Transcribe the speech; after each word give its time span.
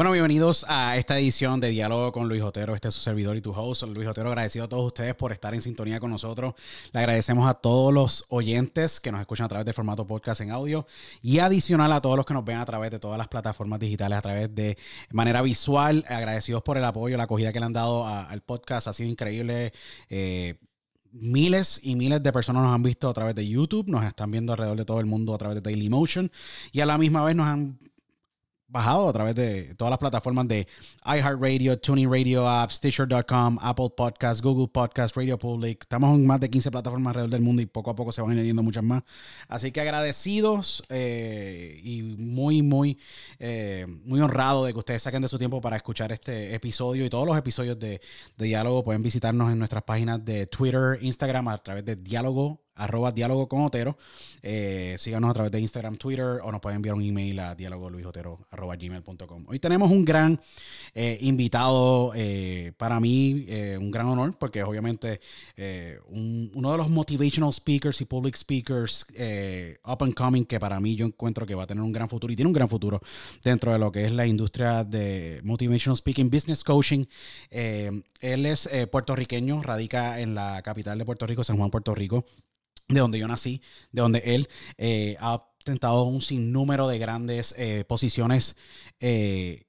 Bueno, 0.00 0.12
bienvenidos 0.12 0.64
a 0.66 0.96
esta 0.96 1.18
edición 1.18 1.60
de 1.60 1.68
Diálogo 1.68 2.10
con 2.10 2.26
Luis 2.26 2.40
Otero. 2.40 2.74
Este 2.74 2.88
es 2.88 2.94
su 2.94 3.02
servidor 3.02 3.36
y 3.36 3.42
tu 3.42 3.52
host, 3.52 3.82
Luis 3.82 4.08
Otero. 4.08 4.30
Agradecido 4.30 4.64
a 4.64 4.68
todos 4.70 4.86
ustedes 4.86 5.14
por 5.14 5.30
estar 5.30 5.52
en 5.52 5.60
sintonía 5.60 6.00
con 6.00 6.10
nosotros. 6.10 6.54
Le 6.92 7.00
agradecemos 7.00 7.46
a 7.46 7.52
todos 7.52 7.92
los 7.92 8.24
oyentes 8.30 8.98
que 8.98 9.12
nos 9.12 9.20
escuchan 9.20 9.44
a 9.44 9.48
través 9.50 9.66
del 9.66 9.74
formato 9.74 10.06
podcast 10.06 10.40
en 10.40 10.52
audio 10.52 10.86
y 11.20 11.40
adicional 11.40 11.92
a 11.92 12.00
todos 12.00 12.16
los 12.16 12.24
que 12.24 12.32
nos 12.32 12.46
ven 12.46 12.56
a 12.56 12.64
través 12.64 12.90
de 12.90 12.98
todas 12.98 13.18
las 13.18 13.28
plataformas 13.28 13.78
digitales, 13.78 14.16
a 14.18 14.22
través 14.22 14.54
de 14.54 14.78
manera 15.10 15.42
visual. 15.42 16.02
Agradecidos 16.08 16.62
por 16.62 16.78
el 16.78 16.84
apoyo, 16.86 17.18
la 17.18 17.24
acogida 17.24 17.52
que 17.52 17.60
le 17.60 17.66
han 17.66 17.74
dado 17.74 18.06
al 18.06 18.40
podcast. 18.40 18.86
Ha 18.86 18.94
sido 18.94 19.10
increíble. 19.10 19.74
Eh, 20.08 20.54
Miles 21.12 21.80
y 21.82 21.96
miles 21.96 22.22
de 22.22 22.32
personas 22.32 22.62
nos 22.62 22.72
han 22.72 22.84
visto 22.84 23.08
a 23.08 23.12
través 23.12 23.34
de 23.34 23.46
YouTube, 23.46 23.88
nos 23.88 24.04
están 24.04 24.30
viendo 24.30 24.52
alrededor 24.52 24.78
de 24.78 24.84
todo 24.84 25.00
el 25.00 25.06
mundo 25.06 25.34
a 25.34 25.38
través 25.38 25.56
de 25.56 25.60
Dailymotion 25.60 26.30
y 26.70 26.82
a 26.82 26.86
la 26.86 26.98
misma 26.98 27.24
vez 27.24 27.34
nos 27.34 27.48
han 27.48 27.80
bajado 28.70 29.08
a 29.08 29.12
través 29.12 29.34
de 29.34 29.74
todas 29.74 29.90
las 29.90 29.98
plataformas 29.98 30.46
de 30.48 30.66
iHeartRadio, 31.04 31.78
Tuning 31.78 32.10
Radio 32.10 32.48
App, 32.48 32.70
Stitcher.com, 32.70 33.58
Apple 33.60 33.90
Podcasts, 33.96 34.42
Google 34.42 34.68
Podcasts, 34.68 35.16
Radio 35.16 35.38
Public. 35.38 35.82
Estamos 35.82 36.14
en 36.16 36.26
más 36.26 36.40
de 36.40 36.48
15 36.48 36.70
plataformas 36.70 37.10
alrededor 37.10 37.30
del 37.30 37.42
mundo 37.42 37.62
y 37.62 37.66
poco 37.66 37.90
a 37.90 37.94
poco 37.94 38.12
se 38.12 38.22
van 38.22 38.30
añadiendo 38.32 38.62
muchas 38.62 38.84
más. 38.84 39.02
Así 39.48 39.72
que 39.72 39.80
agradecidos 39.80 40.82
eh, 40.88 41.80
y 41.82 42.02
muy, 42.02 42.62
muy, 42.62 42.98
eh, 43.38 43.86
muy 44.04 44.20
honrado 44.20 44.64
de 44.64 44.72
que 44.72 44.78
ustedes 44.78 45.02
saquen 45.02 45.22
de 45.22 45.28
su 45.28 45.38
tiempo 45.38 45.60
para 45.60 45.76
escuchar 45.76 46.12
este 46.12 46.54
episodio 46.54 47.04
y 47.04 47.10
todos 47.10 47.26
los 47.26 47.36
episodios 47.36 47.78
de 47.78 48.00
Diálogo. 48.36 48.84
Pueden 48.84 49.02
visitarnos 49.02 49.50
en 49.50 49.58
nuestras 49.58 49.82
páginas 49.82 50.24
de 50.24 50.46
Twitter, 50.46 50.98
Instagram, 51.00 51.48
a 51.48 51.58
través 51.58 51.84
de 51.84 51.96
Diálogo 51.96 52.69
arroba 52.80 53.12
diálogo 53.12 53.48
con 53.48 53.62
Otero. 53.62 53.96
Eh, 54.42 54.96
síganos 54.98 55.30
a 55.30 55.34
través 55.34 55.52
de 55.52 55.60
Instagram, 55.60 55.96
Twitter 55.96 56.40
o 56.42 56.50
nos 56.50 56.60
pueden 56.60 56.76
enviar 56.76 56.94
un 56.94 57.02
email 57.02 57.38
a 57.40 57.54
diálogo 57.54 57.90
arroba 58.50 58.76
gmail.com. 58.76 59.44
Hoy 59.48 59.58
tenemos 59.58 59.90
un 59.90 60.04
gran 60.04 60.40
eh, 60.94 61.18
invitado 61.20 62.12
eh, 62.14 62.72
para 62.76 62.98
mí, 63.00 63.46
un 63.78 63.90
gran 63.90 64.06
honor, 64.06 64.36
porque 64.38 64.62
obviamente 64.62 65.20
un- 66.08 66.50
uno 66.54 66.72
de 66.72 66.78
los 66.78 66.88
motivational 66.88 67.52
speakers 67.52 68.00
y 68.00 68.04
public 68.06 68.34
speakers 68.36 69.04
up 69.84 70.02
and 70.02 70.14
coming 70.14 70.44
que 70.44 70.58
para 70.58 70.80
mí 70.80 70.96
yo 70.96 71.06
encuentro 71.06 71.46
que 71.46 71.54
va 71.54 71.64
a 71.64 71.66
tener 71.66 71.82
un 71.82 71.92
gran 71.92 72.08
futuro 72.08 72.32
y 72.32 72.36
tiene 72.36 72.46
un 72.48 72.54
gran 72.54 72.68
futuro 72.68 73.00
dentro 73.44 73.72
de 73.72 73.78
lo 73.78 73.92
que 73.92 74.06
es 74.06 74.12
la 74.12 74.26
industria 74.26 74.84
de 74.84 75.40
motivational 75.44 75.96
speaking, 75.96 76.30
business 76.30 76.64
coaching. 76.64 77.04
Él 77.50 78.46
es 78.46 78.68
puertorriqueño, 78.90 79.62
radica 79.62 80.20
en 80.20 80.34
la 80.34 80.62
capital 80.62 80.98
de 80.98 81.04
Puerto 81.04 81.26
Rico, 81.26 81.44
San 81.44 81.56
Juan, 81.58 81.70
Puerto 81.70 81.94
Rico 81.94 82.24
de 82.90 83.00
donde 83.00 83.18
yo 83.18 83.28
nací, 83.28 83.62
de 83.92 84.02
donde 84.02 84.18
él 84.24 84.48
eh, 84.78 85.16
ha 85.20 85.46
ostentado 85.58 86.04
un 86.04 86.20
sinnúmero 86.20 86.88
de 86.88 86.98
grandes 86.98 87.54
eh, 87.56 87.84
posiciones 87.86 88.56
eh, 89.00 89.64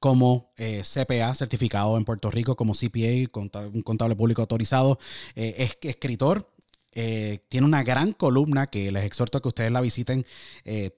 como 0.00 0.52
CPA, 0.56 1.34
certificado 1.34 1.96
en 1.96 2.04
Puerto 2.04 2.30
Rico, 2.30 2.54
como 2.54 2.72
CPA, 2.72 3.28
un 3.72 3.82
contable 3.82 4.14
público 4.14 4.42
autorizado, 4.42 5.00
es 5.34 5.76
escritor. 5.82 6.54
tiene 6.92 7.66
una 7.66 7.82
gran 7.82 8.12
columna 8.12 8.68
que 8.68 8.92
les 8.92 9.04
exhorto 9.04 9.38
a 9.38 9.42
que 9.42 9.48
ustedes 9.48 9.72
la 9.72 9.80
visiten 9.80 10.24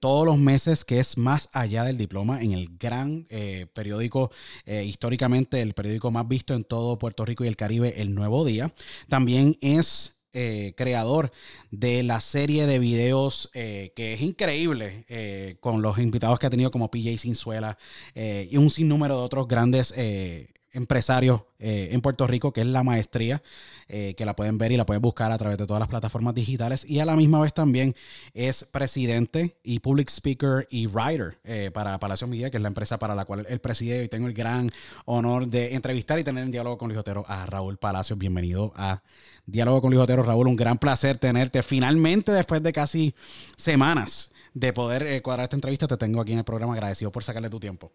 todos 0.01 0.27
los 0.27 0.37
meses, 0.37 0.85
que 0.85 1.01
es 1.01 1.17
más 1.17 1.49
allá 1.55 1.85
del 1.85 1.97
diploma, 1.97 2.43
en 2.43 2.53
el 2.53 2.77
gran 2.77 3.27
periódico, 3.73 4.31
históricamente 4.67 5.63
el 5.63 5.73
periódico 5.73 6.11
más 6.11 6.29
visto 6.29 6.53
en 6.53 6.65
todo 6.65 6.99
Puerto 6.99 7.25
Rico 7.25 7.43
y 7.47 7.49
el 7.49 7.57
Caribe, 7.57 8.03
El 8.03 8.15
Nuevo 8.15 8.45
Día. 8.45 8.75
También 9.09 9.57
es 9.63 10.20
eh, 10.33 10.75
creador 10.77 11.33
de 11.71 12.03
la 12.03 12.21
serie 12.21 12.67
de 12.67 12.79
videos 12.79 13.51
eh, 13.55 13.93
que 13.97 14.15
es 14.15 14.21
increíble 14.21 15.05
eh, 15.09 15.57
con 15.61 15.83
los 15.83 15.99
invitados 15.99 16.39
que 16.39 16.47
ha 16.47 16.51
tenido 16.51 16.71
como 16.71 16.91
PJ 16.91 17.19
Sinzuela 17.19 17.79
eh, 18.15 18.49
y 18.51 18.57
un 18.57 18.71
sinnúmero 18.71 19.17
de 19.17 19.23
otros 19.23 19.49
grandes 19.49 19.93
empresarios 20.73 21.43
eh, 21.59 21.89
en 21.93 22.01
Puerto 22.01 22.27
Rico, 22.27 22.53
que 22.53 22.61
es 22.61 22.67
la 22.67 22.83
maestría, 22.83 23.43
eh, 23.89 24.15
que 24.17 24.25
la 24.25 24.37
pueden 24.37 24.59
ver 24.59 24.73
y 24.73 24.77
la 24.77 24.87
pueden 24.87 25.03
buscar 25.03 25.33
a 25.33 25.39
través 25.39 25.59
de 25.59 25.67
todas 25.67 25.81
las 25.81 25.89
plataformas 25.89 26.35
digitales. 26.35 26.85
Y 26.89 27.01
a 27.01 27.05
la 27.05 27.17
misma 27.17 27.41
vez 27.41 27.53
también 27.53 27.95
es 28.35 28.65
presidente 28.65 29.57
y 29.63 29.81
public 29.81 30.09
speaker 30.09 30.67
y 30.71 30.87
writer 30.87 31.39
eh, 31.45 31.71
para 31.73 31.99
Palacio 31.99 32.27
Media, 32.27 32.51
que 32.51 32.57
es 32.57 32.63
la 32.63 32.69
empresa 32.69 32.99
para 32.99 33.15
la 33.15 33.25
cual 33.25 33.47
él 33.49 33.61
preside. 33.61 34.05
Y 34.05 34.09
tengo 34.09 34.27
el 34.27 34.35
gran 34.35 34.71
honor 35.05 35.49
de 35.49 35.75
entrevistar 35.75 36.19
y 36.19 36.25
tener 36.25 36.45
en 36.45 36.51
diálogo 36.51 36.79
con 36.79 36.89
Luis 36.93 37.01
a 37.27 37.47
Raúl 37.47 37.79
Palacios. 37.79 38.19
Bienvenido 38.19 38.73
a 38.77 39.03
Diálogo 39.47 39.81
con 39.83 39.93
Luis. 39.93 40.09
Raúl, 40.09 40.47
un 40.47 40.57
gran 40.57 40.79
placer 40.79 41.19
tenerte 41.19 41.63
finalmente 41.63 42.33
después 42.33 42.63
de 42.63 42.73
casi 42.73 43.15
semanas 43.57 44.31
de 44.55 44.73
poder 44.73 45.03
eh, 45.03 45.23
cuadrar 45.23 45.45
esta 45.45 45.57
entrevista. 45.57 45.87
Te 45.87 45.97
tengo 45.97 46.21
aquí 46.21 46.33
en 46.33 46.39
el 46.39 46.45
programa. 46.45 46.75
Agradecido 46.75 47.11
por 47.11 47.25
sacarle 47.25 47.51
tu 47.51 47.59
tiempo. 47.59 47.93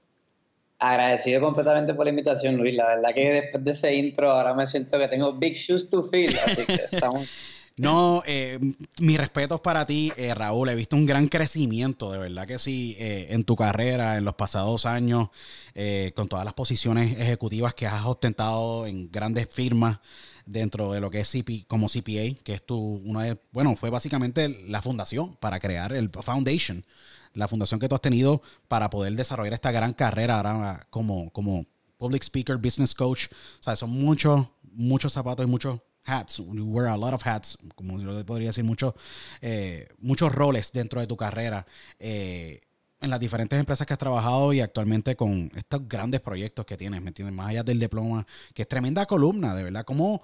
Agradecido 0.78 1.42
completamente 1.42 1.94
por 1.94 2.06
la 2.06 2.10
invitación, 2.10 2.58
Luis. 2.58 2.76
La 2.76 2.88
verdad 2.88 3.14
que 3.14 3.32
después 3.32 3.64
de 3.64 3.72
ese 3.72 3.96
intro 3.96 4.30
ahora 4.30 4.54
me 4.54 4.68
siento 4.68 5.00
que 5.00 5.08
tengo 5.08 5.34
big 5.34 5.54
shoes 5.54 5.90
to 5.90 6.04
fill. 6.04 6.36
Así 6.46 6.66
que 6.66 6.74
estamos... 6.92 7.30
No, 7.78 8.24
eh, 8.26 8.58
mis 9.02 9.18
respetos 9.18 9.60
para 9.60 9.86
ti, 9.86 10.12
eh, 10.16 10.34
Raúl. 10.34 10.70
He 10.70 10.76
visto 10.76 10.96
un 10.96 11.06
gran 11.06 11.28
crecimiento, 11.28 12.10
de 12.10 12.20
verdad 12.20 12.48
que 12.48 12.58
sí, 12.58 12.96
eh, 12.98 13.28
en 13.32 13.44
tu 13.44 13.58
carrera, 13.58 14.18
en 14.18 14.24
los 14.24 14.36
pasados 14.36 14.86
años, 14.86 15.28
eh, 15.74 16.14
con 16.16 16.30
todas 16.30 16.46
las 16.46 16.54
posiciones 16.54 17.20
ejecutivas 17.20 17.74
que 17.74 17.86
has 17.86 18.06
ostentado 18.06 18.88
en 18.88 19.12
grandes 19.12 19.50
firmas 19.52 20.00
dentro 20.46 20.94
de 20.94 21.02
lo 21.02 21.10
que 21.10 21.20
es 21.20 21.30
CP, 21.30 21.66
como 21.68 21.88
CPA, 21.90 22.42
que 22.44 22.54
es 22.54 22.66
tu, 22.66 22.78
una 22.78 23.24
de, 23.24 23.38
bueno, 23.52 23.76
fue 23.76 23.90
básicamente 23.90 24.64
la 24.68 24.82
fundación 24.82 25.36
para 25.36 25.60
crear 25.60 25.92
el 25.92 26.10
Foundation, 26.10 26.86
la 27.36 27.48
fundación 27.48 27.80
que 27.80 27.88
tú 27.88 27.96
has 27.96 28.02
tenido 28.02 28.42
para 28.68 28.90
poder 28.90 29.14
desarrollar 29.14 29.54
esta 29.54 29.72
gran 29.72 29.94
carrera 29.94 30.38
ahora 30.38 30.88
como, 30.90 31.32
como 31.32 31.66
public 31.98 32.24
speaker, 32.24 32.58
business 32.58 32.96
coach. 32.96 33.28
O 33.60 33.64
sea, 33.64 33.76
son 33.76 33.92
muchos, 33.92 34.48
muchos 34.64 35.14
zapatos 35.14 35.46
y 35.46 35.50
muchos 35.50 35.80
hats. 36.06 36.38
You 36.38 36.66
wear 36.66 36.88
a 36.88 36.98
lot 36.98 37.14
of 37.14 37.26
hats, 37.26 37.58
como 37.76 38.00
yo 38.00 38.26
podría 38.26 38.50
decir, 38.50 38.64
muchos, 38.64 38.94
eh, 39.42 39.88
muchos 40.00 40.34
roles 40.34 40.72
dentro 40.72 41.00
de 41.00 41.08
tu 41.08 41.16
carrera. 41.18 41.66
eh, 42.00 42.62
en 43.02 43.10
las 43.10 43.20
diferentes 43.20 43.60
empresas 43.60 43.86
que 43.86 43.94
has 43.94 44.00
trabajado 44.00 44.54
y 44.54 44.62
actualmente 44.62 45.16
con 45.16 45.52
estos 45.56 45.88
grandes 45.88 46.22
proyectos 46.22 46.66
que 46.66 46.78
tienes, 46.78 47.02
¿me 47.02 47.10
entiendes? 47.10 47.36
Más 47.36 47.50
allá 47.50 47.64
del 47.64 47.80
diploma, 47.80 48.26
que 48.54 48.64
es 48.64 48.68
tremenda 48.68 49.06
columna, 49.06 49.54
de 49.56 49.64
verdad. 49.64 49.86
Como, 49.86 50.22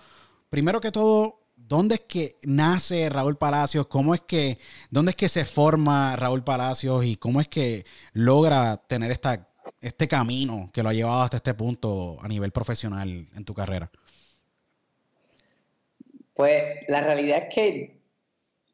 primero 0.50 0.82
que 0.82 0.92
todo, 0.92 1.41
¿dónde 1.68 1.96
es 1.96 2.02
que 2.02 2.38
nace 2.44 3.10
Raúl 3.10 3.38
Palacios? 3.38 3.88
¿Cómo 3.88 4.14
es 4.14 4.22
que, 4.22 4.58
dónde 4.90 5.12
es 5.12 5.16
que 5.16 5.30
se 5.30 5.46
forma 5.46 6.16
Raúl 6.16 6.44
Palacios 6.44 7.06
y 7.06 7.16
cómo 7.16 7.42
es 7.42 7.48
que 7.48 7.86
logra 8.14 8.78
tener 8.88 9.12
esta, 9.12 9.48
este 9.80 10.08
camino 10.08 10.70
que 10.74 10.84
lo 10.84 10.90
ha 10.90 10.94
llevado 10.94 11.22
hasta 11.22 11.38
este 11.38 11.54
punto 11.54 12.18
a 12.22 12.28
nivel 12.28 12.52
profesional 12.52 13.28
en 13.36 13.46
tu 13.46 13.54
carrera? 13.54 13.92
Pues 16.34 16.64
la 16.88 17.02
realidad 17.02 17.44
es 17.44 17.54
que, 17.54 18.02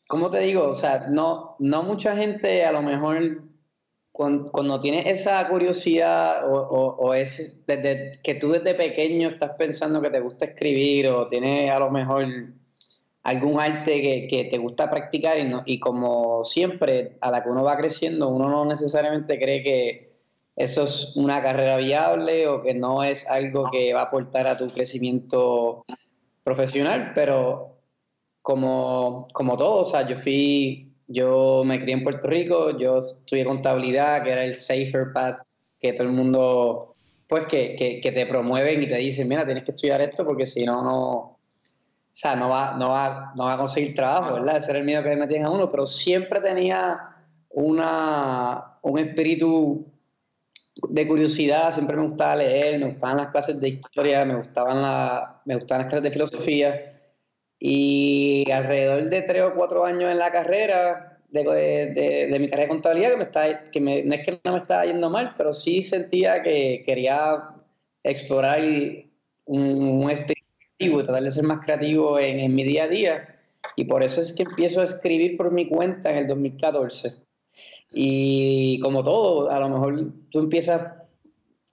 ¿cómo 0.08 0.30
te 0.30 0.40
digo? 0.40 0.68
O 0.70 0.76
sea, 0.76 1.08
no, 1.10 1.56
no 1.60 1.84
mucha 1.84 2.16
gente 2.16 2.66
a 2.66 2.72
lo 2.72 2.82
mejor 2.82 3.44
cuando, 4.12 4.52
cuando 4.52 4.80
tienes 4.80 5.06
esa 5.06 5.48
curiosidad 5.48 6.50
o, 6.50 6.58
o, 6.58 6.96
o 6.96 7.14
es 7.14 7.64
desde 7.68 8.14
que 8.24 8.36
tú 8.36 8.52
desde 8.52 8.74
pequeño 8.74 9.30
estás 9.30 9.52
pensando 9.58 10.02
que 10.02 10.10
te 10.10 10.20
gusta 10.20 10.46
escribir 10.46 11.08
o 11.10 11.28
tienes 11.28 11.70
a 11.70 11.80
lo 11.80 11.92
mejor 11.92 12.26
algún 13.28 13.60
arte 13.60 14.26
que, 14.30 14.48
te 14.50 14.58
gusta 14.58 14.90
practicar 14.90 15.36
y 15.66 15.80
como 15.80 16.46
siempre 16.46 17.18
a 17.20 17.30
la 17.30 17.44
que 17.44 17.50
uno 17.50 17.62
va 17.62 17.76
creciendo 17.76 18.30
uno 18.30 18.48
no 18.48 18.64
necesariamente 18.64 19.38
cree 19.38 19.64
que 19.64 20.14
eso 20.56 20.86
es 20.86 21.12
una 21.18 21.44
carrera 21.44 21.76
viable 21.76 22.48
o 22.48 22.62
que 22.62 22.74
no 22.74 23.04
es 23.04 23.28
algo 23.28 23.66
que 23.70 23.94
va 23.94 24.00
a 24.00 24.04
aportar 24.06 24.48
a 24.48 24.58
tu 24.58 24.70
crecimiento 24.70 25.84
profesional, 26.46 27.12
pero 27.14 27.76
como, 28.42 29.26
como 29.34 29.58
todo, 29.58 29.82
o 29.82 29.86
sea, 29.86 30.08
yo 30.08 30.18
fui, 30.18 30.94
yo 31.08 31.64
me 31.66 31.82
crié 31.82 31.96
en 31.96 32.04
Puerto 32.04 32.28
Rico, 32.28 32.78
yo 32.78 33.00
estudié 33.00 33.44
contabilidad, 33.44 34.24
que 34.24 34.32
era 34.32 34.46
el 34.46 34.56
safer 34.56 35.12
path 35.14 35.42
que 35.82 35.92
todo 35.92 36.08
el 36.08 36.14
mundo, 36.14 36.96
pues 37.28 37.46
que, 37.48 37.76
que, 37.76 38.00
que 38.00 38.12
te 38.14 38.26
promueven 38.26 38.82
y 38.82 38.88
te 38.88 38.96
dicen, 38.96 39.28
mira, 39.28 39.46
tienes 39.46 39.64
que 39.64 39.72
estudiar 39.72 40.00
esto 40.00 40.26
porque 40.26 40.46
si 40.46 40.66
no, 40.66 40.82
no, 40.82 41.37
o 42.18 42.20
sea, 42.20 42.36
no 42.36 42.50
va, 42.50 42.76
no 42.76 42.90
va, 42.90 43.32
no 43.36 43.46
va 43.46 43.54
a 43.54 43.58
conseguir 43.60 43.94
trabajo, 43.94 44.34
¿verdad? 44.34 44.58
Ese 44.58 44.72
era 44.72 44.80
el 44.80 44.86
miedo 44.86 45.04
que 45.04 45.10
le 45.10 45.18
metían 45.18 45.46
a 45.46 45.52
uno, 45.52 45.70
pero 45.70 45.86
siempre 45.86 46.42
tenía 46.42 47.00
una, 47.50 48.80
un 48.82 48.98
espíritu 48.98 49.86
de 50.90 51.08
curiosidad, 51.08 51.72
siempre 51.72 51.96
me 51.96 52.08
gustaba 52.08 52.38
leer, 52.38 52.80
me 52.80 52.88
gustaban 52.88 53.18
las 53.18 53.30
clases 53.30 53.62
de 53.62 53.68
historia, 53.68 54.26
me 54.26 54.34
gustaban, 54.34 54.82
la, 54.82 55.44
me 55.46 55.58
gustaban 55.58 55.84
las 55.84 55.92
clases 55.92 56.06
de 56.06 56.12
filosofía. 56.12 57.00
Y 57.60 58.50
alrededor 58.50 59.12
de 59.12 59.22
tres 59.22 59.44
o 59.44 59.54
cuatro 59.54 59.86
años 59.86 60.10
en 60.10 60.18
la 60.18 60.32
carrera, 60.32 61.20
de, 61.30 61.44
de, 62.32 62.40
mi 62.40 62.50
carrera 62.50 62.64
de 62.64 62.70
contabilidad, 62.70 63.12
que, 63.12 63.18
me 63.18 63.24
está, 63.26 63.64
que 63.66 63.80
me, 63.80 64.02
no 64.02 64.16
es 64.16 64.26
que 64.26 64.40
no 64.44 64.54
me 64.54 64.58
estaba 64.58 64.86
yendo 64.86 65.12
mal, 65.12 65.36
pero 65.38 65.54
sí 65.54 65.84
sentía 65.84 66.42
que 66.42 66.82
quería 66.84 67.44
explorar 68.02 68.60
un, 69.46 70.04
un 70.04 70.10
y 70.78 70.92
tratar 71.04 71.24
de 71.24 71.32
ser 71.32 71.44
más 71.44 71.66
creativo 71.66 72.20
en, 72.20 72.40
en 72.40 72.56
mi 72.56 72.64
día 72.64 72.84
a 72.84 72.88
día. 72.88 73.40
Y 73.76 73.86
por 73.86 74.04
eso 74.04 74.22
es 74.22 74.34
que 74.34 74.44
empiezo 74.44 74.82
a 74.82 74.86
escribir 74.86 75.38
por 75.38 75.52
mi 75.52 75.68
cuenta 75.68 76.12
en 76.12 76.18
el 76.18 76.28
2014. 76.28 77.14
Y 77.92 78.80
como 78.82 79.04
todo, 79.04 79.50
a 79.50 79.60
lo 79.60 79.70
mejor 79.70 80.14
tú 80.30 80.40
empiezas 80.40 80.94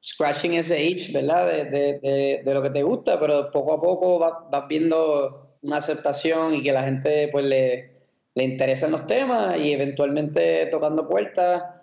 scratching 0.02 0.54
ese 0.54 0.84
itch, 0.84 1.12
¿verdad? 1.12 1.46
De, 1.46 1.64
de, 1.64 2.42
de, 2.44 2.54
lo 2.54 2.62
que 2.62 2.70
te 2.70 2.82
gusta, 2.82 3.18
pero 3.18 3.50
poco 3.50 3.74
a 3.74 3.80
poco 3.80 4.18
vas, 4.18 4.32
vas, 4.50 4.68
viendo 4.68 5.56
una 5.62 5.78
aceptación 5.78 6.54
y 6.54 6.62
que 6.62 6.72
la 6.72 6.84
gente 6.84 7.28
pues 7.32 7.44
le, 7.44 7.94
le 8.34 8.44
interesan 8.44 8.92
los 8.92 9.06
temas 9.06 9.58
y 9.58 9.72
eventualmente 9.72 10.66
tocando 10.66 11.08
puertas, 11.08 11.73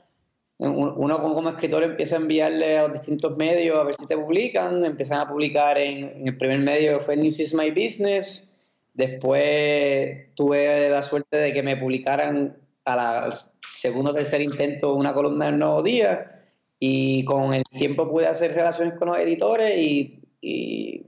uno 0.70 1.22
como 1.22 1.50
escritor 1.50 1.84
empieza 1.84 2.16
a 2.18 2.20
enviarle 2.20 2.78
a 2.78 2.84
los 2.84 2.94
distintos 2.94 3.36
medios 3.36 3.78
a 3.78 3.84
ver 3.84 3.96
si 3.96 4.06
te 4.06 4.16
publican, 4.16 4.86
empiezan 4.86 5.22
a 5.22 5.28
publicar 5.28 5.78
en, 5.78 6.28
el 6.28 6.38
primer 6.38 6.60
medio 6.60 7.00
fue 7.00 7.18
News 7.18 7.40
is 7.40 7.54
My 7.56 7.72
Business, 7.72 8.54
después 8.94 10.34
tuve 10.36 10.90
la 10.90 11.02
suerte 11.02 11.38
de 11.38 11.54
que 11.54 11.64
me 11.64 11.78
publicaran 11.78 12.56
a 12.86 12.96
la 12.96 13.30
segundo 13.74 14.12
o 14.12 14.14
tercer 14.14 14.42
intento 14.42 14.94
una 14.94 15.14
columna 15.14 15.46
del 15.46 15.58
Nuevo 15.58 15.82
Día 15.82 16.44
y 16.78 17.26
con 17.26 17.54
el 17.54 17.64
tiempo 17.64 18.08
pude 18.08 18.28
hacer 18.28 18.54
relaciones 18.54 18.96
con 18.96 19.08
los 19.08 19.18
editores 19.18 19.78
y, 19.78 20.20
y, 20.42 21.06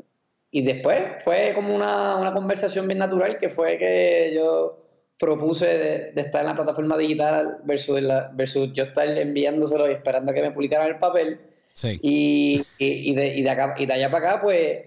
y 0.49 0.61
después 0.63 1.23
fue 1.23 1.51
como 1.53 1.75
una, 1.75 2.17
una, 2.17 2.33
conversación 2.33 2.87
bien 2.87 2.99
natural 2.99 3.37
que 3.37 3.49
fue 3.49 3.77
que 3.77 4.31
yo 4.35 4.82
propuse 5.19 6.11
de, 6.13 6.21
estar 6.21 6.41
en 6.41 6.47
la 6.47 6.55
plataforma 6.55 6.97
digital 6.97 7.59
versus, 7.63 8.01
la, 8.01 8.31
versus 8.33 8.71
yo 8.73 8.85
estar 8.85 9.07
enviándoselo 9.07 9.89
y 9.89 9.93
esperando 9.93 10.31
a 10.31 10.33
que 10.35 10.41
me 10.41 10.51
publicaran 10.51 10.87
el 10.87 10.99
papel. 10.99 11.39
Sí. 11.73 11.99
Y, 12.01 12.61
y, 12.77 13.15
de, 13.15 13.27
y, 13.27 13.41
de 13.41 13.49
acá, 13.49 13.75
y 13.77 13.85
de 13.85 13.93
allá 13.93 14.11
para 14.11 14.31
acá, 14.31 14.41
pues 14.41 14.79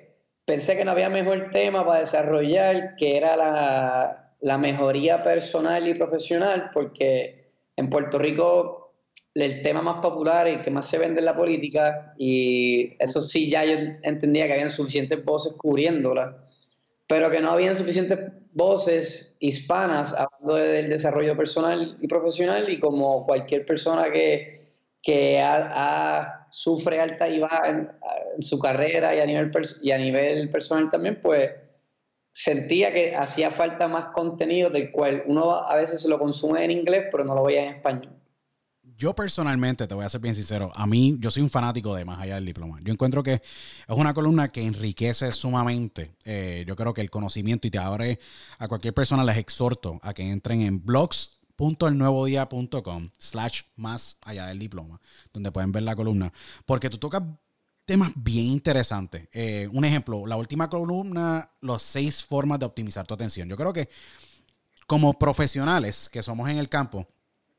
pensé 0.45 0.77
que 0.77 0.85
no 0.85 0.93
había 0.93 1.11
mejor 1.11 1.51
tema 1.51 1.85
para 1.85 2.01
desarrollar 2.01 2.95
que 2.97 3.17
era 3.17 3.37
la, 3.37 4.35
la 4.41 4.59
mejoría 4.59 5.23
personal 5.23 5.89
y 5.89 5.95
profesional, 5.95 6.71
porque 6.73 7.51
en 7.77 7.91
Puerto 7.91 8.19
Rico 8.19 8.95
el 9.35 9.61
tema 9.63 9.83
más 9.83 9.97
popular 9.97 10.49
y 10.49 10.63
que 10.63 10.71
más 10.71 10.89
se 10.89 10.99
vende 10.99 11.19
en 11.19 11.27
la 11.27 11.37
política, 11.37 12.15
y 12.17 12.97
eso 12.99 13.21
sí, 13.21 13.51
ya 13.51 13.65
yo 13.65 13.77
entendía 14.03 14.47
que 14.47 14.55
habían 14.55 14.71
suficientes 14.71 15.23
voces 15.25 15.53
cubriéndola, 15.55 16.46
pero 17.07 17.31
que 17.31 17.41
no 17.41 17.51
habían 17.51 17.77
suficientes 17.77 18.19
voces 18.53 19.35
hispanas 19.39 20.13
hablando 20.13 20.55
del 20.55 20.89
desarrollo 20.89 21.37
personal 21.37 21.97
y 22.01 22.09
profesional, 22.09 22.69
y 22.71 22.81
como 22.81 23.27
cualquier 23.27 23.65
persona 23.67 24.11
que, 24.11 24.73
que 25.03 25.43
sufre 26.51 27.01
alta 27.01 27.29
y 27.29 27.39
baja 27.39 27.63
en, 27.69 27.91
su 28.43 28.59
carrera 28.59 29.15
y 29.15 29.21
a, 29.21 29.27
nivel 29.27 29.51
y 29.83 29.91
a 29.91 29.99
nivel 29.99 30.51
personal 30.51 30.91
también, 30.91 31.21
pues 31.23 31.51
sentía 32.33 32.93
que 32.93 33.17
hacía 33.17 33.51
falta 33.51 33.89
más 33.89 34.07
contenido 34.07 34.69
del 34.69 34.91
cual 34.91 35.23
uno 35.27 35.53
a 35.53 35.77
veces 35.77 36.05
lo 36.05 36.19
consume 36.19 36.65
en 36.65 36.71
inglés, 36.71 37.07
pero 37.11 37.25
no 37.25 37.35
lo 37.35 37.45
veía 37.45 37.65
en 37.65 37.75
español 37.77 38.16
yo 38.97 39.15
personalmente, 39.15 39.87
te 39.87 39.95
voy 39.95 40.05
a 40.05 40.09
ser 40.09 40.21
bien 40.21 40.35
sincero, 40.35 40.73
a 40.75 40.85
mí 40.87 41.17
yo 41.21 41.31
soy 41.31 41.43
un 41.43 41.51
fanático 41.51 41.95
de 41.95 42.05
Más 42.05 42.21
allá 42.21 42.35
del 42.37 42.47
diploma. 42.47 42.79
Yo 42.83 42.93
encuentro 42.93 43.23
que 43.23 43.35
es 43.35 43.43
una 43.89 44.15
columna 44.15 44.49
que 44.49 44.65
enriquece 44.65 45.31
sumamente. 45.33 46.17
Eh, 46.25 46.65
yo 46.67 46.75
creo 46.77 46.95
que 46.95 47.03
el 47.03 47.11
conocimiento 47.11 47.67
y 47.67 47.71
te 47.71 47.79
abre 47.79 48.19
a 48.59 48.69
cualquier 48.69 48.95
persona, 48.95 49.25
les 49.25 49.37
exhorto 49.37 49.99
a 50.03 50.15
que 50.15 50.23
entren 50.23 50.63
en 50.63 50.83
blogs.elnuevodía.com 50.85 53.11
slash 53.19 53.63
más 53.77 54.17
allá 54.23 54.47
del 54.47 54.59
diploma, 54.59 54.99
donde 55.33 55.53
pueden 55.53 55.73
ver 55.73 55.83
la 55.83 55.95
columna. 55.95 56.33
Porque 56.65 56.89
tú 56.89 56.97
tocas 56.99 57.23
temas 57.85 58.13
bien 58.17 58.47
interesantes. 58.47 59.29
Eh, 59.33 59.69
un 59.73 59.85
ejemplo, 59.85 60.27
la 60.27 60.37
última 60.37 60.71
columna, 60.71 61.51
los 61.61 61.83
seis 61.83 62.25
formas 62.25 62.59
de 62.59 62.67
optimizar 62.67 63.07
tu 63.07 63.15
atención. 63.15 63.49
Yo 63.49 63.57
creo 63.57 63.73
que 63.73 63.89
como 64.87 65.19
profesionales 65.19 66.09
que 66.09 66.23
somos 66.23 66.49
en 66.49 66.59
el 66.59 66.69
campo, 66.69 67.09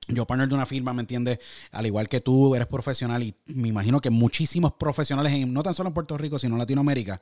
yo 0.08 0.26
partner 0.26 0.48
de 0.48 0.56
una 0.56 0.66
firma, 0.66 0.94
¿me 0.94 1.02
entiendes? 1.02 1.40
Al 1.72 1.86
igual 1.86 2.10
que 2.10 2.22
tú 2.22 2.56
eres 2.56 2.68
profesional 2.68 3.24
y 3.24 3.36
me 3.46 3.68
imagino 3.68 4.00
que 4.00 4.10
muchísimos 4.10 4.74
profesionales, 4.74 5.34
en, 5.34 5.54
no 5.54 5.64
tan 5.64 5.74
solo 5.74 5.90
en 5.90 5.94
Puerto 5.94 6.18
Rico, 6.18 6.40
sino 6.40 6.56
en 6.56 6.60
Latinoamérica, 6.60 7.22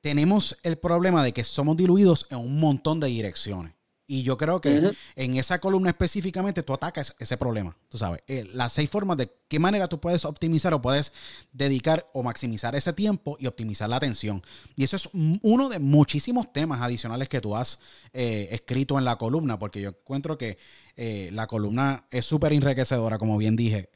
tenemos 0.00 0.56
el 0.62 0.78
problema 0.78 1.22
de 1.22 1.32
que 1.32 1.44
somos 1.44 1.76
diluidos 1.76 2.26
en 2.30 2.38
un 2.38 2.58
montón 2.58 3.00
de 3.00 3.08
direcciones. 3.08 3.74
Y 4.12 4.24
yo 4.24 4.36
creo 4.36 4.60
que 4.60 4.90
en 5.14 5.34
esa 5.36 5.60
columna 5.60 5.90
específicamente 5.90 6.64
tú 6.64 6.72
atacas 6.72 7.14
ese 7.20 7.36
problema. 7.36 7.76
Tú 7.88 7.96
sabes, 7.96 8.24
eh, 8.26 8.44
las 8.52 8.72
seis 8.72 8.90
formas 8.90 9.16
de 9.16 9.30
qué 9.46 9.60
manera 9.60 9.86
tú 9.86 10.00
puedes 10.00 10.24
optimizar 10.24 10.74
o 10.74 10.82
puedes 10.82 11.12
dedicar 11.52 12.10
o 12.12 12.24
maximizar 12.24 12.74
ese 12.74 12.92
tiempo 12.92 13.36
y 13.38 13.46
optimizar 13.46 13.88
la 13.88 13.94
atención. 13.94 14.42
Y 14.74 14.82
eso 14.82 14.96
es 14.96 15.08
uno 15.12 15.68
de 15.68 15.78
muchísimos 15.78 16.52
temas 16.52 16.82
adicionales 16.82 17.28
que 17.28 17.40
tú 17.40 17.54
has 17.54 17.78
eh, 18.12 18.48
escrito 18.50 18.98
en 18.98 19.04
la 19.04 19.14
columna, 19.14 19.60
porque 19.60 19.80
yo 19.80 19.90
encuentro 19.90 20.36
que 20.36 20.58
eh, 20.96 21.30
la 21.32 21.46
columna 21.46 22.04
es 22.10 22.26
súper 22.26 22.52
enriquecedora, 22.52 23.16
como 23.16 23.38
bien 23.38 23.54
dije. 23.54 23.90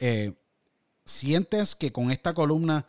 ¿Sientes 1.04 1.74
que 1.74 1.90
con 1.90 2.12
esta 2.12 2.34
columna 2.34 2.86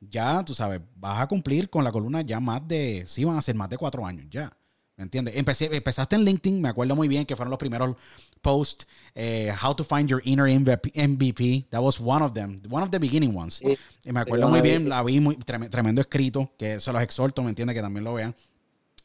ya, 0.00 0.44
tú 0.44 0.56
sabes, 0.56 0.80
vas 0.96 1.20
a 1.20 1.28
cumplir 1.28 1.70
con 1.70 1.84
la 1.84 1.92
columna 1.92 2.22
ya 2.22 2.40
más 2.40 2.66
de, 2.66 3.04
sí, 3.06 3.22
van 3.22 3.36
a 3.36 3.42
ser 3.42 3.54
más 3.54 3.70
de 3.70 3.78
cuatro 3.78 4.04
años 4.04 4.26
ya? 4.28 4.56
¿Me 4.96 5.04
entiendes? 5.04 5.34
empezaste 5.36 6.14
en 6.14 6.24
LinkedIn, 6.24 6.60
me 6.60 6.68
acuerdo 6.68 6.94
muy 6.94 7.08
bien 7.08 7.26
que 7.26 7.34
fueron 7.34 7.50
los 7.50 7.58
primeros 7.58 7.96
posts, 8.40 8.86
eh, 9.14 9.52
How 9.60 9.74
to 9.74 9.82
Find 9.82 10.08
Your 10.08 10.22
Inner 10.24 10.46
MVP. 10.48 11.66
That 11.70 11.80
was 11.80 11.98
one 11.98 12.24
of 12.24 12.32
them, 12.32 12.60
one 12.70 12.84
of 12.84 12.90
the 12.90 12.98
beginning 12.98 13.36
ones. 13.36 13.60
y 13.60 14.12
me 14.12 14.20
acuerdo 14.20 14.48
muy 14.48 14.60
bien, 14.60 14.88
la 14.88 15.02
vi 15.02 15.18
muy 15.18 15.36
tremendo 15.36 16.00
escrito, 16.00 16.52
que 16.56 16.78
se 16.78 16.92
los 16.92 17.02
exhorto, 17.02 17.42
¿me 17.42 17.48
entiendes? 17.48 17.74
Que 17.74 17.82
también 17.82 18.04
lo 18.04 18.14
vean. 18.14 18.36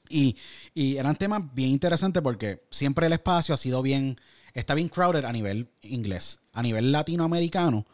Y, 0.10 0.38
y, 0.74 0.98
eran 0.98 1.16
temas 1.16 1.42
bien 1.54 1.70
interesantes 1.70 2.22
porque 2.22 2.64
siempre 2.72 3.08
el 3.08 3.14
espacio 3.14 3.54
ha 3.54 3.58
sido 3.58 3.82
bien, 3.82 4.20
está 4.54 4.74
bien 4.74 4.90
crowded 4.90 5.26
a 5.26 5.32
nivel 5.32 5.70
inglés. 5.82 6.40
A 6.52 6.62
nivel 6.64 6.92
latinoamericano, 6.92 7.86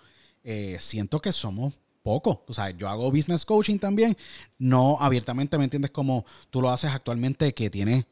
eh, 0.43 0.77
siento 0.79 1.21
que 1.21 1.33
somos 1.33 1.73
poco. 2.05 2.43
O 2.47 2.53
sea, 2.53 2.69
yo 2.69 2.87
hago 2.87 3.09
business 3.09 3.43
coaching 3.43 3.79
también, 3.79 4.15
no 4.59 4.97
abiertamente, 4.99 5.57
¿me 5.57 5.63
entiendes? 5.63 5.89
Como 5.89 6.23
tú 6.51 6.61
lo 6.61 6.69
haces 6.69 6.91
actualmente, 6.91 7.51
que 7.55 7.71
tienes 7.71 8.05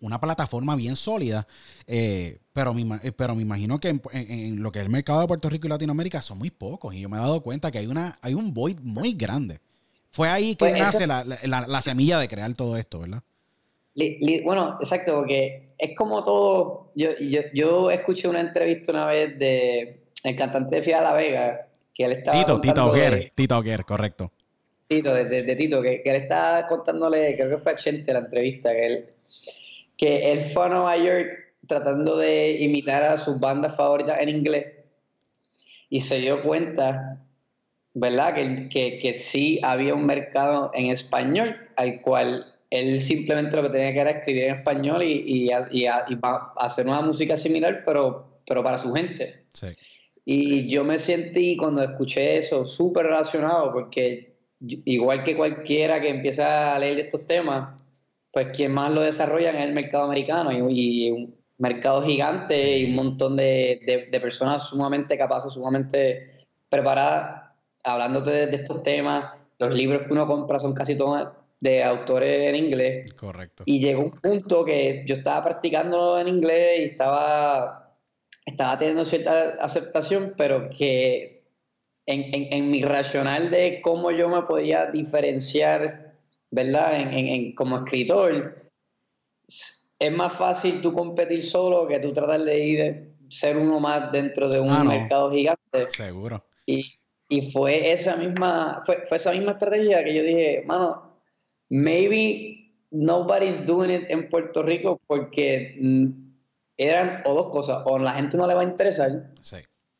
una 0.00 0.20
plataforma 0.20 0.74
bien 0.74 0.96
sólida, 0.96 1.46
eh, 1.86 2.38
pero, 2.52 2.74
me, 2.74 2.96
eh, 3.04 3.12
pero 3.12 3.36
me 3.36 3.42
imagino 3.42 3.78
que 3.78 4.00
en, 4.12 4.60
lo 4.60 4.72
que 4.72 4.80
es 4.80 4.84
el 4.84 4.90
mercado 4.90 5.20
de 5.20 5.28
Puerto 5.28 5.48
Rico 5.48 5.68
y 5.68 5.70
Latinoamérica 5.70 6.20
son 6.22 6.38
muy 6.38 6.50
pocos 6.50 6.92
y 6.92 7.00
yo 7.00 7.08
me 7.08 7.16
he 7.16 7.20
dado 7.20 7.40
cuenta 7.40 7.70
que 7.70 7.78
hay, 7.78 7.86
una, 7.86 8.18
hay 8.20 8.34
un 8.34 8.52
void 8.52 8.78
muy 8.82 9.12
grande. 9.12 9.60
Fue 10.10 10.28
ahí 10.28 10.56
que 10.56 10.70
pues 10.70 10.76
nace 10.76 11.06
la, 11.06 11.24
la, 11.24 11.82
semilla 11.82 12.18
de 12.18 12.26
crear 12.26 12.52
todo 12.54 12.76
esto, 12.76 12.98
¿verdad? 12.98 13.22
bueno, 14.44 14.76
exacto, 14.80 15.14
porque 15.14 15.74
es 15.78 15.96
como 15.96 16.24
todo. 16.24 16.90
Yo, 16.96 17.10
yo, 17.20 17.42
yo 17.54 17.90
escuché 17.90 18.26
una 18.26 18.40
entrevista 18.40 18.92
una 18.92 19.06
vez 19.06 19.38
de 19.38 20.02
el 20.24 20.36
cantante 20.36 20.76
de 20.76 20.82
Fia 20.82 21.00
La 21.00 21.12
Vega, 21.12 21.65
que 21.96 22.04
él 22.04 22.12
estaba 22.12 22.38
Tito, 22.38 22.60
Tito 22.60 22.86
Oguer, 22.86 23.32
Tito 23.34 23.56
Oguer, 23.56 23.84
correcto. 23.86 24.30
Tito, 24.86 25.14
de, 25.14 25.56
Tito, 25.56 25.80
que, 25.80 26.02
él 26.04 26.16
estaba 26.16 26.66
contándole, 26.66 27.34
creo 27.36 27.50
que 27.50 27.58
fue 27.58 27.72
a 27.72 27.76
Chente 27.76 28.12
la 28.12 28.18
entrevista, 28.20 28.70
que 28.70 28.86
él, 28.86 29.06
que 29.96 30.32
él 30.32 30.40
fue 30.40 30.66
a 30.66 30.68
Nueva 30.68 30.96
York 30.98 31.54
tratando 31.66 32.18
de 32.18 32.62
imitar 32.62 33.02
a 33.02 33.16
sus 33.16 33.40
bandas 33.40 33.74
favoritas 33.74 34.20
en 34.20 34.28
inglés 34.28 34.66
y 35.88 36.00
se 36.00 36.18
dio 36.18 36.36
cuenta, 36.38 37.24
¿verdad? 37.94 38.34
Que, 38.34 38.68
que, 38.68 38.98
que 38.98 39.14
sí 39.14 39.58
había 39.62 39.94
un 39.94 40.04
mercado 40.04 40.70
en 40.74 40.90
español 40.90 41.56
al 41.76 42.02
cual 42.02 42.54
él 42.68 43.02
simplemente 43.02 43.56
lo 43.56 43.62
que 43.62 43.70
tenía 43.70 43.92
que 43.94 44.00
era 44.00 44.10
escribir 44.10 44.44
en 44.44 44.56
español 44.56 45.02
y, 45.02 45.12
y, 45.26 45.50
y, 45.70 45.84
y 45.86 46.18
hacer 46.56 46.86
una 46.86 47.00
música 47.00 47.36
similar, 47.38 47.82
pero, 47.84 48.42
pero 48.46 48.62
para 48.62 48.76
su 48.76 48.92
gente. 48.92 49.46
Sí. 49.54 49.68
Y 50.28 50.68
yo 50.68 50.82
me 50.82 50.98
sentí 50.98 51.56
cuando 51.56 51.84
escuché 51.84 52.36
eso 52.36 52.66
súper 52.66 53.06
relacionado, 53.06 53.72
porque 53.72 54.34
igual 54.58 55.22
que 55.22 55.36
cualquiera 55.36 56.00
que 56.00 56.10
empieza 56.10 56.74
a 56.74 56.78
leer 56.80 56.98
estos 56.98 57.24
temas, 57.26 57.80
pues 58.32 58.48
quien 58.48 58.72
más 58.72 58.90
lo 58.90 59.02
desarrolla 59.02 59.50
es 59.50 59.68
el 59.68 59.72
mercado 59.72 60.02
americano 60.02 60.50
y, 60.50 61.10
un 61.12 61.36
mercado 61.58 62.02
gigante 62.02 62.78
y 62.78 62.86
un 62.86 62.96
montón 62.96 63.36
de, 63.36 63.78
de, 64.10 64.20
personas 64.20 64.68
sumamente 64.68 65.16
capaces, 65.16 65.52
sumamente 65.52 66.26
preparadas, 66.68 67.52
hablándote 67.84 68.48
de, 68.48 68.56
estos 68.56 68.82
temas. 68.82 69.32
Los 69.60 69.72
libros 69.76 70.02
que 70.08 70.12
uno 70.12 70.26
compra 70.26 70.58
son 70.58 70.74
casi 70.74 70.96
todos 70.98 71.28
de 71.60 71.84
autores 71.84 72.48
en 72.48 72.56
inglés. 72.56 73.12
Correcto. 73.12 73.62
Y 73.64 73.78
llegó 73.80 74.02
un 74.02 74.10
punto 74.10 74.64
que 74.64 75.04
yo 75.06 75.14
estaba 75.14 75.44
practicando 75.44 76.18
en 76.18 76.26
inglés 76.26 76.80
y 76.80 76.82
estaba 76.82 77.85
estaba 78.46 78.78
teniendo 78.78 79.04
cierta 79.04 79.56
aceptación, 79.60 80.34
pero 80.36 80.70
que 80.70 81.44
en, 82.06 82.70
mi 82.70 82.82
racional 82.82 83.50
de 83.50 83.80
cómo 83.82 84.12
yo 84.12 84.28
me 84.28 84.42
podía 84.42 84.86
diferenciar, 84.86 86.14
¿verdad? 86.50 86.94
En, 86.94 87.54
como 87.54 87.78
escritor, 87.78 88.70
es 89.46 90.12
más 90.12 90.32
fácil 90.32 90.80
tú 90.80 90.92
competir 90.92 91.44
solo 91.44 91.88
que 91.88 91.98
tú 91.98 92.12
tratar 92.12 92.40
de 92.42 92.64
ir 92.64 93.16
ser 93.28 93.56
uno 93.56 93.80
más 93.80 94.12
dentro 94.12 94.48
de 94.48 94.60
un 94.60 94.70
Ah, 94.70 94.84
no. 94.84 94.90
mercado 94.90 95.32
gigante. 95.32 95.90
Seguro. 95.90 96.44
Y, 96.64 96.88
y 97.28 97.42
fue 97.50 97.90
esa 97.90 98.16
misma, 98.16 98.82
fue, 98.86 99.04
fue 99.06 99.16
esa 99.16 99.32
misma 99.32 99.52
estrategia 99.52 100.04
que 100.04 100.14
yo 100.14 100.22
dije, 100.22 100.62
mano, 100.64 101.18
maybe 101.68 102.72
nobody's 102.92 103.64
doing 103.66 103.90
it 103.90 104.08
en 104.10 104.28
Puerto 104.28 104.62
Rico 104.62 105.00
porque 105.08 105.76
mm, 105.80 106.25
eran 106.78 107.22
o 107.24 107.34
dos 107.34 107.50
cosas, 107.50 107.82
o 107.86 107.98
la 107.98 108.12
gente 108.14 108.36
no 108.36 108.46
le 108.46 108.54
va 108.54 108.60
a 108.60 108.64
interesar, 108.64 109.30
Sí. 109.42 109.56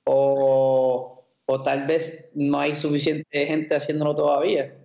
o, 0.07 1.25
o 1.47 1.63
tal 1.63 1.87
vez 1.87 2.31
no 2.35 2.59
hay 2.59 2.75
suficiente 2.75 3.47
gente 3.47 3.75
haciéndolo 3.75 4.15
todavía. 4.15 4.77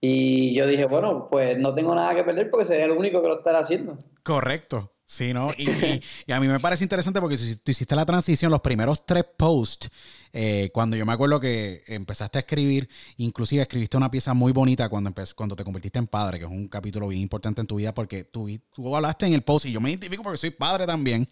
Y 0.00 0.54
yo 0.54 0.66
dije, 0.66 0.84
bueno, 0.84 1.26
pues 1.30 1.56
no 1.58 1.74
tengo 1.74 1.94
nada 1.94 2.14
que 2.14 2.24
perder 2.24 2.50
porque 2.50 2.66
sería 2.66 2.84
el 2.86 2.90
único 2.92 3.22
que 3.22 3.28
lo 3.28 3.36
estará 3.38 3.60
haciendo. 3.60 3.96
Correcto. 4.22 4.90
Sí, 5.06 5.34
¿no? 5.34 5.50
Y, 5.58 5.68
y- 5.70 6.02
y 6.26 6.32
a 6.32 6.40
mí 6.40 6.48
me 6.48 6.58
parece 6.60 6.82
interesante 6.84 7.20
porque 7.20 7.36
si 7.38 7.56
tú 7.56 7.70
hiciste 7.70 7.94
la 7.94 8.06
transición, 8.06 8.50
los 8.50 8.60
primeros 8.62 9.04
tres 9.04 9.24
posts, 9.36 9.90
eh, 10.32 10.70
cuando 10.72 10.96
yo 10.96 11.06
me 11.06 11.12
acuerdo 11.12 11.38
que 11.38 11.84
empezaste 11.86 12.38
a 12.38 12.40
escribir, 12.40 12.88
inclusive 13.18 13.62
escribiste 13.62 13.96
una 13.96 14.10
pieza 14.10 14.34
muy 14.34 14.50
bonita 14.52 14.88
cuando, 14.88 15.12
cuando 15.36 15.54
te 15.54 15.62
convertiste 15.62 15.98
en 16.00 16.06
padre, 16.08 16.38
que 16.38 16.46
es 16.46 16.50
un 16.50 16.66
capítulo 16.68 17.06
bien 17.08 17.20
importante 17.22 17.60
en 17.60 17.66
tu 17.68 17.76
vida 17.76 17.94
porque 17.94 18.24
tú, 18.24 18.48
tú 18.74 18.96
hablaste 18.96 19.26
en 19.26 19.34
el 19.34 19.42
post, 19.42 19.66
y 19.66 19.72
yo 19.72 19.80
me 19.80 19.90
identifico 19.90 20.22
porque 20.24 20.38
soy 20.38 20.50
padre 20.50 20.86
también, 20.86 21.28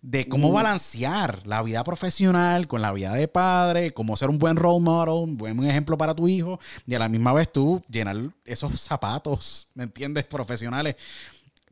de 0.00 0.26
cómo 0.26 0.52
balancear 0.52 1.46
la 1.46 1.62
vida 1.62 1.84
profesional 1.84 2.66
con 2.68 2.80
la 2.80 2.92
vida 2.92 3.12
de 3.12 3.28
padre, 3.28 3.92
cómo 3.92 4.16
ser 4.16 4.30
un 4.30 4.38
buen 4.38 4.56
role 4.56 4.80
model, 4.80 5.24
un 5.24 5.36
buen 5.36 5.62
ejemplo 5.64 5.98
para 5.98 6.14
tu 6.14 6.26
hijo, 6.28 6.58
y 6.86 6.94
a 6.94 6.98
la 6.98 7.08
misma 7.10 7.34
vez 7.34 7.52
tú 7.52 7.82
llenar 7.90 8.16
esos 8.46 8.80
zapatos, 8.80 9.68
¿me 9.74 9.82
entiendes? 9.84 10.24
Profesionales. 10.24 10.94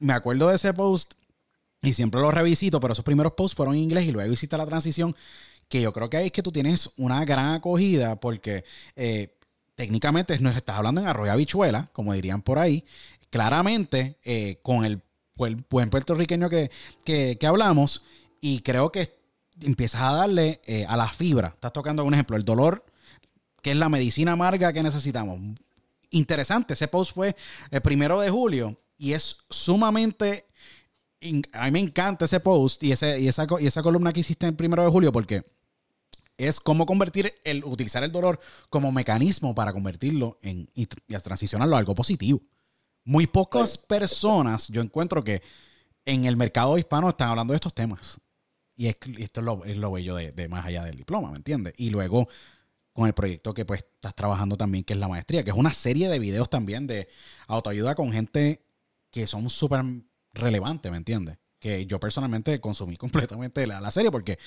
Me 0.00 0.12
acuerdo 0.12 0.48
de 0.48 0.56
ese 0.56 0.74
post 0.74 1.14
y 1.82 1.92
siempre 1.92 2.20
lo 2.20 2.30
revisito, 2.30 2.80
pero 2.80 2.92
esos 2.92 3.04
primeros 3.04 3.32
posts 3.32 3.56
fueron 3.56 3.74
en 3.74 3.82
inglés 3.82 4.04
y 4.06 4.12
luego 4.12 4.32
hiciste 4.32 4.56
la 4.56 4.66
transición, 4.66 5.14
que 5.68 5.80
yo 5.80 5.92
creo 5.92 6.10
que 6.10 6.16
ahí 6.16 6.26
es 6.26 6.32
que 6.32 6.42
tú 6.42 6.50
tienes 6.50 6.90
una 6.96 7.24
gran 7.24 7.54
acogida 7.54 8.18
porque 8.18 8.64
eh, 8.96 9.36
técnicamente 9.74 10.38
nos 10.40 10.56
estás 10.56 10.76
hablando 10.76 11.00
en 11.00 11.06
arroyo 11.06 11.30
habichuela, 11.32 11.88
como 11.92 12.14
dirían 12.14 12.42
por 12.42 12.58
ahí, 12.58 12.84
claramente 13.30 14.18
eh, 14.24 14.58
con 14.62 14.84
el, 14.84 15.02
buen- 15.36 15.62
puertorriqueño 15.90 16.48
que, 16.48 16.70
que, 17.04 17.36
que 17.38 17.46
hablamos 17.46 18.02
y 18.40 18.60
creo 18.62 18.90
que 18.90 19.16
empiezas 19.60 20.02
a 20.02 20.12
darle 20.12 20.60
eh, 20.66 20.84
a 20.88 20.96
la 20.96 21.08
fibra, 21.08 21.48
estás 21.48 21.72
tocando 21.72 22.04
un 22.04 22.14
ejemplo, 22.14 22.36
el 22.36 22.44
dolor, 22.44 22.84
que 23.62 23.72
es 23.72 23.76
la 23.76 23.88
medicina 23.88 24.32
amarga 24.32 24.72
que 24.72 24.82
necesitamos. 24.82 25.38
Interesante, 26.10 26.74
ese 26.74 26.88
post 26.88 27.12
fue 27.14 27.36
el 27.70 27.80
primero 27.82 28.20
de 28.20 28.30
julio 28.30 28.80
y 28.96 29.12
es 29.12 29.36
sumamente 29.50 30.46
a 31.52 31.64
mí 31.64 31.70
me 31.70 31.80
encanta 31.80 32.26
ese 32.26 32.40
post 32.40 32.82
y, 32.82 32.92
ese, 32.92 33.18
y, 33.20 33.28
esa, 33.28 33.46
y 33.60 33.66
esa 33.66 33.82
columna 33.82 34.12
que 34.12 34.20
hiciste 34.20 34.46
el 34.46 34.54
primero 34.54 34.84
de 34.84 34.90
julio 34.90 35.12
porque 35.12 35.44
es 36.36 36.60
cómo 36.60 36.86
convertir 36.86 37.34
el, 37.44 37.64
utilizar 37.64 38.04
el 38.04 38.12
dolor 38.12 38.38
como 38.70 38.92
mecanismo 38.92 39.54
para 39.54 39.72
convertirlo 39.72 40.38
en 40.40 40.70
y, 40.74 40.86
transicionarlo 40.86 41.74
a 41.74 41.78
algo 41.80 41.94
positivo. 41.94 42.40
Muy 43.04 43.26
pocas 43.26 43.76
personas, 43.78 44.68
yo 44.68 44.80
encuentro 44.80 45.24
que 45.24 45.42
en 46.04 46.24
el 46.24 46.36
mercado 46.36 46.78
hispano 46.78 47.08
están 47.08 47.30
hablando 47.30 47.52
de 47.52 47.56
estos 47.56 47.74
temas. 47.74 48.20
Y, 48.76 48.86
es, 48.86 48.96
y 49.06 49.22
esto 49.22 49.40
es 49.40 49.44
lo, 49.44 49.64
es 49.64 49.76
lo 49.76 49.90
bello 49.90 50.14
de, 50.14 50.30
de 50.30 50.48
más 50.48 50.64
allá 50.64 50.84
del 50.84 50.96
diploma, 50.96 51.30
¿me 51.30 51.38
entiendes? 51.38 51.74
Y 51.76 51.90
luego 51.90 52.28
con 52.92 53.06
el 53.06 53.14
proyecto 53.14 53.52
que 53.54 53.64
pues 53.64 53.80
estás 53.80 54.14
trabajando 54.14 54.56
también, 54.56 54.84
que 54.84 54.92
es 54.92 54.98
la 55.00 55.08
maestría, 55.08 55.42
que 55.42 55.50
es 55.50 55.56
una 55.56 55.72
serie 55.72 56.08
de 56.08 56.18
videos 56.18 56.48
también 56.48 56.86
de 56.86 57.08
autoayuda 57.48 57.96
con 57.96 58.12
gente 58.12 58.64
que 59.10 59.26
son 59.26 59.50
súper 59.50 59.84
relevantes, 60.34 60.90
¿me 60.90 60.98
entiendes? 60.98 61.38
Que 61.58 61.86
yo 61.86 61.98
personalmente 61.98 62.60
consumí 62.60 62.96
completamente 62.98 63.66
la, 63.66 63.80
la 63.80 63.90
serie 63.90 64.10
porque 64.10 64.38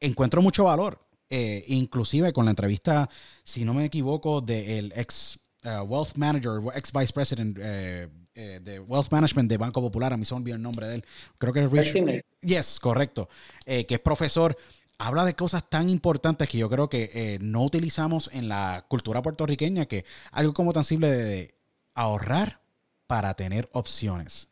encuentro 0.00 0.42
mucho 0.42 0.64
valor. 0.64 1.02
Eh, 1.28 1.64
inclusive 1.66 2.32
con 2.32 2.44
la 2.44 2.52
entrevista, 2.52 3.10
si 3.42 3.64
no 3.64 3.74
me 3.74 3.84
equivoco, 3.84 4.40
del 4.40 4.92
ex 4.94 5.40
uh, 5.66 5.82
Wealth 5.82 6.14
Manager, 6.16 6.60
ex 6.74 6.92
Vice 6.92 7.12
President 7.12 7.58
eh, 7.60 8.08
eh, 8.34 8.60
de 8.62 8.80
Wealth 8.80 9.10
Management 9.10 9.50
de 9.50 9.56
Banco 9.56 9.80
Popular, 9.80 10.12
a 10.12 10.16
mí 10.16 10.24
se 10.24 10.34
me 10.34 10.40
olvidó 10.40 10.56
el 10.56 10.62
nombre 10.62 10.86
de 10.88 10.94
él. 10.96 11.04
Creo 11.38 11.52
que 11.52 11.64
es 11.64 11.70
Rich. 11.70 11.92
Richard. 11.94 12.24
Yes, 12.40 12.80
correcto. 12.80 13.28
Eh, 13.64 13.86
que 13.86 13.94
es 13.94 14.00
profesor. 14.00 14.56
Habla 14.98 15.26
de 15.26 15.34
cosas 15.34 15.68
tan 15.68 15.90
importantes 15.90 16.48
que 16.48 16.56
yo 16.56 16.70
creo 16.70 16.88
que 16.88 17.36
no 17.42 17.62
utilizamos 17.62 18.30
en 18.32 18.48
la 18.48 18.86
cultura 18.88 19.20
puertorriqueña, 19.20 19.84
que 19.84 20.06
algo 20.32 20.54
como 20.54 20.72
tan 20.72 20.84
simple 20.84 21.10
de 21.10 21.54
ahorrar 21.92 22.62
para 23.06 23.34
tener 23.34 23.68
opciones. 23.72 24.48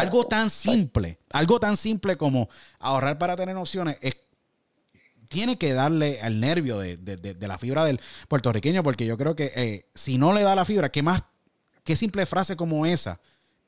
Algo 0.00 0.26
tan 0.26 0.50
simple, 0.50 1.18
algo 1.30 1.58
tan 1.60 1.76
simple 1.76 2.16
como 2.16 2.48
ahorrar 2.78 3.18
para 3.18 3.36
tener 3.36 3.56
opciones, 3.56 3.96
es, 4.00 4.16
tiene 5.28 5.58
que 5.58 5.72
darle 5.72 6.20
al 6.20 6.38
nervio 6.40 6.78
de, 6.78 6.96
de- 6.96 7.16
de- 7.16 7.34
de 7.34 7.48
la 7.48 7.58
fibra 7.58 7.84
del 7.84 8.00
puertorriqueño, 8.28 8.82
porque 8.82 9.06
yo 9.06 9.16
creo 9.18 9.34
que 9.34 9.52
eh, 9.56 9.86
si 9.94 10.18
no 10.18 10.32
le 10.32 10.42
da 10.42 10.54
la 10.54 10.64
fibra, 10.64 10.90
¿qué 10.90 11.02
más, 11.02 11.22
qué 11.82 11.96
simple 11.96 12.26
frase 12.26 12.56
como 12.56 12.86
esa 12.86 13.20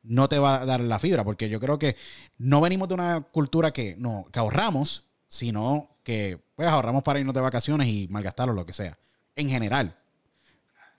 no 0.02 0.28
te 0.28 0.38
va 0.38 0.62
a 0.62 0.66
dar 0.66 0.80
la 0.80 0.98
fibra? 0.98 1.24
Porque 1.24 1.48
yo 1.48 1.58
creo 1.58 1.78
que 1.78 1.96
no 2.38 2.60
venimos 2.60 2.88
de 2.88 2.94
una 2.94 3.20
cultura 3.20 3.72
que, 3.72 3.96
no, 3.98 4.26
que 4.32 4.38
ahorramos, 4.38 5.06
sino 5.28 5.88
que 6.04 6.38
pues 6.54 6.68
ahorramos 6.68 7.02
para 7.02 7.18
irnos 7.18 7.34
de 7.34 7.40
vacaciones 7.40 7.88
y 7.88 8.06
malgastarlo, 8.08 8.54
lo 8.54 8.64
que 8.64 8.72
sea, 8.72 8.96
en 9.34 9.48
general. 9.48 9.96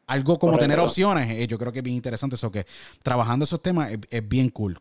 Algo 0.05 0.39
como 0.39 0.53
Correcto. 0.53 0.63
tener 0.63 0.79
opciones, 0.79 1.29
eh, 1.31 1.47
yo 1.47 1.57
creo 1.57 1.71
que 1.71 1.79
es 1.79 1.83
bien 1.83 1.95
interesante 1.97 2.35
eso, 2.35 2.51
que 2.51 2.65
trabajando 3.03 3.43
esos 3.45 3.61
temas 3.61 3.91
es, 3.91 3.99
es 4.09 4.27
bien 4.27 4.49
cool. 4.49 4.79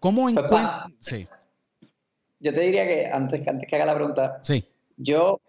¿Cómo 0.00 0.28
encuentras? 0.28 0.86
Sí, 1.00 1.26
Yo 2.40 2.52
te 2.52 2.60
diría 2.60 2.86
que 2.86 3.06
antes, 3.06 3.40
que 3.42 3.50
antes 3.50 3.68
que 3.68 3.76
haga 3.76 3.84
la 3.86 3.94
pregunta, 3.94 4.38
sí, 4.42 4.64
yo 4.96 5.40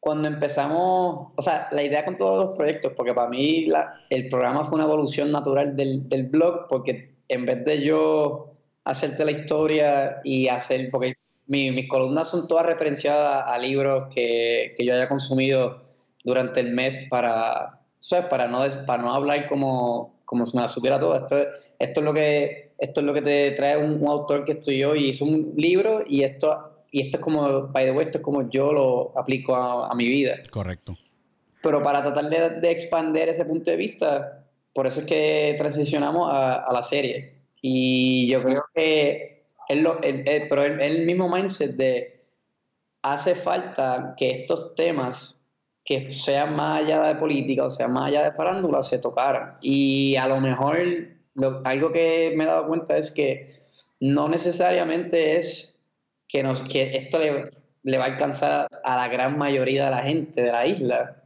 cuando 0.00 0.28
empezamos, 0.28 1.32
o 1.36 1.42
sea, 1.42 1.68
la 1.72 1.82
idea 1.82 2.04
con 2.04 2.16
todos 2.16 2.46
los 2.46 2.56
proyectos, 2.56 2.92
porque 2.96 3.14
para 3.14 3.28
mí 3.28 3.66
la- 3.66 3.94
el 4.10 4.28
programa 4.28 4.64
fue 4.64 4.76
una 4.76 4.84
evolución 4.84 5.32
natural 5.32 5.76
del, 5.76 6.08
del 6.08 6.24
blog, 6.24 6.66
porque 6.68 7.16
en 7.28 7.46
vez 7.46 7.64
de 7.64 7.82
yo 7.82 8.52
hacerte 8.84 9.24
la 9.24 9.32
historia 9.32 10.20
y 10.24 10.48
hacer, 10.48 10.88
porque 10.90 11.14
mi- 11.46 11.70
mis 11.72 11.88
columnas 11.88 12.28
son 12.30 12.46
todas 12.46 12.66
referenciadas 12.66 13.44
a 13.46 13.58
libros 13.58 14.08
que, 14.14 14.74
que 14.76 14.84
yo 14.84 14.94
haya 14.94 15.08
consumido 15.08 15.82
durante 16.24 16.60
el 16.60 16.72
mes 16.72 17.08
para, 17.10 17.80
¿sabes? 17.98 18.26
Para 18.26 18.46
no, 18.46 18.60
para 18.86 19.02
no 19.02 19.12
hablar 19.12 19.48
como, 19.48 20.14
como 20.28 20.44
si 20.44 20.56
me 20.56 20.62
la 20.62 20.68
supiera 20.68 20.98
todo. 21.00 21.16
Esto, 21.16 21.38
es- 21.38 21.48
esto 21.78 22.00
es 22.00 22.04
lo 22.04 22.12
que 22.12 22.68
esto 22.78 23.00
es 23.00 23.06
lo 23.06 23.14
que 23.14 23.22
te 23.22 23.50
trae 23.52 23.76
un, 23.76 24.00
un 24.00 24.06
autor 24.06 24.44
que 24.44 24.52
estudió 24.52 24.94
y 24.94 25.08
hizo 25.08 25.24
un 25.24 25.54
libro 25.56 26.04
y 26.06 26.22
esto 26.22 26.74
y 26.92 27.00
esto 27.06 27.16
es 27.18 27.22
como, 27.22 27.66
by 27.68 27.86
the 27.86 27.90
way, 27.92 28.06
esto 28.06 28.18
es 28.18 28.24
como 28.24 28.48
yo 28.50 28.72
lo 28.72 29.12
aplico 29.18 29.56
a, 29.56 29.88
a 29.88 29.94
mi 29.94 30.06
vida. 30.06 30.36
correcto. 30.50 30.96
Pero 31.62 31.82
para 31.82 32.02
tratar 32.02 32.26
de, 32.30 32.60
de 32.60 32.70
expander 32.70 33.28
ese 33.28 33.44
punto 33.44 33.70
de 33.70 33.76
vista, 33.76 34.44
por 34.72 34.86
eso 34.86 35.00
es 35.00 35.06
que 35.06 35.54
transicionamos 35.58 36.30
a, 36.30 36.62
a 36.64 36.72
la 36.72 36.82
serie. 36.82 37.34
Y 37.60 38.28
yo 38.30 38.42
creo 38.42 38.64
que 38.74 39.44
es 39.68 39.82
lo, 39.82 40.00
el, 40.02 40.26
el- 40.28 40.48
pero 40.48 40.62
el, 40.62 40.80
el 40.80 41.04
mismo 41.04 41.28
mindset 41.28 41.72
de 41.72 42.22
hace 43.02 43.34
falta 43.34 44.14
que 44.16 44.30
estos 44.30 44.74
temas 44.74 45.37
que 45.88 46.02
sean 46.10 46.54
más 46.54 46.82
allá 46.82 47.00
de 47.00 47.14
política 47.14 47.64
o 47.64 47.70
sean 47.70 47.94
más 47.94 48.08
allá 48.08 48.22
de 48.24 48.32
farándula 48.32 48.82
se 48.82 48.98
tocaran. 48.98 49.56
Y 49.62 50.16
a 50.16 50.28
lo 50.28 50.38
mejor 50.38 50.76
algo 51.64 51.92
que 51.92 52.34
me 52.36 52.44
he 52.44 52.46
dado 52.46 52.66
cuenta 52.66 52.98
es 52.98 53.10
que 53.10 53.48
no 53.98 54.28
necesariamente 54.28 55.38
es 55.38 55.82
que, 56.28 56.42
nos, 56.42 56.62
que 56.64 56.94
esto 56.94 57.18
le, 57.18 57.44
le 57.84 57.96
va 57.96 58.04
a 58.04 58.08
alcanzar 58.08 58.68
a 58.84 58.96
la 58.96 59.08
gran 59.08 59.38
mayoría 59.38 59.86
de 59.86 59.90
la 59.90 60.02
gente 60.02 60.42
de 60.42 60.52
la 60.52 60.66
isla, 60.66 61.24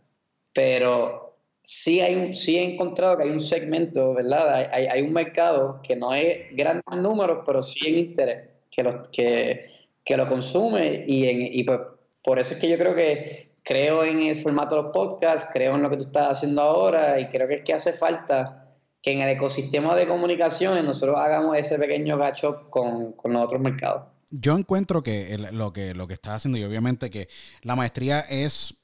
pero 0.53 1.37
sí, 1.65 2.01
hay 2.01 2.15
un, 2.15 2.33
sí 2.33 2.57
he 2.57 2.63
encontrado 2.63 3.17
que 3.17 3.25
hay 3.25 3.31
un 3.31 3.41
segmento, 3.41 4.15
¿verdad? 4.15 4.55
Hay, 4.55 4.67
hay, 4.71 4.87
hay 4.87 5.03
un 5.03 5.13
mercado 5.13 5.81
que 5.83 5.97
no 5.97 6.15
es 6.15 6.39
grandes 6.53 6.85
números, 6.99 7.41
pero 7.45 7.65
sí 7.65 7.89
en 7.89 7.99
interés, 7.99 8.49
que 8.71 8.85
lo, 8.85 9.03
que, 9.11 9.67
que 10.05 10.17
lo 10.17 10.29
consume 10.29 11.03
y, 11.05 11.29
en, 11.29 11.43
y 11.53 11.65
pues, 11.65 11.81
por 12.23 12.39
eso 12.39 12.55
es 12.55 12.61
que 12.61 12.69
yo 12.69 12.79
creo 12.79 12.95
que 12.95 13.52
creo 13.63 14.05
en 14.05 14.23
el 14.23 14.37
formato 14.37 14.77
de 14.77 14.83
los 14.83 14.93
podcasts, 14.93 15.49
creo 15.53 15.75
en 15.75 15.83
lo 15.83 15.91
que 15.91 15.97
tú 15.97 16.05
estás 16.05 16.39
haciendo 16.39 16.63
ahora 16.63 17.21
y 17.21 17.29
creo 17.29 17.47
que 17.49 17.55
es 17.55 17.65
que 17.65 17.75
hace 17.75 17.93
falta 17.93 18.77
que 19.01 19.13
en 19.13 19.21
el 19.21 19.31
ecosistema 19.31 19.95
de 19.97 20.07
comunicaciones 20.07 20.85
nosotros 20.85 21.19
hagamos 21.19 21.57
ese 21.57 21.79
pequeño 21.79 22.17
gacho 22.17 22.71
con, 22.71 23.13
con 23.13 23.33
los 23.33 23.43
otros 23.43 23.61
mercados. 23.61 24.05
Yo 24.31 24.57
encuentro 24.57 25.03
que 25.03 25.37
lo 25.53 25.73
que 25.73 25.93
lo 25.95 26.07
que 26.07 26.15
estás 26.15 26.37
haciendo, 26.37 26.59
y 26.59 26.65
obviamente 26.65 27.11
que 27.11 27.29
la 27.63 27.77
maestría 27.77 28.21
es 28.21 28.75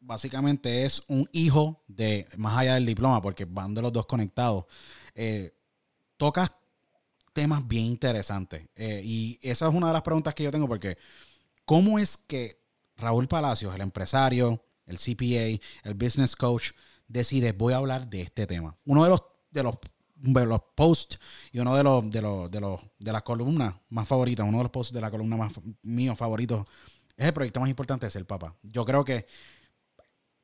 básicamente 0.00 0.84
es 0.84 1.02
un 1.08 1.28
hijo 1.32 1.82
de 1.88 2.26
más 2.36 2.58
allá 2.58 2.74
del 2.74 2.86
diploma, 2.86 3.20
porque 3.20 3.44
van 3.44 3.74
de 3.74 3.82
los 3.82 3.92
dos 3.92 4.06
conectados. 4.06 4.64
Eh, 5.14 5.52
tocas 6.16 6.52
temas 7.32 7.66
bien 7.66 7.84
interesantes. 7.84 8.68
Eh, 8.76 9.02
y 9.04 9.38
esa 9.42 9.68
es 9.68 9.74
una 9.74 9.88
de 9.88 9.92
las 9.94 10.02
preguntas 10.02 10.34
que 10.34 10.44
yo 10.44 10.50
tengo, 10.50 10.68
porque 10.68 10.96
¿cómo 11.64 11.98
es 11.98 12.16
que 12.16 12.63
Raúl 12.96 13.28
Palacios, 13.28 13.74
el 13.74 13.80
empresario, 13.80 14.64
el 14.86 14.98
CPA, 14.98 15.62
el 15.82 15.94
business 15.94 16.36
coach, 16.36 16.72
decide 17.08 17.52
voy 17.52 17.72
a 17.72 17.78
hablar 17.78 18.08
de 18.08 18.22
este 18.22 18.46
tema? 18.46 18.76
Uno 18.84 19.04
de 19.04 19.10
los, 19.10 19.24
de 19.50 19.62
los 19.62 19.78
los 20.16 20.62
posts 20.74 21.18
y 21.52 21.58
uno 21.58 21.76
de 21.76 21.82
los, 21.82 22.10
de 22.10 22.22
los, 22.22 22.50
de 22.50 22.60
los, 22.60 22.80
de 22.98 23.12
las 23.12 23.22
columnas 23.22 23.74
más 23.90 24.08
favoritas, 24.08 24.46
uno 24.46 24.58
de 24.58 24.64
los 24.64 24.72
posts 24.72 24.94
de 24.94 25.00
la 25.00 25.10
columna 25.10 25.36
más 25.36 25.52
míos 25.82 26.16
favoritos, 26.16 26.66
es 27.16 27.26
el 27.26 27.32
proyecto 27.32 27.60
más 27.60 27.68
importante 27.68 28.06
de 28.06 28.10
ser 28.10 28.26
papá. 28.26 28.56
Yo 28.62 28.84
creo 28.84 29.04
que 29.04 29.26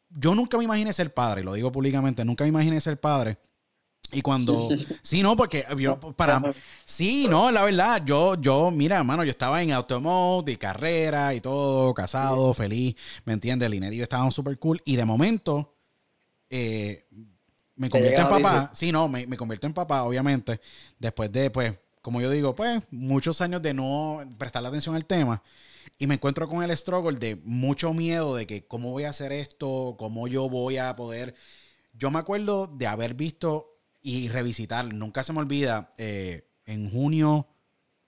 yo 0.09 0.35
nunca 0.35 0.59
me 0.59 0.65
imaginé 0.65 0.93
ser 0.93 1.15
padre, 1.15 1.43
lo 1.45 1.55
digo 1.55 1.71
públicamente, 1.73 2.25
nunca 2.25 2.45
me 2.45 2.49
imaginé 2.49 2.81
ser 2.81 3.01
padre. 3.01 3.39
Y 4.13 4.23
cuando, 4.23 4.69
sí, 5.03 5.23
no, 5.23 5.37
porque 5.37 5.65
yo, 5.79 5.99
para, 5.99 6.43
sí, 6.85 7.27
no, 7.29 7.51
la 7.51 7.63
verdad, 7.63 8.03
yo, 8.05 8.41
yo, 8.41 8.71
mira, 8.71 8.99
hermano, 8.99 9.25
yo 9.25 9.31
estaba 9.31 9.63
en 9.63 9.73
automóvil, 9.73 10.59
carrera 10.59 11.35
y 11.35 11.41
todo, 11.41 11.95
casado, 11.95 12.53
feliz, 12.55 12.97
¿me 13.25 13.33
entiendes? 13.33 13.67
El 13.67 13.75
Inedio 13.75 14.03
estaba 14.03 14.31
súper 14.31 14.59
cool 14.59 14.81
y 14.85 14.97
de 14.97 15.05
momento 15.05 15.75
eh, 16.49 17.07
me 17.77 17.89
convierto 17.89 18.23
en 18.23 18.29
papá, 18.29 18.71
sí, 18.75 18.93
no, 18.93 19.09
me, 19.09 19.27
me 19.27 19.37
convierto 19.37 19.67
en 19.67 19.73
papá, 19.73 20.03
obviamente, 20.03 20.61
después 20.99 21.31
de, 21.33 21.51
pues, 21.51 21.75
como 22.03 22.21
yo 22.21 22.31
digo, 22.31 22.55
pues, 22.55 22.83
muchos 22.91 23.41
años 23.41 23.63
de 23.63 23.75
no 23.75 24.19
prestarle 24.39 24.69
atención 24.69 24.95
al 24.97 25.05
tema 25.05 25.43
y 26.01 26.07
me 26.07 26.15
encuentro 26.15 26.49
con 26.49 26.63
el 26.63 26.75
struggle 26.77 27.19
de 27.19 27.37
mucho 27.45 27.93
miedo 27.93 28.35
de 28.35 28.47
que 28.47 28.67
cómo 28.67 28.91
voy 28.91 29.05
a 29.05 29.11
hacer 29.11 29.33
esto, 29.33 29.97
cómo 29.99 30.29
yo 30.29 30.49
voy 30.49 30.79
a 30.79 30.97
poder. 30.97 31.35
Yo 31.93 32.11
me 32.11 32.19
acuerdo 32.19 32.67
de 32.67 32.87
haber 32.87 33.13
visto 33.13 33.70
y 34.03 34.29
revisitar, 34.29 34.93
nunca 34.93 35.25
se 35.25 35.33
me 35.33 35.41
olvida, 35.41 35.95
eh, 35.99 36.49
en 36.65 36.91
junio, 36.91 37.49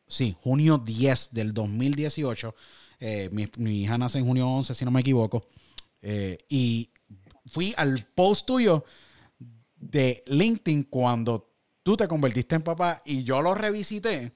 sí, 0.06 0.36
junio 0.40 0.78
10 0.78 1.32
del 1.32 1.52
2018, 1.52 2.54
eh, 3.00 3.28
mi, 3.32 3.48
mi, 3.56 3.82
hija 3.82 3.98
nace 3.98 4.18
en 4.18 4.26
junio 4.26 4.48
11, 4.48 4.74
si 4.74 4.84
no 4.84 4.90
me 4.90 5.00
equivoco, 5.00 5.48
eh, 6.00 6.38
y 6.48 6.90
fui 7.46 7.74
al 7.76 8.06
post 8.14 8.46
tuyo 8.46 8.84
de 9.76 10.22
LinkedIn 10.26 10.84
cuando 10.84 11.52
tú 11.82 11.96
te 11.96 12.08
convertiste 12.08 12.54
en 12.54 12.62
papá 12.62 13.02
y 13.04 13.24
yo 13.24 13.42
lo 13.42 13.54
revisité 13.54 14.32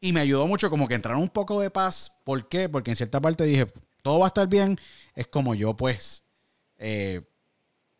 y 0.00 0.12
me 0.12 0.20
ayudó 0.20 0.46
mucho 0.46 0.70
como 0.70 0.88
que 0.88 0.94
entrar 0.94 1.16
un 1.16 1.28
poco 1.28 1.60
de 1.60 1.70
paz. 1.70 2.16
¿Por 2.24 2.48
qué? 2.48 2.68
Porque 2.68 2.90
en 2.90 2.96
cierta 2.96 3.20
parte 3.20 3.44
dije, 3.44 3.66
todo 4.02 4.20
va 4.20 4.26
a 4.26 4.28
estar 4.28 4.46
bien. 4.46 4.78
Es 5.14 5.26
como 5.26 5.54
yo 5.54 5.74
pues 5.76 6.24
eh, 6.78 7.22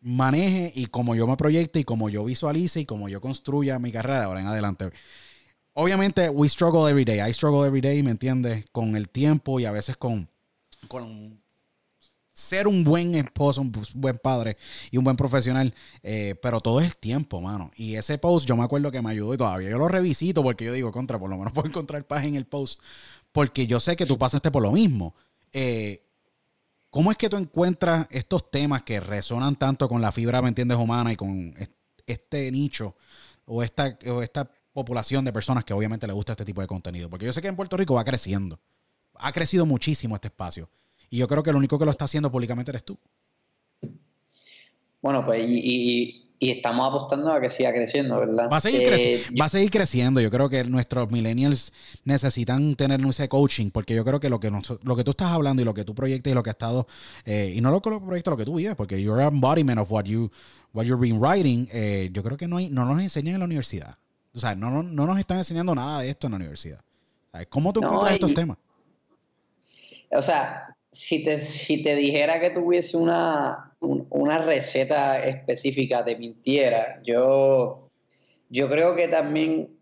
maneje 0.01 0.71
y 0.75 0.87
como 0.87 1.15
yo 1.15 1.27
me 1.27 1.37
proyecte 1.37 1.79
y 1.79 1.83
como 1.83 2.09
yo 2.09 2.23
visualice 2.23 2.81
y 2.81 2.85
como 2.85 3.09
yo 3.09 3.21
construya 3.21 3.79
mi 3.79 3.91
carrera 3.91 4.19
de 4.19 4.25
ahora 4.25 4.41
en 4.41 4.47
adelante. 4.47 4.91
Obviamente, 5.73 6.29
we 6.29 6.49
struggle 6.49 6.89
every 6.89 7.05
day. 7.05 7.19
I 7.19 7.33
struggle 7.33 7.65
every 7.65 7.81
day, 7.81 8.01
¿me 8.01 8.11
entiendes? 8.11 8.65
Con 8.71 8.95
el 8.95 9.09
tiempo 9.09 9.59
y 9.59 9.65
a 9.65 9.71
veces 9.71 9.95
con, 9.95 10.27
con 10.87 11.39
ser 12.37 12.67
un 12.67 12.83
buen 12.83 13.15
esposo, 13.15 13.61
un 13.61 13.71
buen 13.95 14.17
padre 14.19 14.57
y 14.91 14.97
un 14.97 15.03
buen 15.03 15.17
profesional, 15.17 15.73
eh, 16.03 16.35
pero 16.41 16.61
todo 16.61 16.81
es 16.81 16.95
tiempo, 16.97 17.41
mano. 17.41 17.71
Y 17.75 17.95
ese 17.95 18.19
post 18.19 18.47
yo 18.47 18.55
me 18.55 18.63
acuerdo 18.63 18.91
que 18.91 19.01
me 19.01 19.09
ayudó 19.09 19.33
y 19.33 19.37
todavía 19.37 19.71
yo 19.71 19.79
lo 19.79 19.87
revisito 19.87 20.43
porque 20.43 20.65
yo 20.65 20.73
digo, 20.73 20.91
contra, 20.91 21.17
por 21.17 21.29
lo 21.29 21.37
menos 21.37 21.53
puedo 21.53 21.67
encontrar 21.67 22.05
paz 22.05 22.25
en 22.25 22.35
el 22.35 22.45
post, 22.45 22.79
porque 23.31 23.65
yo 23.65 23.79
sé 23.79 23.95
que 23.95 24.05
tú 24.05 24.17
pasaste 24.17 24.51
por 24.51 24.61
lo 24.61 24.71
mismo. 24.71 25.15
Eh, 25.51 26.06
¿Cómo 26.97 27.11
es 27.11 27.17
que 27.17 27.29
tú 27.29 27.37
encuentras 27.37 28.07
estos 28.09 28.49
temas 28.49 28.81
que 28.81 28.99
resonan 28.99 29.55
tanto 29.55 29.87
con 29.87 30.01
la 30.01 30.11
fibra, 30.11 30.41
me 30.41 30.47
entiendes, 30.47 30.79
humana 30.79 31.13
y 31.13 31.15
con 31.15 31.53
este 32.07 32.51
nicho 32.51 32.95
o 33.45 33.61
esta, 33.61 33.99
esta 34.23 34.49
población 34.73 35.23
de 35.23 35.31
personas 35.31 35.63
que 35.63 35.75
obviamente 35.75 36.07
le 36.07 36.13
gusta 36.13 36.31
este 36.31 36.43
tipo 36.43 36.59
de 36.59 36.65
contenido? 36.65 37.07
Porque 37.07 37.27
yo 37.27 37.33
sé 37.33 37.39
que 37.39 37.49
en 37.49 37.55
Puerto 37.55 37.77
Rico 37.77 37.93
va 37.93 38.03
creciendo. 38.03 38.59
Ha 39.13 39.31
crecido 39.31 39.67
muchísimo 39.67 40.15
este 40.15 40.29
espacio. 40.29 40.71
Y 41.11 41.19
yo 41.19 41.27
creo 41.27 41.43
que 41.43 41.51
el 41.51 41.57
único 41.57 41.77
que 41.77 41.85
lo 41.85 41.91
está 41.91 42.05
haciendo 42.05 42.31
públicamente 42.31 42.71
eres 42.71 42.83
tú. 42.83 42.97
Bueno, 44.99 45.23
pues 45.23 45.45
y, 45.47 46.26
estamos 46.39 46.87
apostando 46.87 47.31
a 47.31 47.41
que 47.41 47.49
siga 47.49 47.71
creciendo, 47.71 48.19
¿verdad? 48.19 48.49
Va 48.51 48.57
a, 48.57 48.61
seguir 48.61 48.83
eh, 48.93 49.23
va 49.39 49.45
a 49.45 49.49
seguir 49.49 49.71
creciendo. 49.71 50.21
Yo 50.21 50.29
creo 50.29 50.49
que 50.49 50.63
nuestros 50.63 51.09
millennials 51.09 51.73
necesitan 52.03 52.75
tener 52.75 53.01
ese 53.01 53.27
coaching, 53.27 53.71
porque 53.71 53.95
yo 53.95 54.05
creo 54.05 54.19
que 54.19 54.29
lo 54.29 54.39
que, 54.39 54.51
lo 54.51 54.95
que 54.95 55.03
tú 55.03 55.11
estás 55.11 55.31
hablando 55.31 55.61
y 55.61 55.65
lo 55.65 55.73
que 55.73 55.83
tú 55.83 55.95
proyectas 55.95 56.31
y 56.31 56.35
lo 56.35 56.43
que 56.43 56.51
has 56.51 56.55
estado, 56.55 56.87
eh, 57.25 57.53
y 57.55 57.61
no 57.61 57.71
lo 57.71 57.81
que 57.81 57.89
proyectas, 57.89 58.31
lo 58.31 58.37
que 58.37 58.45
tú 58.45 58.55
vives, 58.55 58.75
porque 58.75 59.01
you're 59.01 59.21
an 59.21 59.33
embodiment 59.33 59.79
of 59.79 59.91
what, 59.91 60.05
you, 60.05 60.31
what 60.73 60.85
you've 60.85 61.01
been 61.01 61.19
writing, 61.19 61.67
eh, 61.71 62.09
yo 62.11 62.23
creo 62.23 62.37
que 62.37 62.47
no, 62.47 62.57
hay, 62.57 62.69
no 62.69 62.85
nos 62.85 63.01
enseñan 63.01 63.35
en 63.35 63.39
la 63.39 63.45
universidad. 63.45 63.97
O 64.33 64.39
sea, 64.39 64.53
no, 64.53 64.83
no, 64.83 65.07
nos 65.07 65.17
están 65.17 65.39
enseñando 65.39 65.73
nada 65.73 66.01
de 66.01 66.09
esto 66.09 66.27
en 66.27 66.31
la 66.31 66.37
universidad. 66.37 66.81
¿Cómo 67.49 67.73
tú 67.73 67.83
encuentras 67.83 68.13
estos 68.13 68.33
temas? 68.33 68.57
O 70.11 70.21
sea, 70.21 70.75
si 70.91 71.23
te, 71.23 71.39
si 71.39 71.83
te 71.83 71.95
dijera 71.95 72.39
que 72.39 72.49
tuviese 72.49 72.97
una, 72.97 73.66
una 73.79 74.39
receta 74.39 75.23
específica, 75.23 76.03
te 76.03 76.17
mintiera. 76.17 77.01
Yo, 77.03 77.89
yo 78.49 78.69
creo 78.69 78.95
que 78.95 79.07
también 79.07 79.77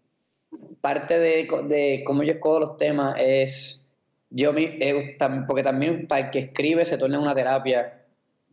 parte 0.81 1.19
de, 1.19 1.47
de 1.67 2.03
cómo 2.05 2.23
yo 2.23 2.33
escojo 2.33 2.59
los 2.59 2.77
temas 2.77 3.15
es, 3.17 3.87
yo 4.29 4.51
eh, 4.55 5.17
porque 5.47 5.63
también 5.63 6.07
para 6.07 6.25
el 6.25 6.31
que 6.31 6.39
escribe 6.39 6.85
se 6.85 6.97
torna 6.97 7.19
una 7.19 7.35
terapia 7.35 8.03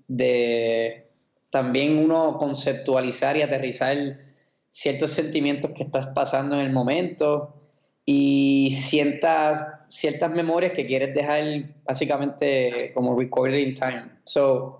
de 0.08 1.08
también 1.50 1.98
uno 1.98 2.38
conceptualizar 2.38 3.36
y 3.36 3.42
aterrizar 3.42 3.96
ciertos 4.70 5.10
sentimientos 5.10 5.72
que 5.72 5.82
estás 5.82 6.06
pasando 6.08 6.54
en 6.54 6.62
el 6.62 6.72
momento 6.72 7.54
y 8.06 8.70
sientas 8.70 9.66
ciertas 9.88 10.30
memorias 10.30 10.72
que 10.72 10.86
quieres 10.86 11.14
dejar 11.14 11.44
básicamente 11.84 12.92
como 12.94 13.18
recorded 13.18 13.58
in 13.58 13.74
time. 13.74 14.10
So, 14.24 14.78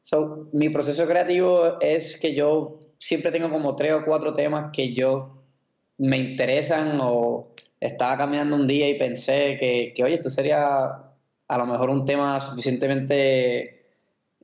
so, 0.00 0.48
mi 0.52 0.68
proceso 0.68 1.06
creativo 1.06 1.80
es 1.80 2.18
que 2.18 2.34
yo 2.34 2.80
siempre 2.98 3.30
tengo 3.30 3.50
como 3.50 3.76
tres 3.76 3.92
o 3.92 4.04
cuatro 4.04 4.34
temas 4.34 4.70
que 4.72 4.94
yo 4.94 5.42
me 5.98 6.18
interesan 6.18 6.98
o 7.02 7.54
estaba 7.78 8.16
caminando 8.16 8.56
un 8.56 8.66
día 8.66 8.88
y 8.88 8.98
pensé 8.98 9.56
que, 9.58 9.92
que 9.94 10.04
oye, 10.04 10.14
esto 10.14 10.30
sería 10.30 10.84
a 11.48 11.58
lo 11.58 11.66
mejor 11.66 11.90
un 11.90 12.04
tema 12.04 12.38
suficientemente 12.40 13.86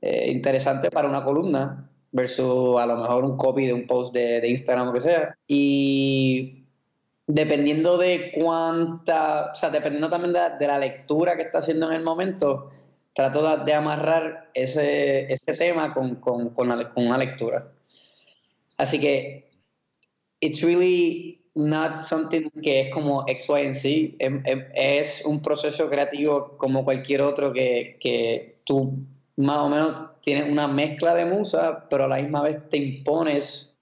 eh, 0.01 0.31
interesante 0.31 0.91
para 0.91 1.07
una 1.07 1.23
columna 1.23 1.89
versus 2.11 2.79
a 2.79 2.85
lo 2.85 2.97
mejor 2.97 3.25
un 3.25 3.37
copy 3.37 3.65
de 3.65 3.73
un 3.73 3.87
post 3.87 4.13
de, 4.13 4.41
de 4.41 4.49
Instagram 4.49 4.89
o 4.89 4.93
que 4.93 5.01
sea. 5.01 5.35
Y 5.47 6.67
dependiendo 7.27 7.97
de 7.97 8.31
cuánta, 8.33 9.51
o 9.51 9.55
sea, 9.55 9.69
dependiendo 9.69 10.09
también 10.09 10.33
de, 10.33 10.67
la 10.67 10.79
lectura 10.79 11.35
que 11.35 11.43
está 11.43 11.59
haciendo 11.59 11.89
en 11.89 11.97
el 11.97 12.03
momento, 12.03 12.69
trato 13.17 13.57
de, 13.65 13.73
amarrar 13.73 14.51
ese, 14.53 15.25
ese 15.33 15.53
tema 15.55 15.91
con, 15.91 16.17
con, 16.17 16.51
con, 16.51 16.69
una 16.95 17.17
lectura. 17.17 17.67
Así 18.77 18.99
que, 18.99 19.49
it's 20.39 20.61
really 20.61 21.43
not 21.55 22.03
something 22.03 22.47
que 22.61 22.81
es 22.81 22.93
como 22.93 23.23
X, 23.27 23.49
Y, 23.49 23.73
Z. 23.73 24.15
Em, 24.19 24.43
em, 24.45 24.65
es, 24.75 25.25
un 25.25 25.41
proceso 25.41 25.89
creativo 25.89 26.55
como 26.59 26.85
cualquier 26.85 27.21
otro 27.21 27.51
que, 27.51 27.97
que 27.99 28.61
tú 28.65 28.93
más 29.35 29.57
o 29.61 29.69
menos 29.69 30.21
tienes 30.21 30.47
una 30.51 30.67
mezcla 30.67 31.15
de 31.15 31.25
musa, 31.25 31.87
pero 31.89 32.03
a 32.03 32.07
la 32.07 32.21
misma 32.21 32.43
vez 32.43 32.69
te 32.69 32.77
impones 32.77 33.79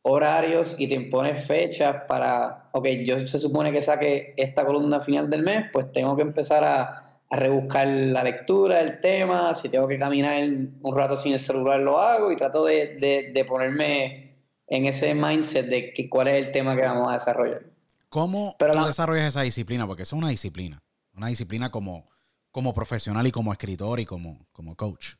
horarios 0.00 0.76
y 0.78 0.88
te 0.88 0.94
impones 0.94 1.46
fechas 1.46 2.04
para, 2.08 2.70
ok, 2.72 2.86
yo 3.04 3.18
se 3.18 3.38
supone 3.38 3.70
que 3.70 3.82
saque 3.82 4.32
esta 4.38 4.64
columna 4.64 5.02
final 5.02 5.28
del 5.28 5.42
mes, 5.42 5.66
pues 5.74 5.92
tengo 5.92 6.16
que 6.16 6.22
empezar 6.22 6.64
a, 6.64 7.01
rebuscar 7.36 7.86
la 7.86 8.22
lectura, 8.22 8.80
el 8.80 9.00
tema, 9.00 9.54
si 9.54 9.68
tengo 9.68 9.88
que 9.88 9.98
caminar 9.98 10.42
un 10.44 10.96
rato 10.96 11.16
sin 11.16 11.32
el 11.32 11.38
celular 11.38 11.80
lo 11.80 11.98
hago 11.98 12.30
y 12.30 12.36
trato 12.36 12.64
de, 12.64 13.44
ponerme 13.48 14.36
en 14.66 14.86
ese 14.86 15.14
mindset 15.14 15.66
de 15.66 15.92
que, 15.92 16.08
cuál 16.08 16.28
es 16.28 16.46
el 16.46 16.52
tema 16.52 16.76
que 16.76 16.82
vamos 16.82 17.10
a 17.10 17.14
desarrollar. 17.14 17.62
¿Cómo 18.08 18.54
Pero 18.58 18.86
desarrollas 18.86 19.28
esa 19.28 19.42
disciplina? 19.42 19.86
Porque 19.86 20.02
es 20.02 20.12
una 20.12 20.28
disciplina, 20.28 20.82
una 21.14 21.28
disciplina 21.28 21.70
como, 21.70 22.10
como 22.50 22.74
profesional 22.74 23.26
y 23.26 23.32
como 23.32 23.52
escritor 23.52 23.98
y 24.00 24.04
como, 24.04 24.46
como 24.52 24.76
coach. 24.76 25.14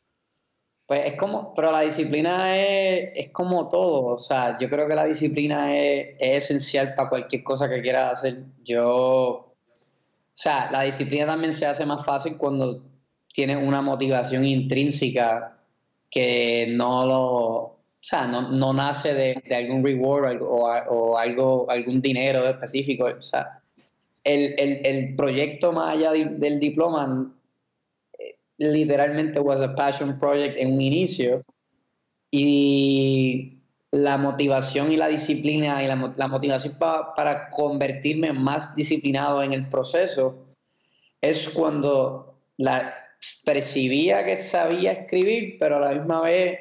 Pues 0.85 1.07
es 1.07 1.15
como, 1.15 1.55
pero 1.55 1.73
la 1.73 1.81
disciplina 1.81 2.55
es, 2.55 3.13
es 3.15 3.31
como 3.31 3.71
todo, 3.71 4.05
o 4.05 4.19
sea, 4.19 4.59
yo 4.59 4.69
creo 4.69 4.87
que 4.87 4.95
la 4.95 5.05
disciplina 5.05 5.75
es, 5.75 6.17
esencial 6.19 6.95
para 6.95 7.09
cualquier 7.09 7.43
cosa 7.43 7.69
que 7.71 7.81
quieras 7.81 8.19
hacer. 8.19 8.45
Yo, 8.63 9.52
sea, 10.35 10.71
la 10.71 10.83
disciplina 10.83 11.27
también 11.27 11.53
se 11.53 11.67
hace 11.67 11.87
más 11.87 12.05
fácil 12.05 12.37
cuando 12.37 12.83
tienes 13.33 13.57
una 13.57 13.83
motivación 13.83 14.45
intrínseca 14.45 15.59
que 16.11 16.67
no 16.71 17.07
lo, 17.07 17.19
o 17.19 17.79
sea, 18.01 18.27
no, 18.27 18.51
no 18.51 18.73
nace 18.73 19.15
de, 19.15 19.43
de, 19.47 19.55
algún 19.55 19.85
reward 19.85 20.43
o, 20.43 20.67
o, 20.67 21.17
algo, 21.17 21.71
algún 21.71 22.03
dinero 22.03 22.47
específico, 22.47 23.07
o 23.07 23.23
sea, 23.23 23.49
el, 24.25 24.55
el, 24.59 24.87
el 24.87 25.17
proyecto 25.17 25.73
más 25.73 25.95
allá 25.95 26.13
del 26.13 26.61
diploma 26.61 27.33
literalmente 28.59 29.41
was 29.41 29.61
a 29.61 29.75
passion 29.75 30.19
project 30.19 30.59
en 30.59 30.73
un 30.73 30.81
inicio. 30.81 31.45
Y 32.31 33.59
la 33.93 34.17
motivación 34.17 34.91
y 34.91 34.97
la 34.97 35.09
disciplina 35.09 35.83
y 35.83 35.87
la, 35.87 35.97
motivación 36.29 36.79
para 36.79 37.51
convertirme 37.51 38.33
más 38.33 38.75
disciplinado 38.75 39.43
en 39.43 39.53
el 39.53 39.69
proceso 39.69 40.47
es 41.21 41.51
cuando 41.51 42.41
la, 42.57 42.95
percibía 43.45 44.25
que 44.25 44.41
sabía 44.41 44.93
escribir, 44.93 45.57
pero 45.59 45.77
a 45.77 45.81
la 45.81 45.93
misma 45.93 46.23
vez 46.23 46.59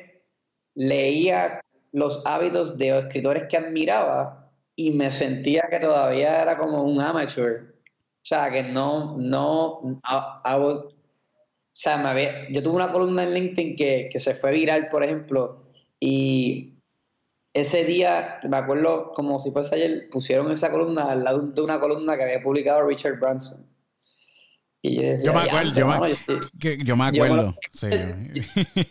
leía 0.75 1.61
los 1.91 2.25
hábitos 2.25 2.77
de 2.77 2.99
escritores 2.99 3.43
que 3.49 3.57
admiraba 3.57 4.51
y 4.75 4.91
me 4.91 5.09
sentía 5.11 5.67
que 5.69 5.79
todavía 5.79 6.41
era 6.41 6.57
como 6.57 6.83
un 6.83 7.01
amateur. 7.01 7.75
O 7.83 8.25
sea, 8.25 8.51
que 8.51 8.61
no, 8.63 9.17
no, 9.17 10.01
o 10.03 10.91
sea, 11.71 11.97
me 11.97 12.09
había, 12.09 12.49
yo 12.49 12.61
tuve 12.61 12.75
una 12.75 12.91
columna 12.91 13.23
en 13.23 13.33
LinkedIn 13.33 13.75
que, 13.75 14.09
que 14.11 14.19
se 14.19 14.35
fue 14.35 14.51
viral, 14.51 14.87
por 14.89 15.03
ejemplo, 15.03 15.63
y 15.99 16.75
ese 17.53 17.83
día, 17.83 18.39
me 18.43 18.57
acuerdo 18.57 19.11
como 19.13 19.39
si 19.39 19.51
fuese 19.51 19.75
ayer, 19.75 20.09
pusieron 20.09 20.51
esa 20.51 20.71
columna 20.71 21.03
al 21.03 21.23
lado 21.23 21.41
de 21.41 21.61
una 21.61 21.79
columna 21.79 22.15
que 22.15 22.23
había 22.23 22.41
publicado 22.41 22.87
Richard 22.87 23.19
Branson. 23.19 23.67
Y 24.83 24.95
yo, 24.95 25.01
decía, 25.03 25.25
yo 25.25 25.33
me 25.33 25.39
acuerdo, 25.41 25.73
yo, 25.73 25.87
me, 25.87 26.83
yo, 26.83 26.95
me 26.95 27.03
acuerdo. 27.05 27.35
Yo 27.35 27.35
me 27.35 27.43
lo, 27.43 27.55
sí. 27.71 27.89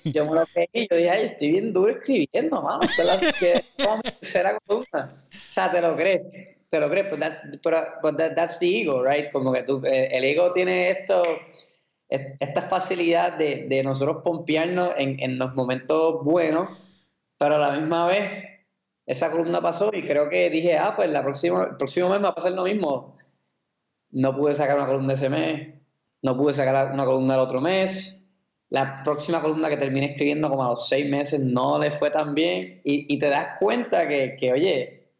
yo, 0.05 0.25
me 0.25 0.35
lo 0.35 0.45
y 0.73 0.89
yo 0.89 0.97
dije, 0.97 1.11
ay, 1.11 1.25
estoy 1.25 1.51
bien 1.51 1.73
duro 1.73 1.91
escribiendo, 1.91 2.63
mano. 2.63 2.81
Esta 2.83 3.03
es 3.03 3.09
la 3.09 4.13
tercera 4.21 4.59
columna. 4.67 5.25
O 5.33 5.53
sea, 5.53 5.71
te 5.73 5.81
lo 5.81 5.97
crees, 5.97 6.21
te 6.69 6.79
lo 6.79 6.89
crees, 6.89 7.07
pero 7.07 7.19
that's, 7.19 7.41
that, 8.17 8.35
that's 8.37 8.59
the 8.61 8.83
ego, 8.83 9.03
right? 9.03 9.33
Como 9.33 9.53
que 9.53 9.65
tú, 9.65 9.83
eh, 9.85 10.11
el 10.13 10.23
ego 10.23 10.53
tiene 10.53 10.91
esto, 10.91 11.23
esta 12.09 12.63
facilidad 12.63 13.37
de, 13.37 13.67
de 13.69 13.83
nosotros 13.83 14.19
pompearnos 14.23 14.91
en, 14.97 15.19
en 15.19 15.39
los 15.39 15.57
momentos 15.57 16.23
buenos, 16.23 16.69
pero 17.41 17.57
a 17.57 17.59
la 17.59 17.73
misma 17.73 18.07
vez 18.07 18.51
esa 19.07 19.31
columna 19.31 19.63
pasó 19.63 19.91
y 19.95 20.03
creo 20.03 20.29
que 20.29 20.51
dije, 20.51 20.77
ah, 20.77 20.93
pues 20.95 21.09
la 21.09 21.23
próxima, 21.23 21.65
el 21.71 21.77
próximo 21.79 22.11
mes 22.11 22.19
me 22.19 22.25
va 22.25 22.29
a 22.29 22.35
pasar 22.35 22.53
lo 22.53 22.65
mismo. 22.65 23.15
No 24.11 24.37
pude 24.37 24.55
sacar 24.55 24.77
una 24.77 24.87
columna 24.87 25.15
ese 25.15 25.31
mes, 25.31 25.75
no 26.21 26.37
pude 26.37 26.53
sacar 26.53 26.93
una 26.93 27.07
columna 27.07 27.35
el 27.35 27.41
otro 27.41 27.63
mes. 27.63 28.29
La 28.69 29.03
próxima 29.03 29.41
columna 29.41 29.71
que 29.71 29.79
terminé 29.79 30.13
escribiendo 30.13 30.51
como 30.51 30.63
a 30.63 30.69
los 30.69 30.87
seis 30.87 31.09
meses 31.09 31.41
no 31.41 31.79
le 31.79 31.91
fue 31.91 32.11
tan 32.11 32.35
bien 32.35 32.83
y, 32.85 33.13
y 33.13 33.19
te 33.19 33.31
das 33.31 33.59
cuenta 33.59 34.07
que, 34.07 34.37
que, 34.39 34.53
oye, 34.53 35.11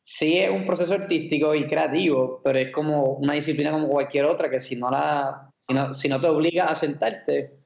sí 0.00 0.38
es 0.38 0.50
un 0.50 0.64
proceso 0.64 0.94
artístico 0.94 1.52
y 1.52 1.66
creativo, 1.66 2.40
pero 2.44 2.60
es 2.60 2.70
como 2.70 3.14
una 3.14 3.32
disciplina 3.32 3.72
como 3.72 3.88
cualquier 3.88 4.26
otra 4.26 4.48
que 4.48 4.60
si 4.60 4.76
no 4.76 4.88
la, 4.88 5.50
si 5.68 5.74
no, 5.74 5.92
si 5.94 6.08
no 6.08 6.20
te 6.20 6.28
obliga 6.28 6.66
a 6.66 6.76
sentarte, 6.76 7.58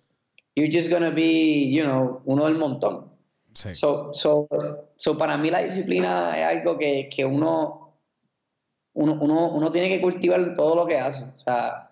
you're 0.57 0.73
just 0.73 0.91
gonna 0.91 1.11
be, 1.11 1.71
you 1.71 1.85
know, 1.85 2.23
uno 2.25 2.47
del 2.47 2.57
montón. 2.57 3.10
So, 3.55 4.13
so, 4.15 4.49
so, 4.97 5.19
para 5.19 5.37
mí 5.37 5.51
la 5.51 5.63
disciplina 5.63 6.33
es 6.37 6.59
algo 6.59 6.79
que, 6.79 7.09
que 7.09 7.25
uno, 7.25 7.97
uno, 8.95 9.15
uno, 9.21 9.71
tiene 9.73 9.89
que 9.89 10.01
cultivar 10.01 10.41
en 10.41 10.55
todo 10.55 10.77
lo 10.77 10.87
que 10.87 10.99
hace. 10.99 11.25
O 11.25 11.37
sea, 11.37 11.91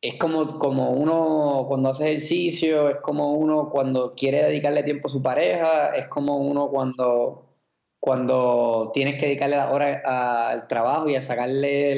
es 0.00 0.18
como, 0.18 0.58
como 0.58 0.92
uno 0.92 1.64
cuando 1.68 1.90
hace 1.90 2.08
ejercicio, 2.08 2.88
es 2.88 3.00
como 3.00 3.34
uno 3.34 3.70
cuando 3.70 4.10
quiere 4.10 4.42
dedicarle 4.42 4.82
tiempo 4.82 5.08
a 5.08 5.10
su 5.10 5.22
pareja, 5.22 5.94
es 5.96 6.06
como 6.06 6.38
uno 6.38 6.68
cuando, 6.68 7.56
cuando 8.00 8.90
tienes 8.92 9.16
que 9.16 9.26
dedicarle 9.26 9.56
la 9.56 9.72
hora 9.72 10.02
al 10.50 10.68
trabajo 10.68 11.08
y 11.08 11.16
a 11.16 11.22
sacarle 11.22 11.92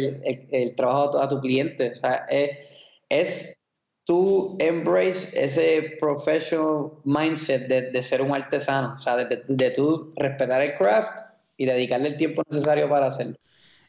el, 0.51 0.75
trabajo 0.75 1.19
a 1.19 1.29
tu, 1.29 1.41
cliente. 1.41 1.91
O 1.91 1.95
sea, 1.95 2.27
es 3.09 3.57
tú 4.07 4.57
embrace 4.61 5.29
ese 5.35 5.97
professional 5.99 6.93
mindset 7.05 7.67
de, 7.67 7.91
de 7.91 8.03
ser 8.03 8.23
un 8.23 8.33
artesano, 8.33 8.95
o 8.95 8.99
sea, 8.99 9.17
de, 9.17 9.43
de, 9.49 9.71
tú 9.73 10.13
respetar 10.17 10.63
el 10.63 10.77
craft 10.79 11.19
y 11.57 11.67
dedicarle 11.67 12.11
el 12.11 12.17
tiempo 12.17 12.43
necesario 12.49 12.89
para 12.89 13.07
hacerlo. 13.07 13.37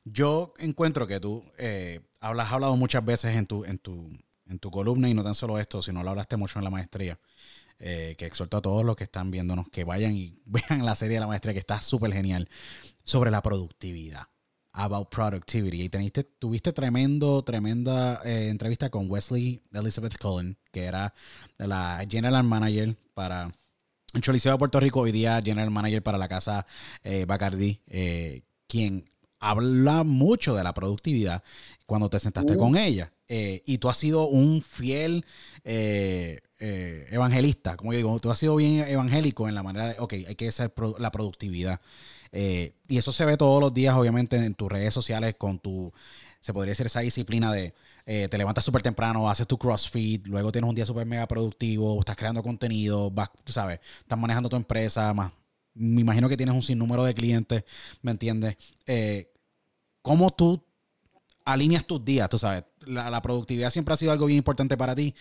Yo 0.03 0.51
encuentro 0.58 1.06
que 1.06 1.19
tú 1.19 1.43
eh, 1.60 1.99
has 2.19 2.51
hablado 2.51 2.75
muchas 2.75 3.06
veces 3.06 3.36
en 3.36 3.45
tu, 3.45 3.63
en, 3.63 3.77
tu, 3.77 4.10
en 4.47 4.58
tu 4.58 4.71
columna 4.71 5.08
y 5.08 5.13
no 5.13 5.23
tan 5.23 5.36
solo 5.36 5.60
esto, 5.60 5.84
sino 5.84 6.03
lo 6.03 6.10
hablaste 6.10 6.36
mucho 6.36 6.58
en 6.58 6.65
la 6.65 6.71
maestría. 6.71 7.19
Eh, 7.80 8.15
que 8.17 8.25
exhorto 8.25 8.58
a 8.58 8.62
todos 8.63 8.84
los 8.84 8.95
que 8.95 9.03
están 9.03 9.30
viéndonos 9.30 9.69
que 9.69 9.84
vayan 9.84 10.15
y 10.15 10.39
vean 10.45 10.84
la 10.84 10.95
serie 10.95 11.17
de 11.17 11.19
la 11.19 11.27
maestría 11.27 11.53
que 11.53 11.60
está 11.60 11.80
súper 11.80 12.12
genial 12.12 12.49
sobre 13.03 13.30
la 13.30 13.43
productividad 13.43 14.23
about 14.77 15.09
productivity. 15.09 15.83
Y 15.83 15.89
teniste, 15.89 16.23
tuviste 16.23 16.71
tremendo, 16.71 17.41
tremenda 17.43 18.21
eh, 18.23 18.49
entrevista 18.49 18.89
con 18.89 19.09
Wesley 19.09 19.61
Elizabeth 19.73 20.17
Cullen, 20.17 20.57
que 20.71 20.83
era 20.83 21.13
la 21.57 22.05
General 22.07 22.43
Manager 22.43 22.95
para 23.13 23.51
el 24.13 24.21
Choliseo 24.21 24.51
de 24.51 24.57
Puerto 24.57 24.79
Rico, 24.79 25.01
hoy 25.01 25.11
día 25.11 25.41
General 25.43 25.71
Manager 25.71 26.03
para 26.03 26.17
la 26.17 26.27
casa 26.27 26.65
eh, 27.03 27.25
Bacardi, 27.25 27.81
eh, 27.87 28.43
quien 28.67 29.09
habla 29.39 30.03
mucho 30.03 30.55
de 30.55 30.63
la 30.63 30.73
productividad 30.73 31.43
cuando 31.85 32.09
te 32.09 32.19
sentaste 32.19 32.55
con 32.57 32.75
ella. 32.77 33.13
y 33.27 33.77
tú 33.77 33.89
has 33.89 33.97
sido 33.97 34.27
un 34.27 34.63
fiel 34.63 35.25
evangelista, 36.59 37.77
como 37.77 37.93
yo 37.93 37.97
digo, 37.97 38.19
tú 38.19 38.31
has 38.31 38.39
sido 38.39 38.55
bien 38.55 38.87
evangélico 38.87 39.47
en 39.47 39.53
la 39.53 39.61
manera 39.61 39.93
de, 39.93 39.99
ok, 39.99 40.13
hay 40.27 40.35
que 40.35 40.51
ser 40.51 40.73
la 40.97 41.11
productividad. 41.11 41.81
Eh, 42.31 42.73
y 42.87 42.97
eso 42.97 43.11
se 43.11 43.25
ve 43.25 43.37
todos 43.37 43.61
los 43.61 43.73
días, 43.73 43.95
obviamente, 43.95 44.37
en 44.37 44.53
tus 44.53 44.71
redes 44.71 44.93
sociales 44.93 45.35
con 45.37 45.59
tu, 45.59 45.91
se 46.41 46.53
podría 46.53 46.71
decir 46.71 46.85
esa 46.85 47.01
disciplina 47.01 47.51
de 47.51 47.73
eh, 48.05 48.27
te 48.29 48.37
levantas 48.37 48.63
súper 48.63 48.81
temprano, 48.81 49.29
haces 49.29 49.47
tu 49.47 49.57
CrossFit, 49.57 50.25
luego 50.27 50.51
tienes 50.51 50.69
un 50.69 50.75
día 50.75 50.85
súper 50.85 51.05
mega 51.05 51.27
productivo, 51.27 51.99
estás 51.99 52.15
creando 52.15 52.41
contenido, 52.41 53.11
vas, 53.11 53.29
tú 53.43 53.51
sabes, 53.51 53.79
estás 53.99 54.17
manejando 54.17 54.49
tu 54.49 54.55
empresa, 54.55 55.13
más, 55.13 55.31
me 55.73 56.01
imagino 56.01 56.29
que 56.29 56.37
tienes 56.37 56.55
un 56.55 56.61
sinnúmero 56.61 57.03
de 57.03 57.13
clientes, 57.13 57.63
¿me 58.01 58.11
entiendes? 58.11 58.55
Eh, 58.85 59.31
¿Cómo 60.01 60.31
tú 60.31 60.63
alineas 61.43 61.85
tus 61.85 62.03
días? 62.05 62.29
Tú 62.29 62.37
sabes, 62.37 62.63
la, 62.81 63.09
la 63.09 63.21
productividad 63.21 63.69
siempre 63.71 63.93
ha 63.93 63.97
sido 63.97 64.11
algo 64.13 64.25
bien 64.25 64.37
importante 64.37 64.77
para 64.77 64.95
ti 64.95 65.13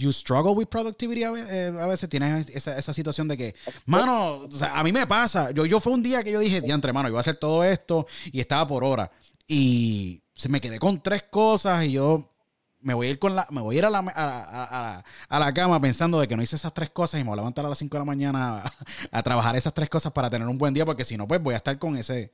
you 0.00 0.12
struggle 0.12 0.54
with 0.54 0.66
productivity 0.68 1.22
a, 1.24 1.30
eh, 1.30 1.70
veces, 1.70 2.08
tienes 2.08 2.48
esa, 2.48 2.78
esa, 2.78 2.94
situación 2.94 3.28
de 3.28 3.36
que, 3.36 3.54
mano, 3.84 4.46
o 4.50 4.50
sea, 4.50 4.78
a 4.78 4.82
mí 4.82 4.92
me 4.92 5.06
pasa, 5.06 5.50
yo, 5.50 5.66
yo 5.66 5.78
fue 5.78 5.92
un 5.92 6.02
día 6.02 6.22
que 6.24 6.32
yo 6.32 6.40
dije, 6.40 6.60
diantre, 6.62 6.92
mano, 6.92 7.08
iba 7.08 7.18
a 7.18 7.20
hacer 7.20 7.36
todo 7.36 7.62
esto 7.62 8.06
y 8.32 8.40
estaba 8.40 8.66
por 8.66 8.82
hora. 8.82 9.10
Y 9.46 10.22
se 10.34 10.48
me 10.48 10.60
quedé 10.60 10.78
con 10.78 11.02
tres 11.02 11.24
cosas 11.24 11.84
y 11.84 11.92
yo 11.92 12.32
me 12.80 12.94
voy 12.94 13.08
a 13.08 13.10
ir 13.10 13.18
con 13.18 13.36
la, 13.36 13.46
me 13.50 13.60
voy 13.60 13.76
a 13.76 13.78
ir 13.78 13.84
a 13.84 13.90
la, 13.90 13.98
a, 13.98 15.04
a, 15.28 15.38
la 15.38 15.52
cama 15.52 15.78
pensando 15.80 16.18
de 16.18 16.26
que 16.26 16.34
no 16.34 16.42
hice 16.42 16.56
esas 16.56 16.72
tres 16.72 16.88
cosas 16.88 17.20
y 17.20 17.24
me 17.24 17.28
voy 17.28 17.34
a 17.34 17.42
levantar 17.42 17.66
a 17.66 17.68
las 17.68 17.76
5 17.76 17.94
de 17.94 17.98
la 17.98 18.06
mañana 18.06 18.72
a, 19.10 19.22
trabajar 19.22 19.54
esas 19.56 19.74
tres 19.74 19.90
cosas 19.90 20.12
para 20.12 20.30
tener 20.30 20.48
un 20.48 20.56
buen 20.56 20.72
día 20.72 20.86
porque 20.86 21.04
si 21.04 21.18
no, 21.18 21.28
pues 21.28 21.42
voy 21.42 21.52
a 21.52 21.58
estar 21.58 21.78
con 21.78 21.96
ese, 21.98 22.32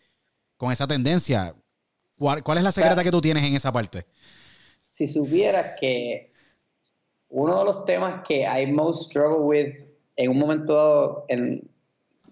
con 0.56 0.70
esa 0.70 0.86
tendencia. 0.86 1.54
¿Cuál, 2.16 2.44
cuál 2.44 2.58
es 2.58 2.64
la 2.64 2.72
secreta 2.72 3.02
que 3.02 3.10
tú 3.10 3.20
tienes 3.20 3.42
en 3.44 3.56
esa 3.56 3.72
parte? 3.72 4.06
Si 4.94 5.08
supieras 5.08 5.74
que 5.78 6.32
uno 7.36 7.58
de 7.58 7.64
los 7.66 7.84
temas 7.84 8.22
que 8.26 8.44
I 8.44 8.66
most 8.72 9.10
struggle 9.10 9.44
with 9.44 9.74
en 10.16 10.30
un 10.30 10.38
momento 10.38 10.74
dado, 10.74 11.24
en, 11.28 11.68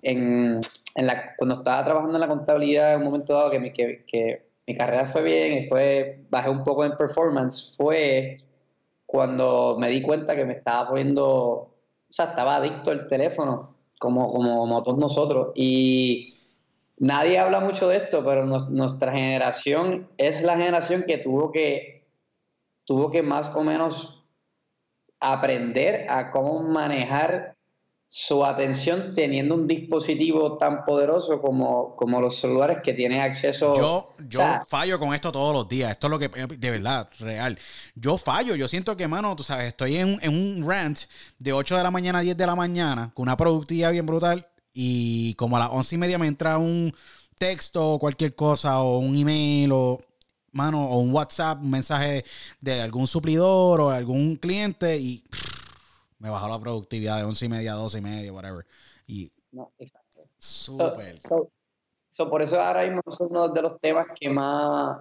en, 0.00 0.60
en 0.94 1.06
la, 1.06 1.36
cuando 1.36 1.56
estaba 1.56 1.84
trabajando 1.84 2.14
en 2.14 2.20
la 2.22 2.28
contabilidad, 2.28 2.94
en 2.94 3.00
un 3.00 3.04
momento 3.04 3.34
dado 3.34 3.50
que 3.50 3.60
mi, 3.60 3.70
que, 3.70 4.02
que 4.06 4.48
mi 4.66 4.74
carrera 4.74 5.12
fue 5.12 5.22
bien 5.22 5.58
después 5.58 6.16
bajé 6.30 6.48
un 6.48 6.64
poco 6.64 6.86
en 6.86 6.96
performance, 6.96 7.74
fue 7.76 8.32
cuando 9.04 9.76
me 9.78 9.90
di 9.90 10.00
cuenta 10.00 10.34
que 10.34 10.46
me 10.46 10.54
estaba 10.54 10.88
poniendo, 10.88 11.26
o 11.26 11.74
sea, 12.08 12.30
estaba 12.30 12.56
adicto 12.56 12.90
al 12.90 13.06
teléfono, 13.06 13.76
como, 13.98 14.32
como, 14.32 14.60
como 14.60 14.82
todos 14.82 14.98
nosotros. 14.98 15.48
Y 15.54 16.34
nadie 16.96 17.38
habla 17.38 17.60
mucho 17.60 17.88
de 17.88 17.98
esto, 17.98 18.24
pero 18.24 18.46
nuestra 18.46 19.12
generación 19.12 20.08
es 20.16 20.42
la 20.42 20.56
generación 20.56 21.04
que 21.06 21.18
tuvo 21.18 21.52
que, 21.52 22.06
tuvo 22.86 23.10
que 23.10 23.22
más 23.22 23.54
o 23.54 23.62
menos 23.62 24.23
aprender 25.32 26.06
a 26.08 26.30
cómo 26.30 26.62
manejar 26.62 27.54
su 28.06 28.44
atención 28.44 29.12
teniendo 29.12 29.54
un 29.54 29.66
dispositivo 29.66 30.56
tan 30.56 30.84
poderoso 30.84 31.40
como, 31.40 31.96
como 31.96 32.20
los 32.20 32.36
celulares 32.36 32.78
que 32.82 32.92
tienen 32.92 33.20
acceso. 33.20 33.74
Yo, 33.76 34.08
yo 34.28 34.40
fallo 34.68 35.00
con 35.00 35.14
esto 35.14 35.32
todos 35.32 35.52
los 35.52 35.68
días. 35.68 35.90
Esto 35.90 36.06
es 36.06 36.10
lo 36.12 36.18
que, 36.18 36.28
de 36.28 36.70
verdad, 36.70 37.08
real. 37.18 37.58
Yo 37.94 38.16
fallo. 38.16 38.54
Yo 38.54 38.68
siento 38.68 38.96
que, 38.96 39.08
mano, 39.08 39.34
tú 39.34 39.42
sabes, 39.42 39.68
estoy 39.68 39.96
en, 39.96 40.18
en 40.22 40.32
un 40.32 40.68
rant 40.68 41.00
de 41.38 41.52
8 41.52 41.76
de 41.76 41.82
la 41.82 41.90
mañana 41.90 42.20
a 42.20 42.22
10 42.22 42.36
de 42.36 42.46
la 42.46 42.54
mañana 42.54 43.10
con 43.14 43.24
una 43.24 43.36
productividad 43.36 43.90
bien 43.90 44.06
brutal 44.06 44.46
y 44.72 45.34
como 45.34 45.56
a 45.56 45.60
las 45.60 45.70
11 45.72 45.94
y 45.94 45.98
media 45.98 46.18
me 46.18 46.26
entra 46.26 46.58
un 46.58 46.94
texto 47.36 47.94
o 47.94 47.98
cualquier 47.98 48.34
cosa 48.34 48.80
o 48.80 48.98
un 48.98 49.16
email 49.16 49.72
o 49.72 50.00
mano, 50.54 50.88
o 50.88 50.98
un 51.00 51.12
WhatsApp, 51.12 51.60
un 51.60 51.70
mensaje 51.70 52.24
de 52.60 52.80
algún 52.80 53.06
suplidor 53.06 53.80
o 53.80 53.90
algún 53.90 54.36
cliente 54.36 54.96
y 54.98 55.24
me 56.18 56.30
bajó 56.30 56.48
la 56.48 56.58
productividad 56.58 57.18
de 57.18 57.24
11 57.24 57.44
y 57.44 57.48
media, 57.48 57.72
12 57.74 57.98
y 57.98 58.00
media, 58.00 58.32
whatever. 58.32 58.64
Y 59.06 59.30
no, 59.52 59.72
exacto. 59.78 60.26
Súper. 60.38 61.20
por 62.30 62.42
eso 62.42 62.60
ahora 62.60 62.84
mismo 62.84 63.00
es 63.06 63.20
uno 63.20 63.48
de 63.48 63.62
los 63.62 63.80
temas 63.80 64.06
que 64.18 64.28
más, 64.28 64.98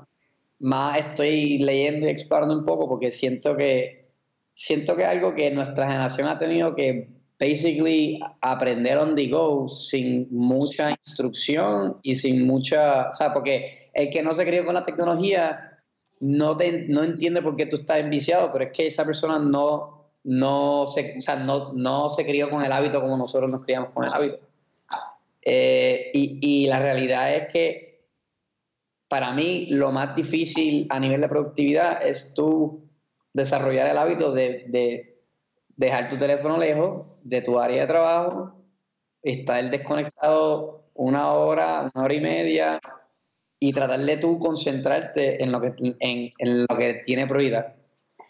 más 0.60 0.98
estoy 1.00 1.60
leyendo 1.60 2.08
y 2.08 2.10
explorando 2.10 2.58
un 2.58 2.66
poco 2.66 2.88
porque 2.88 3.12
siento 3.12 3.56
que 3.56 4.10
siento 4.54 4.96
que 4.96 5.04
es 5.04 5.08
algo 5.08 5.34
que 5.34 5.52
nuestra 5.52 5.88
generación 5.88 6.28
ha 6.28 6.40
tenido 6.40 6.76
que 6.76 7.10
basically 7.40 8.20
aprender 8.42 8.98
on 8.98 9.16
the 9.16 9.28
go 9.28 9.68
sin 9.68 10.28
mucha 10.32 10.92
instrucción 10.92 11.98
y 12.04 12.16
sin 12.16 12.48
mucha, 12.48 13.10
o 13.10 13.14
sea, 13.14 13.34
porque 13.34 13.83
el 13.94 14.10
que 14.10 14.24
no 14.24 14.34
se 14.34 14.46
crió 14.46 14.66
con 14.66 14.74
la 14.74 14.84
tecnología 14.84 15.80
no, 16.20 16.56
te, 16.58 16.86
no 16.88 17.04
entiende 17.04 17.42
por 17.42 17.56
qué 17.56 17.66
tú 17.66 17.78
estás 17.78 18.00
enviciado, 18.00 18.52
pero 18.52 18.66
es 18.66 18.72
que 18.72 18.88
esa 18.88 19.06
persona 19.06 19.40
no, 19.40 20.08
no, 20.24 20.88
se, 20.88 21.18
o 21.18 21.22
sea, 21.22 21.36
no, 21.36 21.74
no 21.74 22.10
se 22.10 22.26
crió 22.26 22.50
con 22.50 22.64
el 22.64 22.72
hábito 22.72 23.02
como 23.02 23.18
nosotros 23.18 23.50
nos 23.50 23.64
criamos 23.64 23.90
con 23.94 24.06
el 24.06 24.14
hábito. 24.14 24.38
Eh, 25.42 26.12
y, 26.14 26.40
y, 26.42 26.68
la 26.68 26.80
realidad 26.80 27.36
es 27.36 27.52
que 27.52 28.06
para 29.10 29.34
mí 29.34 29.68
lo 29.72 29.92
más 29.92 30.16
difícil 30.16 30.88
a 30.90 31.00
nivel 31.00 31.20
de 31.20 31.28
productividad 31.28 32.06
es 32.06 32.34
tú 32.34 32.82
desarrollar 33.34 33.88
el 33.88 33.98
hábito 33.98 34.32
de, 34.32 34.64
de 34.70 35.20
dejar 35.76 36.10
tu 36.10 36.18
teléfono 36.18 36.58
lejos 36.58 37.06
de 37.24 37.42
tu 37.42 37.60
área 37.60 37.82
de 37.82 37.88
trabajo, 37.88 38.56
estar 39.22 39.70
desconectado 39.70 40.86
una 40.94 41.34
hora, 41.34 41.92
una 41.94 42.06
hora 42.06 42.14
y 42.14 42.22
media 42.22 42.80
y 43.64 43.72
tratar 43.72 44.02
de 44.02 44.18
tú 44.18 44.40
concentrarte 44.40 45.42
en 45.42 45.54
lo 45.54 45.62
que, 45.62 45.74
en, 45.78 46.34
en 46.38 46.66
lo 46.70 46.78
que 46.78 46.96
tiene 47.06 47.26
prioridad. 47.28 47.76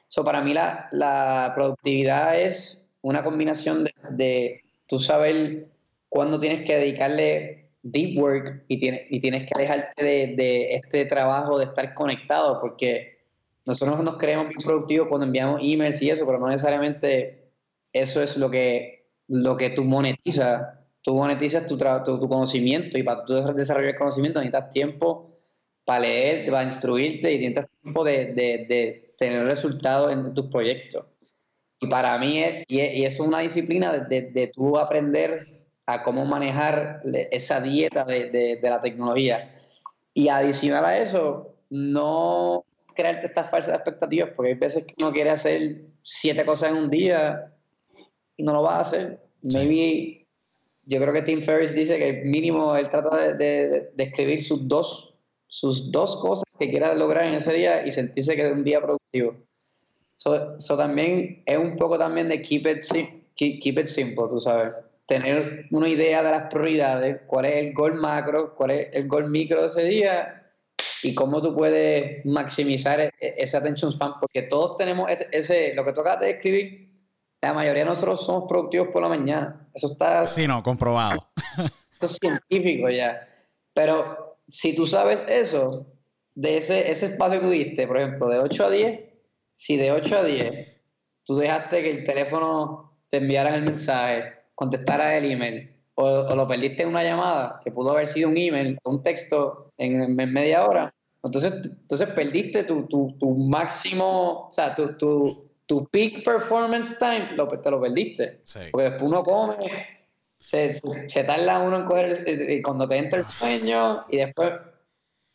So, 0.07 0.23
para 0.23 0.43
mí 0.43 0.53
la, 0.53 0.89
la 0.91 1.53
productividad 1.55 2.39
es 2.39 2.87
una 3.01 3.23
combinación 3.23 3.83
de, 3.83 3.93
de 4.11 4.61
tú 4.85 4.99
saber 4.99 5.69
cuándo 6.07 6.39
tienes 6.39 6.61
que 6.67 6.77
dedicarle 6.77 7.65
deep 7.81 8.15
work 8.15 8.63
y, 8.67 8.79
tienes, 8.79 9.01
y 9.09 9.19
tienes 9.19 9.47
que 9.47 9.55
alejarte 9.55 10.03
de, 10.03 10.35
de, 10.35 10.75
este 10.75 11.05
trabajo 11.05 11.57
de 11.57 11.65
estar 11.65 11.95
conectado, 11.95 12.61
porque 12.61 13.17
nosotros 13.65 14.03
nos 14.03 14.17
creemos 14.17 14.49
bien 14.49 14.59
productivos 14.63 15.07
cuando 15.07 15.25
enviamos 15.25 15.61
emails 15.63 15.99
y 16.03 16.11
eso, 16.11 16.27
pero 16.27 16.37
no 16.37 16.47
necesariamente 16.47 17.49
eso 17.91 18.21
es 18.21 18.37
lo 18.37 18.51
que, 18.51 19.07
lo 19.27 19.57
que 19.57 19.71
tú 19.71 19.83
monetizas. 19.83 20.77
Tú 21.03 21.15
monetizas 21.15 21.67
tu, 21.67 21.77
tu, 21.77 22.19
tu 22.19 22.29
conocimiento 22.29 22.97
y 22.97 23.03
para 23.03 23.25
tú 23.25 23.33
desarrollar 23.53 23.91
el 23.91 23.97
conocimiento 23.97 24.39
necesitas 24.39 24.69
tiempo 24.69 25.29
para 25.85 25.99
leerte, 25.99 26.49
para 26.49 26.63
instruirte 26.63 27.33
y 27.33 27.39
necesitas 27.39 27.69
tiempo 27.81 28.03
de, 28.03 28.33
de, 28.33 28.65
de 28.67 29.13
tener 29.17 29.45
resultados 29.45 30.11
en 30.11 30.33
tus 30.33 30.47
proyectos. 30.47 31.05
Y 31.83 31.87
para 31.87 32.17
mí 32.17 32.39
es, 32.39 32.63
y 32.69 33.03
es, 33.03 33.19
una 33.19 33.39
disciplina 33.39 33.91
de, 33.91 34.21
de, 34.31 34.47
tú 34.47 34.77
aprender 34.77 35.43
a 35.85 36.01
cómo 36.01 36.25
manejar 36.25 37.01
esa 37.31 37.59
dieta 37.59 38.05
de, 38.05 38.29
de, 38.31 38.69
la 38.69 38.81
tecnología. 38.81 39.53
Y 40.13 40.29
adicional 40.29 40.85
a 40.85 40.97
eso, 40.97 41.53
no 41.69 42.63
crearte 42.95 43.25
estas 43.25 43.51
falsas 43.51 43.75
expectativas, 43.75 44.29
porque 44.33 44.51
hay 44.51 44.57
veces 44.57 44.85
que 44.85 44.93
uno 44.97 45.11
quiere 45.11 45.31
hacer 45.31 45.81
siete 46.01 46.45
cosas 46.45 46.69
en 46.69 46.77
un 46.77 46.89
día 46.89 47.51
y 48.37 48.43
no 48.43 48.53
lo 48.53 48.61
vas 48.61 48.77
a 48.77 48.81
hacer. 48.81 49.19
Maybe, 49.41 50.22
yo 50.85 50.99
creo 50.99 51.13
que 51.13 51.21
Tim 51.21 51.41
Ferriss 51.41 51.73
dice 51.73 51.97
que 51.97 52.21
mínimo 52.25 52.75
él 52.75 52.89
trata 52.89 53.15
de, 53.15 53.33
de, 53.35 53.91
de 53.93 54.03
escribir 54.03 54.43
sus 54.43 54.67
dos, 54.67 55.13
sus 55.47 55.91
dos 55.91 56.17
cosas 56.17 56.43
que 56.59 56.69
quiera 56.69 56.93
lograr 56.93 57.25
en 57.25 57.35
ese 57.35 57.53
día 57.53 57.85
y 57.85 57.91
sentirse 57.91 58.35
que 58.35 58.47
es 58.47 58.53
un 58.53 58.63
día 58.63 58.81
productivo. 58.81 59.35
So, 60.23 60.77
también 60.77 61.43
es 61.45 61.57
un 61.57 61.75
poco 61.75 61.97
también 61.97 62.29
de 62.29 62.41
keep 62.41 62.65
it, 62.65 62.85
keep, 63.35 63.77
it 63.77 63.87
simple, 63.87 64.25
tú 64.29 64.39
sabes. 64.39 64.71
Tener 65.05 65.65
una 65.71 65.89
idea 65.89 66.23
de 66.23 66.31
las 66.31 66.49
prioridades, 66.49 67.21
cuál 67.27 67.45
es 67.45 67.55
el 67.57 67.73
gol 67.73 67.95
macro, 67.95 68.55
cuál 68.55 68.71
es 68.71 68.87
el 68.93 69.07
gol 69.09 69.29
micro 69.29 69.61
de 69.61 69.67
ese 69.67 69.83
día 69.83 70.49
y 71.01 71.13
cómo 71.13 71.41
tú 71.41 71.53
puedes 71.53 72.25
maximizar 72.25 73.01
e, 73.01 73.11
e, 73.19 73.35
ese 73.37 73.57
attention 73.57 73.91
span, 73.91 74.13
porque 74.21 74.43
todos 74.43 74.77
tenemos 74.77 75.11
ese, 75.11 75.27
ese, 75.33 75.73
lo 75.75 75.83
que 75.83 75.91
tú 75.91 75.99
acabas 75.99 76.21
de 76.21 76.27
describir, 76.27 76.92
la 77.47 77.53
mayoría 77.53 77.83
de 77.83 77.89
nosotros 77.89 78.25
somos 78.25 78.45
productivos 78.47 78.87
por 78.89 79.01
la 79.01 79.09
mañana. 79.09 79.67
Eso 79.73 79.87
está... 79.87 80.25
Sí, 80.27 80.47
no, 80.47 80.63
comprobado. 80.63 81.27
Eso 81.97 82.05
es 82.05 82.17
científico 82.21 82.89
ya. 82.89 83.27
Pero 83.73 84.37
si 84.47 84.75
tú 84.75 84.85
sabes 84.85 85.23
eso, 85.27 85.85
de 86.35 86.57
ese, 86.57 86.91
ese 86.91 87.07
espacio 87.07 87.39
que 87.39 87.45
tú 87.45 87.51
diste, 87.51 87.87
por 87.87 87.97
ejemplo, 87.97 88.27
de 88.27 88.39
8 88.39 88.65
a 88.65 88.69
10, 88.69 88.99
si 89.53 89.77
de 89.77 89.91
8 89.91 90.17
a 90.17 90.23
10 90.23 90.67
tú 91.25 91.35
dejaste 91.35 91.81
que 91.81 91.91
el 91.91 92.03
teléfono 92.03 92.99
te 93.09 93.17
enviara 93.17 93.55
el 93.55 93.63
mensaje, 93.63 94.33
contestara 94.55 95.17
el 95.17 95.31
email, 95.31 95.75
o, 95.95 96.35
lo 96.35 96.47
perdiste 96.47 96.83
en 96.83 96.89
una 96.89 97.03
llamada, 97.03 97.61
que 97.63 97.71
pudo 97.71 97.91
haber 97.91 98.07
sido 98.07 98.29
un 98.29 98.37
email 98.37 98.77
un 98.83 99.01
texto 99.01 99.71
en, 99.77 100.15
media 100.15 100.65
hora, 100.67 100.93
entonces, 101.23 101.53
entonces 101.63 102.09
perdiste 102.09 102.63
tu, 102.63 102.87
tu, 102.87 103.15
tu 103.17 103.35
máximo, 103.35 104.47
o 104.47 104.51
sea, 104.51 104.75
tu, 104.75 104.97
tu, 104.97 105.52
tu, 105.73 105.87
peak 105.89 106.23
performance 106.23 106.97
time, 106.99 107.31
lo, 107.35 107.47
te 107.47 107.71
lo 107.71 107.81
perdiste. 107.81 108.41
Porque 108.71 108.89
después 108.89 109.01
uno 109.01 109.23
come, 109.23 109.55
se, 110.39 110.73
se, 110.73 111.23
tarda 111.23 111.59
uno 111.59 111.79
en 111.79 111.85
coger, 111.85 112.61
cuando 112.63 112.87
te 112.87 112.97
entra 112.97 113.19
el 113.19 113.25
sueño, 113.25 114.05
y 114.09 114.17
después, 114.17 114.53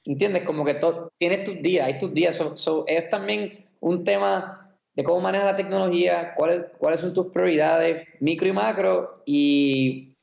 ¿entiendes? 0.05 0.45
Como 0.45 0.65
que 0.65 0.75
todo, 0.75 1.13
tienes 1.19 1.45
tus 1.45 1.61
días, 1.63 1.87
hay 1.87 1.99
tus 1.99 2.13
días. 2.15 2.41
es 2.87 3.09
también 3.09 3.67
un 3.81 4.05
tema 4.05 4.77
de 4.95 5.05
cómo 5.05 5.21
manejas 5.21 5.47
la 5.47 5.57
tecnología, 5.57 6.35
cuáles, 6.37 6.67
cuáles 6.79 7.01
son 7.01 7.15
tus 7.15 7.27
prioridades, 7.29 8.07
micro 8.21 8.49
y 8.49 8.53
macro, 8.53 9.23
y 9.27 10.17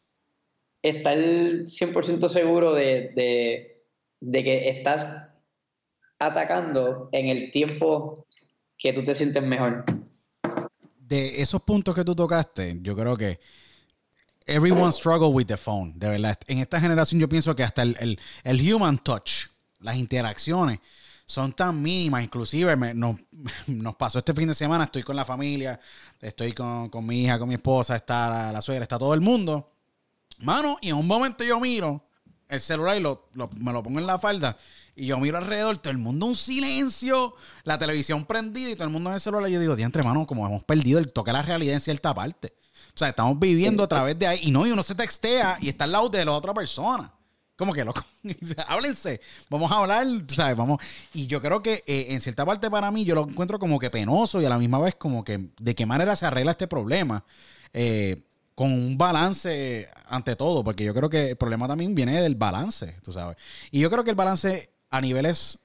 estar 0.82 1.18
100% 1.18 2.28
seguro 2.28 2.74
de, 2.74 3.12
de, 3.16 3.84
de, 4.20 4.44
que 4.44 4.70
estás 4.70 5.32
atacando 6.20 7.10
en 7.12 7.28
el 7.30 7.52
tiempo 7.52 8.26
que 8.78 8.94
tú 8.94 9.04
te 9.04 9.16
sientes 9.16 9.42
mejor. 9.42 9.84
De 11.08 11.42
esos 11.42 11.62
puntos 11.62 11.94
que 11.94 12.04
tú 12.04 12.16
tocaste, 12.16 12.80
yo 12.82 12.96
creo 12.96 13.16
que 13.16 13.40
everyone 14.48 14.92
struggle 14.92 15.30
with 15.30 15.46
the 15.46 15.58
phone, 15.58 15.94
de 15.96 16.10
verdad. 16.10 16.38
En 16.48 16.60
esta 16.60 16.80
generación 16.80 17.20
yo 17.20 17.30
pienso 17.30 17.56
que 17.56 17.64
hasta 17.64 17.84
el, 17.84 17.96
el, 18.00 18.20
el 18.44 18.74
human 18.74 18.98
touch, 18.98 19.48
las 19.80 19.98
interacciones, 19.98 20.80
son 21.26 21.54
tan 21.54 21.82
mínimas. 21.82 22.24
Inclusive 22.24 22.76
me, 22.76 22.94
nos, 22.94 23.18
nos, 23.68 23.96
pasó 23.96 24.20
este 24.20 24.34
fin 24.34 24.48
de 24.48 24.56
semana, 24.56 24.86
estoy 24.86 25.04
con 25.04 25.16
la 25.16 25.26
familia, 25.26 25.80
estoy 26.22 26.54
con, 26.54 26.90
con 26.90 27.06
mi 27.06 27.24
hija, 27.24 27.40
con 27.40 27.50
mi 27.50 27.56
esposa, 27.56 27.96
está 27.96 28.30
la, 28.30 28.52
la, 28.52 28.62
suegra, 28.62 28.84
está 28.84 28.98
todo 28.98 29.14
el 29.14 29.22
mundo. 29.22 29.72
Mano, 30.40 30.78
y 30.82 30.90
en 30.90 30.96
un 30.96 31.08
momento 31.08 31.44
yo 31.44 31.60
miro 31.60 32.04
el 32.48 32.62
celular 32.62 32.98
y 32.98 33.00
lo, 33.00 33.30
lo, 33.34 33.50
me 33.58 33.72
lo 33.74 33.82
pongo 33.82 34.00
en 34.00 34.08
la 34.08 34.20
falda 34.20 34.58
y 34.96 35.08
yo 35.08 35.18
miro 35.18 35.38
alrededor, 35.38 35.78
todo 35.78 35.92
el 35.92 35.98
mundo 35.98 36.26
un 36.26 36.36
silencio, 36.36 37.36
la 37.64 37.78
televisión 37.78 38.26
prendida 38.26 38.70
y 38.70 38.76
todo 38.76 38.86
el 38.86 38.94
mundo 38.94 39.10
en 39.10 39.16
el 39.16 39.20
celular. 39.20 39.50
Yo 39.50 39.60
digo, 39.60 39.76
diantre, 39.76 40.04
mano, 40.04 40.26
como 40.26 40.46
hemos 40.46 40.64
perdido 40.64 41.00
el 41.00 41.12
toque 41.12 41.32
de 41.32 41.34
la 41.34 41.42
realidad 41.42 41.76
en 41.76 41.82
cierta 41.82 42.14
parte. 42.14 42.54
O 42.96 42.98
sea, 42.98 43.10
estamos 43.10 43.38
viviendo 43.38 43.84
a 43.84 43.88
través 43.88 44.18
de 44.18 44.26
ahí. 44.26 44.40
Y 44.44 44.52
no, 44.52 44.66
y 44.66 44.72
uno 44.72 44.84
se 44.84 44.96
textea 44.96 45.58
y 45.60 45.68
está 45.68 45.84
al 45.84 45.92
lado 45.92 46.08
de 46.08 46.24
la 46.24 46.32
otra 46.32 46.54
persona. 46.54 47.12
Como 47.58 47.74
que 47.74 47.84
loco, 47.86 48.04
háblense, 48.68 49.22
vamos 49.50 49.72
a 49.72 49.80
hablar, 49.80 50.06
¿sabes? 50.28 50.58
Vamos. 50.58 50.82
Y 51.14 51.28
yo 51.28 51.42
creo 51.42 51.62
que 51.62 51.84
eh, 51.88 52.08
en 52.10 52.22
cierta 52.22 52.46
parte 52.46 52.70
para 52.70 52.92
mí 52.92 53.06
yo 53.06 53.16
lo 53.16 53.28
encuentro 53.28 53.60
como 53.60 53.80
que 53.80 53.90
penoso 53.90 54.42
y 54.42 54.46
a 54.46 54.50
la 54.50 54.58
misma 54.58 54.80
vez 54.80 54.96
como 54.96 55.24
que 55.24 55.50
de 55.58 55.76
qué 55.76 55.86
manera 55.86 56.16
se 56.18 56.26
arregla 56.26 56.52
este 56.52 56.68
problema 56.68 57.24
eh, 57.72 58.24
con 58.56 58.72
un 58.72 58.98
balance 58.98 59.90
ante 60.08 60.36
todo, 60.36 60.64
porque 60.64 60.84
yo 60.84 60.94
creo 60.94 61.10
que 61.10 61.32
el 61.32 61.38
problema 61.38 61.68
también 61.68 61.96
viene 61.96 62.22
del 62.22 62.36
balance, 62.36 62.98
tú 63.04 63.14
sabes. 63.14 63.38
Y 63.72 63.80
yo 63.80 63.90
creo 63.90 64.04
que 64.04 64.10
el 64.10 64.16
balance 64.16 64.75
a 64.98 65.02
niveles 65.02 65.60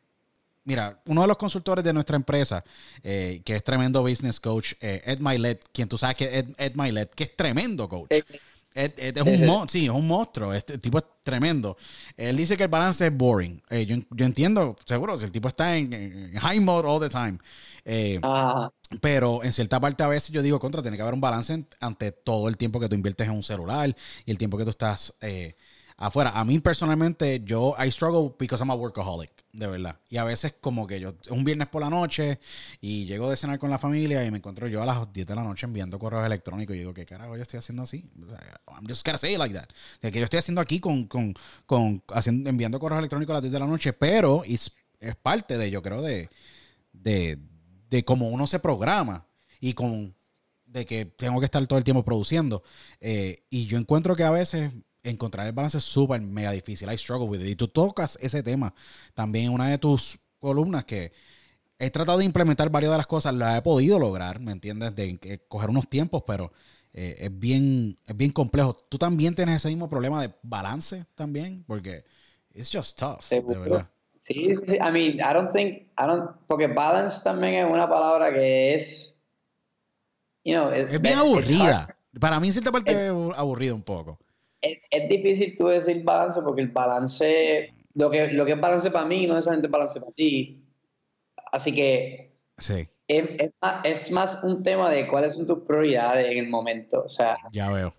Mira, 0.63 1.01
uno 1.07 1.23
de 1.23 1.27
los 1.27 1.39
consultores 1.39 1.83
de 1.83 1.93
nuestra 1.93 2.17
empresa, 2.17 2.63
eh, 3.03 3.41
que 3.45 3.57
es 3.57 3.65
tremendo 3.65 4.03
business 4.03 4.39
coach, 4.39 4.75
Ed 4.79 5.19
Milet, 5.19 5.65
quien 5.73 5.89
tú 5.89 5.97
sabes 5.97 6.17
que 6.17 6.39
Ed, 6.39 6.49
Ed 6.59 6.75
Milet, 6.75 7.15
que 7.15 7.25
es 7.25 7.35
tremendo 7.35 7.89
coach. 7.89 8.11
Es, 8.73 9.17
un, 9.17 9.69
sí, 9.69 9.87
es 9.87 9.91
un 9.91 10.07
monstruo. 10.07 10.55
Este 10.55 10.79
tipo 10.79 10.99
es 10.99 11.05
tremendo. 11.25 11.77
Él 12.17 12.37
dice 12.37 12.57
que 12.57 12.65
el 12.65 12.69
balance 12.69 13.07
es 13.07 13.17
boring. 13.17 13.61
Eh, 13.69 13.85
yo, 13.85 13.97
yo, 14.11 14.25
entiendo, 14.25 14.77
seguro, 14.85 15.17
si 15.19 15.25
el 15.25 15.33
tipo 15.33 15.49
está 15.49 15.77
en, 15.77 16.37
high 16.39 16.61
mode 16.61 16.87
all 16.87 17.01
the 17.01 17.09
time. 17.09 17.39
Eh, 17.85 18.21
pero 19.01 19.43
en 19.43 19.53
cierta 19.53 19.81
parte 19.81 20.03
a 20.05 20.09
veces 20.09 20.31
yo 20.31 20.43
digo, 20.43 20.61
contra, 20.61 20.83
tiene 20.83 20.97
que 20.97 21.03
haber 21.03 21.15
un 21.15 21.21
balance 21.21 21.65
ante 21.81 22.13
todo 22.13 22.49
el 22.49 22.57
tiempo 22.57 22.79
que 22.79 22.89
tú 22.89 22.95
inviertes 22.95 23.27
en 23.27 23.35
un 23.35 23.43
celular 23.43 23.95
y 24.25 24.31
el 24.31 24.39
tiempo 24.39 24.57
que 24.57 24.65
tú 24.65 24.71
estás 24.71 25.15
eh, 25.21 25.57
afuera. 26.01 26.31
A 26.35 26.45
mí 26.45 26.59
personalmente, 26.59 27.43
yo, 27.45 27.75
I 27.79 27.91
struggle 27.91 28.35
because 28.39 28.63
I'm 28.63 28.71
a 28.71 28.75
workaholic, 28.75 29.31
de 29.53 29.67
verdad. 29.67 30.01
Y 30.09 30.17
a 30.17 30.25
veces 30.25 30.55
como 30.61 30.87
que 30.87 30.99
yo, 30.99 31.15
un 31.29 31.45
viernes 31.45 31.69
por 31.69 31.83
la 31.83 31.91
noche 31.91 32.41
y 32.81 33.05
llego 33.05 33.29
de 33.29 33.37
cenar 33.37 33.59
con 33.59 33.71
la 33.71 33.79
familia 33.79 34.25
y 34.25 34.31
me 34.31 34.39
encuentro 34.39 34.67
yo 34.67 34.83
a 34.83 34.87
las 34.87 35.13
10 35.13 35.27
de 35.27 35.35
la 35.35 35.45
noche 35.45 35.67
enviando 35.67 35.99
correos 35.99 36.25
electrónicos 36.25 36.75
y 36.75 36.81
digo, 36.81 36.95
¿qué 36.95 37.05
carajo 37.05 37.37
yo 37.37 37.43
estoy 37.43 37.59
haciendo 37.59 37.83
así? 37.83 38.11
I'm 38.67 38.87
just 38.89 39.05
gonna 39.07 39.19
say 39.19 39.35
it 39.35 39.39
like 39.39 39.55
that. 39.55 39.69
que 40.01 40.19
yo 40.19 40.25
estoy 40.25 40.39
haciendo 40.39 40.63
aquí 40.63 40.81
con, 40.81 41.05
con, 41.07 41.35
con 41.67 42.03
haciendo, 42.15 42.49
enviando 42.49 42.81
correos 42.81 42.99
electrónicos 43.01 43.35
a 43.35 43.37
las 43.37 43.43
10 43.43 43.53
de 43.53 43.59
la 43.59 43.67
noche, 43.67 43.93
pero 43.93 44.43
es, 44.45 44.73
es 44.99 45.17
parte 45.17 45.59
de, 45.59 45.71
yo 45.71 45.83
creo, 45.83 46.01
de, 46.01 46.31
de, 46.95 47.39
de 47.91 48.05
cómo 48.07 48.31
uno 48.31 48.47
se 48.47 48.59
programa 48.59 49.27
y 49.61 49.75
con 49.75 50.15
de 50.65 50.87
que 50.87 51.05
tengo 51.05 51.41
que 51.41 51.47
estar 51.47 51.67
todo 51.67 51.79
el 51.79 51.85
tiempo 51.85 52.05
produciendo. 52.05 52.63
Eh, 53.01 53.43
y 53.51 53.67
yo 53.67 53.77
encuentro 53.77 54.15
que 54.15 54.23
a 54.23 54.31
veces 54.31 54.73
encontrar 55.03 55.47
el 55.47 55.53
balance 55.53 55.79
es 55.79 55.85
súper 55.85 56.21
mega 56.21 56.51
difícil. 56.51 56.91
I 56.91 56.99
struggle 56.99 57.29
with 57.29 57.41
it. 57.41 57.49
Y 57.49 57.57
tú 57.57 57.69
tocas 57.69 58.19
ese 58.21 58.43
tema 58.43 58.75
también 59.15 59.47
en 59.47 59.53
una 59.53 59.69
de 59.69 59.79
tus 59.79 60.19
columnas 60.39 60.85
que 60.85 61.13
he 61.79 61.91
tratado 61.91 62.19
de 62.19 62.25
implementar 62.25 62.71
varias 62.71 62.93
de 62.93 62.99
las 62.99 63.07
cosas, 63.07 63.35
las 63.35 63.59
he 63.59 63.63
podido 63.63 63.99
lograr, 63.99 64.39
¿me 64.39 64.53
entiendes? 64.53 64.95
De 64.95 65.41
coger 65.49 65.71
unos 65.71 65.89
tiempos, 65.89 66.23
pero 66.27 66.53
eh, 66.93 67.17
es, 67.21 67.39
bien, 67.39 67.99
es 68.07 68.17
bien 68.17 68.31
complejo. 68.31 68.75
Tú 68.75 68.99
también 68.99 69.35
tienes 69.35 69.57
ese 69.57 69.69
mismo 69.69 69.89
problema 69.89 70.21
de 70.21 70.33
balance 70.43 71.07
también, 71.15 71.65
porque 71.67 72.05
it's 72.55 72.71
just 72.71 72.99
tough, 72.99 73.21
de 73.31 73.59
verdad. 73.59 73.89
Sí, 74.21 74.55
sí, 74.67 74.77
I 74.77 74.93
mean, 74.93 75.19
I 75.19 75.33
don't 75.33 75.51
think, 75.51 75.77
I 75.99 76.07
don't, 76.07 76.31
porque 76.47 76.67
balance 76.67 77.23
también 77.25 77.55
es 77.55 77.65
una 77.65 77.89
palabra 77.89 78.31
que 78.33 78.75
es, 78.75 79.19
you 80.45 80.53
know, 80.53 80.71
es 80.71 81.01
bien 81.01 81.19
aburrida. 81.19 81.97
Para 82.21 82.39
mí 82.41 82.49
en 82.49 82.53
cierta 82.53 82.73
parte 82.73 82.93
es 82.93 83.05
aburrido 83.37 83.75
un 83.75 83.83
poco. 83.83 84.19
Es, 84.63 85.09
difícil 85.09 85.57
tú 85.57 85.67
decir 85.67 86.03
balance 86.03 86.41
porque 86.43 86.63
el 86.63 86.69
balance, 86.69 87.73
lo 87.95 88.11
que, 88.11 88.29
lo 88.29 88.45
que 88.45 88.53
es 88.53 88.61
balance 88.61 88.91
para 88.91 89.07
mí 89.07 89.27
no 89.27 89.37
es 89.37 89.45
solamente 89.45 89.69
balance 89.69 90.01
para 90.01 90.13
ti. 90.13 90.63
Así 91.53 91.75
que 91.75 92.33
sí. 92.59 92.89
es, 93.09 93.25
es, 93.85 94.11
más, 94.11 94.43
un 94.43 94.63
tema 94.63 94.91
de 94.91 95.07
cuáles 95.09 95.35
son 95.35 95.47
tus 95.47 95.61
prioridades 95.61 96.29
en 96.29 96.39
el 96.39 96.49
momento. 96.49 97.03
O 97.05 97.09
sea, 97.09 97.37
ya 97.53 97.71
veo. 97.71 97.95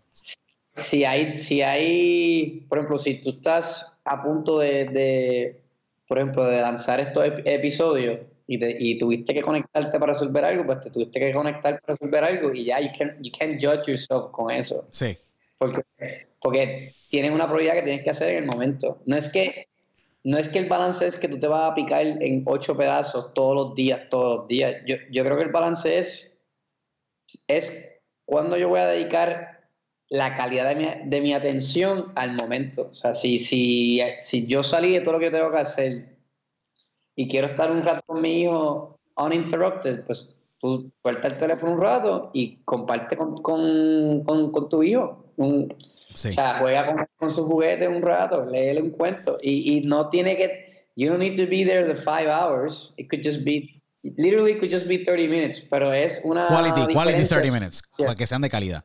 Si 0.76 1.04
hay, 1.04 1.36
si 1.38 1.62
hay, 1.62 2.66
por 2.70 2.78
ejemplo, 2.78 2.98
si 2.98 3.20
tú 3.20 3.32
estás 3.32 4.00
a 4.06 4.24
punto 4.24 4.60
de, 4.60 4.86
de 4.86 5.62
por 6.08 6.18
ejemplo, 6.18 6.46
de 6.46 6.62
lanzar 6.62 7.00
estos 7.00 7.26
episodios 7.46 8.20
y, 8.48 8.60
y, 8.92 8.98
tuviste 8.98 9.34
que 9.34 9.42
conectarte 9.42 10.00
para 10.00 10.14
resolver 10.14 10.44
algo, 10.44 10.66
pues 10.66 10.82
te 10.82 10.90
tuviste 10.90 11.20
que 11.20 11.32
conectar 11.32 11.80
para 11.80 11.94
resolver 11.94 12.24
algo 12.24 12.54
y 12.54 12.66
ya, 12.66 12.80
you 12.82 12.90
can't, 12.98 13.14
you 13.22 13.32
can't 13.32 13.62
judge 13.62 13.88
yourself 13.88 14.32
con 14.32 14.52
eso. 14.52 14.86
Sí. 14.92 15.18
Porque, 15.62 15.84
porque 16.42 16.92
tienes 17.10 17.32
una 17.32 17.46
prioridad 17.46 17.76
que 17.76 17.84
tienes 17.84 18.04
que 18.04 18.10
hacer 18.10 18.30
en 18.30 18.46
el 18.46 18.50
momento. 18.50 19.00
No 19.06 19.16
es 19.16 19.32
que 19.32 19.68
no 20.24 20.40
es 20.40 20.50
que 20.50 20.58
el 20.58 20.68
balance 20.68 21.06
es 21.06 21.20
que 21.20 21.28
tú 21.28 21.38
te 21.38 21.48
vas 21.48 21.70
a 21.70 21.76
picar 21.76 22.04
en 22.04 22.44
ocho 22.48 22.76
pedazos 22.76 23.32
todos 23.36 23.56
los 23.56 23.76
días, 23.76 24.10
todos 24.10 24.40
los 24.40 24.48
días. 24.48 24.78
Yo, 24.88 24.96
yo 25.12 25.24
creo 25.24 25.38
que 25.38 25.44
el 25.44 25.52
balance 25.52 26.00
es, 26.00 26.32
es 27.48 28.00
cuando 28.26 28.58
yo 28.58 28.70
voy 28.70 28.80
a 28.80 28.88
dedicar 28.88 29.70
la 30.10 30.36
calidad 30.36 30.68
de 30.68 30.76
mi, 30.76 31.10
de 31.10 31.22
mi 31.22 31.34
atención 31.34 32.12
al 32.16 32.34
momento. 32.34 32.88
O 32.90 32.94
sea, 32.94 33.14
si, 33.14 33.38
si, 33.38 34.02
si 34.18 34.48
yo 34.48 34.64
salí 34.64 34.94
de 34.94 35.02
todo 35.02 35.14
lo 35.14 35.20
que 35.20 35.30
tengo 35.30 35.52
que 35.52 35.60
hacer 35.60 36.18
y 37.16 37.28
quiero 37.28 37.46
estar 37.46 37.70
un 37.70 37.84
rato 37.84 38.02
con 38.08 38.20
mi 38.20 38.42
hijo 38.42 39.00
uninterrupted, 39.16 40.06
pues 40.08 40.28
tú 40.62 40.92
suelta 41.02 41.28
el 41.28 41.38
teléfono 41.38 41.74
un 41.74 41.82
rato 41.82 42.30
y 42.34 42.58
comparte 42.64 43.18
con, 43.18 43.42
con, 43.42 44.24
con, 44.24 44.70
tu 44.70 44.84
hijo. 44.84 45.21
O 45.42 46.18
sea, 46.18 46.58
juega 46.60 46.86
con, 46.86 47.08
con 47.18 47.32
su 47.32 47.46
juguete 47.46 47.88
un 47.88 48.02
rato, 48.02 48.46
léele 48.46 48.82
un 48.82 48.92
cuento. 48.92 49.38
Y, 49.42 49.78
y 49.78 49.82
no 49.82 50.10
tiene 50.10 50.36
que. 50.36 50.88
You 50.96 51.10
don't 51.10 51.20
need 51.20 51.36
to 51.38 51.50
be 51.50 51.64
there 51.64 51.86
the 51.86 51.96
five 51.96 52.28
hours. 52.28 52.94
It 52.98 53.10
could 53.10 53.24
just 53.24 53.44
be. 53.44 53.82
Literally, 54.04 54.56
could 54.58 54.72
just 54.72 54.88
be 54.88 55.04
30 55.06 55.28
minutes. 55.28 55.62
Pero 55.62 55.92
es 55.92 56.22
una. 56.24 56.48
Quality, 56.48 56.94
quality 56.94 57.26
30 57.26 57.52
minutes. 57.52 57.82
Para 57.98 58.16
que 58.16 58.28
sean 58.28 58.42
de 58.42 58.50
calidad. 58.50 58.84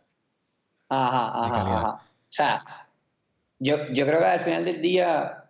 Ajá, 0.89 1.33
ajá, 1.45 1.61
ajá. 1.63 1.89
O 1.89 2.01
sea, 2.29 2.65
yo, 3.59 3.77
yo 3.93 4.07
creo 4.07 4.21
que 4.21 4.27
al 4.27 4.41
final 4.41 4.65
del 4.65 4.81
día. 4.81 5.43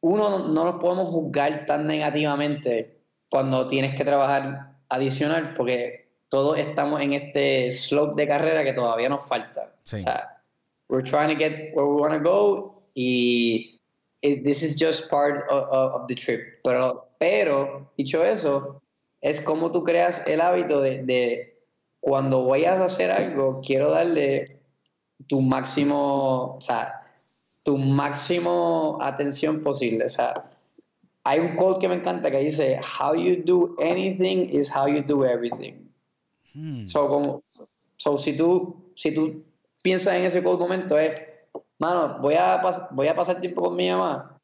Uno 0.00 0.48
no 0.48 0.64
nos 0.64 0.80
podemos 0.80 1.10
juzgar 1.10 1.64
tan 1.64 1.86
negativamente 1.86 3.02
cuando 3.30 3.68
tienes 3.68 3.94
que 3.94 4.04
trabajar 4.04 4.74
adicional, 4.88 5.54
porque 5.54 6.02
todos 6.28 6.58
estamos 6.58 7.00
en 7.00 7.12
este 7.12 7.70
slope 7.70 8.20
de 8.20 8.26
carrera 8.26 8.64
que 8.64 8.72
todavía 8.72 9.08
nos 9.08 9.26
falta. 9.26 9.71
O 9.84 9.98
sea, 9.98 10.28
we're 10.88 11.02
trying 11.02 11.28
to 11.28 11.34
get 11.34 11.74
where 11.74 11.86
we 11.86 11.94
want 11.94 12.12
to 12.12 12.20
go 12.20 12.82
y 12.94 13.80
this 14.22 14.62
is 14.62 14.76
just 14.78 15.10
part 15.10 15.48
of, 15.48 16.06
the 16.08 16.14
trip. 16.14 16.62
Pero, 16.64 17.04
pero, 17.18 17.90
dicho 17.98 18.22
eso, 18.22 18.80
es 19.20 19.40
como 19.40 19.72
tú 19.72 19.84
creas 19.84 20.22
el 20.26 20.40
hábito 20.40 20.80
de, 20.80 21.02
de 21.02 21.54
cuando 22.00 22.46
vayas 22.46 22.78
a 22.78 22.84
hacer 22.86 23.10
algo, 23.10 23.60
quiero 23.64 23.90
darle 23.90 24.60
tu 25.28 25.40
máximo, 25.40 26.56
o 26.56 26.60
sea, 26.60 27.02
tu 27.62 27.78
máximo 27.78 28.98
atención 29.00 29.62
posible. 29.62 30.04
O 30.04 30.08
sea, 30.08 30.50
hay 31.24 31.40
un 31.40 31.56
quote 31.56 31.80
que 31.80 31.88
me 31.88 31.96
encanta 31.96 32.30
que 32.30 32.38
dice, 32.38 32.80
how 32.80 33.14
you 33.14 33.42
do 33.44 33.74
anything 33.80 34.48
is 34.50 34.68
how 34.68 34.86
you 34.86 35.02
do 35.02 35.24
everything. 35.24 35.88
Hmm. 36.54 36.86
So, 36.86 37.08
como, 37.08 37.42
so, 37.96 38.16
si 38.16 38.36
tú, 38.36 38.76
si 38.94 39.12
tú 39.14 39.42
piensas 39.82 40.14
en 40.14 40.24
ese 40.24 40.40
momento 40.40 40.96
es, 40.98 41.20
mano, 41.78 42.18
voy 42.20 42.34
a, 42.34 42.62
voy 42.92 43.08
a 43.08 43.14
pasar 43.14 43.40
tiempo 43.40 43.62
con 43.62 43.76
mi 43.76 43.90
mamá. 43.90 44.40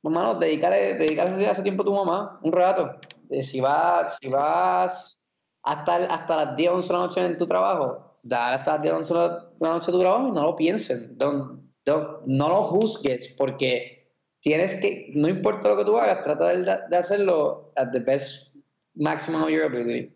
Pues, 0.00 0.14
mano, 0.14 0.34
dedicarle, 0.34 0.94
dedicarle 0.94 1.50
ese 1.50 1.62
tiempo 1.62 1.82
a 1.82 1.86
tu 1.86 1.92
mamá, 1.92 2.40
un 2.42 2.52
rato. 2.52 2.98
si 3.42 3.60
vas, 3.60 4.18
si 4.18 4.28
vas 4.28 5.22
hasta, 5.62 5.96
hasta 5.96 6.36
las 6.44 6.56
10, 6.56 6.70
11 6.70 6.88
de 6.88 6.92
la 6.94 7.04
noche 7.04 7.26
en 7.26 7.36
tu 7.36 7.46
trabajo, 7.46 8.18
dar 8.22 8.54
hasta 8.54 8.74
las 8.74 8.82
10, 8.82 8.94
11 8.94 9.14
de 9.14 9.20
la 9.60 9.68
noche 9.68 9.92
tu 9.92 10.00
trabajo 10.00 10.28
y 10.28 10.32
no 10.32 10.42
lo 10.42 10.56
piensen. 10.56 11.18
no 11.18 12.48
lo 12.48 12.62
juzgues 12.64 13.34
porque 13.36 13.98
tienes 14.40 14.74
que, 14.76 15.10
no 15.14 15.28
importa 15.28 15.68
lo 15.68 15.76
que 15.76 15.84
tú 15.84 15.98
hagas, 15.98 16.22
trata 16.24 16.48
de, 16.48 16.96
hacerlo 16.96 17.72
at 17.76 17.90
the 17.92 18.00
best 18.00 18.54
maximum 18.94 19.42
of 19.42 19.50
your 19.50 19.64
ability. 19.64 20.12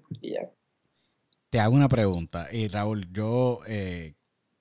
Te 1.52 1.60
hago 1.60 1.74
una 1.74 1.90
pregunta, 1.90 2.48
y 2.50 2.66
Raúl, 2.68 3.12
yo 3.12 3.60
eh, 3.66 4.14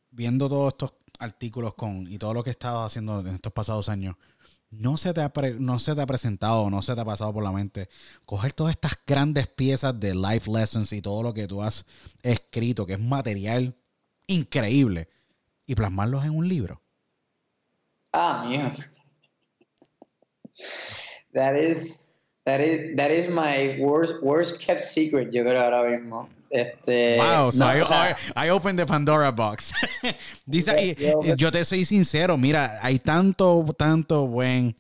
viendo 0.10 0.50
todos 0.50 0.74
estos 0.74 0.94
artículos 1.20 1.74
con 1.74 2.06
y 2.12 2.18
todo 2.18 2.34
lo 2.34 2.44
que 2.44 2.50
he 2.50 2.52
estado 2.52 2.84
haciendo 2.84 3.22
en 3.22 3.28
estos 3.28 3.54
pasados 3.54 3.88
años, 3.88 4.18
¿no 4.72 4.98
se, 4.98 5.14
te 5.14 5.22
ha 5.22 5.32
no 5.58 5.80
se 5.80 5.96
te 5.96 6.02
ha 6.02 6.06
presentado, 6.06 6.70
no 6.70 6.82
se 6.82 6.94
te 6.94 7.00
ha 7.00 7.06
pasado 7.06 7.32
por 7.32 7.46
la 7.46 7.54
mente 7.54 7.88
coger 8.26 8.52
todas 8.52 8.72
estas 8.72 9.00
grandes 9.08 9.48
piezas 9.48 9.98
de 10.02 10.14
life 10.14 10.52
lessons 10.52 10.92
y 10.92 11.02
todo 11.02 11.24
lo 11.24 11.34
que 11.34 11.48
tú 11.48 11.62
has 11.62 11.86
escrito, 12.24 12.86
que 12.86 12.94
es 12.96 13.00
material 13.00 13.74
increíble, 14.28 15.08
y 15.66 15.76
plasmarlos 15.76 16.26
en 16.26 16.32
un 16.32 16.50
libro? 16.50 16.82
Ah, 18.12 18.44
mío. 18.46 18.70
That 21.32 21.56
is, 21.56 22.12
that 22.44 22.60
is, 22.60 22.98
that 22.98 23.12
is 23.12 23.30
my 23.30 23.80
worst, 23.80 24.22
worst 24.22 24.60
kept 24.60 24.82
secret, 24.82 25.30
yo 25.32 25.46
creo 25.46 25.64
ahora 25.64 25.90
mismo. 25.90 26.28
Este, 26.52 27.18
wow, 27.18 27.52
so 27.52 27.66
I, 27.66 28.50
opened 28.50 28.78
the 28.78 28.86
Pandora 28.86 29.32
box. 29.32 29.72
Dice, 30.46 30.96
yo 31.38 31.52
te 31.52 31.64
soy 31.64 31.86
sincero, 31.86 32.38
mira, 32.38 32.80
hay 32.82 33.00
tanto, 33.00 33.66
tanto 33.78 34.28
buen 34.28 34.76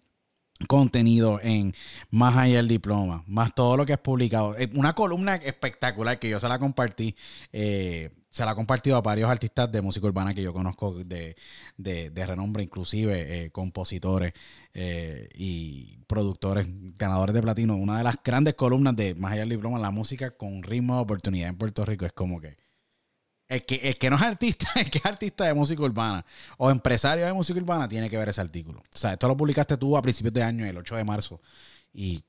contenido 0.68 1.40
en 1.42 1.74
Más 2.10 2.36
allá 2.36 2.58
del 2.58 2.68
diploma, 2.68 3.24
más 3.26 3.56
todo 3.56 3.78
lo 3.78 3.86
que 3.86 3.94
has 3.94 4.00
publicado. 4.00 4.58
Eh, 4.58 4.70
una 4.76 4.94
columna 4.94 5.36
espectacular 5.36 6.20
que 6.20 6.30
yo 6.30 6.40
se 6.40 6.48
la 6.48 6.60
compartí. 6.60 7.16
Eh, 7.52 8.10
se 8.32 8.46
la 8.46 8.52
ha 8.52 8.56
compartido 8.56 8.96
a 8.96 9.02
varios 9.02 9.30
artistas 9.30 9.70
de 9.72 9.82
música 9.82 10.08
urbana 10.08 10.34
que 10.34 10.42
yo 10.42 10.54
conozco 10.54 11.04
de, 11.04 11.36
renombre, 12.16 12.64
inclusive 12.64 13.44
eh, 13.44 13.52
compositores 13.52 14.34
eh, 14.74 15.28
y 15.36 15.98
productores, 16.08 16.66
ganadores 16.98 17.36
de 17.36 17.42
platino. 17.42 17.76
Una 17.76 17.98
de 17.98 18.06
las 18.06 18.16
grandes 18.24 18.54
columnas 18.54 18.96
de 18.96 19.16
Más 19.16 19.34
allá 19.34 19.42
del 19.42 19.50
diploma, 19.50 19.80
la 19.80 19.92
música 19.92 20.32
con 20.32 20.64
ritmo 20.64 20.96
de 20.96 21.02
oportunidad 21.02 21.50
en 21.50 21.58
Puerto 21.58 21.84
Rico 21.84 22.06
es 22.06 22.14
como 22.14 22.40
que 22.40 22.56
el 23.50 23.66
que, 23.66 23.76
el 23.76 23.98
que 23.98 24.10
no 24.10 24.16
es 24.16 24.22
artista, 24.22 24.68
el 24.80 24.90
que 24.90 25.00
es 25.00 25.06
artista 25.06 25.44
de 25.44 25.54
música 25.54 25.84
urbana 25.84 26.26
o 26.58 26.72
empresario 26.72 27.26
de 27.26 27.34
música 27.34 27.60
urbana 27.60 27.90
tiene 27.90 28.10
que 28.10 28.18
ver 28.18 28.30
ese 28.30 28.40
artículo. 28.40 28.80
O 28.80 28.98
sea, 28.98 29.12
esto 29.12 29.28
lo 29.28 29.36
publicaste 29.36 29.76
tú 29.76 29.98
a 29.98 30.02
principios 30.02 30.34
de 30.34 30.42
año, 30.42 30.66
el 30.66 30.78
8 30.78 30.96
de 30.96 31.04
marzo. 31.04 31.42
Y 31.94 32.24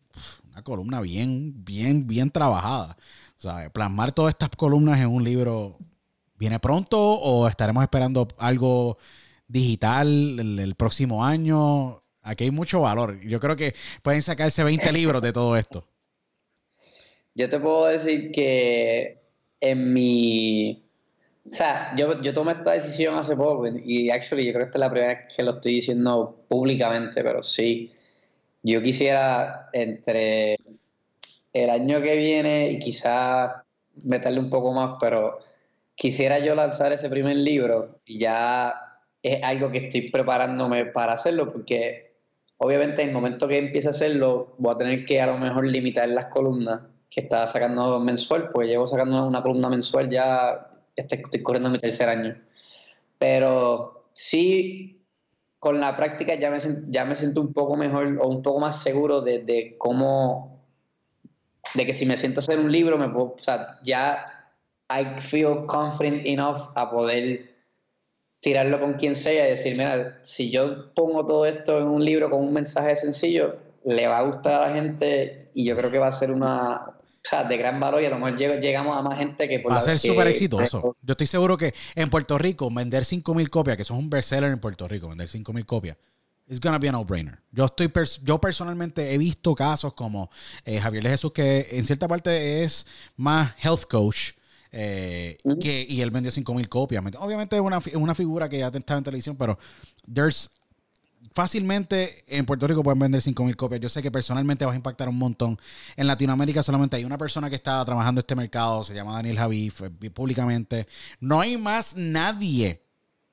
una 0.50 0.62
columna 0.62 1.00
bien, 1.00 1.64
bien, 1.64 2.08
bien 2.08 2.28
trabajada. 2.32 2.96
O 3.38 3.40
sea, 3.40 3.70
plasmar 3.70 4.10
todas 4.10 4.30
estas 4.30 4.48
columnas 4.50 4.98
en 4.98 5.06
un 5.06 5.22
libro 5.22 5.78
¿Viene 6.42 6.58
pronto 6.58 6.98
o 6.98 7.46
estaremos 7.46 7.84
esperando 7.84 8.26
algo 8.36 8.98
digital 9.46 10.40
el, 10.40 10.74
próximo 10.74 11.24
año? 11.24 12.02
Aquí 12.20 12.42
hay 12.42 12.50
mucho 12.50 12.80
valor. 12.80 13.20
Yo 13.20 13.38
creo 13.38 13.54
que 13.54 13.76
pueden 14.02 14.22
sacarse 14.22 14.64
20 14.64 14.92
libros 14.92 15.22
de 15.22 15.32
todo 15.32 15.56
esto. 15.56 15.86
Yo 17.36 17.48
te 17.48 17.60
puedo 17.60 17.86
decir 17.86 18.32
que 18.32 19.20
en 19.60 19.94
mi... 19.94 20.82
O 21.48 21.52
sea, 21.52 21.94
yo, 21.96 22.20
yo 22.20 22.34
tomé 22.34 22.54
esta 22.54 22.72
decisión 22.72 23.14
hace 23.14 23.36
poco 23.36 23.68
y 23.68 24.10
actually 24.10 24.44
yo 24.44 24.52
creo 24.52 24.64
que 24.64 24.66
esta 24.70 24.78
es 24.78 24.80
la 24.80 24.90
primera 24.90 25.14
vez 25.14 25.36
que 25.36 25.44
lo 25.44 25.52
estoy 25.52 25.74
diciendo 25.74 26.44
públicamente, 26.48 27.22
pero 27.22 27.40
sí, 27.44 27.92
yo 28.64 28.82
quisiera 28.82 29.68
entre 29.72 30.56
el 31.52 31.70
año 31.70 32.02
que 32.02 32.16
viene 32.16 32.72
y 32.72 32.80
quizás 32.80 33.62
meterle 34.02 34.40
un 34.40 34.50
poco 34.50 34.72
más, 34.72 34.96
pero 34.98 35.38
quisiera 36.02 36.40
yo 36.40 36.56
lanzar 36.56 36.92
ese 36.92 37.08
primer 37.08 37.36
libro 37.36 38.00
y 38.04 38.18
ya 38.18 38.74
es 39.22 39.40
algo 39.44 39.70
que 39.70 39.86
estoy 39.86 40.10
preparándome 40.10 40.86
para 40.86 41.12
hacerlo 41.12 41.52
porque 41.52 42.16
obviamente 42.56 43.02
en 43.02 43.10
el 43.10 43.14
momento 43.14 43.46
que 43.46 43.58
empiece 43.58 43.86
a 43.86 43.90
hacerlo 43.90 44.56
voy 44.58 44.74
a 44.74 44.78
tener 44.78 45.04
que 45.04 45.20
a 45.20 45.28
lo 45.28 45.38
mejor 45.38 45.64
limitar 45.64 46.08
las 46.08 46.24
columnas 46.24 46.80
que 47.08 47.20
estaba 47.20 47.46
sacando 47.46 48.00
mensual, 48.00 48.48
pues 48.48 48.66
llevo 48.66 48.88
sacando 48.88 49.24
una, 49.24 49.42
columna 49.42 49.68
mensual 49.68 50.10
ya, 50.10 50.72
estoy, 50.96 51.20
estoy, 51.22 51.40
corriendo 51.40 51.70
mi 51.70 51.78
tercer 51.78 52.08
año. 52.08 52.36
Pero 53.20 54.08
sí, 54.12 55.04
con 55.60 55.78
la 55.78 55.96
práctica 55.96 56.34
ya 56.34 56.50
me, 56.50 56.58
ya 56.88 57.04
me 57.04 57.14
siento 57.14 57.42
un 57.42 57.52
poco 57.52 57.76
mejor 57.76 58.18
o 58.20 58.26
un 58.26 58.42
poco 58.42 58.58
más 58.58 58.82
seguro 58.82 59.20
de, 59.20 59.76
cómo, 59.78 60.66
de 61.74 61.86
que 61.86 61.94
si 61.94 62.06
me 62.06 62.16
siento 62.16 62.40
a 62.40 62.42
hacer 62.42 62.58
un 62.58 62.72
libro, 62.72 62.98
me 62.98 63.06
o 63.06 63.36
sea, 63.38 63.78
ya 63.84 64.24
I 64.92 65.20
feel 65.20 65.66
confident 65.66 66.26
enough 66.26 66.70
a 66.74 66.90
poder 66.90 67.52
tirarlo 68.40 68.80
con 68.80 68.94
quien 68.94 69.14
sea 69.14 69.46
y 69.46 69.50
decir, 69.50 69.76
mira, 69.76 70.18
si 70.22 70.50
yo 70.50 70.92
pongo 70.94 71.24
todo 71.24 71.46
esto 71.46 71.78
en 71.78 71.86
un 71.86 72.04
libro 72.04 72.28
con 72.28 72.40
un 72.40 72.52
mensaje 72.52 72.96
sencillo, 72.96 73.56
le 73.84 74.06
va 74.06 74.18
a 74.18 74.22
gustar 74.22 74.54
a 74.62 74.68
la 74.68 74.74
gente 74.74 75.50
y 75.54 75.64
yo 75.64 75.76
creo 75.76 75.90
que 75.90 75.98
va 75.98 76.08
a 76.08 76.12
ser 76.12 76.32
una, 76.32 76.86
o 76.86 76.94
sea, 77.22 77.44
de 77.44 77.56
gran 77.56 77.78
valor 77.78 78.02
y 78.02 78.06
a 78.06 78.10
lo 78.10 78.18
mejor 78.18 78.38
llegamos 78.60 78.96
a 78.96 79.02
más 79.02 79.18
gente 79.18 79.48
que 79.48 79.60
por 79.60 79.72
Va 79.72 79.78
a 79.78 79.82
ser 79.82 79.98
súper 79.98 80.26
exitoso. 80.26 80.96
Yo 81.02 81.12
estoy 81.12 81.28
seguro 81.28 81.56
que 81.56 81.72
en 81.94 82.10
Puerto 82.10 82.36
Rico 82.36 82.68
vender 82.68 83.04
5.000 83.04 83.48
copias, 83.48 83.76
que 83.76 83.82
eso 83.82 83.94
es 83.94 84.00
un 84.00 84.10
bestseller 84.10 84.50
en 84.50 84.58
Puerto 84.58 84.88
Rico, 84.88 85.08
vender 85.08 85.28
5.000 85.28 85.64
copias, 85.64 85.96
es 86.48 86.60
gonna 86.60 86.78
be 86.78 86.88
a 86.88 86.92
no-brainer. 86.92 87.38
Yo, 87.52 87.64
estoy 87.64 87.90
yo 88.24 88.40
personalmente 88.40 89.14
he 89.14 89.18
visto 89.18 89.54
casos 89.54 89.94
como 89.94 90.30
eh, 90.64 90.80
Javier 90.80 91.04
de 91.04 91.10
Jesús, 91.10 91.32
que 91.32 91.68
en 91.70 91.84
cierta 91.84 92.08
parte 92.08 92.64
es 92.64 92.86
más 93.16 93.54
health 93.62 93.84
coach, 93.88 94.32
eh, 94.72 95.38
que, 95.60 95.86
y 95.88 96.00
él 96.00 96.10
vendió 96.10 96.32
5.000 96.32 96.68
copias. 96.68 97.04
Obviamente 97.18 97.56
es 97.56 97.62
una, 97.62 97.80
una 97.94 98.14
figura 98.14 98.48
que 98.48 98.58
ya 98.58 98.68
estaba 98.68 98.98
en 98.98 99.04
televisión, 99.04 99.36
pero 99.36 99.58
there's 100.12 100.50
fácilmente 101.34 102.24
en 102.26 102.44
Puerto 102.46 102.66
Rico 102.66 102.82
pueden 102.82 102.98
vender 102.98 103.20
5.000 103.20 103.56
copias. 103.56 103.80
Yo 103.80 103.88
sé 103.88 104.02
que 104.02 104.10
personalmente 104.10 104.64
vas 104.64 104.72
a 104.72 104.76
impactar 104.76 105.08
un 105.08 105.18
montón. 105.18 105.58
En 105.96 106.06
Latinoamérica 106.06 106.62
solamente 106.62 106.96
hay 106.96 107.04
una 107.04 107.18
persona 107.18 107.48
que 107.48 107.56
está 107.56 107.84
trabajando 107.84 108.20
este 108.20 108.34
mercado, 108.34 108.84
se 108.84 108.94
llama 108.94 109.14
Daniel 109.14 109.38
Javi, 109.38 109.70
públicamente. 110.14 110.86
No 111.20 111.40
hay 111.40 111.56
más 111.56 111.96
nadie. 111.96 112.82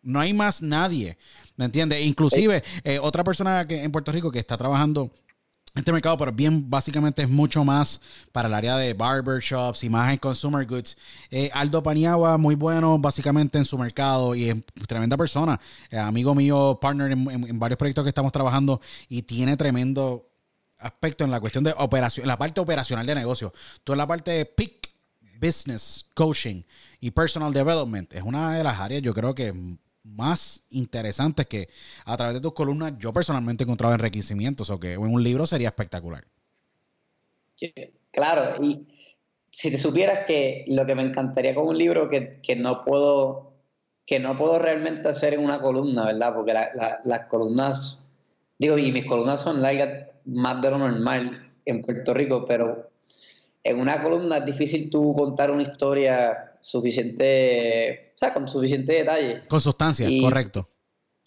No 0.01 0.19
hay 0.19 0.33
más 0.33 0.61
nadie. 0.61 1.17
¿Me 1.57 1.65
entiendes? 1.65 2.05
Inclusive 2.05 2.63
eh, 2.83 2.99
otra 2.99 3.23
persona 3.23 3.67
que 3.67 3.83
en 3.83 3.91
Puerto 3.91 4.11
Rico 4.11 4.31
que 4.31 4.39
está 4.39 4.57
trabajando 4.57 5.11
este 5.75 5.91
mercado, 5.91 6.17
pero 6.17 6.31
bien 6.31 6.69
básicamente 6.69 7.21
es 7.21 7.29
mucho 7.29 7.63
más 7.63 8.01
para 8.31 8.47
el 8.47 8.53
área 8.53 8.77
de 8.77 8.93
barbershops 8.93 9.83
y 9.83 9.89
más 9.89 10.11
en 10.11 10.17
consumer 10.17 10.65
goods. 10.65 10.97
Eh, 11.29 11.49
Aldo 11.53 11.83
Paniagua, 11.83 12.37
muy 12.37 12.55
bueno 12.55 12.97
básicamente 12.97 13.57
en 13.57 13.65
su 13.65 13.77
mercado 13.77 14.35
y 14.35 14.49
es 14.49 14.57
tremenda 14.87 15.15
persona, 15.15 15.59
eh, 15.91 15.97
amigo 15.97 16.33
mío, 16.33 16.79
partner 16.81 17.11
en, 17.11 17.59
varios 17.59 17.77
proyectos 17.77 18.03
que 18.03 18.09
estamos 18.09 18.31
trabajando 18.31 18.81
y 19.07 19.21
tiene 19.21 19.57
tremendo 19.57 20.27
aspecto 20.79 21.23
en 21.23 21.31
la 21.31 21.39
cuestión 21.39 21.63
de 21.63 21.73
operación, 21.77 22.25
la 22.27 22.37
parte 22.37 22.59
operacional 22.61 23.05
de 23.05 23.15
negocio. 23.15 23.53
En 23.85 23.97
la 23.97 24.07
parte 24.07 24.31
de 24.31 24.45
peak 24.45 24.89
business 25.39 26.05
coaching 26.15 26.63
y 26.99 27.11
personal 27.11 27.53
development 27.53 28.13
es 28.13 28.23
una 28.23 28.57
de 28.57 28.63
las 28.63 28.79
áreas 28.79 29.01
yo 29.01 29.13
creo 29.13 29.33
que 29.33 29.53
más 30.15 30.63
interesantes 30.69 31.45
que 31.47 31.69
a 32.05 32.17
través 32.17 32.35
de 32.35 32.41
tus 32.41 32.53
columnas 32.53 32.93
yo 32.99 33.13
personalmente 33.13 33.63
he 33.63 33.65
encontrado 33.65 33.93
enriquecimientos 33.93 34.69
o 34.69 34.79
que 34.79 34.93
en 34.93 35.01
un 35.01 35.23
libro 35.23 35.45
sería 35.45 35.69
espectacular. 35.69 36.25
Claro, 38.11 38.63
y 38.63 38.87
si 39.51 39.71
te 39.71 39.77
supieras 39.77 40.25
que 40.25 40.65
lo 40.67 40.85
que 40.85 40.95
me 40.95 41.03
encantaría 41.03 41.55
con 41.55 41.67
un 41.67 41.77
libro 41.77 42.09
que, 42.09 42.55
no 42.55 42.81
puedo 42.81 43.53
que 44.05 44.19
no 44.19 44.35
puedo 44.35 44.57
realmente 44.57 45.09
hacer 45.09 45.35
en 45.35 45.43
una 45.43 45.59
columna, 45.59 46.05
¿verdad? 46.05 46.33
Porque 46.33 46.53
las 46.53 47.25
columnas, 47.27 48.07
digo, 48.57 48.77
y 48.77 48.91
mis 48.91 49.05
columnas 49.05 49.41
son 49.41 49.61
largas 49.61 50.07
más 50.25 50.61
de 50.61 50.71
lo 50.71 50.79
normal 50.79 51.51
en 51.65 51.81
Puerto 51.81 52.13
Rico, 52.13 52.43
pero 52.45 52.89
en 53.63 53.79
una 53.79 54.01
columna 54.01 54.37
es 54.37 54.45
difícil 54.45 54.89
tú 54.89 55.13
contar 55.15 55.51
una 55.51 55.63
historia 55.63 56.48
suficiente, 56.59 58.13
o 58.15 58.17
sea, 58.17 58.33
con 58.33 58.47
suficiente 58.47 58.93
detalle. 58.93 59.47
Con 59.47 59.61
sustancia, 59.61 60.07
correcto. 60.21 60.67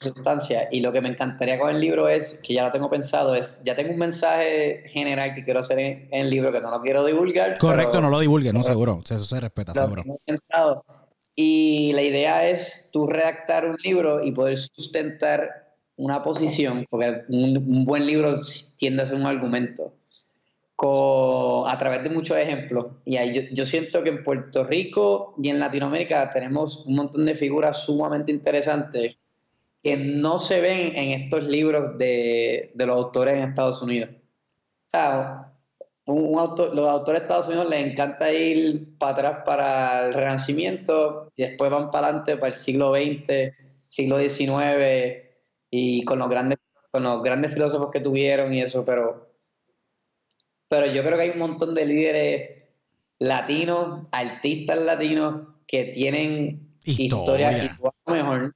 Sustancia. 0.01 0.69
Y 0.73 0.81
lo 0.81 0.91
que 0.93 1.01
me 1.01 1.09
encantaría 1.09 1.59
con 1.59 1.71
el 1.71 1.81
libro 1.81 2.09
es, 2.09 2.41
que 2.43 2.55
ya 2.55 2.65
lo 2.65 2.73
tengo 2.73 2.91
pensado, 2.91 3.35
es, 3.35 3.61
ya 3.65 3.77
tengo 3.77 3.93
un 3.93 3.99
mensaje 3.99 4.85
general 4.89 5.35
que 5.35 5.45
quiero 5.45 5.61
hacer 5.61 5.79
en, 5.79 6.09
el 6.11 6.29
libro 6.29 6.51
que 6.53 6.61
no 6.61 6.71
lo 6.71 6.81
quiero 6.81 7.05
divulgar. 7.05 7.57
Correcto, 7.59 8.01
no 8.01 8.11
lo 8.11 8.19
divulgue, 8.19 8.53
no, 8.53 8.63
seguro. 8.63 9.01
Eso 9.05 9.25
se 9.25 9.41
respeta, 9.41 9.73
seguro. 9.75 10.05
Y 11.35 11.93
la 11.95 12.03
idea 12.03 12.49
es 12.49 12.91
tú 12.93 13.07
redactar 13.07 13.67
un 13.67 13.77
libro 13.83 14.23
y 14.23 14.33
poder 14.33 14.59
sustentar 14.59 15.77
una 15.97 16.23
posición, 16.23 16.85
porque 16.91 17.23
un 17.29 17.85
buen 17.87 18.07
libro 18.07 18.35
tiende 18.77 19.03
a 19.03 19.07
ser 19.07 19.17
un 19.17 19.27
argumento 19.27 19.95
a 20.85 21.79
través 21.79 22.03
de 22.03 22.11
muchos 22.11 22.37
ejemplos. 22.37 22.87
Y 23.05 23.17
ahí 23.17 23.49
yo, 23.53 23.65
siento 23.65 24.03
que 24.03 24.11
en 24.11 24.25
Puerto 24.25 24.65
Rico 24.65 25.35
y 25.41 25.49
en 25.49 25.61
Latinoamérica 25.61 26.31
tenemos 26.31 26.85
un 26.87 26.97
montón 26.97 27.27
de 27.27 27.35
figuras 27.35 27.85
sumamente 27.85 28.33
interesantes 28.33 29.17
que 29.83 29.97
no 29.97 30.39
se 30.39 30.61
ven 30.61 30.97
en 30.97 31.11
estos 31.23 31.45
libros 31.45 31.99
de, 31.99 32.73
los 32.75 32.97
autores 32.97 33.35
en 33.35 33.51
Estados 33.51 33.83
Unidos. 33.83 34.11
O 34.11 34.91
sea, 34.91 35.53
un, 36.07 36.39
autor, 36.39 36.75
los 36.75 36.89
autores 36.89 37.21
de 37.21 37.25
Estados 37.27 37.49
Unidos 37.49 37.71
les 37.71 37.93
encanta 37.93 38.33
ir 38.33 38.97
para 38.99 39.13
atrás 39.13 39.43
para 39.45 40.07
el 40.07 40.15
Renacimiento 40.15 41.33
y 41.37 41.43
después 41.43 41.71
van 41.71 41.91
para 41.91 42.09
adelante 42.09 42.37
para 42.37 42.49
el 42.49 42.55
siglo 42.55 42.93
XX, 42.93 43.55
siglo 43.87 44.19
XIX 44.19 45.29
y 45.71 46.05
con 46.05 46.19
los 46.19 46.29
grandes, 46.29 46.59
con 46.91 47.05
los 47.05 47.23
grandes 47.23 47.53
filósofos 47.53 47.91
que 47.91 48.01
tuvieron 48.01 48.53
y 48.53 48.63
eso, 48.63 48.85
pero 48.85 49.32
pero 50.73 50.87
yo 50.87 51.03
creo 51.05 51.19
que 51.19 51.25
hay 51.25 51.31
un 51.33 51.39
montón 51.39 51.75
de 51.75 51.85
líderes 51.85 52.67
latinos, 53.19 54.09
artistas 54.11 54.79
latinos, 54.81 55.49
que 55.67 55.85
tienen 55.85 56.79
historias 56.83 57.79
mejor, 58.07 58.55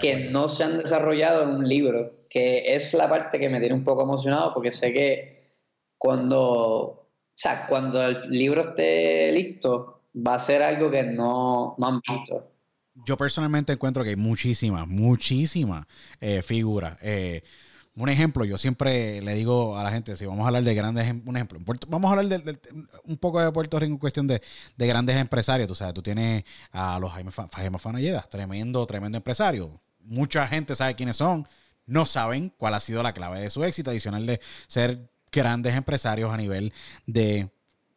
que 0.00 0.30
no 0.30 0.48
se 0.48 0.62
han 0.62 0.76
desarrollado 0.76 1.42
en 1.42 1.56
un 1.56 1.68
libro, 1.68 2.26
que 2.30 2.76
es 2.76 2.94
la 2.94 3.08
parte 3.08 3.40
que 3.40 3.48
me 3.48 3.58
tiene 3.58 3.74
un 3.74 3.82
poco 3.82 4.04
emocionado, 4.04 4.54
porque 4.54 4.70
sé 4.70 4.92
que 4.92 5.56
cuando, 5.98 6.38
o 6.38 7.08
sea, 7.34 7.66
cuando 7.66 8.06
el 8.06 8.30
libro 8.30 8.60
esté 8.60 9.32
listo, 9.32 10.04
va 10.14 10.34
a 10.34 10.38
ser 10.38 10.62
algo 10.62 10.92
que 10.92 11.02
no, 11.02 11.74
no 11.76 11.86
han 11.88 12.00
visto. 12.08 12.52
Yo 13.04 13.16
personalmente 13.16 13.72
encuentro 13.72 14.04
que 14.04 14.10
hay 14.10 14.16
muchísimas, 14.16 14.86
muchísimas 14.86 15.86
eh, 16.20 16.40
figuras. 16.40 16.96
Eh, 17.02 17.42
un 17.98 18.08
ejemplo, 18.08 18.44
yo 18.44 18.58
siempre 18.58 19.20
le 19.22 19.34
digo 19.34 19.76
a 19.76 19.82
la 19.82 19.90
gente, 19.90 20.16
si 20.16 20.24
vamos 20.24 20.44
a 20.44 20.48
hablar 20.48 20.62
de 20.62 20.74
grandes, 20.74 21.12
un 21.26 21.36
ejemplo, 21.36 21.58
vamos 21.88 22.08
a 22.08 22.18
hablar 22.18 22.42
de, 22.44 22.58
un 23.04 23.16
poco 23.16 23.40
de 23.40 23.50
Puerto 23.50 23.78
Rico 23.78 23.92
en 23.92 23.98
cuestión 23.98 24.26
de, 24.28 24.40
grandes 24.76 25.16
empresarios. 25.16 25.66
Tú 25.66 25.74
sabes, 25.74 25.94
tú 25.94 26.02
tienes 26.02 26.44
a 26.70 27.00
los 27.00 27.12
Jaime, 27.12 27.32
Jaime 27.52 27.78
Fanalleda, 27.78 28.22
tremendo, 28.22 28.86
tremendo 28.86 29.16
empresario. 29.16 29.80
Mucha 30.00 30.46
gente 30.46 30.76
sabe 30.76 30.94
quiénes 30.94 31.16
son, 31.16 31.48
no 31.86 32.06
saben 32.06 32.52
cuál 32.56 32.74
ha 32.74 32.80
sido 32.80 33.02
la 33.02 33.12
clave 33.12 33.40
de 33.40 33.50
su 33.50 33.64
éxito, 33.64 33.90
adicional 33.90 34.26
de 34.26 34.40
ser 34.68 35.10
grandes 35.32 35.74
empresarios 35.74 36.32
a 36.32 36.36
nivel 36.36 36.72
de 37.06 37.50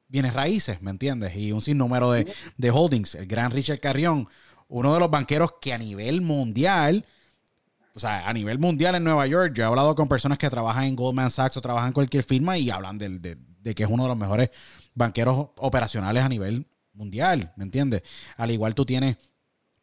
bienes 0.07 0.33
raíces, 0.33 0.81
¿me 0.81 0.89
entiendes? 0.89 1.35
Y 1.35 1.51
un 1.51 1.61
sinnúmero 1.61 2.11
de, 2.11 2.33
de 2.57 2.71
holdings. 2.71 3.13
El 3.15 3.27
gran 3.27 3.51
Richard 3.51 3.79
Carrión, 3.79 4.27
uno 4.67 4.95
de 4.95 4.99
los 4.99 5.11
banqueros 5.11 5.53
que 5.61 5.73
a 5.73 5.77
nivel 5.77 6.21
mundial 6.21 7.05
o 7.93 7.99
sea, 7.99 8.27
a 8.27 8.33
nivel 8.33 8.59
mundial 8.59 8.95
en 8.95 9.03
Nueva 9.03 9.27
York, 9.27 9.53
yo 9.55 9.63
he 9.63 9.67
hablado 9.67 9.95
con 9.95 10.07
personas 10.07 10.37
que 10.37 10.49
trabajan 10.49 10.85
en 10.85 10.95
Goldman 10.95 11.29
Sachs 11.29 11.57
o 11.57 11.61
trabajan 11.61 11.87
en 11.87 11.93
cualquier 11.93 12.23
firma 12.23 12.57
y 12.57 12.69
hablan 12.69 12.97
de, 12.97 13.37
que 13.75 13.83
es 13.83 13.89
uno 13.89 14.03
de 14.03 14.09
los 14.09 14.17
mejores 14.17 14.49
banqueros 14.93 15.49
operacionales 15.57 16.23
a 16.23 16.29
nivel 16.29 16.67
mundial, 16.93 17.53
¿me 17.57 17.63
entiendes? 17.63 18.03
Al 18.37 18.51
igual 18.51 18.75
tú 18.75 18.85
tienes 18.85 19.17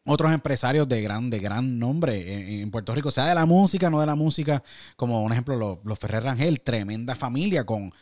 otros 0.05 0.31
empresarios 0.31 0.87
de 0.87 1.01
gran, 1.01 1.29
de 1.29 1.39
gran 1.39 1.77
nombre 1.77 2.61
en, 2.61 2.71
Puerto 2.71 2.95
Rico, 2.95 3.11
sea 3.11 3.27
de 3.27 3.35
la 3.35 3.45
música, 3.45 3.89
no 3.89 3.99
de 3.99 4.07
la 4.07 4.15
música, 4.15 4.63
como 4.95 5.21
un 5.23 5.31
ejemplo 5.31 5.81
los, 5.83 5.99
Ferrer 5.99 6.23
Rangel, 6.23 6.61
tremenda 6.61 7.15
familia 7.15 7.63
con, 7.65 7.93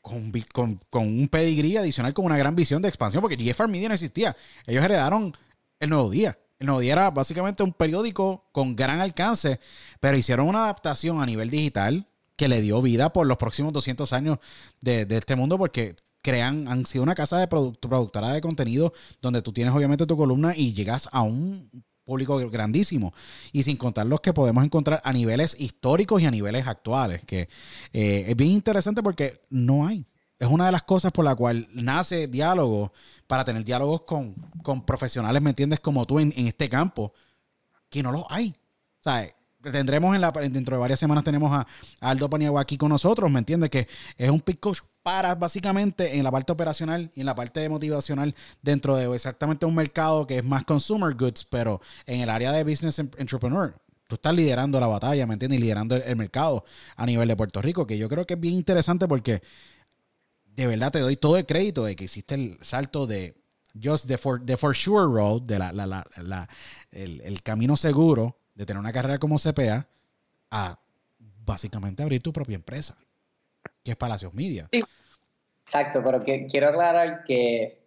con, 0.00 0.32
con, 0.90 1.06
un 1.06 1.28
pedigrí 1.28 1.76
adicional 1.76 2.14
con 2.14 2.24
una 2.24 2.36
gran 2.36 2.56
visión 2.56 2.82
de 2.82 2.88
expansión, 2.88 3.20
porque 3.20 3.36
GFR 3.36 3.68
Media 3.68 3.88
no 3.88 3.94
existía. 3.94 4.36
Ellos 4.66 4.84
heredaron 4.84 5.36
el 5.78 5.90
nuevo 5.90 6.10
día. 6.10 6.36
El 6.62 6.66
Nuevo 6.66 6.80
Día 6.80 6.92
era 6.92 7.10
básicamente 7.10 7.64
un 7.64 7.72
periódico 7.72 8.44
con 8.52 8.76
gran 8.76 9.00
alcance, 9.00 9.58
pero 9.98 10.16
hicieron 10.16 10.46
una 10.46 10.62
adaptación 10.62 11.20
a 11.20 11.26
nivel 11.26 11.50
digital 11.50 12.06
que 12.36 12.46
le 12.46 12.60
dio 12.60 12.80
vida 12.80 13.12
por 13.12 13.26
los 13.26 13.36
próximos 13.36 13.72
200 13.72 14.12
años 14.12 14.38
de, 14.80 15.04
este 15.10 15.34
mundo 15.34 15.58
porque 15.58 15.96
crean, 16.22 16.68
han 16.68 16.86
sido 16.86 17.02
una 17.02 17.16
casa 17.16 17.38
de 17.38 17.48
productora 17.48 18.32
de 18.32 18.40
contenido 18.40 18.92
donde 19.20 19.42
tú 19.42 19.52
tienes 19.52 19.74
obviamente 19.74 20.06
tu 20.06 20.16
columna 20.16 20.56
y 20.56 20.72
llegas 20.72 21.08
a 21.10 21.22
un 21.22 21.68
público 22.04 22.38
grandísimo. 22.48 23.12
Y 23.50 23.64
sin 23.64 23.76
contar 23.76 24.06
los 24.06 24.20
que 24.20 24.32
podemos 24.32 24.62
encontrar 24.62 25.02
a 25.04 25.12
niveles 25.12 25.56
históricos 25.58 26.22
y 26.22 26.26
a 26.26 26.30
niveles 26.30 26.68
actuales 26.68 27.24
que 27.24 27.48
eh, 27.92 28.26
es 28.28 28.36
bien 28.36 28.52
interesante 28.52 29.02
porque 29.02 29.40
no 29.50 29.84
hay 29.84 30.06
es 30.42 30.48
una 30.48 30.66
de 30.66 30.72
las 30.72 30.82
cosas 30.82 31.12
por 31.12 31.24
la 31.24 31.36
cual 31.36 31.68
nace 31.72 32.26
diálogo, 32.26 32.92
para 33.28 33.44
tener 33.44 33.62
diálogos 33.62 34.02
con, 34.02 34.34
profesionales, 34.84 35.40
¿me 35.40 35.50
entiendes? 35.50 35.78
Como 35.78 36.04
tú 36.04 36.18
en, 36.18 36.32
este 36.36 36.68
campo, 36.68 37.12
que 37.88 38.02
no 38.02 38.10
los 38.10 38.24
hay. 38.28 38.52
Sea, 38.98 39.32
tendremos 39.62 40.16
en 40.16 40.20
la, 40.20 40.32
dentro 40.32 40.74
de 40.74 40.80
varias 40.80 40.98
semanas 40.98 41.22
tenemos 41.22 41.52
a, 41.52 41.64
Aldo 42.00 42.28
Paniagua 42.28 42.60
aquí 42.60 42.76
con 42.76 42.88
nosotros, 42.88 43.30
¿me 43.30 43.38
entiendes? 43.38 43.70
Que 43.70 43.86
es 44.18 44.30
un 44.30 44.40
pick 44.40 44.58
coach 44.58 44.80
para 45.04 45.36
básicamente 45.36 46.16
en 46.16 46.24
la 46.24 46.32
parte 46.32 46.50
operacional 46.50 47.12
y 47.14 47.20
en 47.20 47.26
la 47.26 47.36
parte 47.36 47.68
motivacional 47.68 48.34
dentro 48.62 48.96
de 48.96 49.14
exactamente 49.14 49.64
un 49.64 49.76
mercado 49.76 50.26
que 50.26 50.38
es 50.38 50.44
más 50.44 50.64
consumer 50.64 51.14
goods, 51.14 51.44
pero 51.44 51.80
en 52.04 52.20
el 52.20 52.28
área 52.28 52.50
de 52.50 52.64
business 52.64 52.98
entrepreneur. 52.98 53.76
Tú 54.08 54.16
estás 54.16 54.34
liderando 54.34 54.80
la 54.80 54.88
batalla, 54.88 55.24
¿me 55.24 55.34
entiendes? 55.34 55.60
Y 55.60 55.62
liderando 55.62 55.94
el 55.94 56.16
mercado 56.16 56.64
a 56.96 57.06
nivel 57.06 57.28
de 57.28 57.36
Puerto 57.36 57.62
Rico, 57.62 57.86
que 57.86 57.96
yo 57.96 58.08
creo 58.08 58.26
que 58.26 58.34
es 58.34 58.40
bien 58.40 58.54
interesante 58.54 59.06
porque 59.06 59.40
de 60.56 60.66
verdad 60.66 60.92
te 60.92 61.00
doy 61.00 61.16
todo 61.16 61.36
el 61.36 61.46
crédito 61.46 61.84
de 61.84 61.96
que 61.96 62.04
hiciste 62.04 62.34
el 62.34 62.58
salto 62.62 63.06
de 63.06 63.34
just 63.82 64.06
the 64.06 64.18
for, 64.18 64.44
the 64.44 64.56
for 64.56 64.74
sure 64.74 65.06
road, 65.06 65.42
de 65.42 65.58
la, 65.58 65.72
la, 65.72 65.86
la, 65.86 66.48
el, 66.90 67.42
camino 67.42 67.76
seguro 67.76 68.36
de 68.54 68.66
tener 68.66 68.78
una 68.78 68.92
carrera 68.92 69.18
como 69.18 69.38
CPA, 69.38 69.88
a 70.50 70.78
básicamente 71.44 72.02
abrir 72.02 72.22
tu 72.22 72.32
propia 72.32 72.56
empresa, 72.56 72.96
que 73.82 73.92
es 73.92 73.96
Palacios 73.96 74.34
Media. 74.34 74.68
Exacto, 75.64 76.02
pero 76.04 76.20
quiero 76.20 76.68
aclarar 76.68 77.24
que 77.24 77.82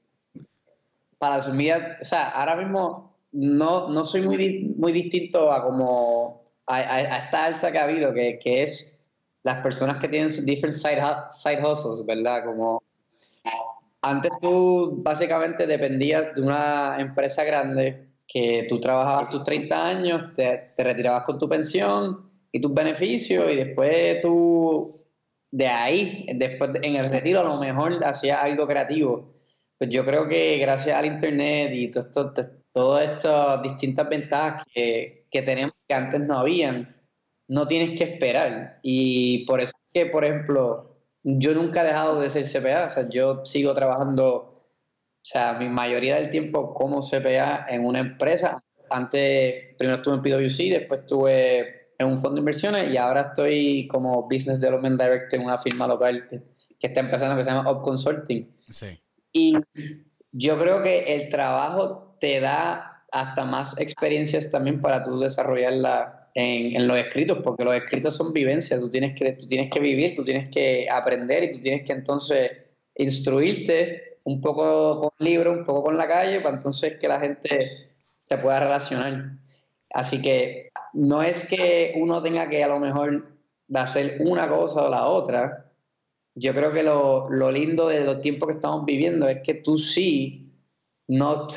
su 1.41 1.51
vida, 1.51 1.97
o 2.01 2.03
sea, 2.03 2.29
ahora 2.29 2.55
mismo 2.55 3.15
no, 3.31 3.89
no 3.89 4.05
soy 4.05 4.21
muy, 4.21 4.73
muy 4.77 4.91
distinto 4.91 5.51
a 5.51 5.63
como 5.63 6.43
a, 6.67 7.01
esta 7.01 7.45
alza 7.45 7.71
que 7.71 7.77
ha 7.77 7.83
habido, 7.83 8.13
que, 8.13 8.39
que 8.39 8.63
es 8.63 8.94
las 9.45 9.61
personas 9.61 9.97
que 9.97 10.07
tienen 10.07 10.29
sus 10.29 10.43
different 10.43 10.73
side, 10.73 11.01
side 11.29 11.63
hustles, 11.63 12.03
¿verdad? 12.03 12.45
Como 12.45 12.81
antes 14.01 14.31
tú 14.41 14.95
básicamente 15.03 15.67
dependías 15.67 16.33
de 16.33 16.41
una 16.41 16.97
empresa 16.99 17.43
grande 17.43 18.07
que 18.27 18.65
tú 18.67 18.79
trabajabas 18.79 19.29
tus 19.29 19.43
30 19.43 19.85
años, 19.85 20.33
te, 20.35 20.73
retirabas 20.75 21.23
con 21.25 21.37
tu 21.37 21.47
pensión 21.47 22.27
y 22.51 22.59
tus 22.59 22.73
beneficios 22.73 23.51
y 23.51 23.55
después 23.55 24.19
tú 24.21 24.99
de 25.51 25.67
ahí, 25.67 26.25
después 26.35 26.71
en 26.81 26.95
el 26.95 27.11
retiro 27.11 27.41
a 27.41 27.43
lo 27.43 27.59
mejor 27.59 28.03
hacías 28.03 28.43
algo 28.43 28.65
creativo. 28.67 29.31
Pues 29.77 29.91
yo 29.91 30.03
creo 30.03 30.27
que 30.27 30.57
gracias 30.57 30.97
al 30.97 31.05
internet 31.05 31.71
y 31.71 31.91
todas 31.91 33.09
estas 33.11 33.61
distintas 33.61 34.09
ventajas 34.09 34.65
que, 34.73 35.27
que 35.29 35.43
tenemos 35.43 35.75
que 35.87 35.93
antes 35.93 36.21
no 36.21 36.39
habían, 36.39 36.94
no 37.47 37.67
tienes 37.67 37.97
que 37.97 38.03
esperar. 38.05 38.79
Y 38.81 39.45
por 39.45 39.59
eso 39.59 39.71
es 39.75 40.01
que, 40.03 40.09
por 40.09 40.25
ejemplo, 40.25 40.95
yo 41.23 41.53
nunca 41.53 41.81
he 41.81 41.85
dejado 41.85 42.19
de 42.19 42.29
ser 42.29 42.45
CPA, 42.45 42.85
o 42.85 42.89
sea, 42.91 43.09
yo 43.09 43.45
sigo 43.45 43.73
trabajando, 43.73 44.35
o 44.35 44.69
sea, 45.23 45.53
mi 45.53 45.69
mayoría 45.69 46.15
del 46.15 46.29
tiempo 46.29 46.73
como 46.73 47.01
CPA 47.01 47.65
en 47.67 47.85
una 47.85 47.99
empresa. 47.99 48.61
Antes, 48.89 49.75
primero 49.77 49.97
estuve 49.97 50.15
en 50.15 50.21
PwC, 50.21 50.79
después 50.79 51.01
estuve 51.01 51.89
en 51.97 52.07
un 52.07 52.21
fondo 52.21 52.35
de 52.35 52.39
inversiones 52.39 52.91
y 52.91 52.97
ahora 52.97 53.21
estoy 53.21 53.87
como 53.87 54.23
Business 54.23 54.59
Development 54.59 55.01
Director 55.01 55.39
en 55.39 55.45
una 55.45 55.57
firma 55.57 55.87
local 55.87 56.27
que, 56.29 56.41
está 56.79 56.99
empezando 56.99 57.35
que 57.35 57.43
se 57.43 57.49
llama 57.49 57.71
Up 57.71 57.81
Consulting. 57.81 58.47
Sí. 58.69 58.99
Y 59.31 59.57
yo 60.31 60.59
creo 60.59 60.83
que 60.83 61.15
el 61.15 61.29
trabajo 61.29 62.15
te 62.19 62.39
da 62.39 63.03
hasta 63.11 63.45
más 63.45 63.79
experiencias 63.79 64.51
también 64.51 64.81
para 64.81 65.03
tú 65.03 65.19
desarrollarla 65.19 66.24
en, 66.35 66.87
los 66.87 66.97
escritos, 66.97 67.39
porque 67.43 67.63
los 67.63 67.73
escritos 67.73 68.15
son 68.15 68.33
vivencias, 68.33 68.79
tú 68.79 68.89
tienes, 68.89 69.17
que, 69.17 69.33
tú 69.33 69.47
tienes 69.47 69.71
que 69.71 69.79
vivir, 69.79 70.15
tú 70.15 70.23
tienes 70.23 70.49
que 70.49 70.87
aprender 70.89 71.45
y 71.45 71.51
tú 71.51 71.61
tienes 71.61 71.87
que 71.87 71.93
entonces 71.93 72.51
instruirte 72.95 74.19
un 74.25 74.41
poco 74.41 74.99
con 74.99 75.09
el 75.19 75.25
libro, 75.25 75.53
un 75.53 75.65
poco 75.65 75.83
con 75.83 75.97
la 75.97 76.07
calle, 76.07 76.41
para 76.41 76.55
entonces 76.55 76.97
que 76.99 77.07
la 77.07 77.19
gente 77.19 77.59
se 78.17 78.37
pueda 78.37 78.59
relacionar. 78.59 79.37
Así 79.93 80.21
que 80.21 80.71
no 80.93 81.23
es 81.23 81.47
que 81.47 81.93
uno 81.95 82.21
tenga 82.21 82.49
que 82.49 82.63
a 82.63 82.67
lo 82.67 82.79
mejor 82.79 83.37
hacer 83.73 84.17
una 84.19 84.49
cosa 84.49 84.83
o 84.83 84.89
la 84.89 85.07
otra. 85.07 85.71
Yo 86.33 86.53
creo 86.53 86.73
que 86.73 86.83
lo, 86.83 87.29
lindo 87.51 87.87
de 87.87 88.03
los 88.03 88.21
tiempos 88.21 88.49
que 88.49 88.55
estamos 88.55 88.85
viviendo 88.85 89.27
es 89.29 89.41
que 89.41 89.53
tú 89.53 89.77
sí 89.77 90.44
no, 91.07 91.47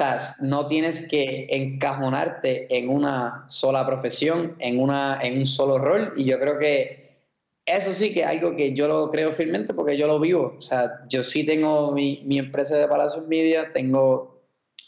no 0.43 0.67
tienes 0.67 1.07
que 1.07 1.47
encajonarte 1.51 2.77
en 2.77 2.89
una 2.89 3.45
sola 3.49 3.87
profesión, 3.87 4.57
en, 4.59 4.81
una, 4.81 5.21
en 5.23 5.39
un 5.39 5.47
solo 5.47 5.79
rol. 5.79 6.13
Y 6.17 6.25
yo 6.25 6.39
creo 6.39 6.59
que 6.59 7.09
eso 7.65 7.93
sí 7.93 8.13
que 8.13 8.21
es 8.21 8.27
algo 8.27 8.57
que 8.57 8.75
yo 8.75 8.89
lo 8.89 9.11
creo 9.11 9.33
firmemente 9.33 9.75
porque 9.75 9.97
yo 9.97 10.07
lo 10.07 10.21
vivo. 10.21 10.55
O 10.59 10.61
sea, 10.61 11.01
yo 11.09 11.23
sí 11.23 11.45
tengo 11.45 11.93
mi, 11.93 12.23
mi 12.25 12.39
empresa 12.39 12.77
de 12.77 12.89
Palacios 12.89 13.27
Media, 13.27 13.73
tengo 13.73 14.43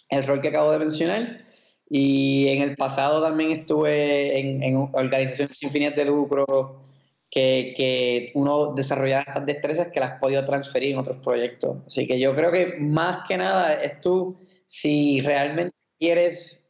el 0.08 0.22
rol 0.24 0.40
que 0.40 0.48
acabo 0.48 0.72
de 0.72 0.78
mencionar 0.78 1.50
y 1.90 2.46
en 2.48 2.62
el 2.62 2.76
pasado 2.76 3.20
también 3.20 3.50
estuve 3.50 4.38
en, 4.64 4.88
organizaciones 4.92 5.56
sin 5.56 5.70
fines 5.70 5.96
de 5.96 6.04
lucro 6.04 6.84
que, 7.28 7.74
que, 7.76 8.30
uno 8.34 8.74
desarrollaba 8.74 9.24
estas 9.26 9.46
destrezas 9.46 9.88
que 9.88 9.98
las 9.98 10.12
has 10.12 10.20
podido 10.20 10.44
transferir 10.44 10.92
en 10.92 10.98
otros 10.98 11.18
proyectos. 11.18 11.78
Así 11.86 12.06
que 12.06 12.20
yo 12.20 12.34
creo 12.36 12.52
que 12.52 12.76
más 12.78 13.26
que 13.26 13.36
nada 13.36 13.74
es 13.74 14.00
tú, 14.00 14.36
si 14.70 15.20
realmente 15.20 15.74
quieres 15.98 16.64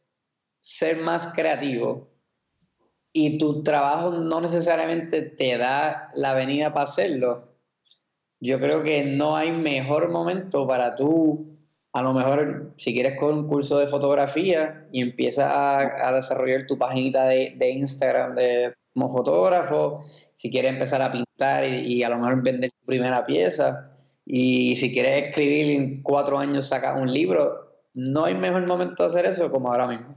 ser 0.59 0.97
más 0.97 1.27
creativo 1.35 2.09
y 3.13 3.37
tu 3.37 3.61
trabajo 3.61 4.09
no 4.09 4.41
necesariamente 4.41 5.21
te 5.21 5.55
da 5.59 6.09
la 6.15 6.33
venida 6.33 6.73
para 6.73 6.85
hacerlo, 6.85 7.53
yo 8.39 8.59
creo 8.59 8.81
que 8.81 9.03
no 9.03 9.35
hay 9.35 9.51
mejor 9.51 10.09
momento 10.09 10.65
para 10.65 10.95
tú 10.95 11.59
a 11.93 12.01
lo 12.01 12.11
mejor 12.13 12.73
si 12.77 12.91
quieres 12.91 13.19
con 13.19 13.37
un 13.37 13.47
curso 13.47 13.77
de 13.77 13.85
fotografía 13.85 14.87
y 14.91 15.03
empiezas 15.03 15.51
a, 15.53 16.11
desarrollar 16.11 16.65
tu 16.65 16.79
página 16.79 17.25
de, 17.25 17.69
Instagram 17.69 18.33
de, 18.33 18.73
como 18.95 19.11
fotógrafo, 19.11 20.03
si 20.33 20.49
quieres 20.49 20.73
empezar 20.73 21.03
a 21.03 21.11
pintar 21.11 21.65
y, 21.67 22.01
a 22.01 22.09
lo 22.09 22.17
mejor 22.17 22.41
vender 22.41 22.71
tu 22.71 22.85
primera 22.87 23.23
pieza, 23.23 23.83
y 24.25 24.75
si 24.75 24.91
quieres 24.91 25.27
escribir 25.27 25.79
en 25.79 26.01
cuatro 26.01 26.39
años 26.39 26.69
sacas 26.69 26.99
un 26.99 27.13
libro, 27.13 27.70
no 27.93 28.25
hay 28.25 28.35
mejor 28.35 28.65
momento 28.65 29.03
de 29.03 29.09
hacer 29.09 29.25
eso 29.25 29.51
como 29.51 29.69
ahora 29.69 29.87
mismo. 29.87 30.15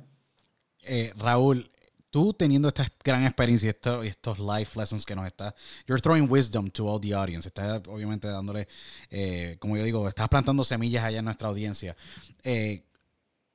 Eh, 0.83 1.13
Raúl, 1.17 1.71
tú 2.11 2.33
teniendo 2.33 2.69
esta 2.69 2.87
gran 3.03 3.25
experiencia 3.25 3.75
y 4.03 4.07
estos 4.07 4.39
life 4.39 4.79
lessons 4.79 5.05
que 5.05 5.17
nos 5.17 5.27
está, 5.27 5.55
you're 5.87 6.01
throwing 6.01 6.31
wisdom 6.31 6.71
to 6.71 6.87
all 6.87 7.01
the 7.01 7.13
audience. 7.13 7.49
Estás 7.49 7.83
obviamente 7.89 8.29
dándole, 8.29 8.69
eh, 9.11 9.57
como 9.59 9.77
yo 9.77 9.83
digo, 9.83 10.07
estás 10.07 10.29
plantando 10.29 10.63
semillas 10.65 11.05
allá 11.05 11.19
en 11.19 11.25
nuestra 11.25 11.49
audiencia. 11.49 11.97
Eh, 12.43 12.85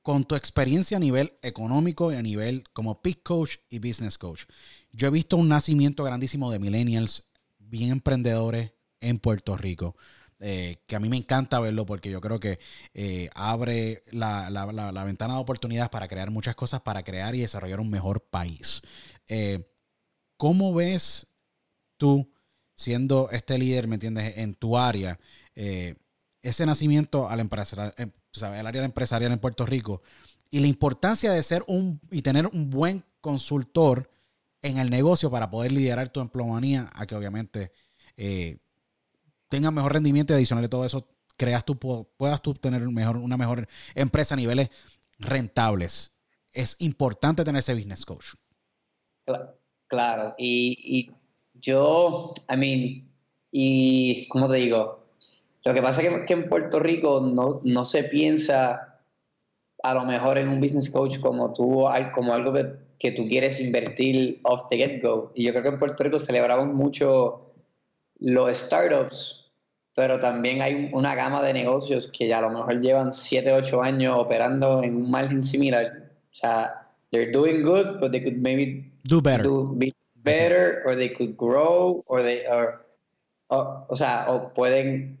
con 0.02 0.24
tu 0.24 0.34
experiencia 0.34 0.96
a 0.96 1.00
nivel 1.00 1.32
económico 1.42 2.12
y 2.12 2.16
a 2.16 2.22
nivel 2.22 2.64
como 2.72 3.00
peak 3.00 3.22
coach 3.22 3.56
y 3.68 3.78
business 3.78 4.18
coach, 4.18 4.44
yo 4.92 5.08
he 5.08 5.10
visto 5.10 5.36
un 5.36 5.48
nacimiento 5.48 6.04
grandísimo 6.04 6.50
de 6.50 6.58
millennials 6.58 7.28
bien 7.58 7.90
emprendedores 7.90 8.72
en 9.00 9.18
Puerto 9.18 9.56
Rico. 9.56 9.96
Eh, 10.42 10.78
que 10.86 10.96
a 10.96 11.00
mí 11.00 11.10
me 11.10 11.18
encanta 11.18 11.60
verlo 11.60 11.84
porque 11.84 12.10
yo 12.10 12.22
creo 12.22 12.40
que 12.40 12.58
eh, 12.94 13.28
abre 13.34 14.02
la, 14.10 14.48
ventana 15.04 15.34
de 15.34 15.40
oportunidades 15.40 15.90
para 15.90 16.08
crear 16.08 16.30
muchas 16.30 16.54
cosas, 16.54 16.80
para 16.80 17.02
crear 17.02 17.34
y 17.34 17.40
desarrollar 17.40 17.78
un 17.78 17.90
mejor 17.90 18.22
país. 18.22 18.80
Eh, 19.28 19.70
¿Cómo 20.38 20.72
ves 20.72 21.26
tú, 21.98 22.32
siendo 22.74 23.28
este 23.30 23.58
líder, 23.58 23.86
me 23.86 23.96
entiendes, 23.96 24.38
en 24.38 24.54
tu 24.54 24.78
área, 24.78 25.20
ese 25.54 26.64
nacimiento 26.64 27.28
al 27.28 27.40
el 27.40 28.66
área 28.66 28.84
empresarial 28.84 29.32
en 29.32 29.38
Puerto 29.38 29.66
Rico 29.66 30.00
y 30.48 30.60
la 30.60 30.68
importancia 30.68 31.32
de 31.32 31.42
ser 31.42 31.62
un 31.66 32.00
y 32.10 32.22
tener 32.22 32.46
un 32.46 32.70
buen 32.70 33.04
consultor 33.20 34.10
en 34.62 34.78
el 34.78 34.88
negocio 34.88 35.30
para 35.30 35.50
poder 35.50 35.72
liderar 35.72 36.08
tu 36.08 36.20
empleomanía 36.20 36.90
a 36.94 37.06
que 37.06 37.14
obviamente 37.14 37.72
tenga 39.50 39.70
mejor 39.70 39.92
rendimiento 39.92 40.32
y 40.32 40.36
adicional 40.36 40.62
de 40.62 40.70
todo 40.70 40.86
eso, 40.86 41.06
creas 41.36 41.64
tú, 41.64 41.78
puedas 41.78 42.40
tú 42.40 42.54
tener 42.54 42.80
mejor, 42.88 43.18
una 43.18 43.36
mejor 43.36 43.68
empresa 43.94 44.34
a 44.34 44.36
niveles 44.36 44.70
rentables. 45.18 46.12
Es 46.52 46.76
importante 46.78 47.44
tener 47.44 47.58
ese 47.58 47.74
business 47.74 48.06
coach. 48.06 48.34
Claro, 49.88 50.34
y, 50.38 51.10
yo, 51.54 52.32
I 52.48 52.56
mean, 52.56 53.10
y 53.50 54.28
como 54.28 54.48
te 54.48 54.56
digo, 54.56 55.04
lo 55.64 55.74
que 55.74 55.82
pasa 55.82 56.02
es 56.02 56.26
que, 56.26 56.32
en 56.32 56.48
Puerto 56.48 56.78
Rico 56.78 57.20
no, 57.20 57.60
no, 57.64 57.84
se 57.84 58.04
piensa 58.04 59.00
a 59.82 59.94
lo 59.94 60.04
mejor 60.04 60.38
en 60.38 60.48
un 60.48 60.60
business 60.60 60.90
coach 60.90 61.18
como 61.18 61.52
tú, 61.52 61.84
como 62.14 62.32
algo 62.32 62.52
que, 62.52 62.72
que 62.98 63.12
tú 63.12 63.26
quieres 63.26 63.60
invertir 63.60 64.40
off 64.44 64.68
the 64.68 64.76
get-go. 64.76 65.32
Y 65.34 65.44
yo 65.44 65.50
creo 65.52 65.64
que 65.64 65.68
en 65.70 65.78
Puerto 65.78 66.04
Rico 66.04 66.18
celebramos 66.18 66.68
mucho 66.68 67.52
los 68.20 68.56
startups 68.56 69.39
pero 70.00 70.18
también 70.18 70.62
hay 70.62 70.88
una 70.94 71.14
gama 71.14 71.42
de 71.42 71.52
negocios 71.52 72.10
que 72.10 72.26
ya 72.26 72.38
a 72.38 72.40
lo 72.40 72.48
mejor 72.48 72.80
llevan 72.80 73.12
7, 73.12 73.52
8 73.52 73.82
años 73.82 74.16
operando 74.16 74.82
en 74.82 74.96
un 74.96 75.10
margen 75.10 75.42
similar. 75.42 76.10
O 76.32 76.34
sea, 76.34 76.88
they're 77.10 77.30
doing 77.30 77.60
good, 77.62 78.00
but 78.00 78.10
they 78.10 78.22
could 78.22 78.38
maybe 78.38 78.90
do 79.04 79.20
better. 79.20 79.44
Do 79.44 79.74
be 79.76 79.94
better, 80.14 80.80
or 80.86 80.96
they 80.96 81.12
could 81.12 81.36
grow, 81.36 82.02
or 82.06 82.22
they 82.22 82.46
are, 82.46 82.78
o, 83.48 83.94
sea, 83.94 84.24
o 84.30 84.54
pueden 84.54 85.18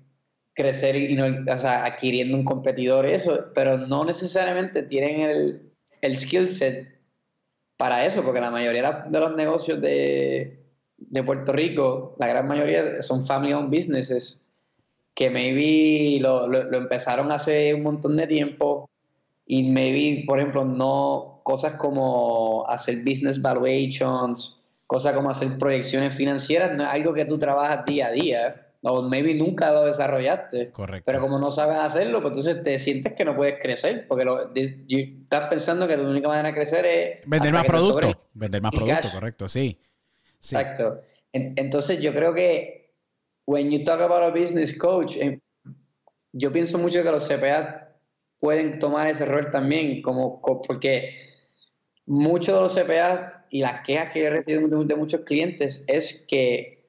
crecer 0.54 0.96
y 0.96 1.14
no, 1.14 1.26
o 1.26 1.56
sea, 1.58 1.84
adquiriendo 1.84 2.34
un 2.34 2.44
competidor, 2.46 3.04
eso, 3.04 3.50
pero 3.54 3.76
no 3.76 4.06
necesariamente 4.06 4.82
tienen 4.84 5.20
el, 5.20 5.62
el 6.00 6.16
skill 6.16 6.48
set 6.48 6.88
para 7.76 8.06
eso, 8.06 8.22
porque 8.22 8.40
la 8.40 8.50
mayoría 8.50 9.04
de 9.10 9.20
los 9.20 9.36
negocios 9.36 9.78
de, 9.82 10.58
de 10.96 11.22
Puerto 11.22 11.52
Rico, 11.52 12.16
la 12.18 12.28
gran 12.28 12.48
mayoría 12.48 13.02
son 13.02 13.22
family 13.22 13.52
owned 13.52 13.68
businesses 13.68 14.46
que 15.20 15.28
maybe 15.28 16.18
lo, 16.18 16.46
lo, 16.46 16.78
empezaron 16.78 17.30
hace 17.30 17.74
un 17.74 17.82
montón 17.82 18.16
de 18.16 18.26
tiempo 18.26 18.88
y 19.44 19.64
maybe, 19.64 20.24
por 20.26 20.38
ejemplo, 20.38 20.64
no 20.64 21.42
cosas 21.44 21.74
como 21.74 22.64
hacer 22.66 23.00
business 23.04 23.42
valuations, 23.42 24.58
cosas 24.86 25.14
como 25.14 25.28
hacer 25.28 25.58
proyecciones 25.58 26.14
financieras, 26.14 26.74
no 26.74 26.84
es 26.84 26.88
algo 26.88 27.12
que 27.12 27.26
tú 27.26 27.38
trabajas 27.38 27.84
día 27.84 28.06
a 28.06 28.12
día, 28.12 28.66
o 28.80 29.02
maybe 29.02 29.34
nunca 29.34 29.70
lo 29.72 29.84
desarrollaste. 29.84 30.70
Correcto. 30.70 31.04
Pero 31.04 31.20
como 31.20 31.38
no 31.38 31.52
sabes 31.52 31.76
hacerlo, 31.76 32.22
pues 32.22 32.38
entonces 32.38 32.62
te 32.62 32.78
sientes 32.78 33.12
que 33.12 33.26
no 33.26 33.36
puedes 33.36 33.60
crecer, 33.60 34.06
porque 34.08 34.24
lo, 34.24 34.54
estás 34.54 35.50
pensando 35.50 35.86
que 35.86 35.98
la 35.98 36.08
única 36.08 36.28
manera 36.28 36.48
de 36.48 36.54
crecer 36.54 36.86
es... 36.86 37.18
Vender 37.26 37.52
más 37.52 37.66
producto, 37.66 38.22
vender 38.32 38.62
más 38.62 38.72
producto, 38.72 39.10
correcto, 39.12 39.50
sí. 39.50 39.78
Exacto. 40.36 41.02
entonces 41.34 42.00
yo 42.00 42.14
creo 42.14 42.32
que 42.32 42.79
when 43.50 43.68
you 43.72 43.82
talk 43.82 43.98
about 43.98 44.22
a 44.22 44.30
business 44.30 44.78
coach, 44.78 45.16
eh, 45.16 45.40
yo 46.32 46.52
pienso 46.52 46.78
mucho 46.78 47.02
que 47.02 47.10
los 47.10 47.28
CPA 47.28 47.88
pueden 48.38 48.78
tomar 48.78 49.08
ese 49.08 49.24
rol 49.24 49.50
también, 49.50 50.02
como, 50.02 50.40
porque 50.40 51.16
muchos 52.06 52.54
de 52.54 52.60
los 52.60 52.74
CPA 52.74 53.46
y 53.50 53.62
las 53.62 53.80
quejas 53.84 54.12
que 54.12 54.22
he 54.22 54.30
recibido 54.30 54.84
de, 54.84 54.94
muchos 54.94 55.22
clientes 55.22 55.84
es 55.88 56.24
que 56.28 56.86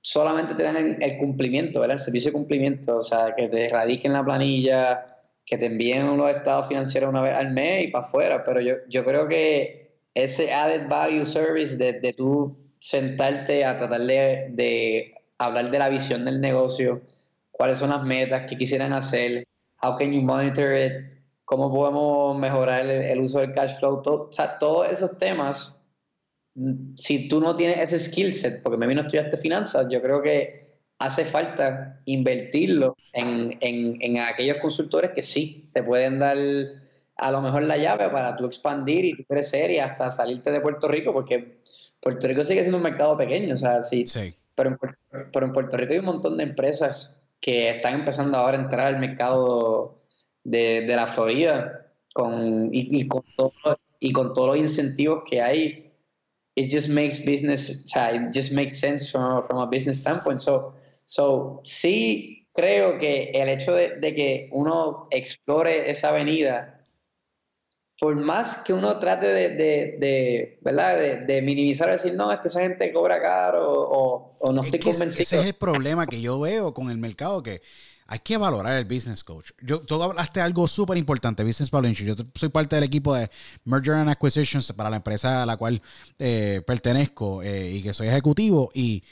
solamente 0.00 0.54
te 0.54 0.62
dan 0.62 1.02
el, 1.02 1.18
cumplimiento, 1.18 1.80
¿verdad? 1.80 1.96
El 1.96 2.04
servicio 2.04 2.30
de 2.30 2.34
cumplimiento, 2.34 2.98
o 2.98 3.02
sea, 3.02 3.34
que 3.36 3.48
te 3.48 3.68
radiquen 3.68 4.12
la 4.12 4.24
planilla, 4.24 5.18
que 5.44 5.58
te 5.58 5.66
envíen 5.66 6.06
unos 6.06 6.30
estados 6.30 6.68
financieros 6.68 7.10
una 7.10 7.22
vez 7.22 7.34
al 7.34 7.50
mes 7.50 7.86
y 7.86 7.88
para 7.88 8.04
afuera, 8.04 8.44
pero 8.44 8.60
yo, 8.60 8.74
yo 8.88 9.04
creo 9.04 9.26
que 9.26 9.96
ese 10.14 10.52
added 10.52 10.88
value 10.88 11.26
service 11.26 11.76
de, 11.76 11.94
de 11.94 12.12
tú 12.12 12.56
sentarte 12.78 13.64
a 13.64 13.76
tratar 13.76 14.00
de, 14.02 14.46
de 14.50 15.11
hablar 15.46 15.70
de 15.70 15.78
la 15.78 15.88
visión 15.88 16.24
del 16.24 16.40
negocio, 16.40 17.02
cuáles 17.50 17.78
son 17.78 17.90
las 17.90 18.02
metas, 18.02 18.44
qué 18.48 18.56
quisieran 18.56 18.92
hacer, 18.92 19.44
how 19.82 19.96
can 19.96 20.12
you 20.12 20.22
monitor 20.22 20.74
it, 20.74 20.92
cómo 21.44 21.72
podemos 21.72 22.38
mejorar 22.38 22.86
el, 22.86 23.20
uso 23.20 23.40
del 23.40 23.52
cash 23.54 23.78
flow, 23.78 24.02
todo, 24.02 24.28
o 24.28 24.32
sea, 24.32 24.58
todos 24.58 24.90
esos 24.90 25.18
temas, 25.18 25.76
mm, 26.54 26.94
si 26.96 27.28
tú 27.28 27.40
no 27.40 27.56
tienes 27.56 27.78
ese 27.78 27.98
skill 27.98 28.32
set, 28.32 28.62
porque 28.62 28.78
me 28.78 28.86
vino 28.86 29.00
a 29.00 29.04
estudiar 29.04 29.36
finanzas, 29.36 29.86
yo 29.90 30.00
creo 30.00 30.22
que 30.22 30.62
hace 30.98 31.24
falta 31.24 32.00
invertirlo 32.04 32.96
en, 33.12 33.58
en, 33.60 33.96
en, 34.00 34.18
aquellos 34.18 34.58
consultores 34.58 35.10
que 35.10 35.22
sí 35.22 35.68
te 35.72 35.82
pueden 35.82 36.20
dar 36.20 36.36
a 37.16 37.30
lo 37.32 37.40
mejor 37.40 37.64
la 37.64 37.76
llave 37.76 38.08
para 38.08 38.36
tú 38.36 38.46
expandir 38.46 39.04
y 39.04 39.24
crecer 39.24 39.70
y 39.70 39.78
hasta 39.78 40.10
salirte 40.10 40.50
de 40.50 40.60
Puerto 40.60 40.88
Rico, 40.88 41.12
porque 41.12 41.58
Puerto 42.00 42.26
Rico 42.26 42.44
sigue 42.44 42.60
siendo 42.60 42.78
un 42.78 42.82
mercado 42.84 43.16
pequeño, 43.16 43.54
o 43.54 43.56
sea, 43.56 43.82
sí. 43.82 44.04
Pero, 45.32 45.46
en, 45.46 45.52
Puerto 45.52 45.76
Rico 45.76 45.92
hay 45.92 45.98
un 45.98 46.04
montón 46.06 46.36
de 46.36 46.44
empresas 46.44 47.20
que 47.40 47.70
están 47.70 47.94
empezando 47.94 48.38
ahora 48.38 48.58
a 48.58 48.62
entrar 48.62 48.86
al 48.86 49.00
mercado 49.00 49.98
de, 50.44 50.82
de 50.82 50.96
la 50.96 51.06
Florida 51.06 51.86
con, 52.14 52.68
y, 52.72 53.06
con 53.08 53.24
todo, 53.36 53.52
y 53.98 54.12
con 54.12 54.32
todos 54.32 54.48
los 54.48 54.58
incentivos 54.58 55.22
que 55.28 55.40
hay. 55.40 55.92
It 56.54 56.70
just 56.70 56.90
makes 56.90 57.18
business, 57.24 57.70
o 57.70 57.88
sea, 57.88 58.14
it 58.14 58.34
just 58.34 58.52
makes 58.52 58.78
sense 58.78 59.10
from, 59.10 59.42
from 59.44 59.58
a 59.58 59.66
business 59.66 59.98
standpoint. 59.98 60.38
So, 60.38 60.74
so, 61.06 61.60
sí 61.64 62.46
creo 62.52 62.98
que 62.98 63.30
el 63.34 63.48
hecho 63.48 63.72
de 63.74 64.14
que 64.14 64.50
uno 64.52 65.08
explore 65.10 65.90
esa 65.90 66.10
avenida 66.10 66.81
por 68.02 68.16
más 68.16 68.56
que 68.64 68.72
uno 68.72 68.98
trate 68.98 69.28
de, 69.28 69.48
de, 69.50 69.96
de 70.00 70.58
¿verdad? 70.60 70.96
De, 70.96 71.16
de, 71.24 71.40
minimizar, 71.40 71.88
decir, 71.88 72.14
no, 72.14 72.32
es 72.32 72.40
que 72.40 72.48
esa 72.48 72.60
gente 72.60 72.92
cobra 72.92 73.22
caro 73.22 73.62
o, 73.64 74.36
o 74.40 74.52
no 74.52 74.64
estoy 74.64 74.80
convencido. 74.80 75.22
Ese 75.22 75.38
es 75.38 75.46
el 75.46 75.54
problema 75.54 76.04
que 76.08 76.20
yo 76.20 76.40
veo 76.40 76.74
con 76.74 76.90
el 76.90 76.98
mercado, 76.98 77.44
que 77.44 77.62
hay 78.08 78.18
que 78.18 78.36
valorar 78.38 78.76
el 78.76 78.86
business 78.86 79.22
coach. 79.22 79.52
Yo, 79.60 79.82
tú 79.82 80.02
hablaste 80.02 80.40
de 80.40 80.44
algo 80.46 80.66
súper 80.66 80.96
importante, 80.96 81.44
Business 81.44 81.70
Valuation. 81.70 82.08
Yo 82.08 82.24
soy 82.34 82.48
parte 82.48 82.74
del 82.74 82.82
equipo 82.82 83.14
de 83.14 83.30
Merger 83.66 83.94
and 83.94 84.10
Acquisitions 84.10 84.72
para 84.72 84.90
la 84.90 84.96
empresa 84.96 85.44
a 85.44 85.46
la 85.46 85.56
cual 85.56 85.80
eh, 86.18 86.60
pertenezco 86.66 87.40
eh, 87.44 87.70
y 87.70 87.84
que 87.84 87.92
soy 87.94 88.08
ejecutivo 88.08 88.72
y 88.74 89.04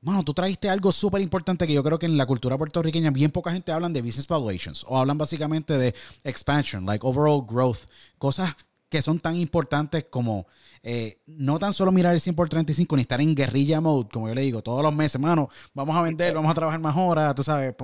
bueno, 0.00 0.22
tú 0.22 0.34
trajiste 0.34 0.68
algo 0.68 0.92
súper 0.92 1.20
importante 1.20 1.66
que 1.66 1.72
yo 1.72 1.82
creo 1.82 1.98
que 1.98 2.06
en 2.06 2.16
la 2.16 2.26
cultura 2.26 2.56
puertorriqueña 2.56 3.10
bien 3.10 3.30
poca 3.30 3.52
gente 3.52 3.72
hablan 3.72 3.92
de 3.92 4.02
business 4.02 4.26
valuations 4.26 4.84
o 4.86 4.98
hablan 4.98 5.18
básicamente 5.18 5.78
de 5.78 5.94
expansion, 6.24 6.84
like 6.86 7.06
overall 7.06 7.44
growth, 7.46 7.78
cosas 8.18 8.54
que 8.88 9.02
son 9.02 9.18
tan 9.18 9.36
importantes 9.36 10.06
como 10.08 10.46
eh, 10.82 11.20
no 11.26 11.58
tan 11.58 11.72
solo 11.72 11.90
mirar 11.90 12.14
el 12.14 12.20
100 12.20 12.36
por 12.36 12.48
35 12.48 12.94
ni 12.94 13.02
estar 13.02 13.20
en 13.20 13.34
guerrilla 13.34 13.80
mode, 13.80 14.08
como 14.12 14.28
yo 14.28 14.34
le 14.34 14.42
digo, 14.42 14.62
todos 14.62 14.82
los 14.82 14.94
meses, 14.94 15.16
hermano, 15.16 15.48
vamos 15.74 15.96
a 15.96 16.02
vender, 16.02 16.34
vamos 16.34 16.50
a 16.50 16.54
trabajar 16.54 16.78
más 16.78 16.94
horas, 16.96 17.34
tú 17.34 17.42
sabes, 17.42 17.74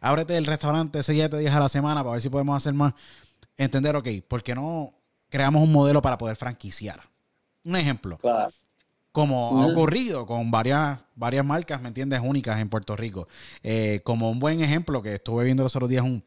ábrete 0.00 0.36
el 0.36 0.46
restaurante 0.46 1.02
7 1.02 1.38
días 1.38 1.54
a 1.54 1.60
la 1.60 1.68
semana 1.68 2.02
para 2.02 2.14
ver 2.14 2.22
si 2.22 2.28
podemos 2.28 2.56
hacer 2.56 2.74
más. 2.74 2.94
Entender, 3.56 3.94
ok, 3.94 4.08
¿por 4.26 4.42
qué 4.42 4.54
no 4.54 4.94
creamos 5.28 5.62
un 5.62 5.70
modelo 5.70 6.02
para 6.02 6.18
poder 6.18 6.36
franquiciar? 6.36 7.00
Un 7.64 7.76
ejemplo. 7.76 8.18
Claro 8.18 8.50
como 9.12 9.62
ha 9.62 9.66
ocurrido 9.66 10.26
con 10.26 10.50
varias, 10.50 11.00
varias 11.16 11.44
marcas, 11.44 11.80
¿me 11.80 11.88
entiendes? 11.88 12.20
Únicas 12.22 12.60
en 12.60 12.68
Puerto 12.68 12.96
Rico. 12.96 13.28
Eh, 13.62 14.00
como 14.04 14.30
un 14.30 14.38
buen 14.38 14.60
ejemplo 14.60 15.02
que 15.02 15.14
estuve 15.14 15.44
viendo 15.44 15.62
los 15.62 15.74
otros 15.74 15.88
días, 15.88 16.02
un 16.02 16.22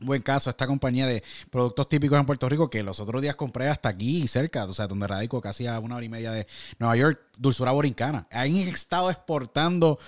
buen 0.00 0.22
caso, 0.22 0.50
esta 0.50 0.66
compañía 0.66 1.06
de 1.06 1.22
productos 1.50 1.88
típicos 1.88 2.18
en 2.18 2.26
Puerto 2.26 2.48
Rico 2.48 2.70
que 2.70 2.82
los 2.82 3.00
otros 3.00 3.20
días 3.22 3.34
compré 3.34 3.68
hasta 3.68 3.88
aquí 3.88 4.28
cerca, 4.28 4.64
o 4.64 4.74
sea, 4.74 4.86
donde 4.86 5.06
radico 5.06 5.40
casi 5.40 5.66
a 5.66 5.78
una 5.80 5.96
hora 5.96 6.04
y 6.04 6.08
media 6.08 6.30
de 6.30 6.46
Nueva 6.78 6.96
York, 6.96 7.20
Dulzura 7.36 7.72
Borincana. 7.72 8.28
Han 8.30 8.56
estado 8.56 9.10
exportando 9.10 9.98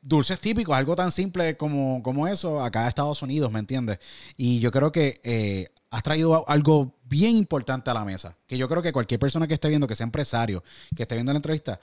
dulces 0.00 0.40
típicos, 0.40 0.74
algo 0.74 0.96
tan 0.96 1.12
simple 1.12 1.56
como, 1.56 2.02
como 2.02 2.26
eso, 2.26 2.60
acá 2.62 2.86
a 2.86 2.88
Estados 2.88 3.22
Unidos, 3.22 3.52
¿me 3.52 3.58
entiendes? 3.58 3.98
Y 4.36 4.60
yo 4.60 4.70
creo 4.72 4.90
que 4.92 5.20
eh, 5.22 5.68
has 5.92 6.02
traído 6.02 6.48
algo 6.48 6.94
bien 7.04 7.36
importante 7.36 7.90
a 7.90 7.94
la 7.94 8.04
mesa, 8.04 8.34
que 8.46 8.56
yo 8.56 8.66
creo 8.66 8.80
que 8.80 8.92
cualquier 8.92 9.20
persona 9.20 9.46
que 9.46 9.52
esté 9.52 9.68
viendo, 9.68 9.86
que 9.86 9.94
sea 9.94 10.04
empresario, 10.04 10.64
que 10.96 11.02
esté 11.02 11.14
viendo 11.14 11.34
la 11.34 11.36
entrevista, 11.36 11.78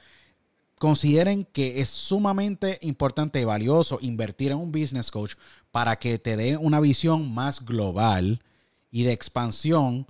consideren 0.80 1.46
que 1.46 1.80
es 1.80 1.90
sumamente 1.90 2.80
importante 2.82 3.40
y 3.40 3.44
valioso 3.44 4.00
invertir 4.02 4.52
en 4.52 4.58
un 4.58 4.72
business 4.72 5.12
coach 5.12 5.36
para 5.70 6.00
que 6.00 6.18
te 6.18 6.36
dé 6.36 6.58
una 6.58 6.80
visión 6.80 7.32
más 7.32 7.64
global 7.64 8.42
y 8.90 9.04
de 9.04 9.12
expansión, 9.12 10.08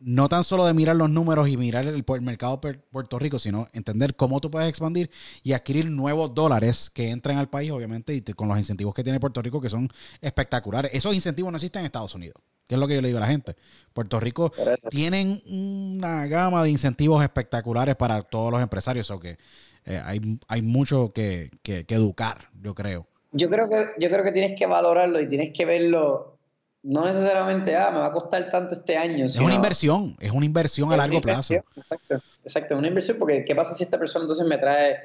no 0.00 0.28
tan 0.28 0.44
solo 0.44 0.66
de 0.66 0.74
mirar 0.74 0.96
los 0.96 1.08
números 1.08 1.48
y 1.48 1.56
mirar 1.56 1.86
el, 1.86 2.04
mercado 2.20 2.60
de 2.62 2.74
Puerto 2.74 3.18
Rico, 3.18 3.38
sino 3.38 3.68
entender 3.72 4.16
cómo 4.16 4.38
tú 4.38 4.50
puedes 4.50 4.68
expandir 4.68 5.10
y 5.42 5.54
adquirir 5.54 5.90
nuevos 5.90 6.34
dólares 6.34 6.90
que 6.92 7.10
entran 7.10 7.38
al 7.38 7.48
país, 7.48 7.70
obviamente, 7.70 8.14
y 8.14 8.20
con 8.20 8.48
los 8.48 8.58
incentivos 8.58 8.92
que 8.92 9.02
tiene 9.02 9.18
Puerto 9.18 9.40
Rico, 9.40 9.62
que 9.62 9.70
son 9.70 9.88
espectaculares. 10.20 10.90
Esos 10.92 11.14
incentivos 11.14 11.50
no 11.50 11.56
existen 11.56 11.80
en 11.80 11.86
Estados 11.86 12.14
Unidos. 12.14 12.36
¿Qué 12.66 12.76
es 12.76 12.78
lo 12.78 12.88
que 12.88 12.94
yo 12.94 13.02
le 13.02 13.08
digo 13.08 13.18
a 13.18 13.22
la 13.22 13.26
gente? 13.26 13.56
Puerto 13.92 14.18
Rico 14.20 14.52
tienen 14.88 15.42
una 15.46 16.26
gama 16.26 16.62
de 16.62 16.70
incentivos 16.70 17.22
espectaculares 17.22 17.94
para 17.94 18.22
todos 18.22 18.50
los 18.50 18.62
empresarios, 18.62 19.10
o 19.10 19.20
que 19.20 19.36
eh, 19.84 20.00
hay, 20.02 20.38
hay 20.48 20.62
mucho 20.62 21.12
que, 21.12 21.50
educar, 21.88 22.48
yo 22.62 22.74
creo. 22.74 23.06
Yo 23.32 23.50
creo 23.50 23.68
que 23.68 23.84
yo 23.98 24.08
creo 24.08 24.24
que 24.24 24.32
tienes 24.32 24.58
que 24.58 24.66
valorarlo 24.66 25.20
y 25.20 25.28
tienes 25.28 25.52
que 25.52 25.64
verlo 25.64 26.38
no 26.84 27.06
necesariamente, 27.06 27.74
ah, 27.76 27.90
me 27.90 27.98
va 27.98 28.06
a 28.06 28.12
costar 28.12 28.48
tanto 28.50 28.74
este 28.74 28.96
año. 28.96 29.24
Es 29.24 29.38
una 29.38 29.54
inversión, 29.54 30.16
es 30.20 30.30
una 30.30 30.44
inversión 30.44 30.92
a 30.92 30.96
largo 30.96 31.20
plazo. 31.20 31.54
Exacto, 31.54 32.22
exacto, 32.42 32.78
una 32.78 32.88
inversión 32.88 33.18
porque 33.18 33.44
¿qué 33.44 33.54
pasa 33.54 33.74
si 33.74 33.84
esta 33.84 33.98
persona 33.98 34.24
entonces 34.24 34.46
me 34.46 34.58
trae, 34.58 34.98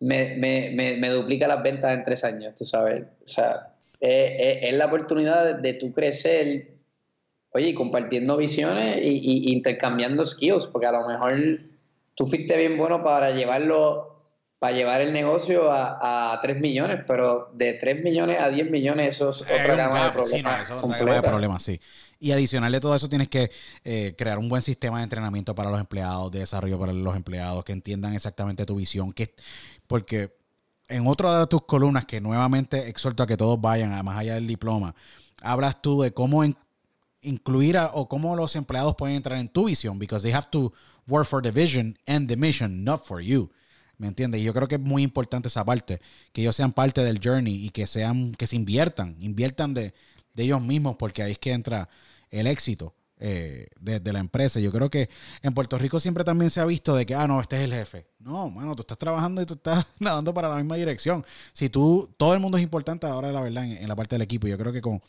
me, 0.00 0.36
me, 0.36 0.70
me, 0.70 0.96
me 0.96 1.08
duplica 1.10 1.48
las 1.48 1.62
ventas 1.62 1.92
en 1.92 2.04
tres 2.04 2.24
años, 2.24 2.54
tú 2.54 2.64
sabes? 2.64 3.02
O 3.02 3.26
sea, 3.26 3.74
es, 4.00 4.72
la 4.72 4.86
oportunidad 4.86 5.56
de, 5.56 5.60
de 5.60 5.74
tú 5.78 5.92
crecer 5.92 6.75
oye, 7.56 7.74
compartiendo 7.74 8.36
visiones 8.36 8.98
y, 9.02 9.52
intercambiando 9.52 10.26
skills, 10.26 10.66
porque 10.66 10.86
a 10.86 10.92
lo 10.92 11.08
mejor 11.08 11.60
tú 12.14 12.26
fuiste 12.26 12.56
bien 12.56 12.76
bueno 12.76 13.02
para 13.02 13.30
llevarlo, 13.30 14.22
para 14.58 14.76
llevar 14.76 15.00
el 15.00 15.14
negocio 15.14 15.72
a, 15.72 16.34
a 16.34 16.40
3 16.40 16.60
millones, 16.60 17.00
pero 17.06 17.50
de 17.54 17.72
3 17.72 18.04
millones 18.04 18.38
a 18.40 18.50
10 18.50 18.70
millones 18.70 19.14
eso 19.14 19.30
es 19.30 19.42
otra 19.42 19.74
gama 19.74 20.04
de 20.04 20.10
problemas. 20.10 20.66
Sí, 20.66 20.72
otra 20.72 20.98
gama 20.98 21.14
de 21.14 21.22
problemas, 21.22 21.62
sí. 21.62 21.80
Y 22.20 22.32
adicional 22.32 22.72
de 22.72 22.80
todo 22.80 22.94
eso 22.94 23.08
tienes 23.08 23.28
que 23.28 23.50
eh, 23.84 24.14
crear 24.18 24.38
un 24.38 24.50
buen 24.50 24.60
sistema 24.60 24.98
de 24.98 25.04
entrenamiento 25.04 25.54
para 25.54 25.70
los 25.70 25.80
empleados, 25.80 26.30
de 26.30 26.40
desarrollo 26.40 26.78
para 26.78 26.92
los 26.92 27.16
empleados, 27.16 27.64
que 27.64 27.72
entiendan 27.72 28.14
exactamente 28.14 28.66
tu 28.66 28.76
visión, 28.76 29.14
que 29.14 29.34
porque 29.86 30.36
en 30.88 31.06
otra 31.06 31.40
de 31.40 31.46
tus 31.46 31.62
columnas, 31.62 32.04
que 32.04 32.20
nuevamente 32.20 32.88
exhorto 32.88 33.22
a 33.22 33.26
que 33.26 33.38
todos 33.38 33.58
vayan, 33.58 34.04
más 34.04 34.18
allá 34.18 34.34
del 34.34 34.46
diploma, 34.46 34.94
hablas 35.42 35.80
tú 35.80 36.02
de 36.02 36.12
cómo 36.12 36.44
en, 36.44 36.56
incluir 37.26 37.76
o 37.92 38.08
cómo 38.08 38.36
los 38.36 38.56
empleados 38.56 38.94
pueden 38.96 39.16
entrar 39.16 39.38
en 39.38 39.48
tu 39.48 39.66
visión, 39.66 39.98
because 39.98 40.22
they 40.22 40.32
have 40.32 40.48
to 40.50 40.72
work 41.06 41.26
for 41.26 41.42
the 41.42 41.50
vision 41.50 41.98
and 42.06 42.28
the 42.28 42.36
mission, 42.36 42.84
not 42.84 43.04
for 43.04 43.20
you. 43.20 43.50
¿Me 43.98 44.08
entiendes? 44.08 44.40
Y 44.40 44.44
yo 44.44 44.52
creo 44.52 44.68
que 44.68 44.74
es 44.74 44.80
muy 44.80 45.02
importante 45.02 45.48
esa 45.48 45.64
parte, 45.64 46.00
que 46.32 46.42
ellos 46.42 46.54
sean 46.54 46.72
parte 46.72 47.02
del 47.02 47.20
journey 47.22 47.66
y 47.66 47.70
que 47.70 47.86
sean, 47.86 48.32
que 48.32 48.46
se 48.46 48.56
inviertan, 48.56 49.16
inviertan 49.20 49.72
de, 49.74 49.94
de 50.34 50.42
ellos 50.42 50.60
mismos, 50.60 50.96
porque 50.98 51.22
ahí 51.22 51.32
es 51.32 51.38
que 51.38 51.52
entra 51.52 51.88
el 52.30 52.46
éxito 52.46 52.94
eh, 53.18 53.68
de, 53.80 54.12
la 54.12 54.18
empresa. 54.18 54.60
Yo 54.60 54.70
creo 54.70 54.90
que 54.90 55.08
en 55.40 55.54
Puerto 55.54 55.78
Rico 55.78 55.98
siempre 56.00 56.22
también 56.22 56.50
se 56.50 56.60
ha 56.60 56.66
visto 56.66 56.94
de 56.94 57.06
que, 57.06 57.14
ah, 57.14 57.26
no, 57.26 57.40
este 57.40 57.56
es 57.56 57.62
el 57.62 57.72
jefe. 57.72 58.06
No, 58.18 58.50
mano, 58.50 58.76
tú 58.76 58.82
estás 58.82 58.98
trabajando 58.98 59.40
y 59.40 59.46
tú 59.46 59.54
estás 59.54 59.86
nadando 59.98 60.34
para 60.34 60.50
la 60.50 60.56
misma 60.56 60.76
dirección. 60.76 61.24
Si 61.54 61.70
tú, 61.70 62.12
todo 62.18 62.34
el 62.34 62.40
mundo 62.40 62.58
es 62.58 62.64
importante 62.64 63.06
ahora, 63.06 63.32
la 63.32 63.40
verdad, 63.40 63.64
en 63.64 63.88
la 63.88 63.96
parte 63.96 64.16
del 64.16 64.22
equipo. 64.22 64.46
Yo 64.46 64.58
creo 64.58 64.72
que 64.72 64.82
con, 64.82 65.00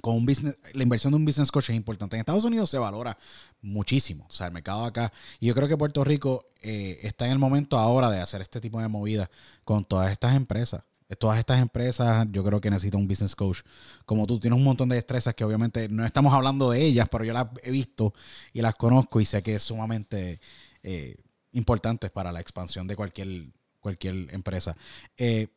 con 0.00 0.16
un 0.16 0.26
business, 0.26 0.56
la 0.72 0.82
inversión 0.82 1.12
de 1.12 1.16
un 1.16 1.24
business 1.24 1.50
coach 1.50 1.70
es 1.70 1.76
importante. 1.76 2.16
En 2.16 2.20
Estados 2.20 2.44
Unidos 2.44 2.70
se 2.70 2.78
valora 2.78 3.18
muchísimo, 3.60 4.26
o 4.28 4.32
sea, 4.32 4.46
el 4.46 4.52
mercado 4.52 4.84
acá. 4.84 5.12
Y 5.40 5.46
yo 5.46 5.54
creo 5.54 5.68
que 5.68 5.76
Puerto 5.76 6.04
Rico 6.04 6.46
eh, 6.62 7.00
está 7.02 7.26
en 7.26 7.32
el 7.32 7.38
momento 7.38 7.78
ahora 7.78 8.10
de 8.10 8.20
hacer 8.20 8.40
este 8.40 8.60
tipo 8.60 8.80
de 8.80 8.88
movidas 8.88 9.28
con 9.64 9.84
todas 9.84 10.12
estas 10.12 10.34
empresas. 10.36 10.82
Todas 11.18 11.40
estas 11.40 11.60
empresas, 11.60 12.24
yo 12.30 12.44
creo 12.44 12.60
que 12.60 12.70
necesitan 12.70 13.00
un 13.00 13.08
business 13.08 13.34
coach. 13.34 13.62
Como 14.04 14.28
tú 14.28 14.38
tienes 14.38 14.56
un 14.56 14.62
montón 14.62 14.88
de 14.88 14.94
destrezas 14.94 15.34
que 15.34 15.42
obviamente 15.42 15.88
no 15.88 16.06
estamos 16.06 16.32
hablando 16.32 16.70
de 16.70 16.84
ellas, 16.84 17.08
pero 17.10 17.24
yo 17.24 17.32
las 17.32 17.48
he 17.64 17.72
visto 17.72 18.14
y 18.52 18.60
las 18.60 18.76
conozco 18.76 19.20
y 19.20 19.24
sé 19.24 19.42
que 19.42 19.56
es 19.56 19.62
sumamente 19.64 20.40
eh, 20.84 21.16
importantes 21.50 22.12
para 22.12 22.30
la 22.30 22.38
expansión 22.38 22.86
de 22.86 22.94
cualquier, 22.94 23.48
cualquier 23.80 24.32
empresa. 24.32 24.76
Eh, 25.16 25.48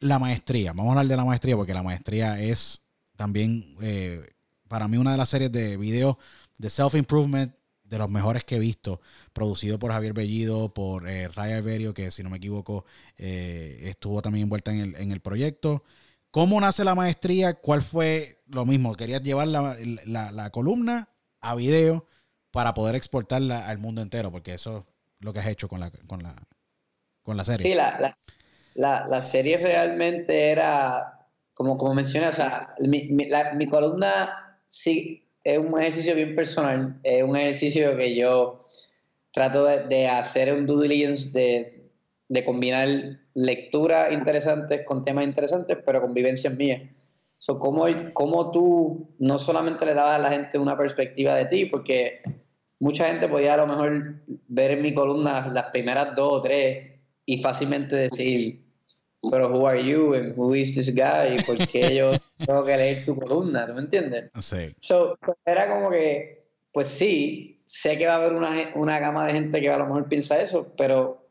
la 0.00 0.18
maestría, 0.18 0.74
vamos 0.74 0.90
a 0.90 1.00
hablar 1.00 1.06
de 1.06 1.16
la 1.16 1.24
maestría 1.24 1.56
porque 1.56 1.72
la 1.72 1.82
maestría 1.82 2.38
es 2.38 2.83
también 3.16 3.76
eh, 3.82 4.26
para 4.68 4.88
mí 4.88 4.96
una 4.96 5.12
de 5.12 5.18
las 5.18 5.28
series 5.28 5.52
de 5.52 5.76
videos 5.76 6.16
de 6.58 6.70
self-improvement 6.70 7.54
de 7.84 7.98
los 7.98 8.10
mejores 8.10 8.44
que 8.44 8.56
he 8.56 8.58
visto, 8.58 9.00
producido 9.32 9.78
por 9.78 9.92
Javier 9.92 10.14
Bellido, 10.14 10.72
por 10.72 11.08
eh, 11.08 11.28
Raya 11.28 11.56
Alberio, 11.56 11.94
que 11.94 12.10
si 12.10 12.22
no 12.22 12.30
me 12.30 12.38
equivoco 12.38 12.84
eh, 13.18 13.82
estuvo 13.84 14.22
también 14.22 14.44
envuelta 14.44 14.72
en 14.72 14.80
el, 14.80 14.96
en 14.96 15.12
el 15.12 15.20
proyecto. 15.20 15.84
¿Cómo 16.30 16.60
nace 16.60 16.82
la 16.82 16.94
maestría? 16.94 17.54
¿Cuál 17.54 17.82
fue 17.82 18.42
lo 18.48 18.64
mismo? 18.64 18.94
¿Querías 18.96 19.22
llevar 19.22 19.46
la, 19.46 20.50
columna 20.50 21.08
a 21.40 21.54
video 21.54 22.06
para 22.50 22.74
poder 22.74 22.96
exportarla 22.96 23.68
al 23.68 23.78
mundo 23.78 24.02
entero? 24.02 24.32
Porque 24.32 24.54
eso 24.54 24.78
es 24.78 24.84
lo 25.24 25.32
que 25.32 25.38
has 25.38 25.46
hecho 25.46 25.68
con 25.68 25.78
la, 25.78 25.92
con 26.08 26.22
la, 26.22 26.34
con 27.22 27.36
la 27.36 27.44
serie. 27.44 27.70
Sí, 27.70 27.74
la, 28.74 29.06
la 29.06 29.22
serie 29.22 29.58
realmente 29.58 30.50
era, 30.50 31.13
como, 31.54 31.78
como 31.78 31.94
mencioné, 31.94 32.28
o 32.28 32.32
sea, 32.32 32.74
mi, 32.80 33.08
mi 33.10 33.66
columna 33.66 34.58
sí 34.66 35.24
es 35.44 35.58
un 35.64 35.78
ejercicio 35.78 36.14
bien 36.14 36.34
personal, 36.34 36.98
es 37.02 37.22
un 37.22 37.36
ejercicio 37.36 37.96
que 37.96 38.16
yo 38.16 38.62
trato 39.30 39.64
de, 39.64 40.06
hacer 40.08 40.52
un 40.54 40.66
due 40.66 40.88
diligence 40.88 41.30
de, 41.38 41.90
de 42.28 42.44
combinar 42.44 42.88
lecturas 43.34 44.12
interesantes 44.12 44.82
con 44.86 45.04
temas 45.04 45.24
interesantes, 45.24 45.76
pero 45.84 46.00
con 46.00 46.14
vivencias 46.14 46.56
mías. 46.56 46.82
So, 47.38 47.58
¿cómo, 47.58 47.84
¿Cómo 48.14 48.50
tú 48.52 49.14
no 49.18 49.38
solamente 49.38 49.84
le 49.84 49.92
dabas 49.92 50.18
a 50.18 50.22
la 50.22 50.30
gente 50.30 50.58
una 50.58 50.78
perspectiva 50.78 51.34
de 51.34 51.44
ti? 51.46 51.66
Porque 51.66 52.22
mucha 52.78 53.06
gente 53.06 53.28
podía 53.28 53.54
a 53.54 53.58
lo 53.58 53.66
mejor 53.66 54.22
ver 54.48 54.70
en 54.70 54.82
mi 54.82 54.94
columna 54.94 55.48
las 55.48 55.66
primeras 55.66 56.14
dos 56.14 56.32
o 56.32 56.40
tres 56.40 56.92
y 57.26 57.38
fácilmente 57.38 57.96
decir, 57.96 58.63
pero 59.30 59.48
who 59.48 59.66
are 59.66 59.82
you 59.82 60.14
and 60.14 60.36
who 60.36 60.54
is 60.54 60.74
this 60.74 60.94
guy? 60.94 61.42
¿Por 61.44 61.66
qué 61.68 61.94
yo 61.94 62.12
tengo 62.38 62.64
que 62.64 62.76
leer 62.76 63.04
tu 63.04 63.16
columna? 63.16 63.66
¿Tú 63.66 63.74
me 63.74 63.80
entiendes? 63.80 64.30
Sí. 64.40 64.74
So, 64.80 65.18
era 65.44 65.68
como 65.68 65.90
que, 65.90 66.46
pues 66.72 66.88
sí, 66.88 67.62
sé 67.64 67.98
que 67.98 68.06
va 68.06 68.14
a 68.14 68.16
haber 68.16 68.32
una, 68.32 68.50
una 68.74 68.98
gama 68.98 69.26
de 69.26 69.32
gente 69.32 69.60
que 69.60 69.70
a 69.70 69.78
lo 69.78 69.86
mejor 69.86 70.08
piensa 70.08 70.40
eso, 70.40 70.72
pero 70.76 71.26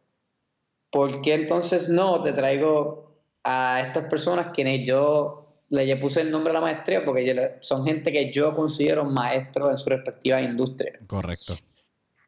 ¿por 0.91 1.21
qué 1.21 1.33
entonces 1.33 1.89
no 1.89 2.21
te 2.21 2.33
traigo 2.33 3.17
a 3.43 3.81
estas 3.81 4.09
personas 4.09 4.51
quienes 4.53 4.87
yo 4.87 5.39
le 5.69 5.97
puse 5.97 6.21
el 6.21 6.31
nombre 6.31 6.51
a 6.51 6.53
la 6.53 6.61
maestría? 6.61 7.03
Porque 7.03 7.57
son 7.61 7.85
gente 7.85 8.11
que 8.11 8.31
yo 8.31 8.55
considero 8.55 9.05
maestros 9.05 9.71
en 9.71 9.77
su 9.77 9.89
respectiva 9.89 10.41
industria. 10.41 10.99
Correcto. 11.07 11.55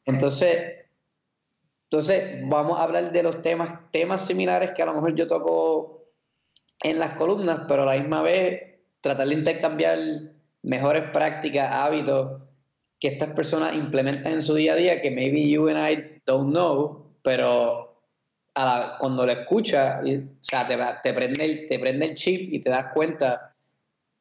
Entonces, 0.05 0.84
entonces, 1.89 2.41
vamos 2.47 2.79
a 2.79 2.83
hablar 2.83 3.11
de 3.11 3.23
los 3.23 3.41
temas, 3.41 3.91
temas 3.91 4.25
similares 4.25 4.71
que 4.75 4.81
a 4.81 4.85
lo 4.85 4.93
mejor 4.93 5.15
yo 5.15 5.27
toco 5.27 6.09
en 6.83 6.99
las 6.99 7.11
columnas, 7.11 7.61
pero 7.67 7.83
a 7.83 7.85
la 7.85 7.99
misma 8.01 8.21
vez 8.21 8.61
tratar 9.01 9.27
de 9.27 9.35
intercambiar 9.35 9.99
mejores 10.63 11.03
prácticas, 11.11 11.71
hábitos 11.71 12.41
que 12.99 13.09
estas 13.09 13.29
personas 13.33 13.75
implementan 13.75 14.33
en 14.33 14.41
su 14.41 14.55
día 14.55 14.73
a 14.73 14.75
día 14.75 15.01
que 15.01 15.11
maybe 15.11 15.47
you 15.47 15.67
and 15.69 15.77
I 15.77 16.21
don't 16.25 16.51
know, 16.51 17.13
pero 17.21 18.01
cuando 18.99 19.25
lo 19.25 19.31
escuchas, 19.31 20.01
o 20.03 20.37
sea, 20.39 20.65
te, 20.65 20.77
te, 21.03 21.13
prende 21.13 21.45
el, 21.45 21.67
te 21.67 21.77
prende 21.77 22.05
el 22.07 22.15
chip 22.15 22.53
y 22.53 22.61
te 22.61 22.69
das 22.69 22.87
cuenta, 22.93 23.53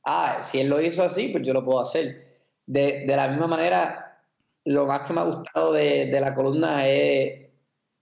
ah, 0.04 0.42
si 0.42 0.60
él 0.60 0.68
lo 0.68 0.80
hizo 0.80 1.02
así, 1.02 1.28
pues 1.28 1.44
yo 1.44 1.54
lo 1.54 1.64
puedo 1.64 1.80
hacer. 1.80 2.42
De, 2.66 3.04
de 3.06 3.16
la 3.16 3.28
misma 3.28 3.46
manera, 3.46 4.20
lo 4.64 4.86
más 4.86 5.02
que 5.02 5.12
me 5.12 5.20
ha 5.20 5.24
gustado 5.24 5.72
de, 5.72 6.06
de 6.06 6.20
la 6.20 6.34
columna 6.34 6.86
es 6.88 7.43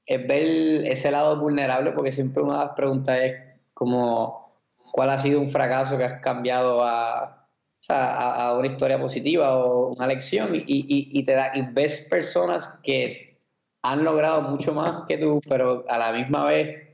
es 0.06 0.26
ver 0.26 0.86
ese 0.86 1.10
lado 1.10 1.38
vulnerable, 1.38 1.92
porque 1.92 2.12
siempre 2.12 2.42
una 2.42 2.58
de 2.58 2.64
las 2.66 2.74
preguntas 2.74 3.18
es 3.20 3.34
como, 3.74 4.58
¿cuál 4.92 5.10
ha 5.10 5.18
sido 5.18 5.40
un 5.40 5.50
fracaso 5.50 5.96
que 5.96 6.04
has 6.04 6.20
cambiado 6.20 6.82
a, 6.82 7.46
a, 7.88 8.56
una 8.58 8.66
historia 8.66 9.00
positiva 9.00 9.56
o 9.56 9.94
una 9.94 10.06
lección? 10.06 10.54
Y, 10.54 10.64
y, 10.66 11.24
te 11.24 11.32
da, 11.32 11.52
y 11.54 11.62
ves 11.72 12.06
personas 12.10 12.78
que 12.82 13.40
han 13.82 14.04
logrado 14.04 14.42
mucho 14.42 14.74
más 14.74 15.04
que 15.06 15.18
tú, 15.18 15.40
pero 15.48 15.84
a 15.88 15.98
la 15.98 16.12
misma 16.12 16.44
vez 16.46 16.88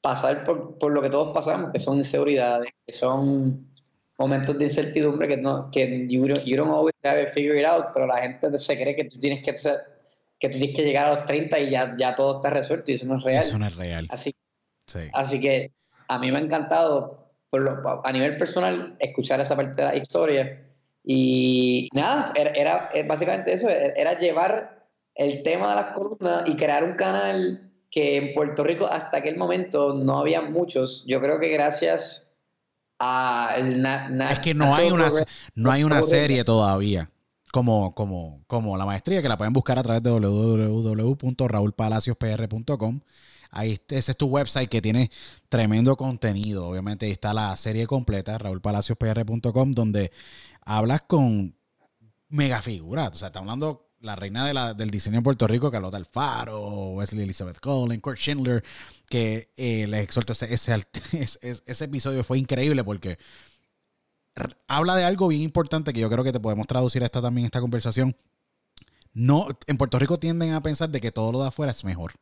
pasar 0.00 0.44
por, 0.44 0.78
por 0.78 0.92
lo 0.92 1.02
que 1.02 1.10
todos 1.10 1.34
pasamos, 1.34 1.72
que 1.72 1.78
son 1.78 1.96
inseguridades, 1.96 2.72
que 2.86 2.94
son 2.94 3.70
momentos 4.18 4.58
de 4.58 4.64
incertidumbre 4.64 5.26
que 5.28 5.36
no 5.36 5.70
que 5.70 6.06
you, 6.08 6.26
you 6.44 6.56
don't 6.56 6.70
always 6.70 6.94
have 7.02 7.20
it 7.20 7.30
figured 7.30 7.64
out, 7.64 7.86
pero 7.92 8.06
la 8.06 8.18
gente 8.18 8.56
se 8.58 8.76
cree 8.76 8.94
que 8.94 9.04
tú 9.04 9.18
tienes 9.18 9.42
que 9.42 9.50
que 10.38 10.48
tú 10.48 10.58
tienes 10.58 10.76
que 10.76 10.84
llegar 10.84 11.06
a 11.06 11.14
los 11.16 11.26
30 11.26 11.58
y 11.60 11.70
ya, 11.70 11.94
ya 11.96 12.14
todo 12.14 12.36
está 12.36 12.50
resuelto 12.50 12.90
y 12.90 12.94
eso 12.94 13.06
no 13.06 13.18
es 13.18 13.22
real. 13.22 13.44
Eso 13.44 13.58
no 13.58 13.66
es 13.66 13.76
real. 13.76 14.06
Así, 14.10 14.34
así 15.12 15.40
que 15.40 15.72
a 16.08 16.18
mí 16.18 16.30
me 16.30 16.38
ha 16.38 16.40
encantado, 16.40 17.30
por 17.50 17.62
lo, 17.62 18.06
a 18.06 18.12
nivel 18.12 18.36
personal, 18.36 18.96
escuchar 18.98 19.40
esa 19.40 19.56
parte 19.56 19.82
de 19.82 19.88
la 19.88 19.96
historia. 19.96 20.66
Y 21.02 21.88
nada, 21.92 22.32
era, 22.34 22.50
era 22.50 22.90
básicamente 23.06 23.52
eso, 23.52 23.68
era 23.68 24.18
llevar 24.18 24.88
el 25.14 25.42
tema 25.42 25.70
de 25.70 25.76
las 25.76 25.92
columnas 25.94 26.44
y 26.46 26.56
crear 26.56 26.82
un 26.82 26.94
canal 26.94 27.70
que 27.90 28.16
en 28.16 28.34
Puerto 28.34 28.64
Rico 28.64 28.86
hasta 28.86 29.18
aquel 29.18 29.36
momento 29.36 29.94
no 29.94 30.18
había 30.18 30.42
muchos. 30.42 31.04
Yo 31.06 31.20
creo 31.20 31.38
que 31.38 31.48
gracias 31.48 32.32
a... 32.98 33.56
es 34.30 34.40
que 34.40 34.54
no 34.54 34.74
hay 34.74 34.90
una, 34.90 35.08
no 35.54 35.70
hay 35.70 35.84
una 35.84 36.02
serie 36.02 36.42
todavía 36.42 37.10
como, 37.54 37.94
como, 37.94 38.42
como 38.48 38.76
la 38.76 38.84
maestría, 38.84 39.22
que 39.22 39.28
la 39.28 39.38
pueden 39.38 39.52
buscar 39.52 39.78
a 39.78 39.84
través 39.84 40.02
de 40.02 40.10
www.raulpalacios.pr.com. 40.10 43.00
Ahí 43.52 43.78
ese 43.90 44.10
es 44.10 44.16
tu 44.16 44.26
website 44.26 44.68
que 44.68 44.82
tiene 44.82 45.12
tremendo 45.48 45.96
contenido. 45.96 46.66
Obviamente 46.66 47.06
ahí 47.06 47.12
está 47.12 47.32
la 47.32 47.56
serie 47.56 47.86
completa, 47.86 48.38
raulpalacios.pr.com, 48.38 49.70
donde 49.70 50.10
hablas 50.62 51.02
con 51.02 51.54
megafiguras. 52.28 53.12
O 53.12 53.18
sea, 53.18 53.28
está 53.28 53.38
hablando 53.38 53.86
la 54.00 54.16
reina 54.16 54.74
del 54.74 54.90
diseño 54.90 55.18
en 55.18 55.22
Puerto 55.22 55.46
Rico, 55.46 55.70
Carlota 55.70 55.96
Alfaro, 55.96 56.94
Wesley 56.94 57.22
Elizabeth 57.22 57.60
Cullen, 57.60 58.00
Kurt 58.00 58.18
Schindler, 58.18 58.64
que 59.08 59.52
eh, 59.56 59.86
les 59.86 60.02
exhorto, 60.02 60.32
ese, 60.32 60.52
ese, 60.52 60.88
ese 61.66 61.84
episodio 61.84 62.24
fue 62.24 62.36
increíble 62.36 62.82
porque 62.82 63.16
habla 64.66 64.96
de 64.96 65.04
algo 65.04 65.28
bien 65.28 65.42
importante 65.42 65.92
que 65.92 66.00
yo 66.00 66.10
creo 66.10 66.24
que 66.24 66.32
te 66.32 66.40
podemos 66.40 66.66
traducir 66.66 67.02
esta 67.02 67.22
también 67.22 67.46
esta 67.46 67.60
conversación. 67.60 68.16
No, 69.12 69.46
en 69.66 69.76
Puerto 69.76 69.98
Rico 69.98 70.18
tienden 70.18 70.52
a 70.52 70.62
pensar 70.62 70.90
de 70.90 71.00
que 71.00 71.12
todo 71.12 71.30
lo 71.30 71.40
de 71.40 71.48
afuera 71.48 71.70
es 71.70 71.84
mejor. 71.84 72.12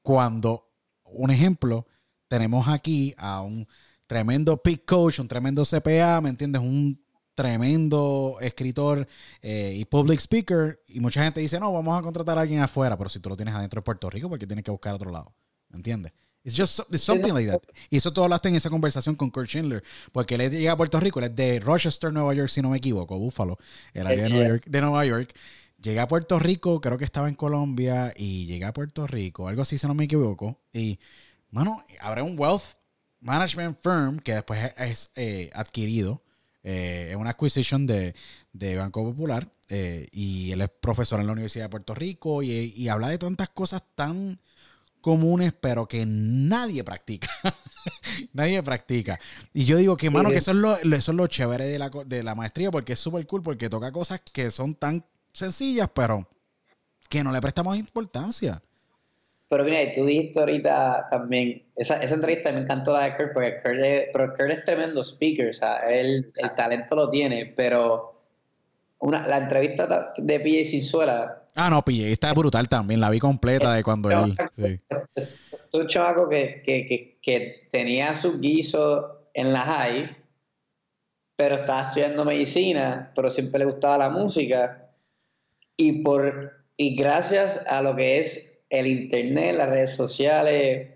Cuando, 0.00 0.72
un 1.04 1.30
ejemplo, 1.30 1.86
tenemos 2.28 2.66
aquí 2.66 3.14
a 3.18 3.42
un 3.42 3.68
tremendo 4.06 4.56
pick 4.62 4.86
coach, 4.86 5.18
un 5.18 5.28
tremendo 5.28 5.64
CPA, 5.64 6.20
¿me 6.22 6.30
entiendes? 6.30 6.62
Un 6.62 7.02
tremendo 7.34 8.38
escritor 8.40 9.06
eh, 9.42 9.74
y 9.76 9.84
public 9.84 10.20
speaker. 10.20 10.82
Y 10.88 11.00
mucha 11.00 11.22
gente 11.22 11.40
dice, 11.40 11.60
no, 11.60 11.72
vamos 11.72 11.98
a 11.98 12.02
contratar 12.02 12.38
a 12.38 12.40
alguien 12.40 12.60
afuera, 12.60 12.96
pero 12.96 13.10
si 13.10 13.20
tú 13.20 13.28
lo 13.28 13.36
tienes 13.36 13.54
adentro 13.54 13.80
de 13.80 13.84
Puerto 13.84 14.08
Rico, 14.08 14.28
porque 14.30 14.46
tienes 14.46 14.64
que 14.64 14.70
buscar 14.70 14.92
a 14.92 14.96
otro 14.96 15.10
lado. 15.10 15.34
¿Me 15.68 15.76
entiendes? 15.76 16.12
It's 16.44 16.56
just 16.56 16.80
something 16.96 17.32
like 17.32 17.48
that. 17.48 17.62
Y 17.88 17.98
eso 17.98 18.12
todo 18.12 18.24
hablaste 18.24 18.48
en 18.48 18.56
esa 18.56 18.68
conversación 18.68 19.14
con 19.14 19.30
Kurt 19.30 19.48
Schindler, 19.48 19.82
porque 20.10 20.34
él 20.34 20.50
llega 20.50 20.72
a 20.72 20.76
Puerto 20.76 20.98
Rico, 20.98 21.20
él 21.20 21.26
es 21.26 21.36
de 21.36 21.60
Rochester, 21.60 22.12
Nueva 22.12 22.34
York, 22.34 22.48
si 22.48 22.60
no 22.60 22.70
me 22.70 22.78
equivoco, 22.78 23.16
Buffalo, 23.18 23.58
el 23.94 24.06
área 24.06 24.24
de 24.24 24.30
Nueva, 24.30 24.48
York, 24.48 24.64
de 24.66 24.80
Nueva 24.80 25.06
York. 25.06 25.34
Llega 25.80 26.02
a 26.02 26.08
Puerto 26.08 26.38
Rico, 26.38 26.80
creo 26.80 26.98
que 26.98 27.04
estaba 27.04 27.28
en 27.28 27.34
Colombia, 27.34 28.12
y 28.16 28.46
llega 28.46 28.68
a 28.68 28.72
Puerto 28.72 29.06
Rico, 29.06 29.48
algo 29.48 29.62
así, 29.62 29.78
si 29.78 29.86
no 29.86 29.94
me 29.94 30.04
equivoco. 30.04 30.58
Y, 30.72 30.98
bueno, 31.50 31.84
habrá 32.00 32.24
un 32.24 32.38
wealth 32.38 32.76
management 33.20 33.78
firm 33.80 34.18
que 34.18 34.34
después 34.34 34.72
es, 34.76 35.10
eh, 35.14 35.50
adquirido. 35.54 36.22
Eh, 36.64 37.08
es 37.10 37.16
una 37.16 37.30
acquisition 37.30 37.86
de, 37.86 38.14
de 38.52 38.76
Banco 38.76 39.04
Popular. 39.04 39.48
Eh, 39.68 40.08
y 40.12 40.52
él 40.52 40.60
es 40.60 40.68
profesor 40.68 41.20
en 41.20 41.26
la 41.26 41.32
Universidad 41.32 41.64
de 41.64 41.70
Puerto 41.70 41.94
Rico 41.94 42.42
y, 42.42 42.50
y 42.50 42.88
habla 42.88 43.08
de 43.08 43.18
tantas 43.18 43.48
cosas 43.48 43.82
tan 43.94 44.38
comunes, 45.02 45.52
pero 45.52 45.86
que 45.86 46.04
nadie 46.06 46.82
practica. 46.82 47.28
nadie 48.32 48.62
practica. 48.62 49.20
Y 49.52 49.66
yo 49.66 49.76
digo 49.76 49.96
que, 49.98 50.08
mano, 50.08 50.30
que 50.30 50.36
eso 50.36 50.52
es 50.52 50.56
lo, 50.56 50.76
eso 50.76 51.12
es 51.12 51.16
lo 51.16 51.26
chévere 51.26 51.64
de 51.64 51.78
la, 51.78 51.90
de 52.06 52.22
la 52.22 52.34
maestría, 52.34 52.70
porque 52.70 52.94
es 52.94 52.98
súper 52.98 53.26
cool, 53.26 53.42
porque 53.42 53.68
toca 53.68 53.92
cosas 53.92 54.22
que 54.32 54.50
son 54.50 54.74
tan 54.74 55.04
sencillas, 55.32 55.90
pero 55.94 56.26
que 57.10 57.22
no 57.22 57.30
le 57.30 57.40
prestamos 57.40 57.76
importancia. 57.76 58.62
Pero 59.48 59.64
mira, 59.64 59.92
tú 59.92 60.06
dijiste 60.06 60.40
ahorita 60.40 61.08
también, 61.10 61.62
esa, 61.76 62.02
esa 62.02 62.14
entrevista 62.14 62.50
me 62.52 62.60
encantó 62.60 62.94
la 62.94 63.04
de 63.04 63.16
Kurt, 63.16 63.34
porque 63.34 63.56
Kurt 63.62 63.76
es, 63.80 64.08
pero 64.10 64.32
Kurt 64.32 64.50
es 64.50 64.64
tremendo 64.64 65.04
speaker, 65.04 65.48
o 65.48 65.52
sea, 65.52 65.76
él, 65.80 66.32
el 66.36 66.54
talento 66.54 66.96
lo 66.96 67.10
tiene, 67.10 67.52
pero 67.54 68.22
una, 69.00 69.26
la 69.26 69.36
entrevista 69.36 70.14
de 70.16 70.40
PJ 70.40 70.64
Sinzuela 70.64 71.41
Ah, 71.54 71.70
no, 71.70 71.84
pillé. 71.84 72.12
Está 72.12 72.32
brutal 72.32 72.68
también. 72.68 73.00
La 73.00 73.10
vi 73.10 73.18
completa 73.18 73.74
de 73.74 73.82
cuando 73.82 74.10
él. 74.10 74.36
Sí. 74.56 74.80
Es 75.16 75.74
un 75.74 75.86
chavaco 75.86 76.28
que, 76.28 76.62
que, 76.64 77.18
que, 77.20 77.66
tenía 77.70 78.14
su 78.14 78.40
guiso 78.40 79.28
en 79.32 79.52
la 79.52 79.60
high, 79.60 80.16
pero 81.36 81.56
estaba 81.56 81.82
estudiando 81.82 82.24
medicina, 82.24 83.10
pero 83.14 83.30
siempre 83.30 83.60
le 83.60 83.64
gustaba 83.66 83.98
la 83.98 84.10
música. 84.10 84.90
Y, 85.76 86.02
por, 86.02 86.52
y 86.76 86.94
gracias 86.94 87.60
a 87.66 87.80
lo 87.80 87.96
que 87.96 88.18
es 88.18 88.60
el 88.68 88.86
internet, 88.86 89.56
las 89.56 89.68
redes 89.68 89.96
sociales, 89.96 90.90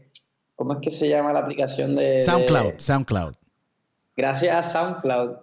¿cómo 0.54 0.74
es 0.74 0.78
que 0.80 0.90
se 0.90 1.08
llama 1.08 1.32
la 1.32 1.40
aplicación 1.40 1.96
de... 1.96 2.20
SoundCloud, 2.20 2.74
SoundCloud. 2.78 3.34
Gracias 4.16 4.54
a 4.54 4.62
SoundCloud, 4.62 5.36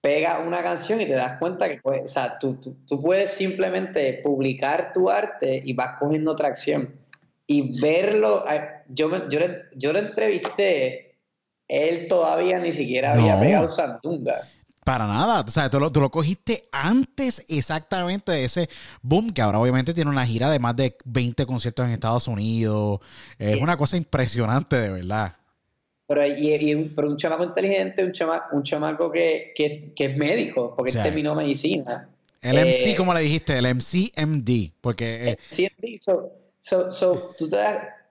pega 0.00 0.40
una 0.40 0.62
canción 0.62 1.00
y 1.00 1.06
te 1.06 1.14
das 1.14 1.38
cuenta 1.38 1.68
que 1.68 1.80
o 1.82 2.08
sea, 2.08 2.38
tú, 2.38 2.58
tú, 2.86 3.02
puedes 3.02 3.32
simplemente 3.32 4.20
publicar 4.22 4.92
tu 4.92 5.10
arte 5.10 5.60
y 5.64 5.72
vas 5.72 5.98
cogiendo 5.98 6.36
tracción. 6.36 6.94
Y 7.46 7.80
verlo, 7.80 8.44
yo, 8.88 9.28
yo, 9.28 9.40
yo 9.74 9.92
lo 9.92 9.98
entrevisté, 9.98 11.16
él 11.66 12.06
todavía 12.06 12.58
ni 12.58 12.72
siquiera 12.72 13.12
había 13.12 13.40
pegado 13.40 13.68
Sandunga. 13.68 14.42
Para 14.84 15.06
nada, 15.06 15.40
o 15.40 15.50
sea, 15.50 15.68
tú 15.68 15.80
lo, 15.80 15.92
tú 15.92 16.00
lo, 16.00 16.10
cogiste 16.10 16.68
antes 16.72 17.44
exactamente 17.48 18.32
de 18.32 18.44
ese 18.44 18.68
boom, 19.02 19.30
que 19.30 19.42
ahora 19.42 19.58
obviamente 19.58 19.92
tiene 19.92 20.10
una 20.10 20.24
gira 20.24 20.50
de 20.50 20.58
más 20.58 20.76
de 20.76 20.96
20 21.04 21.44
conciertos 21.44 21.84
en 21.84 21.92
Estados 21.92 22.26
Unidos. 22.26 23.00
Es 23.38 23.60
una 23.60 23.76
cosa 23.76 23.98
impresionante, 23.98 24.76
de 24.76 24.90
verdad. 24.90 25.37
Pero, 26.08 26.26
y, 26.26 26.74
un 26.74 27.16
chamaco 27.16 27.44
inteligente, 27.44 28.02
un, 28.02 28.12
chama, 28.12 28.48
un 28.52 28.62
chamaco 28.62 29.12
que, 29.12 29.52
que, 29.54 29.78
que, 29.94 30.06
es 30.06 30.16
médico, 30.16 30.72
porque 30.74 30.92
él 30.92 31.02
terminó 31.02 31.34
medicina. 31.34 32.08
El 32.40 32.56
MC, 32.56 32.92
eh, 32.92 32.96
como 32.96 33.12
le 33.12 33.20
dijiste, 33.20 33.58
el 33.58 33.66
MCMD, 33.66 34.72
porque... 34.80 35.28
Eh, 35.28 35.38
MCMD, 35.50 36.00
so, 36.00 36.32
so, 36.62 36.90
so, 36.90 37.34
tú 37.36 37.50
te 37.50 37.58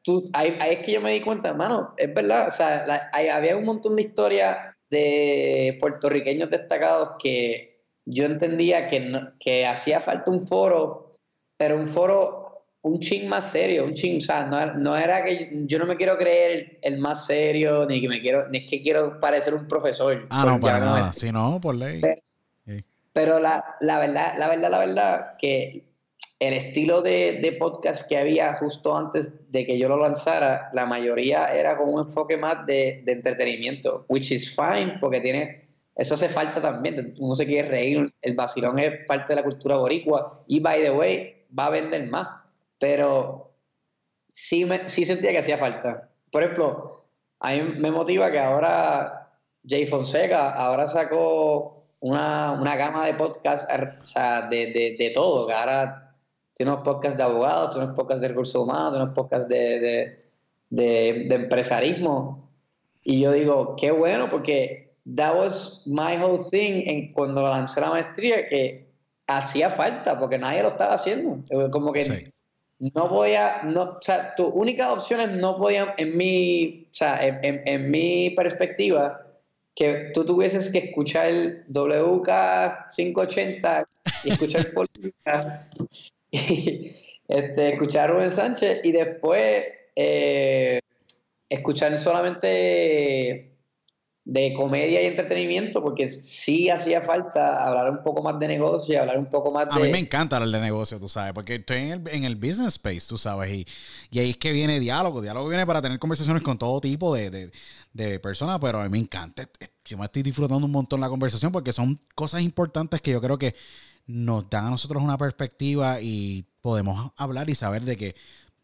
tú, 0.03 0.29
ahí, 0.33 0.55
es 0.69 0.85
que 0.85 0.91
yo 0.91 1.01
me 1.01 1.11
di 1.11 1.21
cuenta, 1.21 1.49
hermano, 1.49 1.95
es 1.97 2.13
verdad, 2.13 2.47
o 2.47 2.51
sea, 2.51 2.85
había 3.11 3.57
un 3.57 3.65
montón 3.65 3.95
de 3.95 4.03
historias 4.03 4.75
de 4.91 5.75
puertorriqueños 5.81 6.51
destacados 6.51 7.15
que 7.19 7.83
yo 8.05 8.25
entendía 8.25 8.87
que, 8.87 9.11
que 9.39 9.65
hacía 9.65 10.01
falta 10.01 10.29
un 10.29 10.45
foro, 10.45 11.11
pero 11.57 11.77
un 11.77 11.87
foro 11.87 12.46
un 12.81 12.99
ching 12.99 13.27
más 13.27 13.51
serio, 13.51 13.85
un 13.85 13.93
ching, 13.93 14.17
o 14.17 14.21
sea, 14.21 14.45
no, 14.45 14.95
era 14.95 15.23
que 15.23 15.49
yo, 15.65 15.79
no 15.79 15.85
me 15.85 15.95
quiero 15.95 16.17
creer 16.17 16.79
el, 16.81 16.97
más 16.99 17.25
serio, 17.25 17.85
ni 17.85 18.01
que 18.01 18.07
me 18.07 18.21
quiero, 18.21 18.47
ni 18.49 18.59
es 18.59 18.69
que 18.69 18.81
quiero 18.81 19.19
parecer 19.19 19.53
un 19.53 19.67
profesor. 19.67 20.27
Ah, 20.29 20.45
no, 20.45 20.59
para 20.59 20.79
nada, 20.79 21.13
si 21.13 21.31
no, 21.31 21.59
por 21.61 21.75
ley. 21.75 22.01
Pero, 23.13 23.39
la, 23.39 23.65
la, 23.81 23.99
verdad, 23.99 24.33
la 24.37 24.47
verdad, 24.47 24.69
la 24.69 24.77
verdad, 24.77 25.37
que 25.39 25.87
el 26.39 26.53
estilo 26.53 27.01
de, 27.01 27.39
de, 27.41 27.53
podcast 27.53 28.07
que 28.07 28.15
había 28.15 28.53
justo 28.57 28.95
antes 28.95 29.51
de 29.51 29.65
que 29.65 29.79
yo 29.79 29.89
lo 29.89 29.97
lanzara, 29.97 30.69
la 30.71 30.85
mayoría 30.85 31.47
era 31.47 31.77
con 31.77 31.91
un 31.91 32.01
enfoque 32.01 32.37
más 32.37 32.63
de, 32.67 33.01
de 33.03 33.11
entretenimiento, 33.11 34.05
which 34.07 34.31
is 34.31 34.55
fine, 34.55 34.97
porque 34.99 35.19
tiene, 35.19 35.67
eso 35.95 36.13
hace 36.13 36.29
falta 36.29 36.61
también, 36.61 37.15
uno 37.19 37.33
se 37.33 37.47
quiere 37.47 37.69
reír, 37.69 38.13
el 38.21 38.35
vacilón 38.35 38.77
es 38.77 39.03
parte 39.07 39.33
de 39.33 39.37
la 39.37 39.43
cultura 39.43 39.77
boricua, 39.77 40.43
y 40.45 40.59
by 40.59 40.83
the 40.83 40.91
way, 40.91 41.45
va 41.57 41.65
a 41.65 41.69
vender 41.71 42.05
más 42.05 42.27
pero 42.79 43.53
sí, 44.31 44.65
me, 44.65 44.87
sí 44.87 45.05
sentía 45.05 45.31
que 45.31 45.39
hacía 45.39 45.57
falta. 45.57 46.09
Por 46.31 46.43
ejemplo, 46.43 47.03
a 47.39 47.53
mí 47.53 47.61
me 47.77 47.91
motiva 47.91 48.31
que 48.31 48.39
ahora 48.39 49.31
Jay 49.67 49.85
Fonseca 49.85 50.51
ahora 50.53 50.87
sacó 50.87 51.83
una, 51.99 52.53
una 52.53 52.75
gama 52.75 53.05
de 53.05 53.15
podcasts, 53.15 53.67
o 54.01 54.05
sea, 54.05 54.47
de, 54.49 54.67
de, 54.67 54.95
de, 54.97 55.09
todo, 55.11 55.47
que 55.47 55.53
ahora 55.53 56.15
tiene 56.53 56.71
unos 56.71 56.83
podcasts 56.83 57.17
de 57.17 57.23
abogados, 57.23 57.71
tiene 57.71 57.85
unos 57.85 57.95
podcasts 57.95 58.21
de 58.21 58.27
recursos 58.27 58.61
humanos, 58.61 58.91
tiene 58.91 59.03
unos 59.03 59.15
podcasts 59.15 59.49
de, 59.49 60.17
de, 60.69 61.27
empresarismo. 61.35 62.49
Y 63.03 63.21
yo 63.21 63.31
digo, 63.31 63.75
qué 63.75 63.91
bueno, 63.91 64.29
porque 64.29 64.95
that 65.15 65.35
was 65.35 65.83
my 65.85 66.17
whole 66.17 66.43
thing 66.51 66.83
en 66.85 67.13
cuando 67.13 67.41
lancé 67.41 67.81
la 67.81 67.89
maestría, 67.89 68.47
que 68.47 68.87
hacía 69.27 69.69
falta, 69.69 70.19
porque 70.19 70.37
nadie 70.37 70.61
lo 70.61 70.69
estaba 70.69 70.93
haciendo. 70.93 71.43
Como 71.71 71.93
que 71.93 72.31
no 72.79 73.09
voy 73.09 73.33
a, 73.33 73.63
no, 73.63 73.81
o 73.83 74.01
sea, 74.01 74.33
tus 74.35 74.49
únicas 74.53 74.91
opciones 74.91 75.31
no 75.31 75.57
podían, 75.57 75.93
en 75.97 76.15
mi, 76.15 76.85
o 76.89 76.93
sea, 76.93 77.25
en, 77.25 77.63
en, 77.65 77.89
mi 77.89 78.29
perspectiva, 78.31 79.25
que 79.75 80.11
tú 80.13 80.25
tuvieses 80.25 80.69
que 80.69 80.77
escuchar 80.79 81.27
el 81.27 81.65
WK580 81.67 83.85
y 84.23 84.31
escuchar 84.31 84.73
política, 84.73 85.69
y 86.31 86.95
este, 87.27 87.73
escuchar 87.73 88.09
a 88.09 88.13
Rubén 88.13 88.31
Sánchez 88.31 88.79
y 88.83 88.91
después 88.91 89.65
eh, 89.95 90.79
escuchar 91.49 91.97
solamente 91.97 93.56
de 94.29 94.53
comedia 94.53 95.01
y 95.01 95.05
entretenimiento, 95.05 95.81
porque 95.81 96.09
sí 96.09 96.69
hacía 96.69 96.99
falta 96.99 97.65
hablar 97.65 97.89
un 97.89 98.03
poco 98.03 98.21
más 98.21 98.37
de 98.37 98.49
negocio 98.49 98.93
y 98.93 98.97
hablar 98.97 99.17
un 99.17 99.29
poco 99.29 99.53
más 99.53 99.69
de... 99.69 99.75
A 99.75 99.79
mí 99.79 99.89
me 99.89 99.99
encanta 99.99 100.35
hablar 100.35 100.51
de 100.51 100.59
negocio, 100.59 100.99
tú 100.99 101.07
sabes, 101.07 101.31
porque 101.31 101.55
estoy 101.55 101.77
en 101.77 101.91
el, 101.91 102.07
en 102.09 102.23
el 102.25 102.35
business 102.35 102.73
space, 102.73 103.03
tú 103.07 103.17
sabes, 103.17 103.49
y, 103.53 103.65
y, 104.11 104.19
ahí 104.19 104.31
es 104.31 104.35
que 104.35 104.51
viene 104.51 104.81
diálogo. 104.81 105.21
Diálogo 105.21 105.47
viene 105.47 105.65
para 105.65 105.81
tener 105.81 105.97
conversaciones 105.97 106.43
con 106.43 106.57
todo 106.57 106.81
tipo 106.81 107.15
de, 107.15 107.29
de, 107.29 107.51
de 107.93 108.19
personas, 108.19 108.59
pero 108.59 108.81
a 108.81 108.83
mí 108.83 108.89
me 108.89 108.97
encanta. 108.97 109.49
Yo 109.85 109.97
me 109.97 110.03
estoy 110.03 110.23
disfrutando 110.23 110.65
un 110.65 110.73
montón 110.73 110.99
la 110.99 111.07
conversación 111.07 111.53
porque 111.53 111.71
son 111.71 111.97
cosas 112.13 112.41
importantes 112.41 112.99
que 112.99 113.11
yo 113.11 113.21
creo 113.21 113.37
que 113.37 113.55
nos 114.07 114.49
dan 114.49 114.65
a 114.65 114.69
nosotros 114.71 115.01
una 115.01 115.17
perspectiva 115.17 116.01
y 116.01 116.43
podemos 116.59 117.13
hablar 117.15 117.49
y 117.49 117.55
saber 117.55 117.85
de 117.85 117.95
que, 117.95 118.15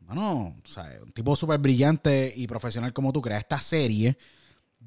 bueno, 0.02 0.58
o 0.62 0.68
sea, 0.68 1.00
un 1.02 1.14
tipo 1.14 1.38
súper 1.38 1.60
brillante 1.60 2.34
y 2.36 2.48
profesional 2.48 2.92
como 2.92 3.14
tú 3.14 3.22
crea 3.22 3.38
esta 3.38 3.62
serie 3.62 4.18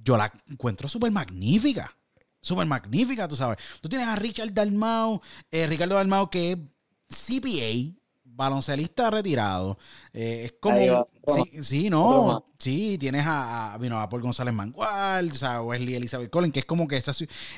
yo 0.02 0.16
la 0.16 0.32
encuentro 0.48 0.88
súper 0.88 1.10
magnífica. 1.10 1.96
Súper 2.40 2.66
magnífica, 2.66 3.26
tú 3.26 3.34
sabes. 3.34 3.58
Tú 3.80 3.88
tienes 3.88 4.06
a 4.06 4.16
Richard 4.16 4.52
Dalmau, 4.52 5.20
eh, 5.50 5.66
Ricardo 5.66 5.96
Dalmau, 5.96 6.30
que 6.30 6.52
es 6.52 6.58
CPA, 7.08 7.96
baloncelista 8.22 9.10
retirado. 9.10 9.78
Eh, 10.12 10.42
es 10.44 10.54
como. 10.60 11.08
sí, 11.26 11.62
sí, 11.62 11.90
no. 11.90 12.46
Sí, 12.58 12.96
tienes 12.98 13.26
a, 13.26 13.74
a, 13.74 14.08
Paul 14.08 14.22
González 14.22 14.54
Mangual, 14.54 15.30
o 15.30 15.34
sea, 15.34 15.62
Wesley 15.62 15.96
Elizabeth 15.96 16.30
Collins, 16.30 16.52
que 16.52 16.60
es 16.60 16.66
como 16.66 16.86
que 16.86 16.96
esa. 16.96 17.12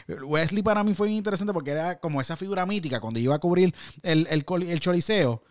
Wesley 0.09 0.63
para 0.63 0.83
mí 0.83 0.95
fue 0.95 1.11
interesante 1.11 1.53
porque 1.53 1.73
era 1.73 2.01
como 2.01 2.21
esa 2.21 2.37
figura 2.37 2.65
mítica 2.65 3.01
cuando 3.01 3.21
iba 3.21 3.35
a 3.35 3.39
cubrir 3.39 3.75
el, 4.03 4.27
el, 4.31 4.45
el 4.69 4.81
Choliseo. 4.81 5.43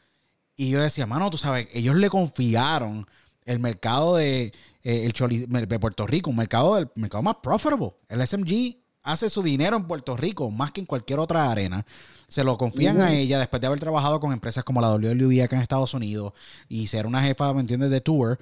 Y 0.56 0.72
yo 0.72 0.82
decía, 0.82 1.06
mano, 1.06 1.30
tú 1.30 1.38
sabes, 1.38 1.68
ellos 1.72 1.96
le 1.96 2.10
confiaron 2.10 3.06
el 3.46 3.60
mercado 3.60 4.16
de 4.16 4.54
eh, 4.90 5.12
el 5.20 5.68
de 5.68 5.80
Puerto 5.80 6.08
Rico, 6.08 6.30
un 6.30 6.38
mercado, 6.38 6.76
del 6.76 6.90
mercado 6.96 7.22
más 7.22 7.36
profitable. 7.44 7.92
El 8.08 8.26
SMG 8.26 8.78
hace 9.04 9.30
su 9.30 9.44
dinero 9.44 9.76
en 9.76 9.86
Puerto 9.86 10.16
Rico 10.16 10.50
más 10.50 10.72
que 10.72 10.80
en 10.80 10.86
cualquier 10.86 11.20
otra 11.20 11.52
arena. 11.52 11.86
Se 12.30 12.42
lo 12.46 12.58
confían 12.58 13.02
a 13.02 13.12
ella 13.12 13.38
después 13.38 13.60
de 13.60 13.68
haber 13.68 13.82
trabajado 13.82 14.22
con 14.22 14.32
empresas 14.32 14.64
como 14.64 14.80
la 14.80 14.90
WWE 14.94 15.44
acá 15.44 15.58
en 15.58 15.62
Estados 15.62 15.94
Unidos 15.94 16.32
y 16.70 16.88
ser 16.88 17.06
una 17.06 17.22
jefa, 17.22 17.54
¿me 17.54 17.60
entiendes?, 17.60 17.90
de 17.90 18.00
tour. 18.00 18.40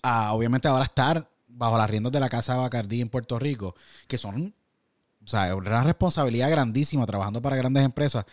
A, 0.00 0.32
obviamente 0.32 0.68
ahora 0.68 0.84
estar 0.84 1.28
bajo 1.48 1.76
las 1.76 1.90
riendas 1.90 2.12
de 2.12 2.20
la 2.20 2.28
Casa 2.28 2.56
Bacardí 2.56 3.00
en 3.00 3.08
Puerto 3.08 3.36
Rico, 3.40 3.74
que 4.06 4.16
son, 4.16 4.54
o 5.24 5.26
sea, 5.26 5.56
una 5.56 5.82
responsabilidad 5.82 6.52
grandísima 6.52 7.04
trabajando 7.04 7.42
para 7.42 7.56
grandes 7.56 7.84
empresas 7.84 8.26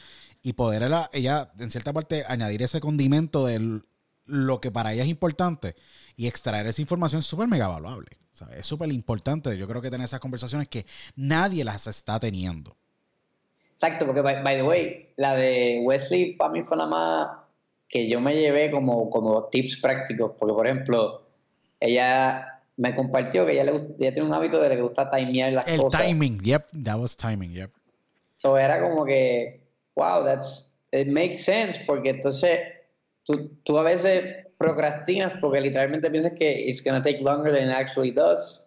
y 0.44 0.54
poder 0.54 0.92
ella, 1.12 1.52
en 1.58 1.72
cierta 1.72 1.92
parte, 1.92 2.24
añadir 2.28 2.62
ese 2.62 2.80
condimento 2.80 3.48
de 3.48 3.82
lo 4.26 4.60
que 4.60 4.72
para 4.72 4.94
ella 4.94 5.04
es 5.04 5.10
importante 5.10 5.76
y 6.16 6.28
extraer 6.28 6.68
esa 6.68 6.82
información 6.82 7.20
es 7.20 7.26
súper 7.26 7.48
mega 7.48 7.68
valuable. 7.68 8.10
es 8.58 8.66
súper 8.66 8.92
importante. 8.92 9.58
Yo 9.58 9.68
creo 9.68 9.82
que 9.82 9.90
tener 9.90 10.06
esas 10.06 10.20
conversaciones 10.20 10.68
que 10.68 10.86
nadie 11.16 11.64
las 11.64 11.88
está 11.88 12.20
teniendo. 12.20 12.76
Exacto, 13.74 14.06
porque 14.06 14.22
by, 14.22 14.56
the 14.56 14.64
way, 14.64 15.10
la 15.18 15.36
de 15.36 15.82
Wesley 15.84 16.36
para 16.36 16.52
mí 16.52 16.64
fue 16.64 16.78
la 16.78 16.88
más 16.88 17.30
que 17.88 18.10
yo 18.10 18.20
me 18.20 18.34
llevé 18.34 18.72
como, 18.72 19.10
como 19.10 19.46
tips 19.46 19.78
prácticos, 19.82 20.32
porque 20.40 20.54
por 20.54 20.66
ejemplo, 20.66 21.28
ella 21.80 22.62
me 22.78 22.96
compartió 22.96 23.46
que 23.46 23.54
ella, 23.54 23.66
le, 23.66 23.72
ella 24.00 24.14
tiene 24.14 24.24
un 24.24 24.34
hábito 24.34 24.60
de 24.60 24.70
que 24.70 24.76
le 24.76 24.82
gusta 24.82 25.10
timear 25.12 25.54
las 25.54 25.66
cosas. 25.66 26.02
El 26.02 26.08
timing, 26.08 26.40
yep, 26.40 26.68
that 26.84 26.98
was 26.98 27.16
timing, 27.16 27.52
yep. 27.52 27.70
So 28.36 28.58
era 28.58 28.82
como 28.82 29.06
que, 29.06 29.62
wow, 29.96 30.24
that's, 30.24 30.78
it 30.92 31.08
makes 31.08 31.44
sense, 31.44 31.84
porque 31.86 32.10
entonces 32.12 32.60
tú, 33.26 33.52
tú 33.64 33.78
a 33.78 33.84
veces 33.84 34.46
procrastinas 34.58 35.34
porque 35.42 35.62
literalmente 35.62 36.10
piensas 36.10 36.34
que 36.34 36.68
it's 36.68 36.84
gonna 36.84 37.02
take 37.02 37.20
longer 37.22 37.52
than 37.52 37.68
it 37.68 37.74
actually 37.74 38.12
does. 38.12 38.64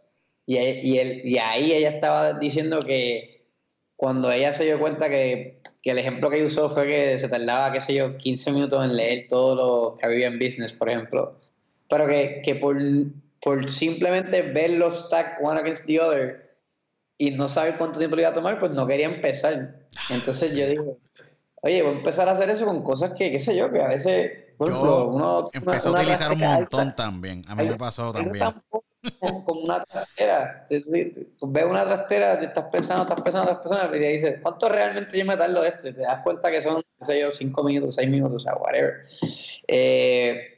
Y, 0.47 0.59
y, 0.59 1.01
y 1.25 1.39
ahí 1.39 1.73
ella 1.73 1.91
estaba 1.91 2.39
diciendo 2.39 2.81
que 2.81 3.47
cuando 3.97 4.31
ella 4.31 4.53
se 4.53 4.65
dio 4.65 4.79
cuenta 4.79 5.09
que, 5.09 5.61
que, 5.83 5.91
el 5.91 5.99
ejemplo 5.99 6.31
que 6.31 6.45
usó 6.45 6.71
fue 6.71 6.87
que 6.87 7.19
se 7.19 7.29
tardaba, 7.29 7.73
qué 7.73 7.81
sé 7.81 7.95
yo, 7.95 8.17
15 8.17 8.53
minutos 8.53 8.85
en 8.85 8.97
leer 8.97 9.27
todo 9.29 9.55
lo 9.55 9.95
que 9.97 10.25
en 10.25 10.39
Business, 10.39 10.73
por 10.73 10.89
ejemplo. 10.89 11.39
Pero 11.89 12.07
que, 12.07 12.41
que 12.43 12.55
por, 12.55 12.77
por 13.43 13.69
simplemente 13.69 14.43
ver 14.43 14.71
los 14.71 15.07
stacks 15.07 15.39
one 15.43 15.61
against 15.61 15.87
the 15.87 16.01
other 16.01 16.49
y 17.19 17.33
no 17.33 17.49
saber 17.49 17.77
cuánto 17.77 17.99
tiempo 17.99 18.17
le 18.17 18.23
iba 18.23 18.31
a 18.31 18.35
tomar, 18.35 18.61
pues 18.61 18.73
no 18.73 18.87
quería 18.87 19.07
empezar. 19.07 19.89
Entonces 20.09 20.55
yo 20.55 20.67
digo, 20.69 20.99
oye, 21.63 21.83
voy 21.83 21.95
a 21.95 21.97
empezar 21.97 22.29
a 22.29 22.33
hacer 22.33 22.49
eso 22.49 22.65
con 22.65 22.83
cosas 22.83 23.13
que, 23.13 23.31
qué 23.31 23.41
sé 23.41 23.57
yo, 23.57 23.71
que 23.71 23.83
a 23.83 23.89
veces 23.89 24.48
yo 24.59 25.45
empecé 25.53 25.89
a 25.89 25.93
utilizar 25.93 26.33
un 26.33 26.41
montón 26.41 26.95
también. 26.95 27.43
A 27.49 27.55
mí 27.55 27.65
me 27.65 27.77
pasó 27.77 28.13
también. 28.13 28.45
Como 29.21 29.61
una 29.61 29.85
trastera. 29.85 30.67
Ves 30.69 31.65
una 31.65 31.85
trastera, 31.85 32.39
te 32.39 32.47
estás 32.47 32.65
pensando, 32.67 33.05
estás 33.05 33.21
pensando, 33.21 33.51
estás 33.53 33.63
pensando, 33.63 33.97
y 33.97 34.01
te 34.01 34.07
dices, 34.07 34.39
¿cuánto 34.43 34.69
realmente 34.69 35.17
yo 35.17 35.25
me 35.25 35.37
tardo 35.37 35.65
esto? 35.65 35.89
Y 35.89 35.95
te 35.95 36.03
das 36.03 36.23
cuenta 36.23 36.51
que 36.51 36.61
son, 36.61 36.83
qué 36.99 37.05
sé 37.05 37.21
yo, 37.21 37.31
cinco 37.31 37.63
minutos, 37.63 37.95
seis 37.95 38.09
minutos, 38.09 38.45
o 38.45 38.51
sea, 38.51 38.59
whatever. 38.59 39.07
Eh, 39.69 40.58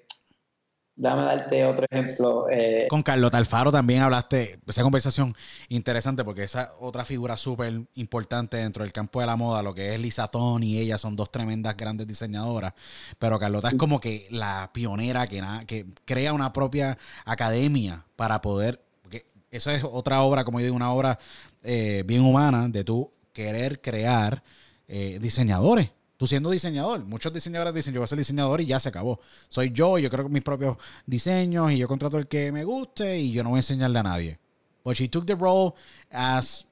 Dame 1.00 1.22
darte 1.22 1.64
otro 1.64 1.86
ejemplo. 1.90 2.46
Eh, 2.50 2.86
Con 2.90 3.02
Carlos 3.02 3.32
Alfaro 3.32 3.72
también 3.72 4.02
hablaste, 4.02 4.60
esa 4.66 4.82
conversación 4.82 5.34
interesante 5.70 6.24
porque 6.24 6.42
esa 6.42 6.74
otra 6.78 7.06
figura 7.06 7.38
súper 7.38 7.72
importante 7.94 8.58
dentro 8.58 8.84
del 8.84 8.92
campo 8.92 9.18
de 9.18 9.26
la 9.26 9.34
moda, 9.34 9.62
lo 9.62 9.72
que 9.72 9.94
es 9.94 10.00
Lisa 10.00 10.28
Thon 10.28 10.62
y 10.62 10.78
ella 10.78 10.98
son 10.98 11.16
dos 11.16 11.32
tremendas 11.32 11.74
grandes 11.74 12.06
diseñadoras, 12.06 12.74
pero 13.18 13.38
Carlota 13.38 13.68
es 13.68 13.76
como 13.76 13.98
que 13.98 14.26
la 14.30 14.68
pionera 14.74 15.26
que, 15.26 15.42
que 15.66 15.86
crea 16.04 16.34
una 16.34 16.52
propia 16.52 16.98
academia 17.24 18.04
para 18.14 18.42
poder, 18.42 18.82
porque 19.00 19.24
eso 19.50 19.70
es 19.70 19.82
otra 19.82 20.20
obra, 20.20 20.44
como 20.44 20.60
yo 20.60 20.64
digo, 20.64 20.76
una 20.76 20.92
obra 20.92 21.18
eh, 21.62 22.04
bien 22.06 22.26
humana 22.26 22.68
de 22.68 22.84
tú 22.84 23.10
querer 23.32 23.80
crear 23.80 24.42
eh, 24.86 25.18
diseñadores 25.18 25.92
tú 26.20 26.26
siendo 26.26 26.50
diseñador. 26.50 27.02
Muchos 27.06 27.32
diseñadores 27.32 27.72
dicen, 27.72 27.94
yo 27.94 28.00
voy 28.00 28.04
a 28.04 28.08
ser 28.08 28.18
diseñador 28.18 28.60
y 28.60 28.66
ya 28.66 28.78
se 28.78 28.90
acabó. 28.90 29.20
Soy 29.48 29.72
yo, 29.72 29.96
yo 29.96 30.10
creo 30.10 30.28
mis 30.28 30.42
propios 30.42 30.76
diseños 31.06 31.72
y 31.72 31.78
yo 31.78 31.88
contrato 31.88 32.18
el 32.18 32.26
que 32.26 32.52
me 32.52 32.62
guste 32.62 33.18
y 33.18 33.32
yo 33.32 33.42
no 33.42 33.48
voy 33.48 33.56
a 33.56 33.60
enseñarle 33.60 34.00
a 34.00 34.02
nadie. 34.02 34.38
But 34.84 34.96
she 34.96 35.08
took 35.08 35.24
the 35.24 35.34
role 35.34 35.76
as 36.10 36.66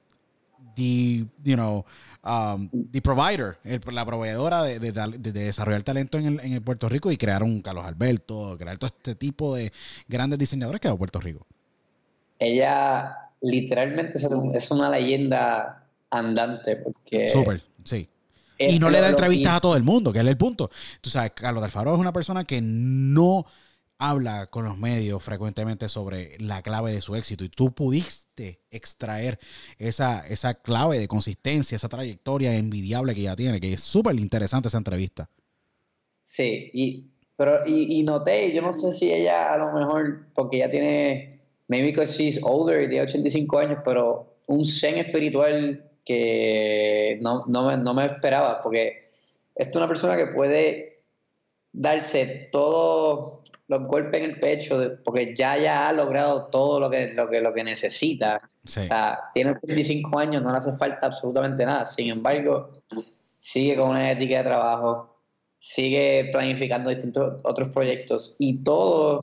the, 0.77 1.25
you 1.43 1.57
know, 1.57 1.87
um, 2.23 2.69
the 2.93 3.01
provider, 3.01 3.57
la 3.91 4.05
proveedora 4.05 4.65
de, 4.65 4.79
desarrollar 5.33 5.83
talento 5.83 6.19
en 6.19 6.27
el, 6.27 6.41
en 6.41 6.63
Puerto 6.63 6.91
Rico 6.91 7.11
y 7.11 7.17
crear 7.17 7.43
un 7.43 7.63
Carlos 7.63 7.87
Alberto, 7.87 8.55
crear 8.59 8.77
todo 8.77 8.89
este 8.89 9.15
tipo 9.15 9.55
de 9.55 9.73
grandes 10.09 10.39
diseñadores 10.39 10.79
que 10.79 10.89
ha 10.89 10.95
Puerto 10.95 11.21
Rico. 11.21 11.47
Ella 12.39 13.17
literalmente 13.41 14.19
es 14.19 14.71
una 14.71 14.91
leyenda 14.91 15.87
andante 16.11 16.77
porque... 16.77 17.29
Súper, 17.29 17.63
sí 17.83 18.11
y 18.59 18.79
no 18.79 18.91
le 18.91 19.01
da 19.01 19.11
entrevistas 19.11 19.57
a 19.57 19.61
todo 19.61 19.77
el 19.77 19.83
mundo, 19.83 20.13
que 20.13 20.19
es 20.19 20.27
el 20.27 20.37
punto. 20.37 20.71
Tú 21.01 21.11
sabes, 21.11 21.33
Carlos 21.35 21.63
Alfaro 21.63 21.95
es 21.95 21.99
una 21.99 22.13
persona 22.13 22.45
que 22.45 22.61
no 22.61 23.47
habla 23.99 24.47
con 24.47 24.65
los 24.65 24.79
medios 24.79 25.23
frecuentemente 25.23 25.89
sobre 25.89 26.39
la 26.39 26.63
clave 26.63 26.93
de 26.93 27.01
su 27.01 27.17
éxito 27.17 27.45
y 27.45 27.49
tú 27.49 27.75
pudiste 27.75 28.61
extraer 28.71 29.39
esa, 29.77 30.27
esa 30.27 30.55
clave 30.55 30.99
de 30.99 31.09
consistencia, 31.09 31.77
esa 31.77 31.89
trayectoria 31.89 32.57
envidiable 32.57 33.15
que 33.15 33.23
ella 33.23 33.37
tiene, 33.37 33.61
que 33.61 33.73
es 33.73 33.81
súper 33.81 34.19
interesante 34.19 34.69
esa 34.69 34.79
entrevista. 34.79 35.29
Sí, 36.27 36.71
y, 36.73 37.11
pero, 37.37 37.67
y, 37.67 38.03
noté, 38.05 38.53
yo 38.53 38.63
no 38.63 38.73
sé 38.73 38.93
si 38.93 39.13
ella 39.13 39.53
a 39.53 39.59
lo 39.59 39.73
mejor, 39.73 40.27
porque 40.35 40.59
ella 40.59 40.71
tiene, 40.71 41.41
maybe 41.67 41.89
because 41.89 42.17
she's 42.17 42.39
older 42.43 42.83
y 42.83 42.89
tiene 42.89 43.05
85 43.05 43.59
años, 43.59 43.79
pero 43.85 44.37
un 44.47 44.65
zen 44.65 44.97
espiritual 44.97 45.88
que 46.09 47.19
no, 47.21 47.45
no, 47.49 47.95
me, 47.95 48.07
esperaba, 48.07 48.63
porque 48.63 49.11
es 49.55 49.77
una 49.77 49.87
persona 49.87 50.17
que 50.17 50.29
puede 50.29 51.03
darse 51.71 52.49
todos 52.51 53.41
los 53.67 53.83
golpes 53.83 54.23
en 54.23 54.31
el 54.31 54.41
pecho, 54.41 54.97
porque 55.05 55.35
ya, 55.37 55.59
ya 55.59 55.87
ha 55.87 55.93
logrado 55.93 56.47
todo 56.47 56.81
lo 56.81 56.89
que, 56.89 57.13
lo 57.13 57.29
que, 57.29 57.43
lo 57.43 57.53
que 57.53 57.63
necesita. 57.63 58.41
tiene 59.35 59.55
25 59.63 60.19
años, 60.19 60.43
no 60.43 60.51
le 60.51 60.57
hace 60.57 60.73
falta 60.73 61.09
absolutamente 61.09 61.67
nada. 61.67 61.85
Sin 61.85 62.09
embargo, 62.09 62.81
sigue 63.37 63.77
con 63.77 63.91
una 63.91 64.11
ética 64.11 64.39
de 64.39 64.45
trabajo, 64.45 65.15
sigue 65.59 66.31
planificando 66.33 66.89
distintos 66.89 67.39
otros 67.45 67.69
proyectos 67.69 68.35
y 68.39 68.65
todo 68.65 69.21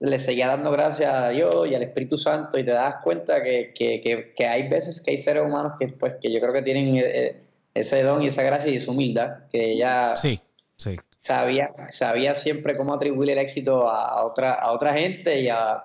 le 0.00 0.18
seguía 0.18 0.48
dando 0.48 0.70
gracias 0.70 1.12
a 1.12 1.28
Dios 1.30 1.68
y 1.68 1.74
al 1.74 1.82
Espíritu 1.82 2.16
Santo 2.16 2.58
y 2.58 2.64
te 2.64 2.72
das 2.72 2.96
cuenta 3.02 3.42
que, 3.42 3.72
que, 3.74 4.32
que, 4.34 4.46
hay 4.46 4.68
veces 4.68 5.00
que 5.00 5.12
hay 5.12 5.18
seres 5.18 5.44
humanos 5.44 5.72
que, 5.78 5.88
pues, 5.88 6.14
que 6.20 6.32
yo 6.32 6.40
creo 6.40 6.52
que 6.52 6.62
tienen 6.62 6.96
eh, 6.96 7.02
eh, 7.04 7.42
ese 7.74 8.02
don 8.02 8.22
y 8.22 8.26
esa 8.26 8.42
gracia 8.42 8.70
y 8.70 8.76
esa 8.76 8.90
humildad, 8.90 9.48
que 9.50 9.72
ella 9.72 10.16
sí, 10.16 10.40
sí. 10.76 10.96
Sabía, 11.18 11.72
sabía 11.88 12.34
siempre 12.34 12.74
cómo 12.74 12.92
atribuir 12.92 13.30
el 13.30 13.38
éxito 13.38 13.88
a, 13.88 14.26
otra, 14.26 14.52
a 14.52 14.72
otra 14.72 14.92
gente 14.92 15.40
y 15.40 15.48
a, 15.48 15.82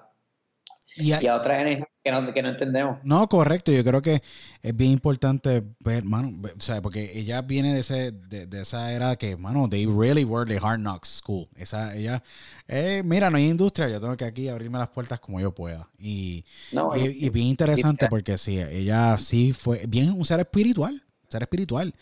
y 0.97 1.13
a, 1.13 1.23
y 1.23 1.27
a 1.27 1.35
otras 1.35 1.63
que 2.09 2.21
no, 2.21 2.33
que 2.33 2.41
no 2.41 2.49
entendemos. 2.49 2.97
No, 3.03 3.27
correcto. 3.27 3.71
Yo 3.71 3.83
creo 3.83 4.01
que 4.01 4.21
es 4.61 4.75
bien 4.75 4.91
importante 4.91 5.63
ver, 5.79 6.03
mano, 6.03 6.33
o 6.43 6.61
sea, 6.61 6.81
porque 6.81 7.11
ella 7.15 7.41
viene 7.41 7.73
de, 7.73 7.81
ese, 7.81 8.11
de, 8.11 8.61
esa 8.61 8.91
era 8.93 9.15
que, 9.15 9.37
mano, 9.37 9.69
they 9.69 9.85
really 9.85 10.23
were 10.23 10.45
the 10.45 10.59
hard 10.63 10.79
knocks 10.79 11.09
school. 11.09 11.47
Esa, 11.55 11.95
ella, 11.95 12.23
eh, 12.67 13.01
mira, 13.05 13.29
no 13.29 13.37
hay 13.37 13.49
industria, 13.49 13.89
yo 13.89 13.99
tengo 13.99 14.15
que 14.17 14.25
aquí 14.25 14.47
abrirme 14.47 14.79
las 14.79 14.89
puertas 14.89 15.19
como 15.19 15.39
yo 15.39 15.53
pueda. 15.53 15.87
Y, 15.97 16.45
y, 16.71 17.29
bien 17.29 17.47
interesante 17.47 18.07
porque 18.09 18.37
sí, 18.37 18.59
ella 18.59 19.17
sí 19.17 19.53
fue 19.53 19.85
bien 19.87 20.11
un 20.11 20.25
ser 20.25 20.39
espiritual, 20.39 20.93
un 20.93 21.31
ser 21.31 21.43
espiritual. 21.43 21.93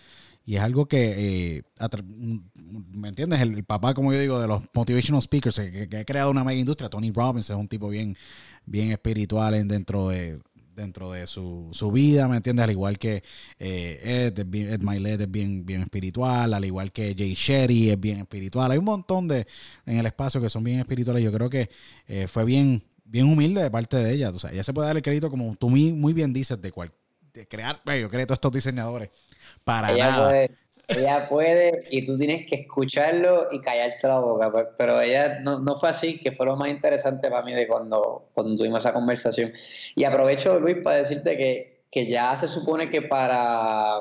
Y 0.48 0.56
es 0.56 0.62
algo 0.62 0.86
que, 0.88 1.58
eh, 1.58 1.64
¿me 2.93 3.10
entiendes? 3.10 3.41
El, 3.41 3.66
papá, 3.66 3.93
como 3.93 4.14
yo 4.14 4.20
digo, 4.20 4.39
de 4.39 4.48
los 4.48 4.64
motivational 4.74 5.22
speakers, 5.22 5.60
que, 5.60 5.98
ha 5.98 6.06
creado 6.06 6.32
una 6.32 6.45
mega 6.45 6.58
industria, 6.58 6.89
Tony 6.89 7.12
Robbins 7.12 7.50
es 7.50 7.56
un 7.58 7.68
tipo 7.68 7.89
bien, 7.89 8.16
bien 8.66 8.91
espiritual 8.91 9.56
en, 9.56 9.68
dentro 9.68 10.08
de 10.08 10.39
dentro 10.74 11.12
de 11.12 11.28
su, 11.28 11.68
su, 11.72 11.91
vida, 11.91 12.30
¿me 12.30 12.38
entiendes? 12.38 12.64
Al 12.64 12.72
igual 12.72 12.98
que 12.98 13.24
eh, 13.60 14.32
Ed, 14.32 14.39
Ed 14.39 14.82
Milet 14.82 15.20
es 15.20 15.30
bien, 15.30 15.66
bien 15.66 15.82
espiritual, 15.82 16.54
al 16.54 16.64
igual 16.64 16.93
que 16.93 17.14
Jay 17.18 17.34
Sherry 17.34 17.89
es 17.89 18.00
bien 18.00 18.20
espiritual. 18.20 18.72
Hay 18.72 18.78
un 18.78 18.86
montón 18.86 19.28
de 19.28 19.48
en 19.86 19.98
el 19.98 20.06
espacio 20.06 20.39
que 20.39 20.50
son 20.50 20.64
bien 20.64 20.80
espirituales. 20.80 21.24
Yo 21.24 21.34
creo 21.34 21.50
que 21.50 21.70
eh, 22.08 22.28
fue 22.28 22.45
bien, 22.45 22.84
bien 23.04 23.26
humilde 23.26 23.62
de 23.62 23.72
parte 23.72 23.98
de 23.98 24.14
ella. 24.14 24.30
O 24.30 24.39
sea, 24.39 24.52
ella 24.52 24.64
se 24.64 24.72
puede 24.72 24.88
dar 24.88 24.95
el 24.95 25.02
crédito, 25.02 25.30
como 25.30 25.56
tú 25.58 25.70
muy, 25.70 26.14
bien 26.14 26.32
dices, 26.32 26.62
de, 26.62 26.72
cual, 26.72 26.93
de 27.38 27.48
crear, 27.48 27.82
yo 27.86 28.10
creo 28.10 28.26
todos 28.26 28.38
estos 28.38 28.52
diseñadores 28.52 29.10
para 29.64 29.96
nada 29.96 30.48
ella 30.88 31.28
puede 31.28 31.84
y 31.92 32.06
tú 32.06 32.18
tienes 32.18 32.46
que 32.46 32.56
escucharlo 32.56 33.50
y 33.52 33.60
callarte 33.60 34.08
la 34.08 34.20
boca. 34.20 34.52
Pues, 34.52 34.68
pero 34.78 35.02
ella 35.02 35.40
no, 35.42 35.60
no, 35.60 35.76
fue 35.76 35.90
así, 35.90 36.18
que 36.18 36.32
fue 36.32 36.46
lo 36.46 36.56
más 36.56 36.70
interesante 36.70 37.30
para 37.30 37.44
mí 37.44 37.54
de 37.54 37.68
cuando, 37.68 38.30
cuando 38.34 38.56
tuvimos 38.56 38.80
esa 38.80 38.94
conversación. 38.94 39.52
Y 39.96 40.06
aprovecho, 40.06 40.60
Luis, 40.60 40.78
para 40.84 40.98
decirte 40.98 41.38
que, 41.38 41.82
que 41.92 42.08
ya 42.08 42.36
se 42.36 42.48
supone 42.48 42.90
que 42.90 43.02
para 43.02 44.00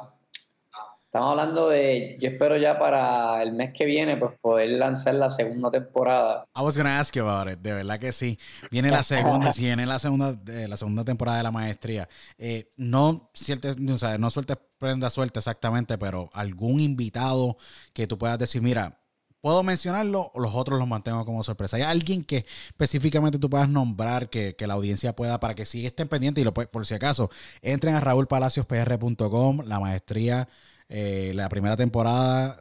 Estamos 1.17 1.31
hablando 1.31 1.71
de, 1.71 2.19
yo 2.21 2.29
espero 2.29 2.59
ya 2.59 2.79
para 2.79 3.43
el 3.43 3.55
mes 3.55 3.73
que 3.73 3.87
viene, 3.87 4.19
pues 4.19 4.33
poder 4.39 4.69
lanzar 4.69 5.15
la 5.15 5.31
segunda 5.31 5.71
temporada. 5.71 6.45
I 6.55 6.61
was 6.61 6.77
gonna 6.77 7.01
ask 7.01 7.17
you 7.17 7.27
about 7.27 7.51
it, 7.51 7.59
de 7.61 7.73
verdad 7.73 7.99
que 7.99 8.13
sí. 8.13 8.39
Viene 8.71 8.91
la 8.91 9.03
segunda, 9.03 9.51
si 9.51 9.63
viene 9.63 9.87
la 9.87 9.99
segunda, 9.99 10.39
la 10.45 10.77
segunda 10.77 11.05
temporada 11.07 11.39
de 11.39 11.43
la 11.45 11.51
maestría. 11.51 12.07
Eh, 12.37 12.71
no, 12.77 13.31
o 13.33 13.97
sea, 13.97 14.19
no 14.19 14.29
sueltes 14.29 14.59
prenda 14.77 15.09
suelta 15.09 15.41
exactamente, 15.41 15.97
pero 15.97 16.29
algún 16.35 16.81
invitado 16.81 17.57
que 17.95 18.07
tú 18.07 18.19
puedas 18.19 18.39
decir, 18.39 18.61
mira, 18.61 19.01
puedo 19.41 19.63
mencionarlo 19.63 20.33
o 20.35 20.41
los 20.41 20.55
otros 20.55 20.79
los 20.79 20.87
mantengo 20.87 21.25
como 21.25 21.43
sorpresa. 21.43 21.79
¿Hay 21.79 21.83
alguien 21.85 22.25
que 22.25 22.45
específicamente 22.69 23.39
tú 23.39 23.49
puedas 23.49 23.71
nombrar 23.71 24.29
que, 24.29 24.55
la 24.67 24.75
audiencia 24.75 25.17
pueda, 25.17 25.41
para 25.41 25.55
que 25.55 25.65
sí 25.65 25.87
estén 25.87 26.09
pendientes 26.09 26.43
y 26.43 26.45
lo, 26.45 26.53
por 26.53 26.85
si 26.87 26.93
acaso, 26.93 27.31
entren 27.63 27.95
a 27.95 28.01
raúlpalaciospr.com, 28.01 29.63
la 29.65 29.81
maestría 29.81 30.47
eh, 30.89 31.33
la 31.35 31.49
primera 31.49 31.77
temporada 31.77 32.61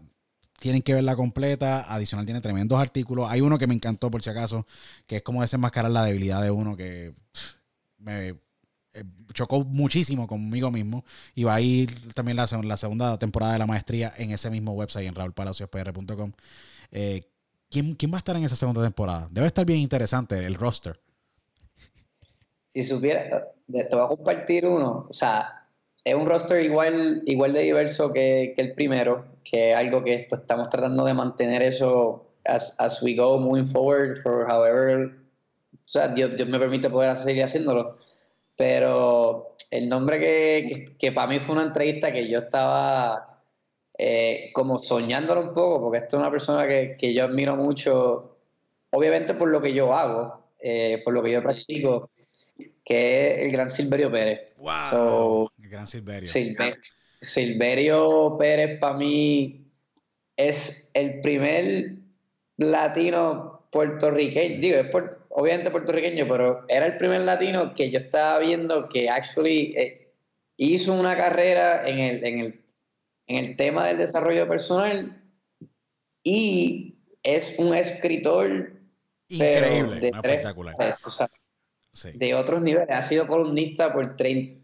tienen 0.60 0.82
que 0.82 0.94
verla 0.94 1.16
completa. 1.16 1.94
Adicional 1.94 2.26
tiene 2.26 2.42
tremendos 2.42 2.80
artículos. 2.80 3.28
Hay 3.30 3.42
uno 3.42 3.58
que 3.58 3.68
me 3.68 3.74
encantó 3.74 4.10
por 4.10 4.24
si 4.24 4.30
acaso, 4.30 4.66
que 5.06 5.18
es 5.18 5.22
como 5.22 5.42
desenmascarar 5.42 5.92
la 5.92 6.06
debilidad 6.06 6.42
de 6.42 6.52
uno 6.52 6.76
que 6.76 7.14
me 7.98 8.30
eh, 8.30 9.04
chocó 9.34 9.64
muchísimo 9.64 10.28
conmigo 10.28 10.72
mismo. 10.72 11.04
Y 11.34 11.44
va 11.44 11.56
a 11.56 11.62
ir 11.62 12.14
también 12.14 12.38
la, 12.38 12.48
segunda 12.48 13.18
temporada 13.18 13.54
de 13.54 13.60
la 13.60 13.68
maestría 13.68 14.14
en 14.18 14.32
ese 14.32 14.50
mismo 14.50 14.74
website, 14.74 15.08
en 15.08 15.16
raulpalaciospr.com. 15.16 16.32
Eh, 16.92 17.30
¿quién, 17.70 17.96
¿Quién 17.96 18.12
va 18.12 18.18
a 18.18 18.20
estar 18.20 18.36
en 18.36 18.44
esa 18.44 18.56
segunda 18.56 18.82
temporada? 18.82 19.28
Debe 19.32 19.48
estar 19.48 19.66
bien 19.66 19.80
interesante 19.80 20.46
el 20.46 20.56
roster. 20.56 21.00
Si 22.74 22.84
supiera, 22.84 23.54
te 23.68 23.96
voy 23.96 24.06
a 24.06 24.08
compartir 24.08 24.66
uno. 24.66 25.06
O 25.10 25.14
sea, 25.14 25.65
es 26.06 26.14
un 26.14 26.28
roster 26.28 26.64
igual, 26.64 27.24
igual 27.26 27.54
de 27.54 27.62
diverso 27.62 28.14
que, 28.14 28.54
que 28.56 28.62
el 28.62 28.74
primero, 28.74 29.26
que 29.44 29.72
es 29.72 29.78
algo 29.78 30.04
que 30.04 30.28
pues, 30.30 30.42
estamos 30.42 30.70
tratando 30.70 31.04
de 31.04 31.16
mantener 31.16 31.64
eso 31.64 32.26
as, 32.46 32.80
as 32.80 33.02
we 33.02 33.16
go, 33.16 33.40
moving 33.40 33.66
forward, 33.66 34.22
for 34.22 34.46
however, 34.48 35.12
o 35.74 35.88
sea, 35.88 36.08
Dios, 36.10 36.36
Dios 36.38 36.48
me 36.48 36.60
permite 36.60 36.90
poder 36.90 37.16
seguir 37.16 37.44
haciéndolo. 37.44 37.98
Pero 38.56 39.56
el 39.72 39.90
nombre 39.90 40.20
que, 40.20 40.96
que, 40.98 41.12
para 41.12 41.28
mí 41.28 41.40
fue 41.40 41.56
una 41.56 41.66
entrevista 41.66 42.14
que 42.14 42.30
yo 42.30 42.40
estaba 42.40 43.42
eh, 43.98 44.52
como 44.54 44.78
soñándolo 44.80 45.42
un 45.42 45.54
poco, 45.54 45.82
porque 45.82 45.98
esto 45.98 46.18
es 46.18 46.22
una 46.22 46.32
persona 46.32 46.68
que, 46.68 46.96
que, 46.98 47.14
yo 47.14 47.26
admiro 47.26 47.56
mucho, 47.56 48.38
obviamente 48.92 49.34
por 49.34 49.50
lo 49.50 49.62
que 49.62 49.74
yo 49.74 49.94
hago, 49.94 50.46
eh, 50.60 51.02
por 51.04 51.14
lo 51.14 51.24
que 51.24 51.32
yo 51.32 51.42
practico, 51.42 52.10
que 52.84 53.32
es 53.32 53.40
el 53.40 53.52
gran 53.52 53.70
Silverio 53.70 54.12
Pérez. 54.12 54.54
Wow. 54.58 55.52
El 55.66 55.72
gran 55.72 55.88
Silverio. 55.88 56.30
Silverio 57.22 58.38
Pérez 58.38 58.80
para 58.80 58.98
mí 58.98 59.66
es 60.38 60.92
el 60.94 61.22
primer 61.22 61.64
latino 62.58 63.68
puertorriqueño, 63.72 64.62
digo, 64.62 64.78
es 64.78 65.18
obviamente 65.30 65.72
puertorriqueño, 65.72 66.28
pero 66.28 66.66
era 66.70 66.86
el 66.86 66.98
primer 66.98 67.22
latino 67.22 67.74
que 67.74 67.90
yo 67.92 68.00
estaba 68.00 68.40
viendo 68.40 68.88
que 68.90 69.10
actually 69.10 69.74
eh, 69.76 70.14
hizo 70.58 70.94
una 70.94 71.18
carrera 71.18 71.88
en 71.88 72.00
el, 72.00 72.24
en, 72.24 72.40
el, 72.40 72.66
en 73.28 73.46
el 73.46 73.58
tema 73.58 73.88
del 73.88 73.98
desarrollo 73.98 74.48
personal 74.48 75.22
y 76.24 76.96
es 77.24 77.56
un 77.58 77.74
escritor 77.76 78.72
Increíble, 79.28 80.00
de 80.00 80.10
espectacular. 80.10 80.76
De 82.14 82.34
otros 82.36 82.62
niveles. 82.62 82.90
Ha 82.90 83.02
sido 83.02 83.28
columnista 83.28 83.94
por, 83.94 84.16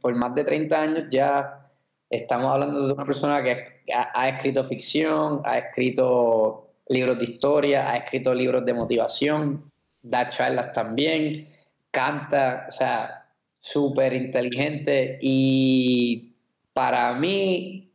por 0.01 0.15
más 0.15 0.35
de 0.35 0.43
30 0.43 0.81
años 0.81 1.03
ya. 1.09 1.69
Estamos 2.09 2.51
hablando 2.51 2.87
de 2.87 2.93
una 2.93 3.05
persona 3.05 3.41
que 3.41 3.81
ha, 3.93 4.29
escrito 4.29 4.63
ficción, 4.63 5.41
ha 5.45 5.57
escrito 5.57 6.67
libros 6.89 7.17
de 7.17 7.23
historia, 7.23 7.89
ha 7.89 7.97
escrito 7.97 8.33
libros 8.33 8.65
de 8.65 8.73
motivación, 8.73 9.71
da 10.01 10.29
charlas 10.29 10.73
también, 10.73 11.47
canta, 11.89 12.65
o 12.67 12.71
sea, 12.71 13.25
súper 13.59 14.13
inteligente 14.13 15.19
y 15.21 16.33
para 16.73 17.13
mí, 17.13 17.91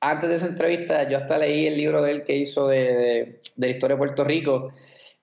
antes 0.00 0.28
de 0.28 0.36
esa 0.36 0.46
entrevista, 0.46 1.08
yo 1.08 1.18
hasta 1.18 1.38
leí 1.38 1.66
el 1.66 1.76
libro 1.76 2.02
de 2.02 2.10
él 2.10 2.24
que 2.24 2.36
hizo 2.36 2.68
de, 2.68 3.40
la 3.56 3.66
historia 3.68 3.96
de 3.96 3.98
Puerto 3.98 4.24
Rico 4.24 4.72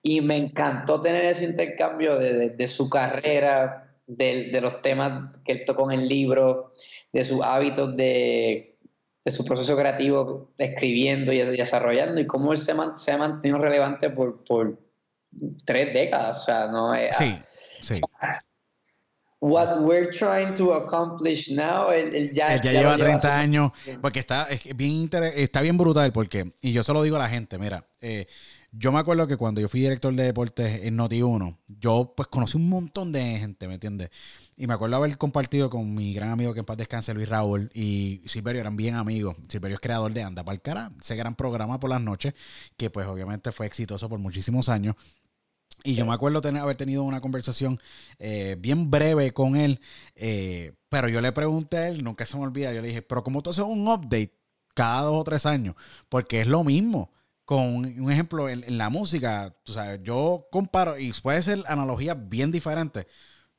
y 0.02 0.20
me 0.20 0.36
encantó 0.36 1.00
tener 1.00 1.24
ese 1.24 1.44
intercambio 1.44 2.18
de, 2.18 2.68
su 2.68 2.88
carrera, 2.88 3.92
de, 4.06 4.58
los 4.60 4.80
temas 4.82 5.38
que 5.44 5.52
él 5.52 5.64
tocó 5.66 5.90
en 5.90 6.00
el 6.00 6.08
libro, 6.08 6.72
de 7.12 7.24
sus 7.24 7.42
hábitos 7.42 7.96
de, 7.96 8.78
su 9.26 9.44
proceso 9.44 9.76
creativo 9.76 10.50
escribiendo 10.58 11.32
y 11.32 11.38
desarrollando 11.38 12.20
y 12.20 12.26
cómo 12.26 12.52
él 12.52 12.58
se, 12.58 12.74
se 12.96 13.12
ha 13.12 13.18
mantenido 13.18 13.58
relevante 13.58 14.10
por, 14.10 14.42
por 14.44 14.78
tres 15.64 15.92
décadas. 15.92 16.38
O 16.38 16.40
sea, 16.40 16.66
no 16.68 16.94
es, 16.94 17.16
Sí, 17.16 17.38
sí. 17.82 18.00
What 19.42 19.80
we're 19.80 20.10
trying 20.10 20.54
to 20.56 20.74
accomplish 20.74 21.50
now, 21.50 21.90
él, 21.90 22.30
ya, 22.30 22.60
ya, 22.60 22.72
lleva 22.72 22.98
30 22.98 23.38
años, 23.38 23.72
porque 24.02 24.18
está, 24.18 24.46
bien 24.74 25.08
está 25.34 25.62
bien 25.62 25.78
brutal, 25.78 26.12
porque, 26.12 26.52
y 26.60 26.74
yo 26.74 26.82
se 26.82 26.92
lo 26.92 27.02
digo 27.02 27.16
a 27.16 27.20
la 27.20 27.30
gente, 27.30 27.58
mira, 27.58 27.86
eh, 28.02 28.26
yo 28.72 28.92
me 28.92 29.00
acuerdo 29.00 29.26
que 29.26 29.36
cuando 29.36 29.60
yo 29.60 29.68
fui 29.68 29.80
director 29.80 30.14
de 30.14 30.22
deportes 30.22 30.84
en 30.84 30.96
Noti1, 30.96 31.58
yo 31.66 32.14
pues 32.16 32.28
conocí 32.28 32.56
un 32.56 32.68
montón 32.68 33.10
de 33.10 33.38
gente, 33.38 33.66
¿me 33.66 33.74
entiendes? 33.74 34.10
Y 34.56 34.66
me 34.68 34.74
acuerdo 34.74 34.96
haber 34.96 35.18
compartido 35.18 35.70
con 35.70 35.92
mi 35.92 36.14
gran 36.14 36.30
amigo 36.30 36.54
que 36.54 36.60
en 36.60 36.66
paz 36.66 36.76
descanse, 36.76 37.12
Luis 37.12 37.28
Raúl, 37.28 37.70
y 37.74 38.22
Silverio 38.26 38.60
eran 38.60 38.76
bien 38.76 38.94
amigos. 38.94 39.36
Silverio 39.48 39.74
es 39.74 39.80
creador 39.80 40.12
de 40.12 40.22
Anda 40.22 40.44
para 40.44 40.58
cara, 40.58 40.92
ese 41.00 41.16
gran 41.16 41.34
programa 41.34 41.80
por 41.80 41.90
las 41.90 42.00
noches, 42.00 42.34
que 42.76 42.90
pues 42.90 43.06
obviamente 43.08 43.50
fue 43.50 43.66
exitoso 43.66 44.08
por 44.08 44.20
muchísimos 44.20 44.68
años. 44.68 44.94
Y 45.82 45.94
yo 45.94 46.06
me 46.06 46.12
acuerdo 46.14 46.40
tener, 46.40 46.62
haber 46.62 46.76
tenido 46.76 47.02
una 47.02 47.20
conversación 47.20 47.80
eh, 48.18 48.56
bien 48.58 48.90
breve 48.90 49.32
con 49.32 49.56
él, 49.56 49.80
eh, 50.14 50.74
pero 50.88 51.08
yo 51.08 51.20
le 51.20 51.32
pregunté 51.32 51.78
a 51.78 51.88
él, 51.88 52.04
nunca 52.04 52.26
se 52.26 52.36
me 52.36 52.44
olvida, 52.44 52.72
yo 52.72 52.82
le 52.82 52.88
dije, 52.88 53.02
pero 53.02 53.24
¿cómo 53.24 53.42
tú 53.42 53.50
haces 53.50 53.64
un 53.64 53.88
update 53.88 54.36
cada 54.74 55.02
dos 55.02 55.14
o 55.14 55.24
tres 55.24 55.46
años? 55.46 55.74
Porque 56.08 56.42
es 56.42 56.46
lo 56.46 56.62
mismo 56.64 57.10
con 57.50 57.84
un 58.00 58.12
ejemplo 58.12 58.48
en, 58.48 58.78
la 58.78 58.90
música, 58.90 59.52
tú 59.64 59.72
sabes, 59.72 59.98
yo 60.04 60.46
comparo, 60.52 60.96
y 61.00 61.12
puede 61.14 61.42
ser 61.42 61.64
analogía 61.66 62.14
bien 62.14 62.52
diferente. 62.52 63.08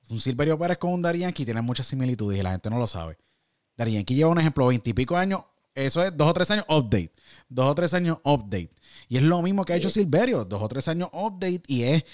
Un 0.10 0.22
Silverio 0.22 0.58
Pérez 0.58 0.78
con 0.78 0.94
un 0.94 1.02
Dari 1.02 1.20
Yankee 1.20 1.44
tienen 1.44 1.66
muchas 1.66 1.88
similitudes 1.88 2.40
y 2.40 2.42
la 2.42 2.52
gente 2.52 2.70
no 2.70 2.78
lo 2.78 2.88
sabe. 2.88 3.18
Dari 3.76 3.92
Yankee 3.92 4.16
lleva 4.16 4.30
un 4.30 4.40
ejemplo, 4.40 4.66
veintipico 4.68 5.18
años, 5.18 5.42
eso 5.76 6.02
es 6.02 6.16
dos 6.16 6.30
o 6.30 6.34
tres 6.34 6.50
años 6.52 6.64
update. 6.70 7.12
Dos 7.50 7.66
o 7.66 7.76
tres 7.76 7.94
años 7.94 8.20
update. 8.24 8.70
Y 9.10 9.18
es 9.18 9.24
lo 9.24 9.42
mismo 9.42 9.66
que 9.66 9.74
ha 9.74 9.76
hecho 9.76 9.90
Silverio, 9.90 10.46
dos 10.46 10.62
o 10.62 10.70
tres 10.70 10.88
años 10.88 11.10
update 11.12 11.64
y 11.68 11.84
es 11.84 12.06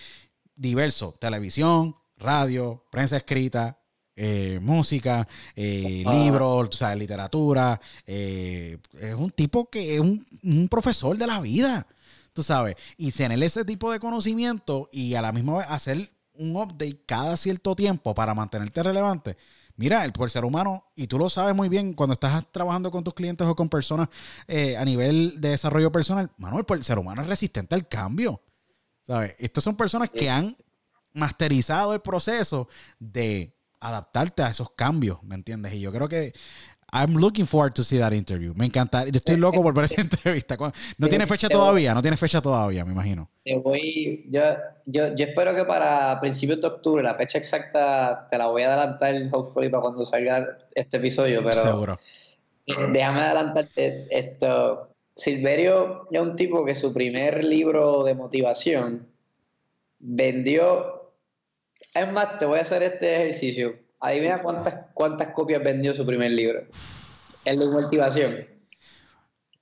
diverso. 0.55 1.15
Televisión, 1.21 1.95
radio, 2.17 2.87
prensa 2.89 3.17
escrita, 3.17 3.79
eh, 4.19 4.57
música, 4.59 5.27
eh, 5.55 6.03
libros, 6.11 6.81
literatura. 6.95 7.79
Eh, 8.07 8.79
es 8.99 9.13
un 9.13 9.29
tipo 9.29 9.69
que 9.69 9.93
es 9.93 10.01
un, 10.01 10.67
profesor 10.69 11.15
de 11.15 11.27
la 11.27 11.39
vida, 11.39 11.85
tú 12.33 12.41
sabes. 12.41 12.75
Y 12.97 13.11
tener 13.11 13.41
ese 13.43 13.63
tipo 13.63 13.91
de 13.91 13.99
conocimiento 13.99 14.89
y 14.91 15.13
a 15.13 15.21
la 15.21 15.31
misma 15.31 15.59
vez 15.59 15.67
hacer 15.69 16.11
un 16.33 16.55
update 16.55 17.03
cada 17.05 17.37
cierto 17.37 17.75
tiempo 17.75 18.15
para 18.15 18.33
mantenerte 18.33 18.81
relevante. 18.81 19.37
Mira, 19.75 20.03
el, 20.03 20.13
ser 20.29 20.45
humano, 20.45 20.85
y 20.95 21.05
tú 21.05 21.19
lo 21.19 21.29
sabes 21.29 21.55
muy 21.55 21.69
bien 21.69 21.93
cuando 21.93 22.13
estás 22.13 22.43
trabajando 22.51 22.89
con 22.89 23.03
tus 23.03 23.13
clientes 23.13 23.45
o 23.45 23.55
con 23.55 23.69
personas 23.69 24.09
a 24.47 24.83
nivel 24.83 25.39
de 25.39 25.49
desarrollo 25.49 25.91
personal, 25.91 26.31
Manuel, 26.37 26.65
el 26.67 26.83
ser 26.83 26.97
humano 26.97 27.21
es 27.21 27.27
resistente 27.27 27.75
al 27.75 27.87
cambio. 27.87 28.41
¿Sabes? 29.05 29.35
Estas 29.37 29.63
son 29.63 29.75
personas 29.75 30.09
que 30.09 30.27
han 30.27 30.57
masterizado 31.13 31.93
el 31.93 32.01
proceso 32.01 32.67
de 32.99 33.56
adaptarte 33.79 34.43
a 34.43 34.49
esos 34.49 34.71
cambios, 34.71 35.23
¿me 35.23 35.35
entiendes? 35.35 35.73
Y 35.73 35.79
yo 35.79 35.91
creo 35.91 36.07
que 36.07 36.33
I'm 36.91 37.15
looking 37.17 37.45
forward 37.45 37.73
to 37.73 37.83
see 37.83 37.99
that 37.99 38.13
interview. 38.13 38.53
Me 38.55 38.65
encanta. 38.65 39.03
Estoy 39.03 39.35
loco 39.35 39.61
por 39.61 39.73
ver 39.73 39.85
esa 39.85 40.01
entrevista. 40.01 40.57
No 40.97 41.09
tiene 41.09 41.27
fecha 41.27 41.49
todavía, 41.49 41.93
no 41.93 42.01
tiene 42.01 42.15
fecha 42.15 42.41
todavía, 42.41 42.85
me 42.85 42.93
imagino. 42.93 43.29
voy, 43.61 44.25
yo, 44.29 44.41
yo, 44.85 45.15
yo, 45.15 45.25
espero 45.25 45.53
que 45.53 45.65
para 45.65 46.19
principios 46.21 46.61
de 46.61 46.67
octubre, 46.67 47.03
la 47.03 47.15
fecha 47.15 47.37
exacta 47.37 48.25
te 48.29 48.37
la 48.37 48.47
voy 48.47 48.61
a 48.61 48.73
adelantar, 48.73 49.15
hopefully, 49.31 49.69
para 49.69 49.81
cuando 49.81 50.05
salga 50.05 50.55
este 50.75 50.97
episodio, 50.97 51.43
pero. 51.43 51.61
Seguro. 51.61 51.99
Déjame 52.93 53.21
adelantarte 53.21 54.07
esto. 54.09 54.89
Silverio 55.13 56.07
es 56.11 56.21
un 56.21 56.35
tipo 56.35 56.63
que 56.63 56.75
su 56.75 56.93
primer 56.93 57.43
libro 57.43 58.03
de 58.03 58.13
motivación 58.13 59.07
vendió 59.99 60.96
es 61.93 62.11
más, 62.11 62.39
te 62.39 62.45
voy 62.45 62.59
a 62.59 62.61
hacer 62.61 62.83
este 62.83 63.15
ejercicio. 63.15 63.77
Adivina 63.99 64.41
cuántas, 64.41 64.87
cuántas 64.93 65.33
copias 65.33 65.63
vendió 65.63 65.93
su 65.93 66.05
primer 66.05 66.31
libro. 66.31 66.67
El 67.45 67.59
de 67.59 67.65
motivación. 67.65 68.47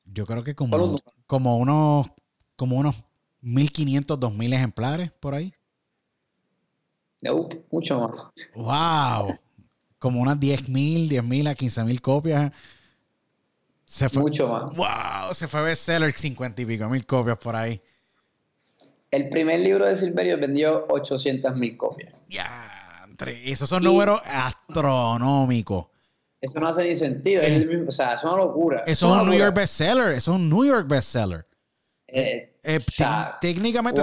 Yo 0.06 0.26
creo 0.26 0.44
que 0.44 0.56
como, 0.56 1.00
como 1.28 1.58
unos 1.58 2.08
como 2.56 2.78
unos 2.78 2.96
1500, 3.42 4.20
2000 4.20 4.54
ejemplares 4.54 5.12
por 5.12 5.36
ahí. 5.36 5.54
No, 7.22 7.48
mucho 7.72 8.00
más. 8.00 8.12
Wow. 8.56 9.38
Como 10.00 10.22
unas 10.22 10.38
10.000, 10.38 11.10
10.000 11.10 11.50
a 11.50 11.56
15.000 11.56 12.02
copias. 12.02 12.52
Se 13.86 14.10
fue, 14.10 14.22
mucho 14.22 14.48
más. 14.48 14.76
Wow, 14.76 15.34
se 15.34 15.48
fue 15.48 15.64
bestseller 15.64 16.12
50 16.12 16.62
y 16.62 16.66
pico 16.66 16.90
mil 16.90 17.06
copias 17.06 17.38
por 17.38 17.56
ahí. 17.56 17.82
El 19.16 19.30
primer 19.30 19.62
libro 19.62 19.86
de 19.86 19.96
Silverio 19.96 20.38
vendió 20.38 20.88
800 20.90 21.56
mil 21.56 21.78
copias. 21.78 22.14
Ya, 22.28 23.08
esos 23.46 23.70
son 23.70 23.82
números 23.82 24.20
astronómicos. 24.26 25.86
Eso 26.42 26.60
no 26.60 26.68
hace 26.68 26.84
ni 26.84 26.96
sentido. 26.96 27.42
o 27.88 27.92
sea, 27.92 28.16
es 28.16 28.24
una 28.26 28.36
locura. 28.36 28.84
Eso 28.86 29.16
es 29.16 29.22
un 29.22 29.30
New 29.30 29.40
York 29.40 29.56
bestseller. 29.56 30.12
Eso 30.12 30.32
es 30.32 30.38
un 30.38 30.50
New 30.50 30.66
York 30.66 30.86
bestseller. 30.90 31.46
Eh, 32.08 32.58
eh, 32.62 32.80
técnicamente. 33.40 34.02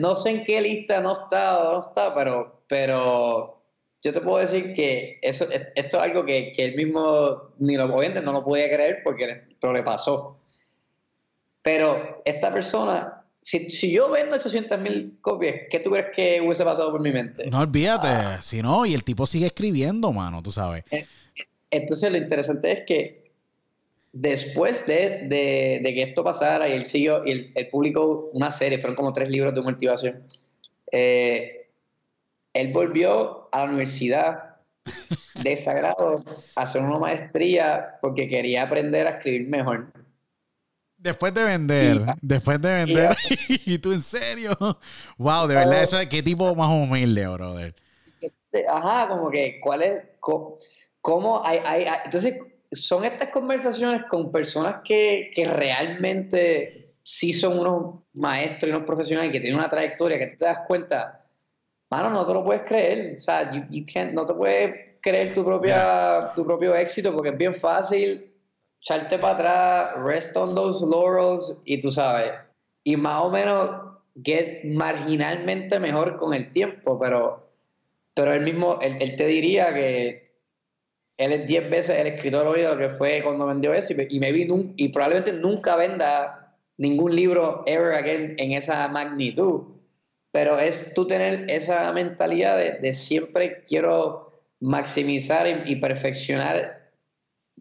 no, 0.00 0.16
sé 0.16 0.30
en 0.30 0.42
qué 0.42 0.60
lista 0.62 1.00
no 1.00 1.22
está 1.22 1.58
o 1.60 1.72
no 1.74 1.88
está, 1.88 2.12
pero, 2.12 2.64
pero 2.66 3.62
yo 4.02 4.12
te 4.12 4.20
puedo 4.20 4.38
decir 4.38 4.72
que 4.72 5.20
eso, 5.22 5.46
esto 5.76 5.96
es 5.96 6.02
algo 6.02 6.24
que, 6.24 6.50
que 6.50 6.64
él 6.64 6.74
mismo, 6.74 7.52
ni 7.60 7.76
lo 7.76 7.94
oyente, 7.94 8.20
no 8.20 8.32
lo 8.32 8.42
podía 8.42 8.66
creer 8.66 9.02
porque 9.04 9.54
pero 9.60 9.72
le 9.72 9.84
pasó. 9.84 10.40
Pero 11.62 12.20
esta 12.24 12.52
persona 12.52 13.17
si, 13.40 13.92
yo 13.92 14.10
vendo 14.10 14.36
800 14.36 14.80
mil 14.80 15.18
copias, 15.20 15.54
¿qué 15.70 15.80
tú 15.80 15.90
crees 15.90 16.08
que 16.14 16.40
hubiese 16.40 16.64
pasado 16.64 16.90
por 16.90 17.00
mi 17.00 17.12
mente? 17.12 17.46
No 17.46 17.60
olvídate, 17.60 18.08
ah. 18.08 18.42
si 18.42 18.60
no, 18.62 18.84
y 18.84 18.94
el 18.94 19.04
tipo 19.04 19.26
sigue 19.26 19.46
escribiendo, 19.46 20.12
mano, 20.12 20.42
tú 20.42 20.50
sabes. 20.50 20.84
Eh, 20.90 21.06
entonces 21.70 22.10
lo 22.10 22.18
interesante 22.18 22.72
es 22.72 22.80
que 22.86 23.32
después 24.12 24.86
de, 24.86 25.80
que 25.82 26.02
esto 26.02 26.24
pasara 26.24 26.68
y 26.68 26.72
él 26.72 26.84
siguió, 26.84 27.24
y 27.24 27.30
el, 27.30 27.52
el 27.54 27.68
publicó 27.68 28.30
una 28.32 28.50
serie, 28.50 28.78
fueron 28.78 28.96
como 28.96 29.12
tres 29.12 29.30
libros 29.30 29.54
de 29.54 29.62
motivación, 29.62 30.24
eh, 30.92 31.68
él 32.52 32.72
volvió 32.72 33.48
a 33.52 33.58
la 33.58 33.64
universidad 33.64 34.56
de 35.42 35.56
Sagrado 35.56 36.20
a 36.54 36.62
hacer 36.62 36.82
una 36.82 36.98
maestría 36.98 37.98
porque 38.00 38.28
quería 38.28 38.62
aprender 38.62 39.06
a 39.06 39.10
escribir 39.10 39.48
mejor. 39.48 39.92
Después 40.98 41.32
de 41.32 41.44
vender, 41.44 42.00
después 42.20 42.60
de 42.60 42.74
vender, 42.74 43.16
y, 43.48 43.78
tú 43.78 43.92
en 43.92 44.02
serio, 44.02 44.56
wow, 45.16 45.46
de 45.46 45.54
verdad, 45.54 45.82
eso 45.84 46.00
es 46.00 46.08
qué 46.08 46.24
tipo 46.24 46.52
más 46.56 46.70
humilde, 46.70 47.24
brother. 47.28 47.72
Este, 48.20 48.66
ajá, 48.68 49.08
como 49.08 49.30
que, 49.30 49.60
¿cuál 49.60 49.82
es? 49.82 50.02
¿Cómo, 50.20 51.40
hay, 51.44 51.60
hay, 51.64 51.86
Entonces, 52.04 52.40
son 52.72 53.04
estas 53.04 53.28
conversaciones 53.30 54.02
con 54.10 54.32
personas 54.32 54.80
que, 54.84 55.30
que, 55.36 55.46
realmente 55.46 56.96
sí 57.04 57.32
son 57.32 57.60
unos 57.60 58.02
maestros 58.14 58.68
y 58.68 58.74
unos 58.74 58.84
profesionales 58.84 59.30
que 59.30 59.38
tienen 59.38 59.58
una 59.58 59.70
trayectoria 59.70 60.18
que 60.18 60.26
tú 60.32 60.38
te 60.38 60.44
das 60.46 60.60
cuenta, 60.66 61.24
mano, 61.90 62.10
no 62.10 62.26
te 62.26 62.34
lo 62.34 62.44
puedes 62.44 62.62
creer, 62.62 63.16
o 63.16 63.20
sea, 63.20 63.68
you, 63.70 63.86
can't, 63.90 64.12
no 64.12 64.26
te 64.26 64.34
puedes 64.34 64.74
creer 65.00 65.32
tu, 65.32 65.44
propia, 65.44 66.32
tu 66.34 66.44
propio 66.44 66.74
éxito 66.74 67.12
porque 67.12 67.30
es 67.30 67.38
bien 67.38 67.54
fácil 67.54 68.34
echarte 68.80 69.18
para 69.18 69.34
atrás, 69.34 70.02
rest 70.02 70.36
on 70.36 70.54
those 70.54 70.84
laurels 70.84 71.60
y 71.64 71.80
tú 71.80 71.90
sabes, 71.90 72.32
y 72.84 72.96
más 72.96 73.22
o 73.22 73.30
menos 73.30 73.88
get 74.24 74.64
marginalmente 74.64 75.78
mejor 75.78 76.16
con 76.16 76.34
el 76.34 76.50
tiempo, 76.50 76.98
pero, 76.98 77.50
pero 78.14 78.32
él 78.32 78.42
mismo, 78.42 78.78
él, 78.80 79.16
te 79.16 79.26
diría 79.26 79.72
que 79.72 80.32
él 81.16 81.32
es 81.32 81.46
10 81.46 81.70
veces 81.70 81.98
el 81.98 82.06
escritor 82.06 82.46
oído 82.46 82.76
que 82.78 82.88
fue 82.88 83.20
cuando 83.22 83.46
vendió 83.46 83.72
eso 83.74 83.92
y, 83.92 84.20
me 84.20 84.32
vi 84.32 84.48
y 84.76 84.88
probablemente 84.88 85.32
nunca 85.32 85.76
venda 85.76 86.56
ningún 86.76 87.14
libro 87.14 87.64
ever 87.66 87.94
again 87.94 88.36
en 88.38 88.52
esa 88.52 88.86
magnitud. 88.88 89.62
pero 90.30 90.58
es 90.58 90.94
tú 90.94 91.06
tener 91.06 91.50
esa 91.50 91.92
mentalidad 91.92 92.56
de, 92.56 92.92
siempre 92.92 93.62
quiero 93.64 94.42
maximizar 94.60 95.46
y, 95.66 95.76
perfeccionar 95.76 96.77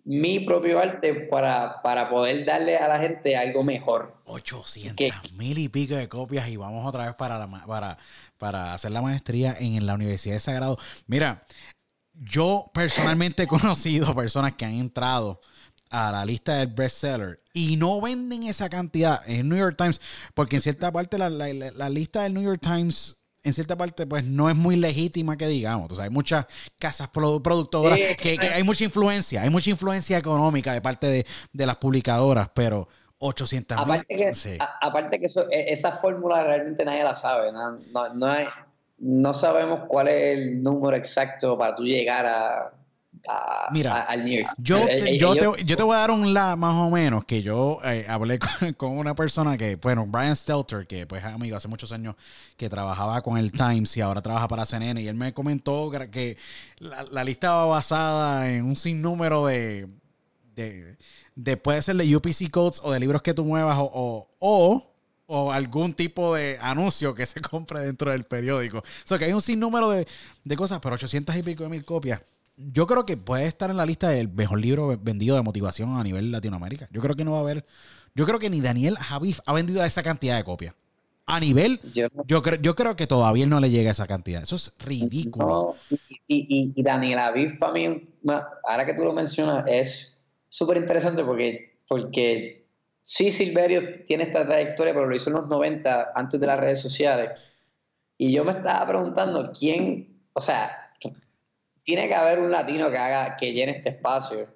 mi 0.08 0.40
propio 0.40 0.80
arte 0.80 1.14
para, 1.14 1.82
para, 1.82 2.10
poder 2.10 2.46
darle 2.46 2.78
a 2.78 2.88
la 2.88 2.98
gente 2.98 3.36
algo 3.36 3.62
mejor. 3.62 4.16
800 4.24 5.34
mil 5.34 5.58
y 5.58 5.68
pico 5.68 5.96
de 5.96 6.08
copias 6.08 6.48
y 6.48 6.56
vamos 6.56 6.88
otra 6.88 7.08
vez 7.08 7.16
para, 7.16 7.38
la, 7.38 7.66
para, 7.68 7.98
para 8.38 8.74
hacer 8.74 8.92
la 8.92 9.02
maestría 9.02 9.54
en 9.60 9.86
la 9.86 9.96
Universidad 9.96 10.36
de 10.36 10.40
Sagrado. 10.40 10.78
Mira, 11.08 11.44
yo 12.14 12.72
personalmente 12.74 13.44
he 13.44 13.48
conocido 13.48 14.16
personas 14.16 14.54
que 14.54 14.64
han 14.64 14.76
entrado 14.76 15.42
a 15.90 16.12
la 16.12 16.26
lista 16.26 16.56
del 16.56 16.68
bestseller 16.68 17.42
y 17.54 17.76
no 17.76 18.00
venden 18.00 18.44
esa 18.44 18.70
cantidad 18.70 19.22
en 19.28 19.50
New 19.50 19.58
York 19.58 19.76
Times, 19.78 20.00
porque 20.34 20.56
en 20.56 20.62
cierta 20.62 20.90
parte 20.92 21.18
la, 21.18 21.90
lista 21.90 22.24
del 22.24 22.34
New 22.34 22.44
York 22.44 22.62
Times 22.62 23.17
en 23.48 23.54
cierta 23.54 23.78
parte, 23.78 24.06
pues 24.06 24.24
no 24.24 24.50
es 24.50 24.56
muy 24.56 24.76
legítima 24.76 25.38
que 25.38 25.48
digamos. 25.48 25.92
O 25.92 25.96
sea, 25.96 26.04
hay 26.04 26.10
muchas 26.10 26.46
casas 26.78 27.08
productoras, 27.10 27.98
que, 28.18 28.38
hay 28.54 28.64
mucha 28.64 28.84
influencia, 28.84 29.42
hay 29.42 29.50
mucha 29.50 29.70
influencia 29.70 30.18
económica 30.18 30.74
de 30.74 30.82
parte 30.82 31.08
de, 31.08 31.66
las 31.66 31.78
publicadoras, 31.78 32.50
pero 32.54 32.88
800 33.20 33.78
mil. 33.78 33.96
Aparte, 34.82 35.20
que, 35.20 35.28
e, 35.52 35.72
esa 35.72 35.92
fórmula 35.92 36.44
realmente 36.44 36.84
nadie 36.86 37.04
la 37.04 37.16
sabe. 37.16 37.52
No, 37.52 37.80
no, 38.14 38.36
no 39.00 39.34
sabemos 39.34 39.82
cuál 39.88 40.10
es 40.10 40.38
el 40.38 40.62
número 40.62 40.98
exacto 40.98 41.58
para 41.58 41.76
tú 41.76 41.84
llegar 41.84 42.26
a, 42.26 42.72
Mira, 43.72 44.08
Yo, 44.58 44.86
te, 44.86 45.18
yo, 45.18 45.36
te, 45.36 45.84
voy 45.84 45.96
a 45.96 46.00
dar 46.00 46.12
un 46.12 46.34
la 46.34 46.56
más 46.56 46.74
o 46.76 46.90
menos 46.90 47.26
que 47.26 47.42
yo 47.42 47.80
eh, 47.84 48.06
hablé 48.08 48.40
con, 48.78 48.98
una 48.98 49.16
persona 49.16 49.58
que, 49.58 49.76
bueno, 49.76 50.06
Brian 50.06 50.36
Stelter, 50.36 50.88
que 50.88 51.06
pues 51.06 51.24
amigo 51.24 51.58
hace 51.58 51.68
muchos 51.68 51.92
años 51.92 52.16
que 52.56 52.70
trabajaba 52.70 53.22
con 53.22 53.38
el 53.38 53.52
Times 53.52 53.96
y 53.98 54.02
ahora 54.02 54.22
trabaja 54.22 54.48
para 54.48 54.66
CNN 54.66 55.02
y 55.02 55.08
él 55.08 55.16
me 55.16 55.34
comentó 55.34 55.92
que 56.12 56.38
la, 56.80 57.24
lista 57.24 57.54
va 57.54 57.66
basada 57.66 58.50
en 58.50 58.66
un 58.66 58.76
sinnúmero 58.76 59.48
de, 59.48 59.88
de, 60.56 61.58
puede 61.58 61.82
ser 61.82 61.96
de 61.96 62.16
UPC 62.16 62.50
codes 62.50 62.80
o 62.84 62.92
de 62.92 63.00
libros 63.00 63.22
que 63.22 63.34
tú 63.34 63.44
muevas 63.44 63.78
o, 63.80 64.28
o, 64.40 64.94
o 65.26 65.52
algún 65.52 65.94
tipo 65.94 66.36
de 66.36 66.58
anuncio 66.62 67.14
que 67.14 67.26
se 67.26 67.42
compre 67.42 67.82
dentro 67.82 68.12
del 68.12 68.24
periódico. 68.24 68.80
O 68.80 68.84
sea, 69.04 69.18
que 69.18 69.26
hay 69.26 69.34
un 69.34 69.42
sinnúmero 69.42 69.90
de, 69.90 70.08
de 70.44 70.56
cosas, 70.56 70.80
pero 70.82 70.96
800 70.96 71.36
y 71.36 71.44
pico 71.44 71.64
de 71.64 71.70
mil 71.70 71.84
copias 71.84 72.22
yo 72.58 72.88
creo 72.88 73.06
que 73.06 73.18
puede 73.18 73.46
estar 73.46 73.70
en 73.70 73.78
la 73.78 73.86
lista 73.86 74.10
del 74.10 74.30
mejor 74.30 74.60
libro 74.60 74.98
vendido 75.00 75.36
de 75.36 75.44
motivación 75.44 75.98
a 75.98 76.04
nivel 76.04 76.32
Latinoamérica. 76.32 76.90
Yo 76.92 77.02
creo 77.02 77.16
que 77.16 77.24
no 77.24 77.34
va 77.34 77.38
a 77.38 77.42
haber. 77.42 77.66
Yo 78.16 78.26
creo 78.26 78.40
que 78.40 78.50
ni 78.50 78.62
Daniel 78.62 78.98
Javif 78.98 79.40
ha 79.46 79.54
vendido 79.54 79.84
esa 79.84 80.02
cantidad 80.02 80.38
de 80.38 80.44
copias. 80.44 80.74
A 81.28 81.40
nivel, 81.40 81.82
yo, 81.94 82.42
creo, 82.42 82.60
yo 82.62 82.74
creo 82.74 82.96
que 82.96 83.06
todavía 83.06 83.46
no 83.46 83.60
le 83.60 83.70
llega 83.70 83.92
esa 83.92 84.08
cantidad. 84.08 84.42
Eso 84.42 84.56
es 84.56 84.74
ridículo. 84.80 85.76
y, 86.28 86.74
y, 86.74 86.82
Daniel 86.82 87.20
Javif, 87.20 87.58
para 87.60 87.74
mí, 87.74 88.10
ahora 88.64 88.86
que 88.86 88.94
tú 88.94 89.04
lo 89.04 89.12
mencionas, 89.12 89.66
es 89.68 90.24
súper 90.48 90.78
interesante 90.78 91.26
porque, 91.26 91.80
porque 91.86 92.66
sí, 93.02 93.30
Silverio 93.30 94.04
tiene 94.06 94.24
esta 94.24 94.46
trayectoria, 94.46 94.94
pero 94.94 95.06
lo 95.06 95.16
hizo 95.16 95.30
en 95.30 95.36
los 95.36 95.48
90, 95.48 96.14
antes 96.16 96.40
de 96.40 96.48
las 96.48 96.60
redes 96.60 96.80
sociales. 96.80 97.32
Y 98.18 98.32
yo 98.32 98.46
me 98.46 98.52
estaba 98.52 98.88
preguntando 98.88 99.52
quién, 99.52 100.22
o 100.32 100.40
sea, 100.40 100.87
tiene 101.88 102.10
que 102.10 102.16
haber 102.16 102.40
un 102.40 102.52
latino 102.52 102.92
que 102.92 102.98
haga, 102.98 103.38
que 103.38 103.54
llene 103.54 103.78
este 103.78 103.90
espacio. 103.90 104.54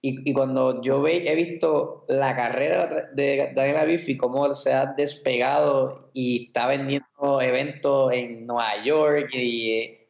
Y, 0.00 0.32
cuando 0.32 0.80
yo 0.80 1.02
ve, 1.02 1.30
he 1.30 1.34
visto 1.34 2.06
la 2.08 2.34
carrera 2.34 3.10
de 3.12 3.52
Daniela 3.54 3.84
Biff 3.84 4.08
y 4.08 4.16
cómo 4.16 4.54
se 4.54 4.72
ha 4.72 4.86
despegado 4.86 6.10
y 6.14 6.46
está 6.46 6.68
vendiendo 6.68 7.42
eventos 7.42 8.12
en 8.12 8.46
Nueva 8.46 8.82
York 8.82 9.28
y, 9.34 10.08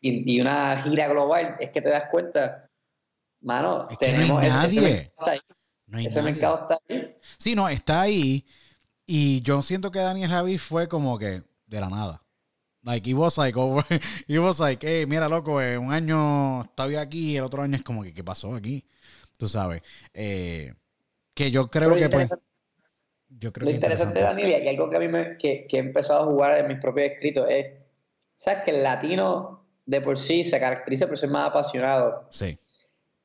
y, 0.00 0.40
una 0.40 0.80
gira 0.80 1.06
global, 1.06 1.56
es 1.60 1.70
que 1.70 1.80
te 1.80 1.90
das 1.90 2.08
cuenta, 2.10 2.68
mano, 3.42 3.86
tenemos 3.96 4.42
no 4.42 4.58
hay 4.58 4.66
ese, 4.66 5.12
ese 5.98 6.22
mercado 6.22 6.62
está 6.62 6.78
ahí. 6.88 7.16
Sí, 7.38 7.54
no, 7.54 7.68
está 7.68 8.00
ahí. 8.00 8.44
Y 9.06 9.40
yo 9.42 9.62
siento 9.62 9.92
que 9.92 10.00
Daniel 10.00 10.30
Javi 10.30 10.58
fue 10.58 10.88
como 10.88 11.16
que 11.16 11.44
de 11.66 11.80
la 11.80 11.90
nada. 11.90 12.25
Like, 12.86 13.04
he 13.04 13.14
was 13.14 13.36
like, 13.36 13.56
over, 13.58 13.84
he 14.28 14.38
was 14.38 14.60
like, 14.60 14.86
hey, 14.86 15.06
mira, 15.06 15.28
loco, 15.28 15.60
eh, 15.60 15.76
un 15.76 15.92
año 15.92 16.62
estaba 16.62 17.00
aquí 17.00 17.32
y 17.32 17.36
el 17.36 17.42
otro 17.42 17.62
año 17.62 17.74
es 17.74 17.82
como 17.82 18.04
que, 18.04 18.14
¿qué 18.14 18.22
pasó 18.22 18.54
aquí? 18.54 18.84
Tú 19.36 19.48
sabes. 19.48 19.82
Eh, 20.14 20.72
que 21.34 21.50
yo 21.50 21.68
creo 21.68 21.96
que, 21.96 22.08
pues, 22.08 22.28
yo 23.28 23.52
creo 23.52 23.68
lo 23.68 23.74
interesante, 23.74 24.20
de 24.20 24.24
Daniel, 24.24 24.62
y 24.62 24.68
algo 24.68 24.88
que 24.88 24.96
a 24.96 25.00
mí 25.00 25.08
me, 25.08 25.36
que, 25.36 25.66
que, 25.66 25.78
he 25.78 25.80
empezado 25.80 26.22
a 26.22 26.24
jugar 26.26 26.58
en 26.58 26.68
mis 26.68 26.78
propios 26.78 27.10
escritos 27.10 27.46
es, 27.50 27.72
¿sabes? 28.36 28.62
Que 28.64 28.70
el 28.70 28.84
latino 28.84 29.66
de 29.84 30.00
por 30.00 30.16
sí 30.16 30.44
se 30.44 30.60
caracteriza 30.60 31.08
por 31.08 31.18
ser 31.18 31.28
más 31.28 31.50
apasionado. 31.50 32.28
Sí. 32.30 32.56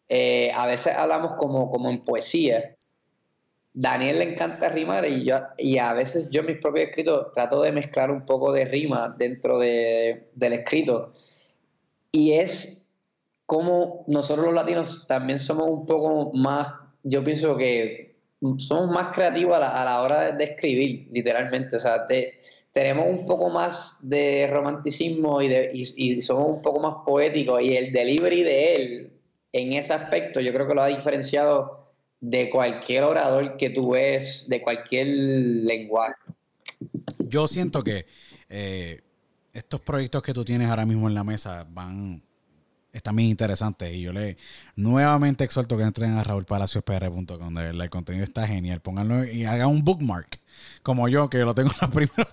Eh, 0.10 0.52
a 0.56 0.66
veces 0.66 0.96
hablamos 0.96 1.36
como, 1.36 1.70
como 1.70 1.92
en 1.92 2.04
poesía, 2.04 2.76
Daniel 3.74 4.20
le 4.20 4.34
encanta 4.34 4.70
rimar 4.70 5.06
y 5.08 5.24
yo 5.24 5.38
y 5.58 5.78
a 5.78 5.94
veces 5.94 6.30
yo 6.30 6.42
en 6.42 6.48
mis 6.48 6.58
propios 6.58 6.90
escritos 6.90 7.32
trato 7.32 7.62
de 7.62 7.72
mezclar 7.72 8.12
un 8.12 8.26
poco 8.26 8.52
de 8.52 8.66
rima 8.66 9.16
dentro 9.18 9.60
de, 9.60 10.30
del 10.36 10.54
escrito. 10.54 11.14
Y 12.12 12.34
es 12.34 12.82
como 13.46 14.06
nosotros 14.08 14.46
los 14.46 14.54
latinos 14.54 15.08
también 15.08 15.40
somos 15.40 15.68
un 15.70 15.86
poco 15.86 16.32
más, 16.34 16.68
yo 17.04 17.24
pienso 17.24 17.58
que 17.58 18.16
somos 18.58 18.90
más 18.90 19.14
creativos 19.14 19.56
a 19.56 19.86
la, 19.86 20.02
hora 20.02 20.32
de, 20.32 20.44
escribir, 20.44 21.10
literalmente. 21.12 21.76
O 21.76 21.80
sea, 21.80 22.06
tenemos 22.72 23.08
un 23.08 23.26
poco 23.26 23.50
más 23.50 24.00
de 24.08 24.48
romanticismo 24.52 25.42
y, 25.42 25.48
de, 25.48 25.72
y 25.74 26.22
somos 26.22 26.50
un 26.50 26.62
poco 26.62 26.80
más 26.80 26.96
poéticos. 27.06 27.62
Y 27.62 27.76
el 27.76 27.92
delivery 27.94 28.44
de 28.44 28.74
él, 28.74 29.14
en 29.52 29.74
ese 29.74 29.94
aspecto, 29.94 30.40
yo 30.40 30.54
creo 30.54 30.68
que 30.68 30.74
lo 30.74 30.82
ha 30.82 30.88
diferenciado 30.88 31.81
de 32.22 32.50
cualquier 32.50 33.04
orador 33.04 33.58
que 33.58 33.72
tú 33.72 33.92
ves, 33.92 34.48
de 34.48 34.62
cualquier 34.62 35.08
lenguaje. 35.08 36.16
Yo 37.18 37.48
siento 37.48 37.84
que 37.84 38.06
eh, 38.48 39.02
estos 39.54 39.82
proyectos 39.82 40.22
que 40.22 40.34
tú 40.34 40.46
tienes 40.46 40.70
ahora 40.70 40.86
mismo 40.86 41.08
en 41.08 41.16
la 41.16 41.24
mesa 41.24 41.66
van 41.70 42.24
están 42.94 43.16
bien 43.16 43.30
interesantes 43.30 43.94
y 43.94 44.02
yo 44.02 44.12
le 44.12 44.36
nuevamente 44.76 45.46
exhorto 45.46 45.78
que 45.78 45.84
entren 45.84 46.12
a 46.12 46.24
raulpalacios.pr.com 46.26 47.54
de 47.54 47.64
verdad 47.64 47.84
el 47.84 47.90
contenido 47.90 48.26
está 48.26 48.46
genial 48.46 48.82
pónganlo 48.82 49.24
y 49.24 49.46
hagan 49.46 49.70
un 49.70 49.86
bookmark 49.86 50.42
como 50.84 51.08
yo 51.08 51.30
que 51.30 51.38
lo 51.38 51.56
tengo 51.56 51.70
en 51.82 51.88
los 51.88 51.90
primeros 51.90 52.28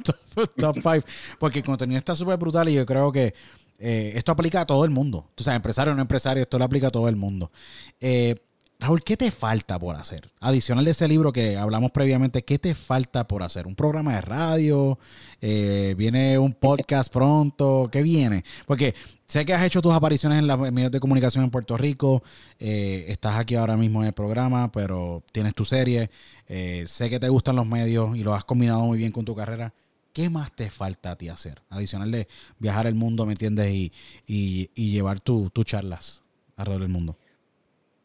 top 0.57 0.79
5 0.83 1.07
porque 1.39 1.61
el 1.61 1.65
contenido 1.65 1.99
está 1.99 2.17
súper 2.17 2.39
brutal 2.39 2.69
y 2.69 2.75
yo 2.75 2.85
creo 2.87 3.13
que 3.13 3.35
eh, 3.79 4.13
esto 4.17 4.33
aplica 4.33 4.63
a 4.63 4.67
todo 4.67 4.85
el 4.85 4.91
mundo. 4.91 5.31
Tú 5.37 5.45
sabes, 5.45 5.57
empresario 5.57 5.93
o 5.93 5.97
no 5.97 6.03
empresario, 6.03 6.43
esto 6.43 6.59
lo 6.59 6.65
aplica 6.65 6.89
a 6.89 6.91
todo 6.91 7.09
el 7.09 7.15
mundo. 7.17 7.53
Eh, 8.01 8.35
Raúl, 8.81 9.03
¿qué 9.03 9.17
te 9.17 9.33
falta 9.33 9.77
por 9.77 9.97
hacer? 9.97 10.31
Adicional 10.39 10.85
de 10.85 10.93
ese 10.93 11.09
libro 11.09 11.33
que 11.33 11.57
hablamos 11.57 11.91
previamente, 11.91 12.45
¿qué 12.45 12.61
te 12.61 12.77
falta 12.77 13.27
por 13.27 13.43
hacer? 13.43 13.67
¿Un 13.67 13.75
programa 13.75 14.15
de 14.15 14.21
radio? 14.21 15.01
Eh, 15.41 15.97
¿Viene 15.99 16.39
un 16.39 16.53
podcast 16.55 17.13
pronto? 17.13 17.89
¿Qué 17.91 18.03
viene? 18.03 18.45
Porque 18.67 18.95
sé 19.27 19.45
que 19.45 19.53
has 19.53 19.65
hecho 19.65 19.83
tus 19.83 19.93
apariciones 19.93 20.39
en 20.39 20.47
los 20.47 20.71
medios 20.71 20.93
de 20.93 21.01
comunicación 21.01 21.43
en 21.43 21.51
Puerto 21.51 21.77
Rico, 21.77 22.23
eh, 22.61 23.07
estás 23.09 23.35
aquí 23.37 23.57
ahora 23.57 23.77
mismo 23.77 24.01
en 24.03 24.07
el 24.07 24.13
programa, 24.13 24.71
pero 24.71 25.25
tienes 25.33 25.57
tu 25.57 25.65
serie, 25.65 26.09
eh, 26.47 26.85
sé 26.87 27.11
que 27.11 27.19
te 27.19 27.29
gustan 27.29 27.57
los 27.57 27.67
medios 27.67 28.17
y 28.17 28.23
lo 28.23 28.33
has 28.33 28.45
combinado 28.45 28.83
muy 28.83 28.97
bien 28.97 29.11
con 29.11 29.25
tu 29.25 29.35
carrera. 29.35 29.75
¿Qué 30.13 30.31
más 30.31 30.55
te 30.55 30.71
falta 30.71 31.11
a 31.11 31.17
ti 31.17 31.29
hacer? 31.29 31.63
Adicional 31.69 32.13
de 32.13 32.29
viajar 32.61 32.87
el 32.87 32.95
mundo, 32.95 33.27
¿me 33.27 33.33
entiendes? 33.33 33.91
Y, 34.25 34.71
llevar 34.77 35.19
tus 35.19 35.51
charlas 35.65 36.23
alrededor 36.57 36.83
del 36.83 36.93
mundo. 36.93 37.19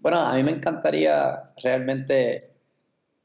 Bueno, 0.03 0.19
a 0.19 0.35
mí 0.35 0.43
me 0.43 0.51
encantaría 0.51 1.53
realmente 1.63 2.51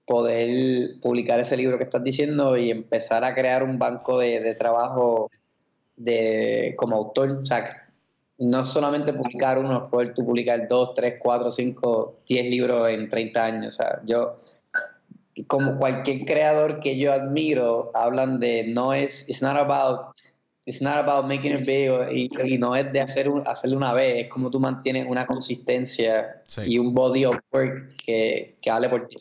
poder 0.06 1.00
publicar 1.02 1.40
ese 1.40 1.56
libro 1.56 1.76
que 1.76 1.82
estás 1.82 2.04
diciendo 2.04 2.56
y 2.56 2.70
empezar 2.70 3.24
a 3.24 3.34
crear 3.34 3.64
un 3.64 3.80
banco 3.80 4.20
de, 4.20 4.54
trabajo 4.54 5.28
de, 5.96 6.76
como 6.78 6.94
autor. 6.94 7.32
O 7.32 7.44
sea, 7.44 7.90
no 8.38 8.64
solamente 8.64 9.12
publicar 9.12 9.58
uno, 9.58 9.90
poder 9.90 10.14
tú 10.14 10.24
publicar 10.24 10.68
dos, 10.68 10.94
tres, 10.94 11.20
cuatro, 11.20 11.50
cinco, 11.50 12.20
diez 12.28 12.46
libros 12.46 12.88
en 12.90 13.08
30 13.08 13.44
años. 13.44 13.74
O 13.74 13.82
sea, 13.82 14.00
yo, 14.06 14.38
como 15.48 15.78
cualquier 15.78 16.26
creador 16.26 16.78
que 16.78 16.96
yo 16.96 17.12
admiro, 17.12 17.90
hablan 17.92 18.38
de 18.38 18.68
no 18.68 18.94
es, 18.94 19.28
it's 19.28 19.42
not 19.42 19.56
about 19.56 20.14
it's 20.68 20.82
not 20.82 20.98
about 20.98 21.26
making 21.26 21.54
it 21.54 21.64
big 21.64 21.88
y, 22.44 22.58
no 22.58 22.76
es 22.76 22.92
de 22.92 23.00
hacer 23.00 23.26
un, 23.26 23.42
hacerlo 23.48 23.78
una 23.78 23.94
vez, 23.94 24.26
es 24.26 24.28
como 24.28 24.50
tú 24.50 24.60
mantienes 24.60 25.06
una 25.08 25.24
consistencia 25.24 26.42
y 26.66 26.78
un 26.78 26.92
body 26.92 27.24
of 27.24 27.38
work 27.50 27.88
que, 28.04 28.58
que 28.60 28.70
vale 28.70 28.90
por 28.90 29.06
ti. 29.06 29.16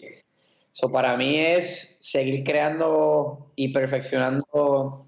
So, 0.73 0.89
para 0.89 1.15
mí 1.15 1.39
es 1.39 1.95
seguir 2.01 2.43
creando 2.43 3.53
y 3.55 3.69
perfeccionando 3.69 5.07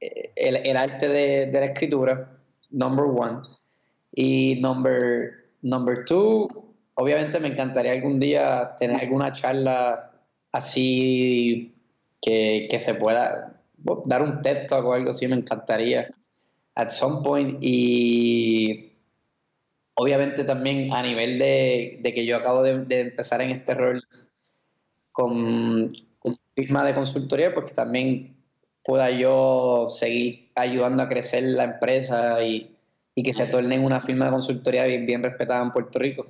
eh, 0.00 0.32
el, 0.34 0.56
el 0.56 0.76
arte 0.76 1.08
de, 1.08 1.46
de, 1.46 1.60
la 1.60 1.66
escritura, 1.66 2.38
number 2.70 3.04
one. 3.04 3.42
Y 4.12 4.56
number, 4.60 5.30
number 5.62 6.04
two, 6.04 6.48
obviamente 6.94 7.38
me 7.38 7.48
encantaría 7.48 7.92
algún 7.92 8.18
día 8.18 8.74
tener 8.76 9.00
alguna 9.00 9.32
charla 9.32 10.10
así 10.50 11.72
que, 12.20 12.66
que 12.68 12.80
se 12.80 12.94
pueda 12.94 13.57
dar 14.06 14.22
un 14.22 14.42
TED 14.42 14.68
Talk 14.68 14.84
o 14.84 14.92
algo 14.92 15.10
así, 15.10 15.26
me 15.26 15.36
encantaría. 15.36 16.08
At 16.74 16.90
some 16.90 17.22
point. 17.22 17.58
Y 17.60 18.88
obviamente 19.98 20.44
también 20.44 20.92
a 20.92 21.02
nivel 21.02 21.38
de, 21.38 22.00
que 22.02 22.24
yo 22.24 22.36
acabo 22.36 22.62
de, 22.62 23.00
empezar 23.00 23.42
en 23.42 23.50
este 23.50 23.74
rol 23.74 24.02
con, 25.12 25.88
firma 26.52 26.84
de 26.84 26.94
consultoría, 26.94 27.52
porque 27.52 27.72
también 27.72 28.36
pueda 28.84 29.10
yo 29.10 29.86
seguir 29.90 30.50
ayudando 30.54 31.02
a 31.02 31.08
crecer 31.08 31.42
la 31.44 31.64
empresa 31.64 32.42
y, 32.42 32.74
que 33.16 33.32
se 33.32 33.46
torne 33.46 33.74
en 33.74 33.84
una 33.84 34.00
firma 34.00 34.26
de 34.26 34.30
consultoría 34.30 34.84
bien, 34.84 35.22
respetada 35.22 35.60
en 35.64 35.72
Puerto 35.72 35.98
Rico. 35.98 36.26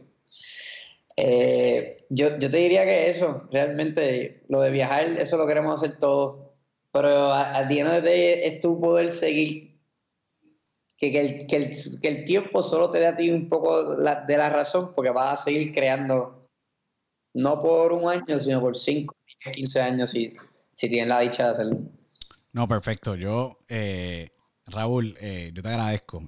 Eh, 1.19 1.99
yo, 2.09 2.39
te 2.39 2.49
diría 2.49 2.85
que 2.85 3.11
eso, 3.11 3.47
realmente, 3.53 4.37
lo 4.49 4.63
de 4.63 4.71
viajar, 4.71 5.05
eso 5.19 5.37
lo 5.37 5.47
queremos 5.47 5.75
hacer 5.75 5.99
todos. 5.99 6.48
Pero 7.01 7.33
al 7.33 7.69
día 7.69 8.01
de 8.01 8.47
es 8.47 8.61
tu 8.61 8.81
poder 8.81 9.11
seguir. 9.11 9.79
Que, 10.97 11.17
el, 11.17 11.47
que, 11.47 11.57
el, 11.57 12.01
que, 12.01 12.09
el, 12.09 12.25
tiempo 12.25 12.61
solo 12.61 12.91
te 12.91 12.99
dé 12.99 13.07
a 13.07 13.15
ti 13.15 13.31
un 13.31 13.47
poco 13.47 13.95
de 13.95 14.37
la 14.37 14.51
razón, 14.51 14.93
porque 14.97 15.11
vas 15.11 15.41
a 15.41 15.45
seguir 15.45 15.73
creando, 15.73 16.43
no 17.35 17.63
por 17.63 17.93
un 17.93 18.11
año, 18.11 18.37
sino 18.41 18.61
por 18.61 18.77
5, 18.77 19.15
15 19.55 19.81
años, 19.81 20.11
si, 20.11 20.35
si 20.75 20.89
tienes 20.89 21.09
la 21.09 21.21
dicha 21.21 21.45
de 21.45 21.51
hacerlo. 21.51 21.79
No, 22.53 22.67
perfecto. 22.67 23.15
Yo, 23.15 23.61
eh, 23.69 24.31
Raúl, 24.71 25.17
eh, 25.21 25.51
yo 25.55 25.63
te 25.63 25.69
agradezco. 25.69 26.23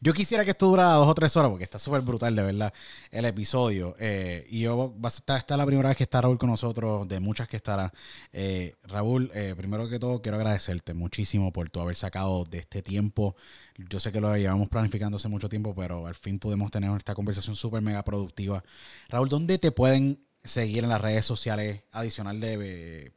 yo 0.00 0.12
quisiera 0.12 0.44
que 0.44 0.52
esto 0.52 0.66
durara 0.66 0.92
dos 0.92 1.08
o 1.08 1.14
tres 1.14 1.36
horas 1.36 1.50
porque 1.50 1.64
está 1.64 1.78
súper 1.78 2.02
brutal, 2.02 2.34
de 2.34 2.42
verdad, 2.42 2.72
el 3.10 3.24
episodio. 3.24 3.96
Eh, 3.98 4.46
y 4.48 4.60
yo, 4.60 4.94
esta 5.04 5.36
es 5.36 5.44
la 5.48 5.66
primera 5.66 5.88
vez 5.88 5.96
que 5.96 6.04
está 6.04 6.20
Raúl 6.20 6.38
con 6.38 6.50
nosotros, 6.50 7.08
de 7.08 7.20
muchas 7.20 7.48
que 7.48 7.56
estará. 7.56 7.92
Eh, 8.32 8.74
Raúl, 8.84 9.30
primero 9.56 9.88
que 9.88 9.98
todo, 9.98 10.22
quiero 10.22 10.36
agradecerte 10.36 10.94
muchísimo 10.94 11.52
por 11.52 11.70
tu 11.70 11.80
haber 11.80 11.96
sacado 11.96 12.44
de 12.44 12.58
este 12.58 12.82
tiempo. 12.82 13.34
Yo 13.76 13.98
sé 13.98 14.12
que 14.12 14.20
lo 14.20 14.36
llevamos 14.36 14.68
planificando 14.68 15.16
hace 15.16 15.28
mucho 15.28 15.48
tiempo, 15.48 15.74
pero 15.74 16.06
al 16.06 16.14
fin 16.14 16.38
pudimos 16.38 16.70
tener 16.70 16.90
esta 16.96 17.14
conversación 17.14 17.56
súper 17.56 17.82
mega 17.82 18.04
productiva. 18.04 18.62
Raúl, 19.08 19.28
¿dónde 19.28 19.58
te 19.58 19.72
pueden 19.72 20.24
seguir 20.44 20.84
en 20.84 20.90
las 20.90 21.00
redes 21.00 21.24
sociales 21.24 21.82
adicional 21.90 22.38
de 22.38 23.12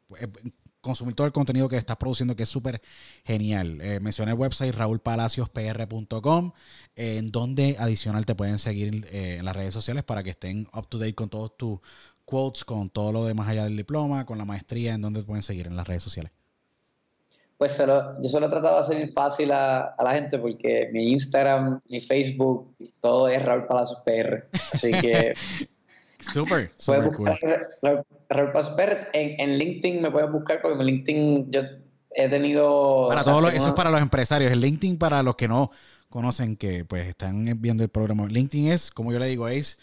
consumir 0.82 1.16
todo 1.16 1.28
el 1.28 1.34
contenido 1.34 1.68
que 1.70 1.78
estás 1.78 1.98
produciendo, 1.98 2.36
que 2.36 2.44
es 2.44 2.50
súper 2.50 2.82
genial. 3.26 3.80
Eh, 3.82 4.00
mencioné 4.00 4.32
el 4.32 4.38
website 4.38 4.74
raulpalaciospr.com, 4.74 6.52
en 6.96 7.28
donde 7.28 7.76
adicional 7.80 8.26
te 8.26 8.36
pueden 8.36 8.60
seguir 8.60 9.08
eh, 9.12 9.38
en 9.40 9.46
las 9.46 9.56
redes 9.56 9.74
sociales 9.74 10.04
para 10.04 10.24
que 10.24 10.32
estén 10.32 10.68
up 10.74 10.88
to 10.88 10.98
date 10.98 11.16
con 11.16 11.30
todos 11.30 11.58
tus 11.58 11.80
quotes, 12.26 12.66
con 12.66 12.90
todo 12.90 13.12
lo 13.12 13.26
demás 13.26 13.48
allá 13.48 13.64
del 13.66 13.78
diploma, 13.78 14.26
con 14.26 14.38
la 14.38 14.46
maestría, 14.46 14.94
en 14.94 15.02
donde 15.02 15.22
te 15.22 15.26
pueden 15.26 15.44
seguir 15.44 15.68
en 15.68 15.76
las 15.76 15.88
redes 15.88 16.04
sociales. 16.04 16.32
Pues 17.58 17.76
yo 17.78 18.30
solo 18.30 18.46
he 18.46 18.50
tratado 18.50 18.76
de 18.76 18.82
hacer 18.82 19.12
fácil 19.14 19.52
a, 19.52 19.96
la 19.98 20.14
gente 20.14 20.38
porque 20.38 20.90
mi 20.94 21.10
Instagram, 21.10 21.82
mi 21.90 22.02
Facebook, 22.02 22.76
todo 23.02 23.28
es 23.28 23.44
Raúl 23.44 23.66
Palacios 23.66 24.00
PR. 24.06 24.48
Así 24.72 24.92
que 24.92 25.34
Súper, 26.20 26.72
súper 26.78 27.06
Raúl 28.30 28.52
Pasper, 28.52 29.10
en, 29.14 29.40
en, 29.40 29.58
LinkedIn 29.58 30.02
me 30.02 30.12
puedes 30.12 30.32
buscar 30.32 30.62
porque 30.62 30.80
en 30.80 30.86
LinkedIn 30.86 31.52
yo 31.52 31.62
he 32.12 32.30
tenido... 32.30 33.08
Para 33.08 33.24
todos 33.24 33.54
eso 33.54 33.70
es 33.70 33.74
para 33.74 33.90
los 33.90 34.02
empresarios. 34.02 34.52
El 34.52 34.62
LinkedIn 34.62 34.98
para 34.98 35.24
los 35.24 35.36
que 35.36 35.48
no 35.48 35.72
conocen 36.10 36.58
que 36.58 36.84
pues 36.86 37.08
están 37.08 37.46
viendo 37.62 37.84
el 37.84 37.90
programa. 37.90 38.28
LinkedIn 38.28 38.72
es, 38.72 38.92
como 38.92 39.12
yo 39.12 39.20
le 39.20 39.28
digo, 39.28 39.48
es 39.48 39.80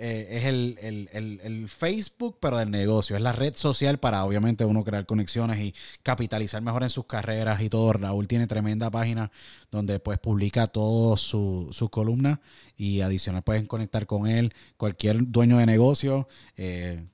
eh, 0.00 0.38
es 0.38 0.44
el, 0.46 1.68
Facebook, 1.68 2.38
pero 2.40 2.56
del 2.56 2.70
negocio. 2.70 3.16
Es 3.16 3.22
la 3.22 3.32
red 3.32 3.54
social 3.54 3.98
para, 3.98 4.24
obviamente, 4.24 4.64
uno 4.64 4.82
crear 4.82 5.04
conexiones 5.04 5.58
y 5.58 5.74
capitalizar 6.02 6.62
mejor 6.62 6.82
en 6.82 6.90
sus 6.90 7.04
carreras 7.04 7.60
y 7.60 7.68
todo. 7.68 7.92
Raúl 7.92 8.26
tiene 8.26 8.46
tremenda 8.46 8.90
página 8.90 9.30
donde 9.70 10.00
pues 10.00 10.18
publica 10.18 10.66
todas 10.66 11.20
sus 11.20 11.76
su 11.76 11.90
columnas 11.90 12.38
y 12.76 13.02
adicional 13.02 13.42
pueden 13.42 13.66
conectar 13.66 14.06
con 14.06 14.26
él. 14.26 14.54
Cualquier 14.78 15.30
dueño 15.30 15.58
de 15.58 15.66
negocio. 15.66 16.28
Eh, 16.56 17.04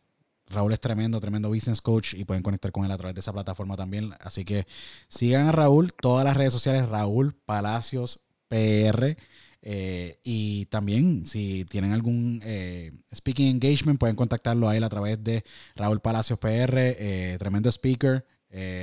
Raúl 0.48 0.72
es 0.72 0.80
tremendo, 0.80 1.18
tremendo 1.20 1.48
business 1.48 1.80
coach 1.80 2.14
y 2.14 2.24
pueden 2.24 2.44
conectar 2.44 2.70
con 2.70 2.84
él 2.84 2.92
a 2.92 2.96
través 2.96 3.14
de 3.14 3.20
esa 3.20 3.32
plataforma 3.32 3.76
también. 3.76 4.14
Así 4.20 4.44
que 4.44 4.66
sigan 5.08 5.48
a 5.48 5.52
Raúl, 5.52 5.92
todas 5.92 6.24
las 6.24 6.36
redes 6.36 6.52
sociales, 6.52 6.88
Raúl 6.88 7.34
Palacios 7.34 8.20
PR. 8.48 9.16
Eh, 9.62 10.20
y 10.22 10.66
también, 10.66 11.26
si 11.26 11.64
tienen 11.64 11.92
algún 11.92 12.40
eh, 12.44 12.92
speaking 13.14 13.48
engagement, 13.48 13.98
pueden 13.98 14.16
contactarlo 14.16 14.68
a 14.68 14.76
él 14.76 14.84
a 14.84 14.88
través 14.88 15.22
de 15.22 15.44
Raúl 15.74 16.00
Palacios 16.00 16.38
PR, 16.38 16.76
eh, 16.76 17.36
tremendo 17.38 17.70
speaker. 17.70 18.24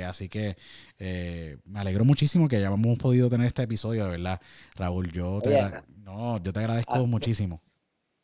así 0.06 0.28
que 0.28 0.56
me 1.64 1.80
alegro 1.80 2.04
muchísimo 2.04 2.48
que 2.48 2.56
hayamos 2.56 2.98
podido 2.98 3.30
tener 3.30 3.46
este 3.46 3.62
episodio, 3.62 4.04
de 4.04 4.10
verdad. 4.10 4.40
Raúl, 4.76 5.10
yo 5.10 5.40
te, 5.42 5.58
no, 5.96 6.42
yo 6.42 6.52
te 6.52 6.60
agradezco 6.60 7.06
muchísimo. 7.06 7.62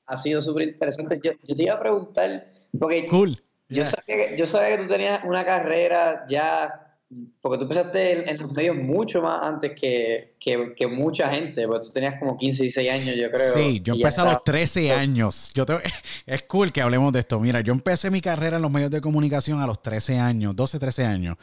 Ha 0.06 0.16
sido 0.16 0.42
súper 0.42 0.68
interesante. 0.68 1.18
Yo, 1.22 1.32
yo, 1.42 1.56
te 1.56 1.62
iba 1.62 1.74
a 1.74 1.80
preguntar, 1.80 2.52
porque 2.78 3.06
cool. 3.06 3.38
yo, 3.68 3.84
sabía 3.84 4.36
yo 4.36 4.46
sabía 4.46 4.76
que 4.76 4.82
tú 4.82 4.88
tenías 4.88 5.22
una 5.24 5.44
carrera 5.44 6.24
ya 6.28 6.89
porque 7.40 7.58
tú 7.58 7.64
empezaste 7.64 8.30
en, 8.30 8.38
los 8.38 8.52
medios 8.52 8.76
mucho 8.76 9.20
más 9.20 9.40
antes 9.42 9.72
que, 9.78 10.36
que, 10.38 10.86
mucha 10.86 11.28
gente, 11.28 11.66
porque 11.66 11.86
tú 11.86 11.92
tenías 11.92 12.20
como 12.20 12.36
15, 12.36 12.62
16 12.62 12.90
años, 12.90 13.16
yo 13.16 13.30
creo. 13.32 13.52
Sí, 13.52 13.80
yo 13.84 13.94
empecé 13.94 14.20
a 14.20 14.32
los 14.32 14.44
13 14.44 14.92
años. 14.92 15.50
Yo 15.52 15.66
es 16.26 16.42
cool 16.44 16.70
que 16.70 16.80
hablemos 16.80 17.12
de 17.12 17.20
esto. 17.20 17.40
Mira, 17.40 17.62
yo 17.62 17.72
empecé 17.72 18.10
mi 18.10 18.20
carrera 18.20 18.56
en 18.56 18.62
los 18.62 18.70
medios 18.70 18.92
de 18.92 19.00
comunicación 19.00 19.60
a 19.60 19.66
los 19.66 19.82
13 19.82 20.18
años, 20.18 20.54
12, 20.54 20.78
13 20.78 21.04
años. 21.04 21.36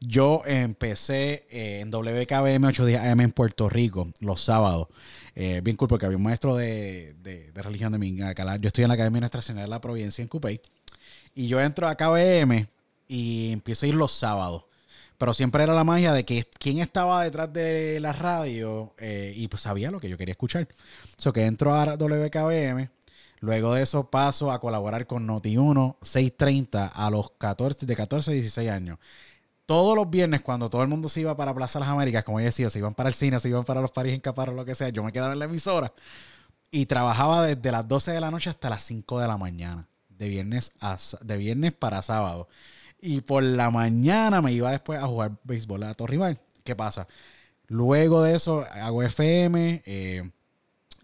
Yo 0.00 0.42
empecé 0.46 1.46
eh, 1.50 1.80
en 1.80 1.90
WKBM 1.90 2.64
8 2.64 2.86
días 2.86 3.04
AM 3.04 3.20
en 3.20 3.32
Puerto 3.32 3.68
Rico, 3.68 4.08
los 4.20 4.40
sábados. 4.40 4.88
Eh, 5.34 5.60
bien 5.62 5.76
cool, 5.76 5.88
porque 5.88 6.06
había 6.06 6.16
un 6.16 6.24
maestro 6.24 6.56
de, 6.56 7.14
de, 7.22 7.50
religión 7.62 7.92
de 7.92 7.98
mi 7.98 8.16
Yo 8.16 8.24
estoy 8.62 8.84
en 8.84 8.88
la 8.88 8.94
Academia 8.94 9.20
Nuestra 9.20 9.42
Señora 9.42 9.64
de 9.64 9.68
la 9.68 9.80
Providencia 9.80 10.22
en 10.22 10.28
Cupey. 10.28 10.60
Y 11.34 11.48
yo 11.48 11.60
entro 11.60 11.86
a 11.86 11.96
KBM 11.96 12.66
y 13.08 13.52
empiezo 13.52 13.84
a 13.84 13.90
ir 13.90 13.94
los 13.94 14.12
sábados. 14.12 14.64
Pero 15.22 15.34
siempre 15.34 15.62
era 15.62 15.72
la 15.72 15.84
magia 15.84 16.12
de 16.12 16.24
que 16.24 16.48
quién 16.58 16.80
estaba 16.80 17.22
detrás 17.22 17.52
de 17.52 18.00
la 18.00 18.12
radio 18.12 18.92
eh, 18.98 19.32
y 19.36 19.46
pues 19.46 19.62
sabía 19.62 19.92
lo 19.92 20.00
que 20.00 20.08
yo 20.08 20.18
quería 20.18 20.32
escuchar. 20.32 20.66
Eso 21.16 21.32
que 21.32 21.46
entro 21.46 21.76
a 21.76 21.94
WKBM. 21.94 22.90
Luego 23.38 23.72
de 23.72 23.84
eso 23.84 24.10
paso 24.10 24.50
a 24.50 24.58
colaborar 24.58 25.06
con 25.06 25.28
Noti1 25.28 25.94
630 26.02 26.88
a 26.88 27.08
los 27.08 27.30
14, 27.38 27.86
de 27.86 27.94
14 27.94 28.32
a 28.32 28.34
16 28.34 28.68
años. 28.68 28.98
Todos 29.64 29.94
los 29.94 30.10
viernes, 30.10 30.40
cuando 30.40 30.68
todo 30.68 30.82
el 30.82 30.88
mundo 30.88 31.08
se 31.08 31.20
iba 31.20 31.36
para 31.36 31.54
Plaza 31.54 31.78
las 31.78 31.88
Américas, 31.88 32.24
como 32.24 32.40
yo 32.40 32.46
decía, 32.46 32.68
se 32.68 32.80
iban 32.80 32.94
para 32.94 33.08
el 33.08 33.14
cine, 33.14 33.38
se 33.38 33.48
iban 33.48 33.62
para 33.62 33.80
los 33.80 33.92
París 33.92 34.14
en 34.14 34.20
Caparro, 34.20 34.54
lo 34.54 34.64
que 34.64 34.74
sea, 34.74 34.88
yo 34.88 35.04
me 35.04 35.12
quedaba 35.12 35.34
en 35.34 35.38
la 35.38 35.44
emisora 35.44 35.92
y 36.72 36.86
trabajaba 36.86 37.46
desde 37.46 37.70
las 37.70 37.86
12 37.86 38.10
de 38.10 38.20
la 38.20 38.32
noche 38.32 38.50
hasta 38.50 38.68
las 38.68 38.82
5 38.82 39.20
de 39.20 39.28
la 39.28 39.38
mañana, 39.38 39.86
de 40.08 40.26
viernes, 40.26 40.72
a, 40.80 40.98
de 41.20 41.36
viernes 41.36 41.72
para 41.74 42.02
sábado. 42.02 42.48
Y 43.04 43.20
por 43.20 43.42
la 43.42 43.68
mañana 43.70 44.40
me 44.40 44.52
iba 44.52 44.70
después 44.70 45.00
a 45.00 45.08
jugar 45.08 45.32
béisbol 45.42 45.82
a 45.82 45.94
Torrival. 45.94 46.38
¿Qué 46.62 46.76
pasa? 46.76 47.08
Luego 47.66 48.22
de 48.22 48.36
eso 48.36 48.64
hago 48.70 49.02
FM 49.02 49.82
eh, 49.84 50.30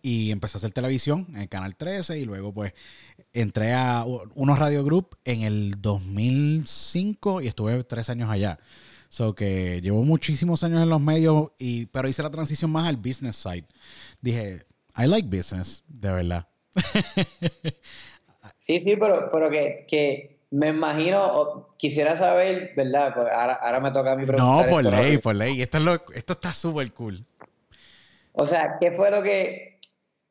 y 0.01 0.31
empecé 0.31 0.57
a 0.57 0.59
hacer 0.59 0.71
televisión 0.71 1.27
en 1.31 1.39
el 1.39 1.49
Canal 1.49 1.75
13 1.75 2.21
y 2.21 2.25
luego 2.25 2.55
pues 2.55 2.73
entré 3.33 3.73
a 3.73 4.05
unos 4.05 4.59
Radio 4.61 4.85
Group 4.85 5.19
en 5.25 5.43
el 5.43 5.75
2005 5.81 7.43
y 7.43 7.49
estuve 7.49 7.83
tres 7.83 8.11
años 8.11 8.31
allá. 8.31 8.61
So 9.09 9.35
que 9.35 9.81
llevo 9.81 10.05
muchísimos 10.05 10.63
años 10.63 10.83
en 10.83 10.91
los 10.91 11.01
medios, 11.01 11.51
y, 11.59 11.87
pero 11.87 12.09
hice 12.09 12.23
la 12.23 12.31
transición 12.31 12.71
más 12.71 12.87
al 12.87 12.97
business 12.97 13.35
side. 13.35 13.65
Dije, 14.21 14.67
I 14.97 15.07
like 15.07 15.27
business, 15.35 15.83
de 15.89 16.13
verdad. 16.13 16.49
sí, 18.57 18.79
sí, 18.79 18.95
pero, 18.97 19.31
pero 19.33 19.51
que, 19.51 19.85
que 19.89 20.38
me 20.51 20.69
imagino, 20.69 21.75
quisiera 21.77 22.17
saber, 22.17 22.73
¿verdad? 22.77 23.13
Pues 23.15 23.29
ahora, 23.33 23.81
me 23.81 23.91
toca 23.91 24.13
a 24.13 24.17
mí 24.17 24.25
preguntar. 24.25 24.67
No, 24.67 24.71
por 24.71 24.85
ley, 24.85 25.19
por 25.19 25.37
ley. 25.37 25.61
Esto, 25.61 25.79
esto 26.15 26.33
está 26.33 26.53
súper 26.53 26.93
cool. 26.93 27.25
O 28.33 28.45
sea, 28.45 28.79
¿qué 28.81 28.93
fue 28.93 29.11
lo 29.11 29.23
que, 29.23 29.79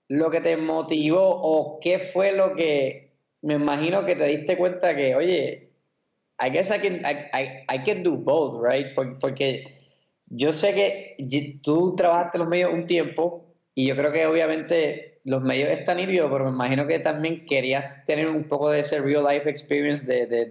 lo 0.08 0.32
que 0.32 0.42
te 0.42 0.58
motivó 0.58 1.22
o 1.24 1.80
qué 1.80 2.00
fue 2.00 2.32
lo 2.32 2.56
que 2.56 3.08
me 3.42 3.56
imagino 3.56 4.06
que 4.06 4.16
te 4.16 4.26
diste 4.26 4.58
cuenta 4.58 4.96
que, 4.96 5.16
oye, 5.16 5.72
I 6.40 6.50
guess 6.50 6.70
I 6.70 6.80
can, 6.80 7.02
I, 7.06 7.66
I, 7.70 7.84
can 7.84 8.04
do 8.04 8.16
both, 8.16 8.62
right? 8.64 8.94
Porque, 8.96 9.64
yo 10.30 10.52
sé 10.52 10.74
que 10.74 11.60
tú 11.64 11.96
trabajaste 11.96 12.38
en 12.38 12.42
los 12.42 12.50
medios 12.50 12.74
un 12.74 12.86
tiempo 12.86 13.46
y 13.74 13.88
yo 13.88 13.96
creo 13.96 14.12
que 14.12 14.26
obviamente 14.26 15.17
los 15.28 15.44
medios 15.44 15.70
están 15.70 15.98
nítidos, 15.98 16.32
pero 16.32 16.46
me 16.46 16.52
imagino 16.52 16.88
que 16.88 17.00
también 17.00 17.46
querías 17.46 18.06
tener 18.06 18.30
un 18.30 18.46
poco 18.46 18.70
de 18.70 18.80
ese 18.80 19.02
real 19.02 19.26
life 19.26 19.50
experience 19.50 20.06
de, 20.06 20.26
de, 20.26 20.46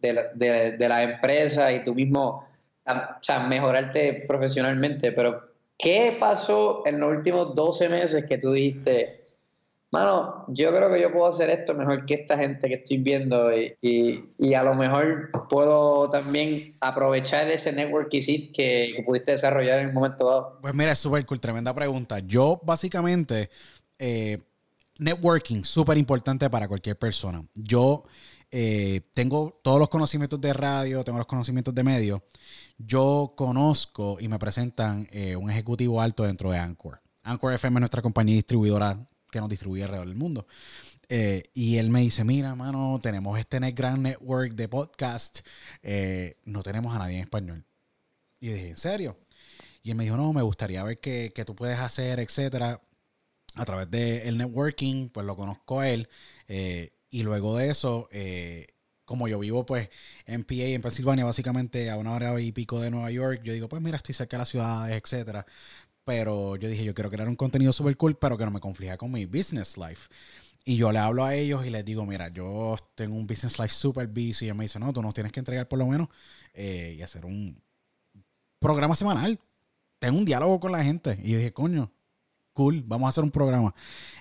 de, 0.00 0.76
de, 0.76 0.88
la, 0.88 1.02
empresa 1.02 1.72
y 1.72 1.82
tú 1.82 1.92
mismo, 1.92 2.46
o 2.86 3.02
sea, 3.20 3.40
mejorarte 3.48 4.24
profesionalmente. 4.28 5.10
Pero, 5.10 5.42
¿qué 5.76 6.16
pasó 6.20 6.86
en 6.86 7.00
los 7.00 7.16
últimos 7.16 7.54
12 7.56 7.88
meses 7.88 8.24
que 8.24 8.38
tú 8.38 8.52
dijiste, 8.52 9.22
Mano, 9.92 10.46
yo 10.48 10.74
creo 10.74 10.90
que 10.90 11.02
yo 11.02 11.12
puedo 11.12 11.26
hacer 11.26 11.50
esto 11.50 11.74
mejor 11.74 12.06
que 12.06 12.14
esta 12.14 12.38
gente 12.38 12.66
que 12.66 12.76
estoy 12.76 12.96
viendo 12.96 13.50
y, 13.52 14.54
a 14.54 14.62
lo 14.62 14.74
mejor 14.74 15.30
puedo 15.50 16.08
también 16.08 16.74
aprovechar 16.80 17.50
ese 17.50 17.72
network 17.72 18.08
que, 18.08 18.50
que 18.54 19.02
pudiste 19.04 19.32
desarrollar 19.32 19.80
en 19.80 19.88
un 19.88 19.94
momento 19.94 20.26
dado. 20.26 20.58
Pues 20.62 20.72
mira, 20.72 20.92
es 20.92 20.98
súper 20.98 21.26
cool, 21.26 21.40
tremenda 21.40 21.74
pregunta. 21.74 22.20
Yo 22.20 22.58
básicamente, 22.64 23.50
eh, 24.04 24.42
networking, 24.98 25.62
súper 25.62 25.96
importante 25.96 26.50
para 26.50 26.66
cualquier 26.66 26.98
persona. 26.98 27.46
Yo 27.54 28.04
eh, 28.50 29.02
tengo 29.14 29.60
todos 29.62 29.78
los 29.78 29.88
conocimientos 29.88 30.40
de 30.40 30.52
radio, 30.52 31.04
tengo 31.04 31.18
los 31.18 31.26
conocimientos 31.28 31.72
de 31.72 31.84
medio. 31.84 32.24
Yo 32.78 33.34
conozco 33.36 34.16
y 34.18 34.26
me 34.26 34.40
presentan 34.40 35.06
eh, 35.12 35.36
un 35.36 35.48
ejecutivo 35.48 36.00
alto 36.00 36.24
dentro 36.24 36.50
de 36.50 36.58
Anchor. 36.58 37.00
Anchor 37.22 37.52
FM 37.52 37.78
es 37.78 37.80
nuestra 37.80 38.02
compañía 38.02 38.34
distribuidora 38.34 38.98
que 39.30 39.40
nos 39.40 39.48
distribuye 39.48 39.84
alrededor 39.84 40.08
del 40.08 40.16
mundo. 40.16 40.48
Y 41.54 41.76
él 41.76 41.90
me 41.90 42.00
dice, 42.00 42.24
mira, 42.24 42.54
mano, 42.54 42.98
tenemos 43.02 43.38
este 43.38 43.58
gran 43.72 44.02
network 44.02 44.54
de 44.54 44.66
podcast, 44.66 45.40
no 46.46 46.62
tenemos 46.62 46.96
a 46.96 46.98
nadie 46.98 47.16
en 47.16 47.22
español. 47.22 47.64
Y 48.40 48.48
dije, 48.48 48.68
¿en 48.70 48.76
serio? 48.78 49.18
Y 49.82 49.90
él 49.90 49.96
me 49.96 50.04
dijo, 50.04 50.16
no, 50.16 50.32
me 50.32 50.42
gustaría 50.42 50.82
ver 50.82 50.98
qué, 50.98 51.30
tú 51.46 51.54
puedes 51.54 51.78
hacer, 51.78 52.18
etcétera. 52.18 52.80
A 53.54 53.64
través 53.64 53.90
del 53.90 54.38
networking, 54.38 55.08
pues 55.10 55.26
lo 55.26 55.36
conozco 55.36 55.80
a 55.80 55.88
él. 55.90 56.08
Eh, 56.48 56.92
y 57.10 57.22
luego 57.22 57.56
de 57.56 57.70
eso, 57.70 58.08
como 59.04 59.28
yo 59.28 59.38
vivo 59.38 59.66
pues 59.66 59.90
en 60.26 60.44
PA, 60.44 60.54
en 60.54 60.80
Pensilvania, 60.80 61.24
básicamente 61.24 61.90
a 61.90 61.96
una 61.98 62.12
hora 62.12 62.40
y 62.40 62.52
pico 62.52 62.80
de 62.80 62.90
Nueva 62.90 63.10
York, 63.10 63.42
yo 63.44 63.52
digo, 63.52 63.68
pues 63.68 63.82
mira, 63.82 63.98
estoy 63.98 64.14
cerca 64.14 64.36
de 64.36 64.40
las 64.40 64.48
ciudades, 64.48 65.00
etcétera. 65.02 65.44
Pero 66.04 66.56
yo 66.56 66.68
dije, 66.68 66.84
yo 66.84 66.94
quiero 66.94 67.10
crear 67.10 67.28
un 67.28 67.36
contenido 67.36 67.72
súper 67.72 67.96
cool, 67.96 68.16
pero 68.16 68.36
que 68.36 68.44
no 68.44 68.50
me 68.50 68.60
conflija 68.60 68.96
con 68.96 69.12
mi 69.12 69.26
business 69.26 69.76
life. 69.76 70.08
Y 70.64 70.76
yo 70.76 70.92
le 70.92 70.98
hablo 70.98 71.24
a 71.24 71.34
ellos 71.34 71.66
y 71.66 71.70
les 71.70 71.84
digo, 71.84 72.06
mira, 72.06 72.28
yo 72.28 72.76
tengo 72.94 73.16
un 73.16 73.26
business 73.26 73.58
life 73.58 73.70
súper 73.74 74.06
busy. 74.06 74.44
Y 74.44 74.44
ellos 74.46 74.56
me 74.56 74.64
dicen, 74.64 74.82
no, 74.82 74.92
tú 74.92 75.02
nos 75.02 75.14
tienes 75.14 75.32
que 75.32 75.40
entregar 75.40 75.68
por 75.68 75.78
lo 75.78 75.86
menos 75.86 76.08
eh, 76.54 76.96
y 76.98 77.02
hacer 77.02 77.24
un 77.24 77.60
programa 78.60 78.94
semanal. 78.94 79.40
Tengo 79.98 80.18
un 80.18 80.24
diálogo 80.24 80.60
con 80.60 80.72
la 80.72 80.84
gente. 80.84 81.18
Y 81.22 81.32
yo 81.32 81.38
dije, 81.38 81.52
coño, 81.52 81.92
cool, 82.52 82.82
vamos 82.86 83.06
a 83.06 83.10
hacer 83.10 83.24
un 83.24 83.30
programa. 83.30 83.74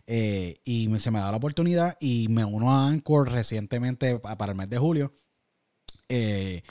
Eh, 0.07 0.61
y 0.63 0.89
se 0.99 1.11
me 1.11 1.19
da 1.19 1.31
la 1.31 1.37
oportunidad 1.37 1.97
y 1.99 2.27
me 2.29 2.45
uno 2.45 2.71
a 2.71 2.87
Anchor 2.87 3.31
recientemente 3.31 4.19
para 4.19 4.51
el 4.51 4.57
mes 4.57 4.69
de 4.69 4.77
julio. 4.77 5.13
Eh, 6.09 6.63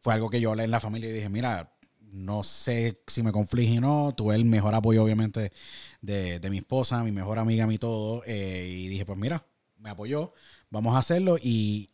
fue 0.00 0.14
algo 0.14 0.30
que 0.30 0.40
yo 0.40 0.50
hablé 0.50 0.64
en 0.64 0.70
la 0.70 0.80
familia 0.80 1.10
y 1.10 1.12
dije, 1.12 1.28
mira, 1.28 1.74
no 2.00 2.42
sé 2.44 3.02
si 3.08 3.22
me 3.22 3.32
conflige 3.32 3.78
o 3.78 3.80
no. 3.80 4.14
Tuve 4.16 4.36
el 4.36 4.44
mejor 4.44 4.74
apoyo, 4.74 5.02
obviamente, 5.02 5.52
de, 6.00 6.48
mi 6.50 6.58
esposa, 6.58 7.02
mi 7.02 7.10
mejor 7.10 7.38
amiga, 7.38 7.66
mi 7.66 7.78
todo. 7.78 8.22
Eh, 8.26 8.66
y 8.68 8.88
dije, 8.88 9.04
pues 9.04 9.18
mira, 9.18 9.46
me 9.78 9.90
apoyó, 9.90 10.32
vamos 10.70 10.94
a 10.94 10.98
hacerlo. 10.98 11.36
Y 11.42 11.90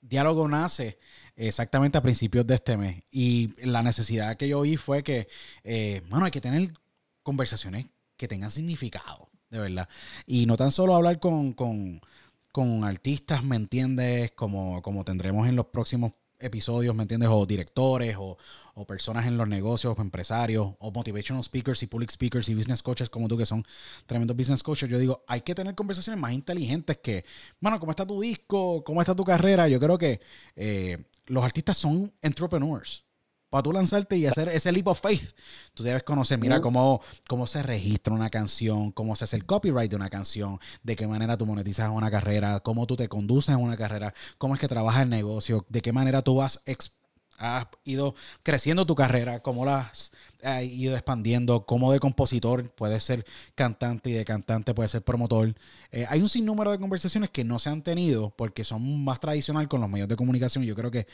diálogo 0.00 0.48
nace 0.48 0.98
exactamente 1.36 1.98
a 1.98 2.02
principios 2.02 2.46
de 2.46 2.54
este 2.54 2.76
mes. 2.76 3.02
Y 3.10 3.54
la 3.66 3.82
necesidad 3.82 4.36
que 4.36 4.48
yo 4.48 4.62
vi 4.62 4.76
fue 4.76 5.02
que, 5.02 5.28
eh, 5.64 6.02
bueno, 6.08 6.24
hay 6.24 6.30
que 6.30 6.40
tener 6.40 6.72
conversaciones 7.22 7.86
que 8.20 8.28
tengan 8.28 8.50
significado, 8.50 9.30
de 9.48 9.60
verdad. 9.60 9.88
Y 10.26 10.44
no 10.44 10.58
tan 10.58 10.72
solo 10.72 10.94
hablar 10.94 11.18
con, 11.20 11.54
con, 11.54 12.02
con 12.52 12.84
artistas, 12.84 13.42
¿me 13.42 13.56
entiendes? 13.56 14.32
Como, 14.32 14.82
como 14.82 15.04
tendremos 15.06 15.48
en 15.48 15.56
los 15.56 15.68
próximos 15.68 16.12
episodios, 16.38 16.94
¿me 16.94 17.04
entiendes? 17.04 17.30
O 17.32 17.46
directores 17.46 18.16
o, 18.18 18.36
personas 18.86 19.26
en 19.26 19.38
los 19.38 19.48
negocios, 19.48 19.94
o 19.96 20.02
empresarios, 20.02 20.74
o 20.78 20.90
motivational 20.90 21.42
speakers 21.42 21.82
y 21.82 21.86
public 21.86 22.10
speakers 22.10 22.50
y 22.50 22.54
business 22.54 22.82
coaches 22.82 23.08
como 23.08 23.26
tú, 23.26 23.38
que 23.38 23.46
son 23.46 23.64
tremendos 24.04 24.36
business 24.36 24.62
coaches. 24.62 24.90
Yo 24.90 24.98
digo, 24.98 25.24
hay 25.26 25.40
que 25.40 25.54
tener 25.54 25.74
conversaciones 25.74 26.20
más 26.20 26.32
inteligentes 26.32 26.98
que, 26.98 27.24
bueno, 27.58 27.80
¿cómo 27.80 27.92
está 27.92 28.06
tu 28.06 28.20
disco? 28.20 28.84
¿Cómo 28.84 29.00
está 29.00 29.14
tu 29.14 29.24
carrera? 29.24 29.66
Yo 29.66 29.80
creo 29.80 29.96
que 29.96 30.20
eh, 30.56 30.98
los 31.26 31.42
artistas 31.42 31.78
son 31.78 32.12
entrepreneurs 32.20 33.06
para 33.50 33.62
tú 33.62 33.72
lanzarte 33.72 34.16
y 34.16 34.26
hacer 34.26 34.48
ese 34.48 34.72
leap 34.72 34.86
of 34.86 35.00
faith, 35.00 35.32
tú 35.74 35.82
debes 35.82 36.04
conocer, 36.04 36.38
mira, 36.38 36.60
cómo, 36.60 37.02
cómo 37.28 37.46
se 37.46 37.62
registra 37.62 38.14
una 38.14 38.30
canción, 38.30 38.92
cómo 38.92 39.16
se 39.16 39.24
hace 39.24 39.36
el 39.36 39.44
copyright 39.44 39.90
de 39.90 39.96
una 39.96 40.08
canción, 40.08 40.58
de 40.82 40.96
qué 40.96 41.06
manera 41.06 41.36
tú 41.36 41.46
monetizas 41.46 41.90
una 41.90 42.10
carrera, 42.10 42.60
cómo 42.60 42.86
tú 42.86 42.96
te 42.96 43.08
conduces 43.08 43.54
en 43.54 43.60
una 43.60 43.76
carrera, 43.76 44.14
cómo 44.38 44.54
es 44.54 44.60
que 44.60 44.68
trabajas 44.68 45.02
el 45.02 45.10
negocio, 45.10 45.66
de 45.68 45.82
qué 45.82 45.92
manera 45.92 46.22
tú 46.22 46.40
has 46.40 46.60
has 47.40 47.66
ido 47.84 48.14
creciendo 48.42 48.86
tu 48.86 48.94
carrera, 48.94 49.40
cómo 49.40 49.64
la 49.64 49.80
has 49.80 50.12
ido 50.62 50.94
expandiendo, 50.94 51.66
cómo 51.66 51.92
de 51.92 52.00
compositor 52.00 52.70
puedes 52.70 53.02
ser 53.02 53.24
cantante 53.54 54.10
y 54.10 54.12
de 54.12 54.24
cantante 54.24 54.74
puedes 54.74 54.92
ser 54.92 55.02
promotor. 55.02 55.54
Eh, 55.90 56.06
hay 56.08 56.20
un 56.20 56.28
sinnúmero 56.28 56.70
de 56.70 56.78
conversaciones 56.78 57.30
que 57.30 57.44
no 57.44 57.58
se 57.58 57.70
han 57.70 57.82
tenido 57.82 58.30
porque 58.30 58.64
son 58.64 59.04
más 59.04 59.20
tradicional 59.20 59.68
con 59.68 59.80
los 59.80 59.90
medios 59.90 60.08
de 60.08 60.16
comunicación. 60.16 60.64
Yo 60.64 60.74
creo 60.74 60.90
que 60.90 61.06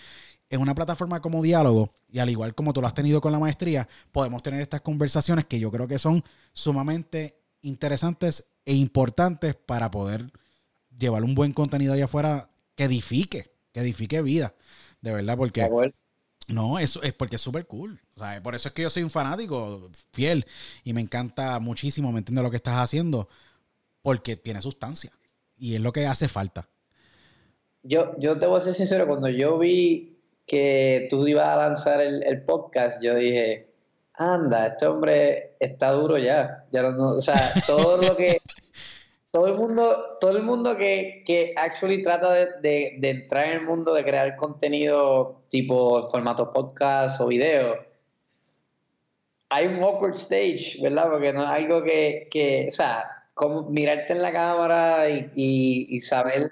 en 0.48 0.60
una 0.60 0.74
plataforma 0.74 1.20
como 1.20 1.42
diálogo, 1.42 1.94
y 2.08 2.18
al 2.18 2.30
igual 2.30 2.54
como 2.54 2.72
tú 2.72 2.80
lo 2.80 2.86
has 2.86 2.94
tenido 2.94 3.20
con 3.20 3.32
la 3.32 3.38
maestría, 3.38 3.88
podemos 4.12 4.42
tener 4.42 4.60
estas 4.60 4.80
conversaciones 4.80 5.44
que 5.46 5.58
yo 5.58 5.70
creo 5.70 5.88
que 5.88 5.98
son 5.98 6.22
sumamente 6.52 7.38
interesantes 7.62 8.46
e 8.64 8.74
importantes 8.74 9.54
para 9.54 9.90
poder 9.90 10.30
llevar 10.96 11.24
un 11.24 11.34
buen 11.34 11.52
contenido 11.52 11.92
allá 11.92 12.04
afuera 12.06 12.50
que 12.74 12.84
edifique, 12.84 13.50
que 13.72 13.80
edifique 13.80 14.22
vida, 14.22 14.54
de 15.00 15.12
verdad, 15.12 15.36
porque... 15.36 15.68
No, 16.48 16.78
eso 16.78 17.02
es 17.02 17.12
porque 17.12 17.36
es 17.36 17.43
súper 17.43 17.66
cool. 17.66 18.01
O 18.14 18.20
sea, 18.20 18.40
por 18.43 18.55
eso 18.55 18.68
es 18.68 18.74
que 18.74 18.82
yo 18.82 18.90
soy 18.90 19.02
un 19.02 19.10
fanático 19.10 19.90
fiel 20.12 20.47
y 20.85 20.93
me 20.93 21.01
encanta 21.01 21.59
muchísimo, 21.59 22.12
¿me 22.12 22.18
entiendes 22.18 22.44
lo 22.44 22.51
que 22.51 22.56
estás 22.56 22.77
haciendo? 22.77 23.28
Porque 24.02 24.36
tiene 24.36 24.62
sustancia 24.62 25.10
y 25.59 25.74
es 25.74 25.81
lo 25.81 25.93
que 25.93 26.06
hace 26.06 26.28
falta. 26.28 26.68
Yo, 27.82 28.14
yo 28.18 28.39
te 28.39 28.47
voy 28.47 28.59
a 28.59 28.60
ser 28.60 28.74
sincero, 28.74 29.06
cuando 29.06 29.28
yo 29.28 29.59
vi 29.59 30.18
que 30.47 31.06
tú 31.10 31.27
ibas 31.27 31.48
a 31.48 31.56
lanzar 31.56 32.01
el, 32.01 32.43
podcast, 32.43 33.02
yo 33.02 33.16
dije, 33.16 33.73
anda, 34.14 34.68
este 34.68 34.86
hombre 34.86 35.56
está 35.59 35.90
duro 35.93 36.18
ya. 36.18 36.64
ya 36.70 36.82
no, 36.82 37.16
o 37.16 37.20
sea, 37.20 37.52
todo 37.66 38.01
lo 38.01 38.16
que 38.16 38.39
todo 39.36 39.48
el 39.48 39.54
mundo, 39.56 40.16
todo 40.18 40.30
el 40.30 40.42
mundo 40.42 40.78
que, 40.78 41.22
que 41.26 41.52
actually 41.58 42.00
trata 42.00 42.32
de, 42.32 42.96
de, 42.98 43.10
entrar 43.10 43.48
en 43.48 43.58
el 43.58 43.64
mundo 43.66 43.92
de 43.92 44.02
crear 44.02 44.34
contenido 44.34 45.42
tipo 45.50 46.08
formato 46.10 46.50
podcast 46.54 47.20
o 47.20 47.26
video, 47.26 47.76
hay 49.50 49.66
un 49.66 49.82
awkward 49.82 50.14
stage, 50.14 50.78
¿verdad? 50.80 51.10
Porque 51.10 51.34
no 51.34 51.42
es 51.42 51.50
algo 51.50 51.82
que, 51.82 52.28
que 52.30 52.64
o 52.68 52.70
sea, 52.70 53.04
como 53.34 53.68
mirarte 53.68 54.14
en 54.14 54.22
la 54.22 54.32
cámara 54.32 55.10
y, 55.10 55.30
y, 55.34 56.00
saber 56.00 56.50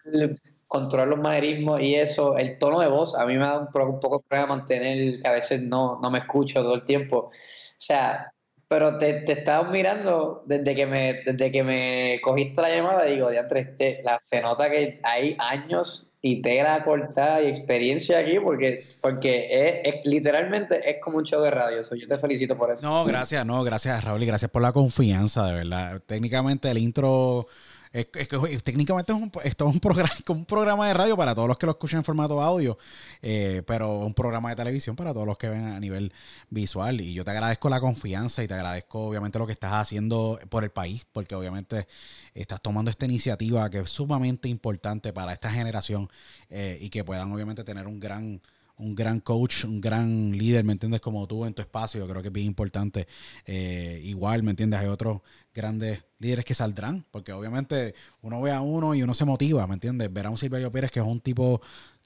controlar 0.69 1.09
los 1.09 1.21
manerismos 1.21 1.81
y 1.81 1.95
eso, 1.95 2.37
el 2.37 2.59
tono 2.59 2.81
de 2.81 2.89
voz, 2.89 3.15
a 3.15 3.25
mí 3.25 3.33
me 3.33 3.47
da 3.47 3.61
un, 3.61 3.69
un 3.83 4.01
poco 4.01 4.21
problema 4.21 4.57
mantener, 4.57 5.27
a 5.27 5.33
veces 5.33 5.63
no, 5.63 6.01
no 6.03 6.11
me 6.11 6.19
escucho 6.19 6.61
todo 6.61 6.75
el 6.75 6.85
tiempo. 6.85 7.31
O 7.31 7.31
sea, 7.79 8.34
pero 8.69 8.99
te, 8.99 9.23
te 9.23 9.33
estaba 9.33 9.71
mirando 9.71 10.43
desde 10.47 10.75
que 10.75 10.87
me 10.87 11.23
desde 11.25 11.53
que 11.53 11.63
me 11.63 12.21
cogiste 12.23 12.63
la 12.63 12.71
llamada 12.71 13.05
digo, 13.05 13.31
diantre, 13.31 13.61
este, 13.61 14.01
la, 14.03 14.19
se 14.23 14.41
nota 14.41 14.71
que 14.71 15.01
hay 15.03 15.37
años 15.39 16.11
y 16.27 16.41
tela 16.41 16.83
cortada 16.85 17.43
y 17.43 17.49
experiencia 17.49 18.19
aquí 18.19 18.39
porque, 18.43 18.89
porque 19.03 19.83
es, 19.85 19.97
literalmente 20.05 20.81
es 20.91 20.97
como 21.03 21.19
un 21.19 21.25
show 21.25 21.43
de 21.43 21.51
radio. 21.51 21.83
yo 21.83 22.09
te 22.09 22.15
felicito 22.15 22.57
por 22.57 22.71
eso. 22.71 22.87
No, 22.87 23.05
gracias, 23.05 23.45
no, 23.45 23.63
gracias 23.63 24.03
Raúl 24.03 24.23
y 24.23 24.27
gracias 24.27 24.51
por 24.51 24.63
la 24.63 24.73
confianza, 24.73 25.47
de 25.47 25.53
verdad. 25.53 26.01
Técnicamente 26.07 26.71
el 26.71 26.79
intro 26.79 27.47
es, 27.95 28.07
que 28.07 28.59
técnicamente 28.63 29.13
es 29.13 29.19
un, 29.19 29.31
esto 29.45 29.69
es 29.69 29.75
un 29.75 29.81
programa, 29.81 30.11
un 30.29 30.45
programa 30.45 30.89
de 30.89 30.95
radio 30.95 31.17
para 31.17 31.33
todos 31.33 31.47
los 31.47 31.57
que 31.57 31.67
lo 31.67 31.73
escuchan 31.73 31.99
en 31.99 32.05
formato 32.05 32.43
audio, 32.43 32.77
eh, 33.23 33.63
pero 33.67 34.01
un 34.01 34.15
programa 34.15 34.51
de 34.51 34.57
televisión 34.57 34.97
para 34.97 35.13
todos 35.13 35.27
los 35.27 35.39
que 35.39 35.49
ven 35.49 35.65
a 35.67 35.79
nivel 35.79 36.13
visual. 36.51 37.01
Y 37.01 37.15
yo 37.15 37.25
te 37.25 37.31
agradezco 37.31 37.71
la 37.71 37.81
confianza 37.81 38.43
y 38.43 38.49
te 38.49 38.55
agradezco 38.55 39.07
obviamente 39.07 39.39
lo 39.39 39.47
que 39.47 39.53
estás 39.53 39.75
haciendo 39.75 40.41
por 40.49 40.65
el 40.65 40.71
país, 40.71 41.07
porque 41.13 41.37
obviamente 41.37 41.87
estás 42.35 42.61
tomando 42.61 42.91
esta 42.91 43.05
iniciativa 43.05 43.71
que 43.71 43.79
es 43.79 43.91
sumamente 43.91 44.49
importante 44.49 45.13
para 45.13 45.33
esta 45.33 45.51
generación 45.51 46.11
eh, 46.51 46.77
y 46.81 46.91
que 46.91 47.05
puedan 47.05 47.33
obviamente 47.33 47.63
tener 47.63 47.87
un 47.87 48.01
gran 48.01 48.43
un 48.77 48.95
gran 48.95 49.21
coach, 49.21 49.65
un 49.65 49.81
gran 49.81 50.33
líder, 50.33 50.65
¿me 50.65 50.73
entiendes? 50.73 51.01
Como 51.01 51.27
tú 51.27 51.45
en 51.45 51.55
tu 51.55 51.63
espacio, 51.63 52.01
yo 52.01 52.09
creo 52.09 52.23
que 52.23 52.29
es 52.29 52.35
bien 52.35 52.47
importante. 52.47 53.07
Eh, 53.47 54.01
igual, 54.05 54.43
¿me 54.43 54.51
entiendes? 54.51 54.81
Hay 54.81 54.87
otros 54.87 55.23
grandes 55.53 56.05
líderes 56.19 56.45
que 56.45 56.55
saldrán, 56.55 57.07
porque 57.11 57.33
obviamente 57.33 57.95
uno 58.23 58.41
ve 58.41 58.53
a 58.53 58.61
uno 58.61 58.95
y 58.95 59.03
uno 59.03 59.15
se 59.15 59.25
motiva, 59.25 59.67
¿me 59.67 59.75
entiendes? 59.75 60.13
Ver 60.13 60.27
a 60.27 60.31
un 60.31 60.37
Silverio 60.39 60.73
Pérez 60.73 60.91
que 60.91 61.01
es 61.01 61.07
un 61.07 61.21
tipo 61.21 61.61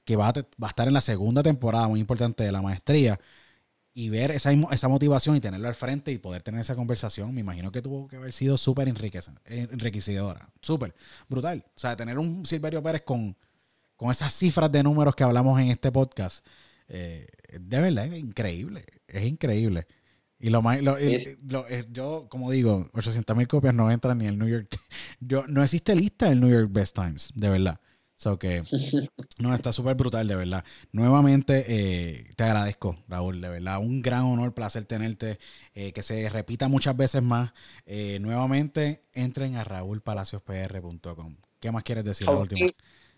que 0.05 0.15
va 0.15 0.29
a, 0.29 0.67
estar 0.67 0.87
en 0.87 0.93
la 0.93 1.01
segunda 1.01 1.43
temporada 1.43 1.87
muy 1.87 1.99
importante 1.99 2.43
de 2.43 2.51
la 2.51 2.61
maestría 2.61 3.19
y 3.93 4.09
ver 4.09 4.31
esa, 4.31 4.51
esa 4.71 4.87
motivación 4.87 5.35
y 5.35 5.41
tenerlo 5.41 5.67
al 5.67 5.75
frente 5.75 6.11
y 6.11 6.17
poder 6.19 6.41
tener 6.43 6.61
esa 6.61 6.75
conversación, 6.75 7.33
me 7.33 7.41
imagino 7.41 7.71
que 7.71 7.81
tuvo 7.81 8.07
que 8.07 8.15
haber 8.15 8.33
sido 8.33 8.57
súper 8.57 8.87
enriquecedora, 8.87 10.49
súper 10.61 10.95
brutal. 11.27 11.65
O 11.75 11.79
sea, 11.79 11.95
tener 11.95 12.17
un 12.17 12.45
Silverio 12.45 12.81
Pérez 12.81 13.03
con 13.03 13.35
con 13.99 14.11
esas 14.11 14.33
cifras 14.33 14.71
de 14.71 14.81
números 14.81 15.13
que 15.13 15.25
hablamos 15.25 15.59
en 15.59 15.67
este 15.67 15.91
podcast, 15.91 16.45
eh, 16.87 17.27
de 17.51 17.81
verdad 17.81 18.05
es 18.05 18.17
increíble, 18.17 18.85
es 19.09 19.27
increíble. 19.27 19.87
Y 20.39 20.51
lo 20.51 20.61
más, 20.61 20.79
eh, 20.79 21.85
yo, 21.91 22.27
como 22.29 22.49
digo, 22.49 22.89
800 22.93 23.35
mil 23.35 23.49
copias 23.49 23.73
no 23.73 23.91
entran 23.91 24.19
ni 24.19 24.27
el 24.27 24.37
New 24.37 24.47
York. 24.47 24.69
Yo, 25.19 25.45
no 25.47 25.61
existe 25.63 25.93
lista 25.97 26.29
del 26.29 26.39
New 26.39 26.49
York 26.49 26.69
Best 26.71 26.95
Times, 26.95 27.33
de 27.35 27.49
verdad. 27.49 27.81
So 28.15 28.39
que, 28.39 28.63
no, 29.39 29.53
está 29.53 29.73
súper 29.73 29.97
brutal, 29.97 30.29
de 30.29 30.37
verdad. 30.37 30.63
Nuevamente, 30.93 31.65
eh, 31.67 32.31
te 32.37 32.45
agradezco, 32.45 33.03
Raúl, 33.09 33.41
de 33.41 33.49
verdad. 33.49 33.79
Un 33.79 34.01
gran 34.01 34.23
honor, 34.23 34.53
placer 34.53 34.85
tenerte. 34.85 35.39
Eh, 35.73 35.91
que 35.91 36.03
se 36.03 36.29
repita 36.29 36.69
muchas 36.69 36.95
veces 36.95 37.21
más. 37.21 37.51
nuevamente, 38.21 39.03
entren 39.11 39.57
a 39.57 39.65
raúlpalaciospr.com. 39.65 41.35
¿Qué 41.59 41.71
más 41.73 41.83
quieres 41.83 42.05
decir? 42.05 42.27
la 42.27 42.37
última? 42.37 42.69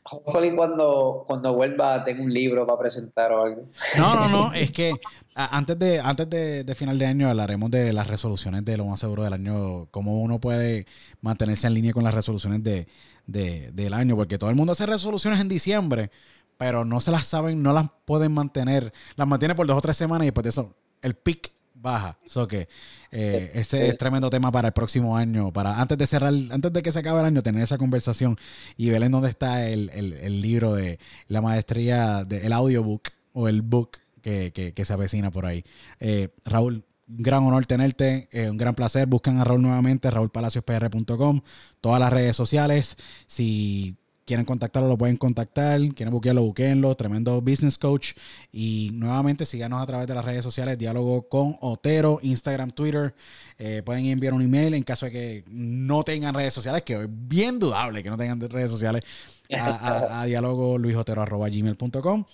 Hopefully 0.03 0.55
cuando, 0.55 1.23
cuando 1.27 1.53
vuelva 1.53 2.03
tengo 2.03 2.23
un 2.23 2.33
libro 2.33 2.65
para 2.65 2.79
presentar 2.79 3.31
o 3.31 3.43
algo. 3.43 3.67
No, 3.97 4.15
no, 4.15 4.27
no, 4.27 4.53
es 4.55 4.71
que 4.71 4.93
antes 5.35 5.77
de 5.77 5.99
antes 5.99 6.29
de, 6.29 6.75
final 6.75 6.97
de 6.97 7.05
año 7.05 7.29
hablaremos 7.29 7.69
de 7.69 7.93
las 7.93 8.07
resoluciones 8.07 8.65
de 8.65 8.77
lo 8.77 8.85
más 8.85 8.99
seguro 8.99 9.23
del 9.23 9.33
año, 9.33 9.87
cómo 9.91 10.21
uno 10.21 10.39
puede 10.39 10.87
mantenerse 11.21 11.67
en 11.67 11.75
línea 11.75 11.93
con 11.93 12.03
las 12.03 12.15
resoluciones 12.15 12.63
de, 12.63 12.87
del 13.27 13.93
año, 13.93 14.15
porque 14.15 14.37
todo 14.37 14.49
el 14.49 14.55
mundo 14.55 14.73
hace 14.73 14.87
resoluciones 14.87 15.39
en 15.39 15.47
diciembre, 15.47 16.09
pero 16.57 16.83
no 16.83 16.99
se 16.99 17.11
las 17.11 17.27
saben, 17.27 17.61
no 17.61 17.71
las 17.71 17.87
pueden 18.05 18.31
mantener, 18.31 18.91
las 19.15 19.27
mantiene 19.27 19.53
por 19.53 19.67
dos 19.67 19.77
o 19.77 19.81
tres 19.81 19.97
semanas 19.97 20.23
y 20.23 20.27
después 20.27 20.43
de 20.43 20.49
eso, 20.49 20.75
el 21.01 21.13
pic 21.13 21.53
baja. 21.81 22.17
So 22.25 22.47
que 22.47 22.67
eh, 23.11 23.51
ese 23.55 23.87
es 23.87 23.97
tremendo 23.97 24.29
tema 24.29 24.51
para 24.51 24.69
el 24.69 24.73
próximo 24.73 25.17
año, 25.17 25.51
para 25.51 25.81
antes 25.81 25.97
de 25.97 26.07
cerrar, 26.07 26.33
antes 26.51 26.71
de 26.71 26.81
que 26.81 26.91
se 26.91 26.99
acabe 26.99 27.19
el 27.19 27.25
año, 27.25 27.41
tener 27.41 27.63
esa 27.63 27.77
conversación 27.77 28.37
y 28.77 28.89
ver 28.89 29.03
en 29.03 29.11
dónde 29.11 29.29
está 29.29 29.67
el, 29.67 30.41
libro 30.41 30.73
de 30.73 30.99
la 31.27 31.41
maestría, 31.41 32.23
del 32.23 32.45
el 32.45 32.53
audiobook 32.53 33.09
o 33.33 33.47
el 33.47 33.61
book 33.61 33.99
que, 34.21 34.51
que, 34.53 34.85
se 34.85 34.93
avecina 34.93 35.31
por 35.31 35.45
ahí. 35.45 35.63
Eh, 35.99 36.29
Raúl, 36.45 36.85
un 37.07 37.23
gran 37.23 37.43
honor 37.43 37.65
tenerte, 37.65 38.29
eh, 38.31 38.49
un 38.49 38.57
gran 38.57 38.75
placer. 38.75 39.07
Buscan 39.07 39.39
a 39.39 39.43
Raúl 39.43 39.61
nuevamente, 39.61 40.09
raúlpalaciospr.com, 40.09 41.41
todas 41.81 41.99
las 41.99 42.13
redes 42.13 42.35
sociales. 42.35 42.95
Si 43.27 43.97
quieren 44.25 44.45
contactarlo, 44.45 44.87
lo 44.87 44.97
pueden 44.97 45.17
contactar. 45.17 45.79
Quieren 45.93 46.11
buquearlo, 46.11 46.43
buqueenlo. 46.43 46.95
Tremendo 46.95 47.41
business 47.41 47.77
coach. 47.77 48.13
Y 48.51 48.91
nuevamente, 48.93 49.45
síganos 49.45 49.81
a 49.81 49.85
través 49.85 50.07
de 50.07 50.13
las 50.13 50.25
redes 50.25 50.43
sociales. 50.43 50.77
Diálogo 50.77 51.27
con 51.27 51.57
Otero, 51.61 52.19
Instagram, 52.21 52.71
Twitter. 52.71 53.13
Eh, 53.57 53.81
pueden 53.85 54.05
enviar 54.05 54.33
un 54.33 54.41
email 54.41 54.73
en 54.73 54.83
caso 54.83 55.05
de 55.05 55.11
que 55.11 55.43
no 55.47 56.03
tengan 56.03 56.33
redes 56.33 56.53
sociales, 56.53 56.83
que 56.83 56.93
es 56.93 57.07
bien 57.09 57.59
dudable 57.59 58.03
que 58.03 58.09
no 58.09 58.17
tengan 58.17 58.39
redes 58.39 58.71
sociales, 58.71 59.03
a, 59.57 60.21
a, 60.21 60.25
diálogo 60.25 60.77
luisotero.gmail.com. 60.77 62.25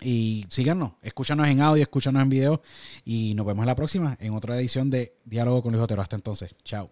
Y 0.00 0.46
síganos, 0.48 0.92
escúchanos 1.02 1.48
en 1.48 1.60
audio, 1.60 1.82
escúchanos 1.82 2.22
en 2.22 2.28
video. 2.28 2.62
Y 3.04 3.34
nos 3.34 3.46
vemos 3.46 3.62
en 3.62 3.66
la 3.66 3.76
próxima, 3.76 4.16
en 4.20 4.34
otra 4.34 4.56
edición 4.56 4.90
de 4.90 5.14
Diálogo 5.24 5.62
con 5.62 5.72
Luis 5.72 5.82
Otero. 5.82 6.02
Hasta 6.02 6.16
entonces, 6.16 6.54
chao. 6.64 6.90